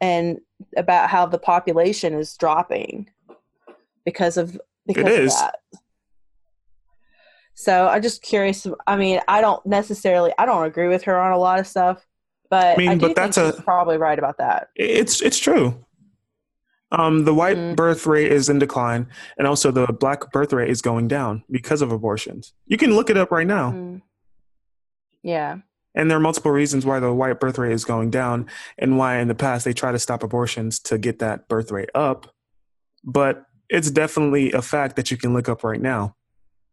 and 0.00 0.38
about 0.76 1.10
how 1.10 1.26
the 1.26 1.38
population 1.38 2.14
is 2.14 2.36
dropping 2.36 3.08
because 4.04 4.36
of 4.36 4.58
because 4.86 5.06
is. 5.12 5.34
of 5.34 5.40
that. 5.40 5.54
So 7.54 7.88
I'm 7.88 8.02
just 8.02 8.22
curious. 8.22 8.66
I 8.86 8.96
mean, 8.96 9.20
I 9.28 9.40
don't 9.40 9.64
necessarily 9.66 10.32
I 10.38 10.46
don't 10.46 10.64
agree 10.64 10.88
with 10.88 11.02
her 11.04 11.18
on 11.18 11.32
a 11.32 11.38
lot 11.38 11.58
of 11.58 11.66
stuff, 11.66 12.06
but 12.48 12.64
I, 12.66 12.72
I 12.72 12.76
mean, 12.76 12.98
do 12.98 13.08
but 13.08 13.16
that's 13.16 13.36
a- 13.36 13.52
probably 13.62 13.98
right 13.98 14.18
about 14.18 14.38
that. 14.38 14.68
It's 14.76 15.20
it's 15.20 15.38
true. 15.38 15.84
Um, 16.92 17.24
the 17.24 17.34
white 17.34 17.56
Mm. 17.56 17.76
birth 17.76 18.04
rate 18.06 18.32
is 18.32 18.48
in 18.48 18.58
decline, 18.58 19.06
and 19.38 19.46
also 19.46 19.70
the 19.70 19.86
black 19.92 20.32
birth 20.32 20.52
rate 20.52 20.70
is 20.70 20.82
going 20.82 21.06
down 21.06 21.44
because 21.50 21.82
of 21.82 21.92
abortions. 21.92 22.52
You 22.66 22.76
can 22.78 22.94
look 22.96 23.10
it 23.10 23.16
up 23.16 23.30
right 23.30 23.46
now, 23.46 23.70
Mm. 23.70 24.02
Yeah. 25.22 25.58
and 25.94 26.10
there 26.10 26.16
are 26.18 26.20
multiple 26.20 26.50
reasons 26.50 26.84
why 26.84 26.98
the 26.98 27.12
white 27.14 27.38
birth 27.38 27.58
rate 27.58 27.70
is 27.72 27.84
going 27.84 28.10
down, 28.10 28.46
and 28.76 28.98
why 28.98 29.18
in 29.18 29.28
the 29.28 29.36
past 29.36 29.64
they 29.64 29.72
try 29.72 29.92
to 29.92 30.00
stop 30.00 30.24
abortions 30.24 30.80
to 30.80 30.98
get 30.98 31.20
that 31.20 31.46
birth 31.46 31.70
rate 31.70 31.90
up. 31.94 32.34
But 33.04 33.44
it's 33.70 33.90
definitely 33.90 34.52
a 34.52 34.60
fact 34.60 34.96
that 34.96 35.10
you 35.10 35.16
can 35.16 35.32
look 35.32 35.48
up 35.48 35.64
right 35.64 35.80
now. 35.80 36.16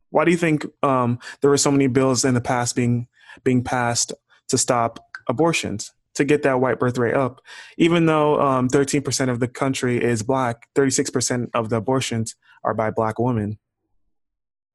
Why 0.10 0.26
do 0.26 0.32
you 0.32 0.38
think 0.38 0.66
um, 0.84 1.20
there 1.42 1.50
were 1.50 1.58
so 1.58 1.72
many 1.72 1.88
bills 1.88 2.26
in 2.26 2.34
the 2.34 2.42
past 2.42 2.76
being 2.76 3.08
being 3.44 3.64
passed 3.64 4.14
to 4.50 4.58
stop 4.58 5.00
abortions 5.30 5.92
to 6.16 6.26
get 6.26 6.42
that 6.44 6.60
white 6.60 6.80
birth 6.80 6.98
rate 6.98 7.14
up? 7.14 7.42
Even 7.78 8.08
though 8.08 8.42
um, 8.42 8.68
13% 8.68 9.30
of 9.30 9.40
the 9.40 9.48
country 9.48 10.04
is 10.04 10.24
black, 10.24 10.68
36% 10.76 11.50
of 11.54 11.70
the 11.70 11.76
abortions 11.76 12.36
are 12.64 12.74
by 12.74 12.90
black 12.90 13.20
women. 13.20 13.60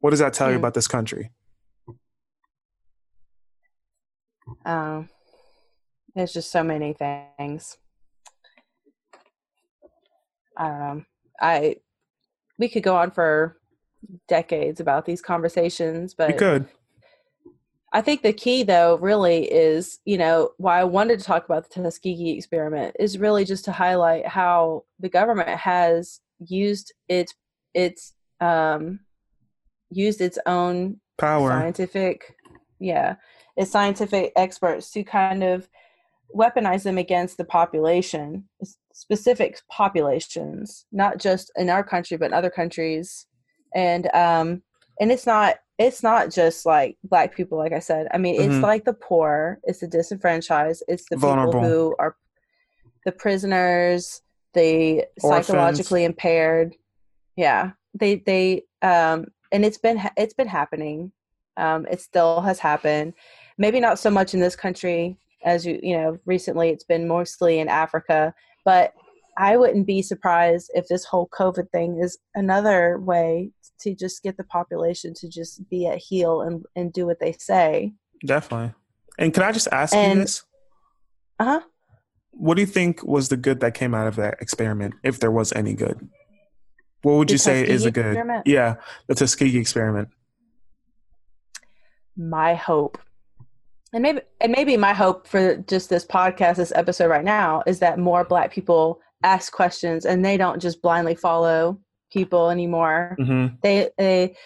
What 0.01 0.11
does 0.11 0.21
that 0.21 0.33
tell 0.33 0.51
you 0.51 0.57
about 0.57 0.75
this 0.75 0.89
country? 0.89 1.31
Um, 4.65 5.09
there's 6.15 6.33
just 6.33 6.51
so 6.51 6.63
many 6.63 6.93
things. 6.93 7.79
I 10.57 10.69
don't 10.69 10.79
know. 10.79 11.05
I 11.41 11.77
we 12.63 12.69
could 12.69 12.85
go 12.85 12.95
on 12.95 13.11
for 13.11 13.59
decades 14.29 14.79
about 14.79 15.05
these 15.05 15.21
conversations, 15.21 16.13
You 16.13 16.27
but 16.27 16.39
could. 16.39 16.69
I 17.93 18.01
think 18.01 18.23
the 18.23 18.33
key, 18.33 18.63
though, 18.63 18.97
really 18.99 19.51
is 19.53 19.99
you 20.05 20.17
know 20.17 20.53
why 20.59 20.79
I 20.79 20.85
wanted 20.85 21.19
to 21.19 21.25
talk 21.25 21.45
about 21.45 21.69
the 21.69 21.83
Tuskegee 21.83 22.39
experiment 22.39 22.95
is 23.01 23.19
really 23.19 23.45
just 23.45 23.65
to 23.65 23.73
highlight 23.73 24.29
how 24.29 24.85
the 25.01 25.09
government 25.09 25.49
has 25.49 26.21
used 26.39 26.93
its 27.09 27.35
its 27.75 28.15
um, 28.41 29.01
used 29.91 30.21
its 30.21 30.39
own 30.47 31.01
Power. 31.19 31.51
scientific 31.51 32.37
yeah 32.79 33.17
its 33.57 33.73
scientific 33.73 34.33
experts 34.37 34.93
to 34.93 35.03
kind 35.03 35.43
of 35.43 35.69
weaponize 36.35 36.83
them 36.83 36.99
against 36.99 37.37
the 37.37 37.45
population 37.45 38.49
specific 38.93 39.59
populations 39.71 40.87
not 40.93 41.19
just 41.19 41.51
in 41.57 41.69
our 41.71 41.83
country 41.85 42.17
but 42.17 42.27
in 42.27 42.33
other 42.35 42.51
countries 42.51 43.27
and 43.75 44.13
um 44.15 44.63
and 45.01 45.11
it's 45.11 45.27
not 45.27 45.57
it's 45.79 46.03
not 46.03 46.31
just 46.31 46.67
like 46.67 46.97
black 47.05 47.35
people 47.35 47.57
like 47.59 47.73
i 47.73 47.79
said 47.79 48.07
i 48.13 48.19
mean 48.19 48.39
Mhm. 48.41 48.47
it's 48.57 48.63
like 48.63 48.85
the 48.85 48.93
poor 48.93 49.59
it's 49.65 49.81
the 49.81 49.87
disenfranchised 49.87 50.83
it's 50.89 51.05
the 51.11 51.17
Vulnerable. 51.17 51.53
people 51.53 51.69
who 51.69 51.97
are 51.99 52.17
the 53.05 53.13
prisoners 53.13 54.23
the 54.55 55.05
Orphans. 55.23 55.47
psychologically 55.47 56.05
impaired 56.05 56.75
yeah 57.37 57.71
they 57.95 58.17
they 58.17 58.63
um 58.83 59.27
and 59.51 59.65
it's 59.65 59.79
been 59.79 60.01
it's 60.17 60.35
been 60.35 60.49
happening 60.49 61.13
um 61.57 61.87
it 61.91 62.01
still 62.01 62.41
has 62.43 62.59
happened 62.59 63.15
maybe 63.59 63.81
not 63.81 63.99
so 63.99 64.11
much 64.11 64.35
in 64.35 64.41
this 64.41 64.57
country 64.57 65.17
as 65.45 65.65
you 65.67 65.79
you 65.83 65.97
know 65.97 66.19
recently 66.27 66.71
it's 66.71 66.85
been 66.85 67.07
mostly 67.09 67.59
in 67.59 67.69
africa 67.69 68.33
but 68.65 68.93
i 69.39 69.57
wouldn't 69.57 69.87
be 69.87 70.01
surprised 70.03 70.71
if 70.75 70.87
this 70.89 71.05
whole 71.05 71.29
covid 71.29 71.69
thing 71.71 71.99
is 72.01 72.19
another 72.35 72.99
way 73.01 73.51
to 73.81 73.95
just 73.95 74.23
get 74.23 74.37
the 74.37 74.45
population 74.45 75.13
to 75.15 75.29
just 75.29 75.69
be 75.69 75.87
at 75.87 75.99
heel 75.99 76.43
and 76.43 76.65
and 76.77 76.93
do 76.93 77.07
what 77.07 77.19
they 77.21 77.33
say 77.33 77.93
Definitely. 78.25 78.73
And 79.19 79.35
can 79.35 79.43
I 79.43 79.51
just 79.51 79.67
ask 79.73 79.93
And- 79.95 80.19
you 80.19 80.25
this? 80.25 80.45
uh-huh 81.41 81.61
What 82.31 82.55
do 82.55 82.61
you 82.61 82.67
think 82.69 83.03
was 83.03 83.29
the 83.31 83.37
good 83.37 83.59
that 83.61 83.75
came 83.75 83.95
out 83.97 84.07
of 84.07 84.15
that 84.17 84.35
experiment, 84.41 84.95
if 85.03 85.19
there 85.19 85.31
was 85.33 85.53
any 85.55 85.75
good? 85.75 86.09
What 87.03 87.15
would 87.17 87.29
The 87.29 87.33
you 87.35 87.39
say 87.39 87.67
is 87.67 87.85
a 87.85 87.91
good? 87.91 88.07
experiment? 88.07 88.47
Yeah, 88.47 88.77
the 89.09 89.15
Tuskegee 89.17 89.59
experiment. 89.59 90.09
my 92.17 92.55
hope 92.55 92.99
and 93.93 94.03
maybe 94.03 94.21
and 94.41 94.53
maybe 94.53 94.77
my 94.77 94.93
hope 94.93 95.27
for 95.27 95.57
just 95.57 95.91
this 95.91 96.07
podcast 96.07 96.57
this 96.57 96.73
episode 96.75 97.09
right 97.09 97.25
now 97.25 97.63
is 97.67 97.79
that 97.81 97.99
more 97.99 98.25
black 98.25 98.53
people 98.53 99.01
ask 99.23 99.53
questions 99.53 100.05
and 100.05 100.25
they 100.25 100.37
don't 100.37 100.61
just 100.61 100.83
blindly 100.83 101.15
follow 101.15 101.79
people 102.13 102.51
anymore. 102.51 103.17
Hmm 103.19 103.47
they 103.63 103.91
they 103.99 104.37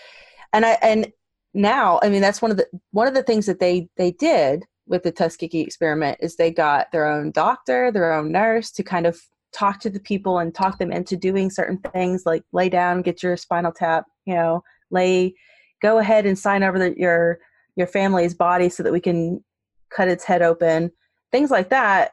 and 0.53 0.65
i 0.65 0.79
and 0.83 1.13
now 1.55 1.99
i 2.03 2.09
mean 2.09 2.21
that's 2.21 2.43
one 2.43 2.51
of 2.51 2.57
the 2.57 2.67
one 2.93 3.07
of 3.07 3.15
the 3.15 3.23
things 3.23 3.47
that 3.47 3.61
they 3.61 3.89
they 3.97 4.13
did 4.13 4.65
with 4.87 5.03
the 5.03 5.11
tuskegee 5.11 5.61
experiment 5.61 6.19
is 6.21 6.37
they 6.37 6.51
got 6.51 6.91
their 6.93 7.07
own 7.07 7.31
doctor 7.31 7.91
their 7.91 8.13
own 8.13 8.31
nurse 8.31 8.71
to 8.71 8.83
kind 8.83 9.07
of 9.07 9.19
talk 9.53 9.81
to 9.81 9.91
the 9.91 10.01
people 10.01 10.39
and 10.39 10.55
talk 10.55 10.79
them 10.79 10.93
into 10.93 11.17
doing 11.17 11.51
certain 11.51 11.79
things 11.93 12.25
like 12.27 12.43
lay 12.53 12.69
down 12.69 13.03
get 13.03 13.23
your 13.23 13.37
spinal 13.37 13.73
tap 13.73 14.05
you 14.27 14.35
know 14.35 14.63
lay 14.91 15.35
go 15.83 15.99
ahead 15.99 16.27
and 16.27 16.39
sign 16.39 16.63
over 16.63 16.79
the, 16.79 16.95
your 16.99 17.39
your 17.77 17.87
family's 17.87 18.35
body 18.35 18.69
so 18.69 18.83
that 18.83 18.93
we 18.93 19.01
can 19.01 19.45
cut 19.91 20.09
its 20.09 20.25
head 20.25 20.43
open 20.43 20.91
things 21.31 21.51
like 21.51 21.71
that 21.71 22.13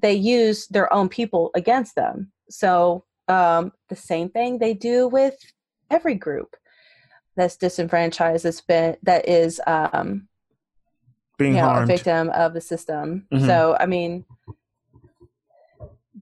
they 0.00 0.12
use 0.12 0.66
their 0.68 0.92
own 0.92 1.08
people 1.08 1.50
against 1.54 1.94
them. 1.94 2.30
So 2.50 3.04
um, 3.28 3.72
the 3.88 3.96
same 3.96 4.28
thing 4.28 4.58
they 4.58 4.74
do 4.74 5.08
with 5.08 5.36
every 5.90 6.14
group 6.14 6.56
that's 7.36 7.56
disenfranchised 7.56 8.44
that's 8.44 8.60
been 8.60 8.96
that 9.02 9.28
is 9.28 9.60
um, 9.66 10.28
Being 11.38 11.56
you 11.56 11.60
know 11.60 11.70
a 11.70 11.86
victim 11.86 12.30
of 12.30 12.54
the 12.54 12.60
system. 12.60 13.26
Mhm. 13.32 13.46
so 13.46 13.76
i 13.78 13.86
mean 13.86 14.24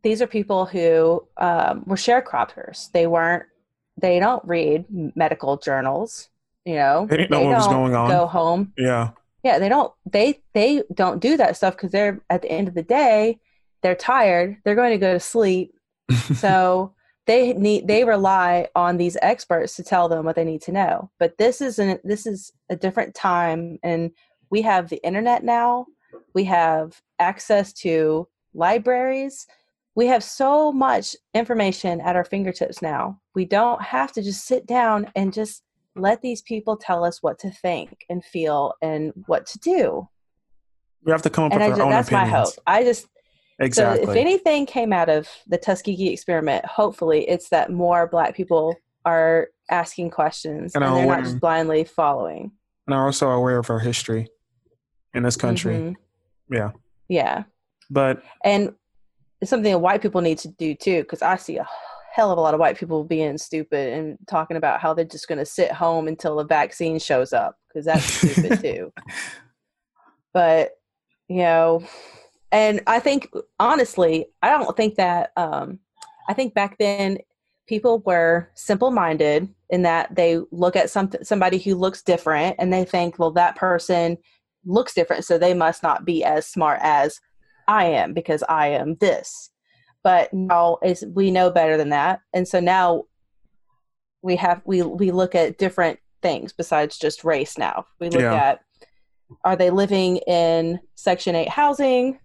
these 0.03 0.21
are 0.21 0.27
people 0.27 0.67
who 0.67 1.27
um, 1.39 1.83
were 1.87 1.97
sharecroppers. 1.97 2.91
They 2.93 3.07
weren't 3.07 3.45
they 3.97 4.19
don't 4.19 4.45
read 4.45 4.85
medical 5.15 5.57
journals 5.57 6.29
you 6.65 6.75
know 6.75 7.07
They 7.09 7.17
didn't 7.19 7.31
know 7.31 7.43
what 7.43 7.57
was 7.57 7.67
going 7.69 7.95
on. 7.95 8.09
go 8.11 8.27
home 8.27 8.73
Yeah. 8.79 9.11
yeah 9.43 9.59
they 9.59 9.69
don't 9.69 9.93
they 10.11 10.41
they 10.55 10.83
don't 10.95 11.21
do 11.21 11.37
that 11.37 11.57
stuff 11.57 11.75
because 11.77 11.91
they're 11.93 12.21
at 12.31 12.43
the 12.43 12.51
end 12.51 12.69
of 12.69 12.75
the 12.75 12.83
day 12.83 13.39
they're 13.83 13.95
tired 13.95 14.57
they're 14.65 14.75
going 14.75 14.93
to 14.93 14.99
go 14.99 15.13
to 15.13 15.21
sleep 15.21 15.75
so 16.35 16.95
they 17.27 17.53
need 17.55 17.87
they 17.89 18.05
rely 18.05 18.69
on 18.75 18.97
these 18.97 19.17
experts 19.23 19.77
to 19.77 19.83
tell 19.83 20.09
them 20.09 20.25
what 20.25 20.37
they 20.37 20.45
need 20.45 20.63
to 20.63 20.73
know 20.73 21.11
but 21.19 21.37
this 21.39 21.61
isn't. 21.61 22.01
this 22.05 22.27
is 22.27 22.53
a 22.71 22.77
different 22.77 23.15
time 23.15 23.79
and 23.83 24.11
we 24.51 24.63
have 24.63 24.89
the 24.89 25.03
internet 25.05 25.43
now 25.45 25.87
we 26.35 26.45
have 26.45 27.01
access 27.19 27.73
to 27.73 28.29
libraries 28.55 29.47
we 29.97 30.07
have 30.07 30.25
so 30.25 30.73
much 30.73 31.15
information 31.35 32.01
at 32.01 32.17
our 32.17 32.25
fingertips 32.25 32.81
now 32.83 33.21
we 33.35 33.45
don't 33.45 33.83
have 33.83 34.13
to 34.13 34.23
just 34.23 34.47
sit 34.47 34.67
down 34.67 35.11
and 35.17 35.33
just 35.33 35.63
let 35.97 36.23
these 36.23 36.43
people 36.43 36.77
tell 36.77 37.05
us 37.05 37.23
what 37.23 37.39
to 37.41 37.51
think 37.51 38.05
and 38.09 38.25
feel 38.25 38.75
and 38.83 39.13
what 39.27 39.47
to 39.47 39.59
do 39.61 40.09
we 41.05 41.13
have 41.13 41.23
to 41.23 41.31
come 41.31 41.45
up 41.45 41.53
and 41.53 41.61
with 41.61 41.69
I 41.69 41.71
our 41.73 41.77
ju- 41.77 41.83
own 41.85 41.91
that's 41.91 42.11
my 42.11 42.27
hope 42.27 42.55
i 42.67 42.83
just 42.83 43.07
Exactly. 43.61 44.05
so 44.05 44.11
if 44.11 44.17
anything 44.17 44.67
came 44.67 44.93
out 44.93 45.09
of 45.09 45.29
the 45.47 45.57
Tuskegee 45.57 46.13
experiment, 46.13 46.65
hopefully 46.67 47.21
it's 47.29 47.51
that 47.51 47.71
more 47.71 48.09
black 48.09 48.35
people 48.35 48.75
are 49.05 49.51
asking 49.71 50.11
questions 50.11 50.75
And 50.75 50.83
and, 50.83 50.97
they're 50.97 51.07
not 51.07 51.23
just 51.23 51.39
blindly 51.39 51.85
following. 51.85 52.51
and 52.89 52.95
are 52.97 53.07
also 53.07 53.31
aware 53.31 53.59
of 53.59 53.71
our 53.71 53.79
history 53.79 54.29
in 55.15 55.23
this 55.23 55.37
country. 55.37 55.75
Mhm. 55.77 55.95
Yeah. 56.51 56.73
Yeah. 57.09 57.45
But 57.91 58.25
And 58.43 58.75
it's 59.41 59.51
something 59.51 59.71
that 59.71 59.79
white 59.79 60.03
people 60.03 60.21
need 60.21 60.39
to 60.39 60.49
do 60.49 60.75
too, 60.75 61.03
because 61.03 61.23
I 61.23 61.37
see 61.37 61.59
a 61.59 61.69
hell 62.15 62.31
of 62.31 62.39
a 62.39 62.41
lot 62.41 62.55
of 62.55 62.61
white 62.61 62.79
people 62.79 63.03
being 63.03 63.37
stupid 63.37 63.93
and 63.93 64.17
talking 64.29 64.57
about 64.57 64.81
how 64.81 64.95
they're 64.95 65.05
just 65.05 65.27
going 65.27 65.39
to 65.41 65.45
sit 65.45 65.73
home 65.73 66.07
until 66.07 66.37
the 66.37 66.45
vaccine 66.45 66.97
shows 66.97 67.33
up, 67.33 67.57
because 67.67 67.85
that's 67.85 68.05
stupid 68.05 68.61
too. 68.63 68.93
But, 70.33 70.71
you 71.29 71.39
know, 71.39 71.85
and 72.53 72.83
I 72.87 73.01
think 73.01 73.31
honestly, 73.59 74.27
I 74.43 74.51
don't 74.51 74.77
think 74.77 74.95
that. 74.95 75.33
Um, 75.37 75.81
I 76.29 76.35
think 76.35 76.55
back 76.55 76.79
then 76.79 77.19
people 77.67 77.99
were 78.07 78.49
simple 78.55 78.93
minded 78.93 79.49
in 79.71 79.83
that 79.83 80.15
they 80.15 80.39
look 80.53 80.77
at 80.77 80.91
some, 80.91 81.11
somebody 81.23 81.59
who 81.59 81.75
looks 81.75 82.03
different 82.03 82.57
and 82.61 82.73
they 82.73 82.85
think, 82.85 83.19
well, 83.19 83.33
that 83.33 83.57
person 83.57 84.19
looks 84.65 84.95
different, 84.95 85.25
so 85.25 85.37
they 85.37 85.53
must 85.53 85.83
not 85.83 86.05
be 86.05 86.23
as 86.23 86.47
smart 86.47 86.79
as 86.81 87.21
I 87.67 87.87
am 87.87 88.15
because 88.15 88.45
I 88.49 88.69
am 88.69 88.95
this. 89.01 89.51
But 90.05 90.33
now 90.33 90.79
is 90.85 91.05
we 91.15 91.31
know 91.31 91.51
better 91.51 91.77
than 91.77 91.89
that, 91.89 92.21
and 92.35 92.47
so 92.47 92.61
now 92.61 93.05
we 94.23 94.37
have 94.37 94.63
we 94.65 94.83
we 94.83 95.11
look 95.11 95.35
at 95.35 95.59
different 95.59 95.99
things 96.23 96.53
besides 96.53 96.99
just 96.99 97.25
race. 97.25 97.59
Now 97.59 97.87
we 98.01 98.11
look 98.11 98.21
Yeah. 98.21 98.35
at 98.35 98.61
are 99.45 99.57
they 99.57 99.71
living 99.71 100.19
in 100.19 100.79
Section 100.95 101.35
Eight 101.35 101.49
housing? 101.49 102.19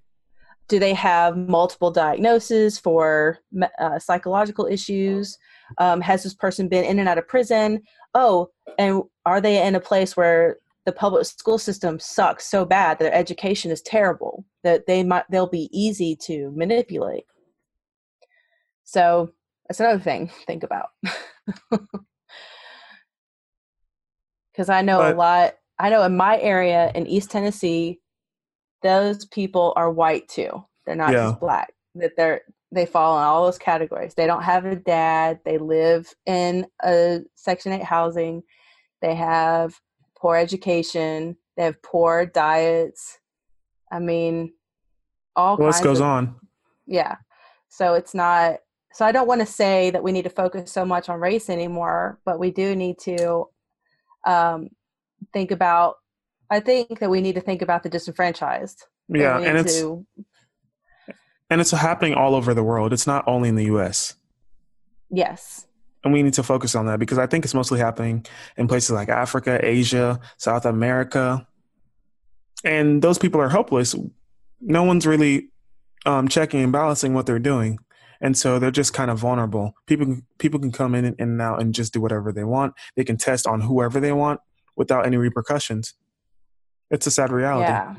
Do 0.68 0.78
they 0.78 0.94
have 0.94 1.36
multiple 1.36 1.90
diagnoses 1.90 2.78
for 2.78 3.40
uh, 3.80 3.98
psychological 3.98 4.68
issues? 4.68 5.38
Um, 5.80 6.00
has 6.02 6.22
this 6.24 6.36
person 6.36 6.68
been 6.68 6.84
in 6.84 7.00
and 7.00 7.10
out 7.10 7.18
of 7.18 7.28
prison? 7.28 7.82
Oh, 8.14 8.50
and 8.78 9.02
are 9.26 9.42
they 9.42 9.66
in 9.66 9.74
a 9.76 9.80
place 9.80 10.16
where 10.16 10.58
the 10.86 10.92
public 10.92 11.26
school 11.26 11.58
system 11.58 11.98
sucks 12.00 12.46
so 12.46 12.66
bad 12.66 13.00
that 13.00 13.06
their 13.06 13.14
education 13.14 13.72
is 13.72 13.82
terrible 13.82 14.46
that 14.64 14.86
they 14.86 15.02
might 15.04 15.24
they'll 15.32 15.48
be 15.48 15.70
easy 15.72 16.16
to 16.28 16.52
manipulate? 16.52 17.24
So 18.92 19.32
that's 19.68 19.80
another 19.80 20.00
thing 20.00 20.30
to 20.30 20.34
think 20.48 20.64
about. 20.64 20.90
Because 24.52 24.70
I 24.70 24.82
know 24.82 24.98
But- 24.98 25.14
a 25.14 25.18
lot. 25.18 25.54
I 25.78 25.90
know 25.90 26.04
in 26.04 26.18
my 26.18 26.38
area 26.42 26.92
in 26.94 27.08
East 27.08 27.32
Tennessee, 27.32 28.02
those 28.82 29.24
people 29.26 29.72
are 29.78 29.90
white 29.90 30.28
too. 30.28 30.66
They're 30.86 30.96
not 30.96 31.14
Yeah. 31.14 31.30
just 31.30 31.40
black. 31.40 31.74
That 31.96 32.18
they're 32.18 32.42
they 32.72 32.86
fall 32.86 33.18
in 33.18 33.24
all 33.24 33.46
those 33.46 33.58
categories. 33.58 34.14
They 34.16 34.28
don't 34.28 34.44
have 34.44 34.66
a 34.66 34.76
dad. 34.76 35.40
They 35.46 35.58
live 35.58 36.14
in 36.26 36.68
a 36.84 37.22
Section 37.36 37.72
Eight 37.72 37.84
housing. 37.84 38.44
They 39.02 39.16
have 39.16 39.80
poor 40.18 40.36
education. 40.36 41.38
They 41.56 41.64
have 41.64 41.82
poor 41.82 42.26
diets. 42.26 43.18
I 43.92 44.00
mean, 44.00 44.54
all 45.36 45.56
The 45.58 45.64
list 45.64 45.84
goes 45.84 46.00
of, 46.00 46.06
on. 46.08 46.36
yeah. 46.86 47.16
So 47.70 47.94
it's 47.94 48.14
not. 48.14 48.58
So 48.94 49.06
I 49.06 49.12
don't 49.12 49.28
want 49.28 49.42
to 49.42 49.46
say 49.46 49.92
that 49.92 50.04
we 50.04 50.12
need 50.12 50.24
to 50.24 50.30
focus 50.30 50.72
so 50.72 50.84
much 50.84 51.10
on 51.10 51.20
race 51.20 51.50
anymore, 51.50 52.20
but 52.26 52.40
we 52.40 52.52
do 52.52 52.76
need 52.76 52.98
to 53.00 53.46
um, 54.26 54.70
think 55.34 55.52
about. 55.52 55.96
I 56.50 56.60
think 56.60 57.00
that 57.00 57.10
we 57.10 57.22
need 57.22 57.36
to 57.36 57.42
think 57.42 57.62
about 57.62 57.84
the 57.84 57.90
disenfranchised. 57.90 58.84
Yeah, 59.08 59.40
and 59.40 59.58
it's 59.58 59.80
to- 59.80 60.06
and 61.52 61.62
it's 61.62 61.72
happening 61.72 62.14
all 62.14 62.36
over 62.36 62.54
the 62.54 62.64
world. 62.64 62.94
It's 62.94 63.08
not 63.08 63.24
only 63.28 63.50
in 63.50 63.56
the 63.56 63.66
U.S. 63.66 64.16
yes, 65.10 65.68
and 66.04 66.14
we 66.14 66.24
need 66.24 66.34
to 66.34 66.44
focus 66.44 66.76
on 66.76 66.86
that 66.88 67.00
because 67.00 67.18
I 67.18 67.28
think 67.28 67.46
it's 67.46 67.54
mostly 67.54 67.80
happening 67.80 68.26
in 68.58 68.68
places 68.68 68.92
like 68.92 69.10
Africa, 69.10 69.60
Asia, 69.64 70.20
South 70.38 70.66
America, 70.66 71.48
and 72.64 73.02
those 73.02 73.18
people 73.18 73.42
are 73.42 73.50
helpless. 73.50 73.96
No 74.62 74.84
one's 74.84 75.06
really 75.06 75.50
um, 76.06 76.28
checking 76.28 76.62
and 76.64 76.72
balancing 76.72 77.14
what 77.14 77.26
they're 77.26 77.40
doing, 77.40 77.80
and 78.22 78.38
so 78.38 78.60
they're 78.60 78.72
just 78.72 78.94
kind 78.94 79.10
of 79.10 79.20
vulnerable. 79.20 79.74
People 79.86 80.18
people 80.38 80.60
can 80.60 80.72
come 80.72 80.96
in 80.96 81.06
and, 81.06 81.20
in 81.20 81.30
and 81.30 81.42
out 81.42 81.62
and 81.62 81.74
just 81.74 81.94
do 81.94 82.02
whatever 82.02 82.32
they 82.32 82.44
want. 82.44 82.74
They 82.96 83.04
can 83.04 83.18
test 83.18 83.48
on 83.48 83.62
whoever 83.62 84.00
they 84.00 84.12
want 84.12 84.42
without 84.76 85.06
any 85.06 85.18
repercussions. 85.18 85.94
It's 86.90 87.08
a 87.08 87.12
sad 87.12 87.32
reality. 87.32 87.70
yeah. 87.70 87.96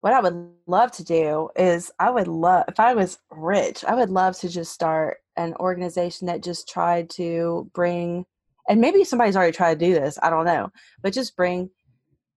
What 0.00 0.12
I 0.12 0.20
would 0.20 0.50
love 0.66 0.90
to 0.92 1.04
do 1.04 1.48
is 1.54 1.92
I 1.98 2.10
would 2.10 2.28
love 2.28 2.64
if 2.68 2.80
I 2.80 2.94
was 2.94 3.18
rich, 3.30 3.84
I 3.84 3.94
would 3.94 4.10
love 4.10 4.38
to 4.40 4.48
just 4.48 4.72
start 4.72 5.18
an 5.36 5.54
organization 5.54 6.26
that 6.26 6.42
just 6.42 6.68
tried 6.68 7.08
to 7.10 7.70
bring 7.72 8.26
and 8.68 8.80
maybe 8.80 9.02
somebody's 9.04 9.36
already 9.36 9.52
tried 9.52 9.78
to 9.78 9.86
do 9.86 9.94
this, 9.94 10.18
I 10.22 10.30
don't 10.30 10.44
know, 10.44 10.70
but 11.02 11.12
just 11.12 11.36
bring 11.36 11.70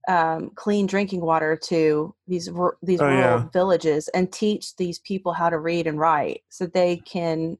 um, 0.08 0.52
clean 0.56 0.86
drinking 0.86 1.22
water 1.22 1.56
to 1.64 2.14
these 2.28 2.50
these 2.84 3.02
Oh, 3.02 3.08
rural 3.08 3.40
yeah. 3.40 3.46
villages 3.54 4.08
and 4.10 4.32
teach 4.32 4.76
these 4.76 5.00
people 5.00 5.34
how 5.34 5.50
to 5.50 5.58
read 5.58 5.88
and 5.88 6.00
write 6.00 6.42
so 6.50 6.66
they 6.68 6.98
can 6.98 7.58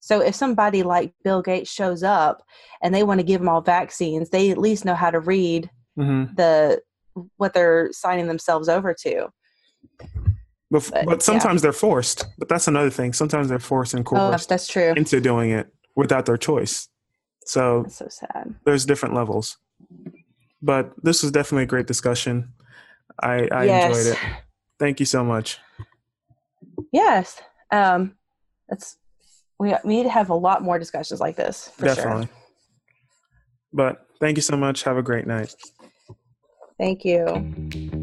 so 0.00 0.20
if 0.20 0.34
somebody 0.34 0.82
like 0.82 1.14
Bill 1.22 1.42
Gates 1.42 1.70
shows 1.70 2.02
up 2.02 2.42
and 2.82 2.92
they 2.92 3.04
want 3.04 3.20
to 3.20 3.24
give 3.24 3.40
them 3.40 3.48
all 3.48 3.60
vaccines, 3.60 4.30
they 4.30 4.50
at 4.50 4.58
least 4.58 4.84
know 4.84 4.96
how 4.96 5.10
to 5.10 5.20
read 5.20 5.70
hmm 5.96 6.24
the 6.34 6.80
what 7.36 7.52
they're 7.54 7.90
signing 7.92 8.26
themselves 8.26 8.68
over 8.68 8.92
to. 8.94 9.28
But, 10.70 10.88
But, 10.90 11.04
but 11.04 11.10
yeah. 11.12 11.20
sometimes 11.20 11.62
they're 11.62 11.72
forced. 11.72 12.24
But 12.38 12.48
that's 12.48 12.66
another 12.66 12.90
thing. 12.90 13.12
Sometimes 13.12 13.48
they're 13.48 13.58
forced 13.58 13.94
and 13.94 14.04
Oh, 14.10 14.30
that's 14.30 14.66
true. 14.66 14.94
into 14.96 15.20
doing 15.20 15.50
it 15.50 15.68
without 15.94 16.26
their 16.26 16.38
choice. 16.38 16.88
So 17.44 17.82
That's 17.82 17.96
so 17.96 18.08
sad. 18.08 18.54
there's 18.64 18.86
different 18.86 19.14
levels. 19.14 19.58
But 20.62 20.92
this 21.02 21.22
was 21.22 21.32
definitely 21.32 21.64
a 21.64 21.66
great 21.66 21.86
discussion. 21.86 22.52
I, 23.20 23.48
I 23.50 23.64
yes. 23.64 23.96
enjoyed 23.96 24.12
it. 24.12 24.18
Thank 24.78 25.00
you 25.00 25.06
so 25.06 25.24
much. 25.24 25.58
Yes. 26.92 27.40
Um, 27.70 28.16
that's 28.68 28.96
we, 29.58 29.74
we 29.84 29.96
need 29.96 30.02
to 30.04 30.10
have 30.10 30.30
a 30.30 30.34
lot 30.34 30.62
more 30.62 30.78
discussions 30.78 31.20
like 31.20 31.36
this 31.36 31.68
for 31.68 31.86
sure. 31.86 31.94
definitely. 31.94 32.26
sure. 32.26 32.36
But 33.72 34.06
thank 34.20 34.36
you 34.36 34.42
so 34.42 34.56
much. 34.56 34.82
Have 34.82 34.96
a 34.96 35.02
great 35.02 35.26
night. 35.26 35.54
Thank 36.78 37.04
you. 37.04 37.98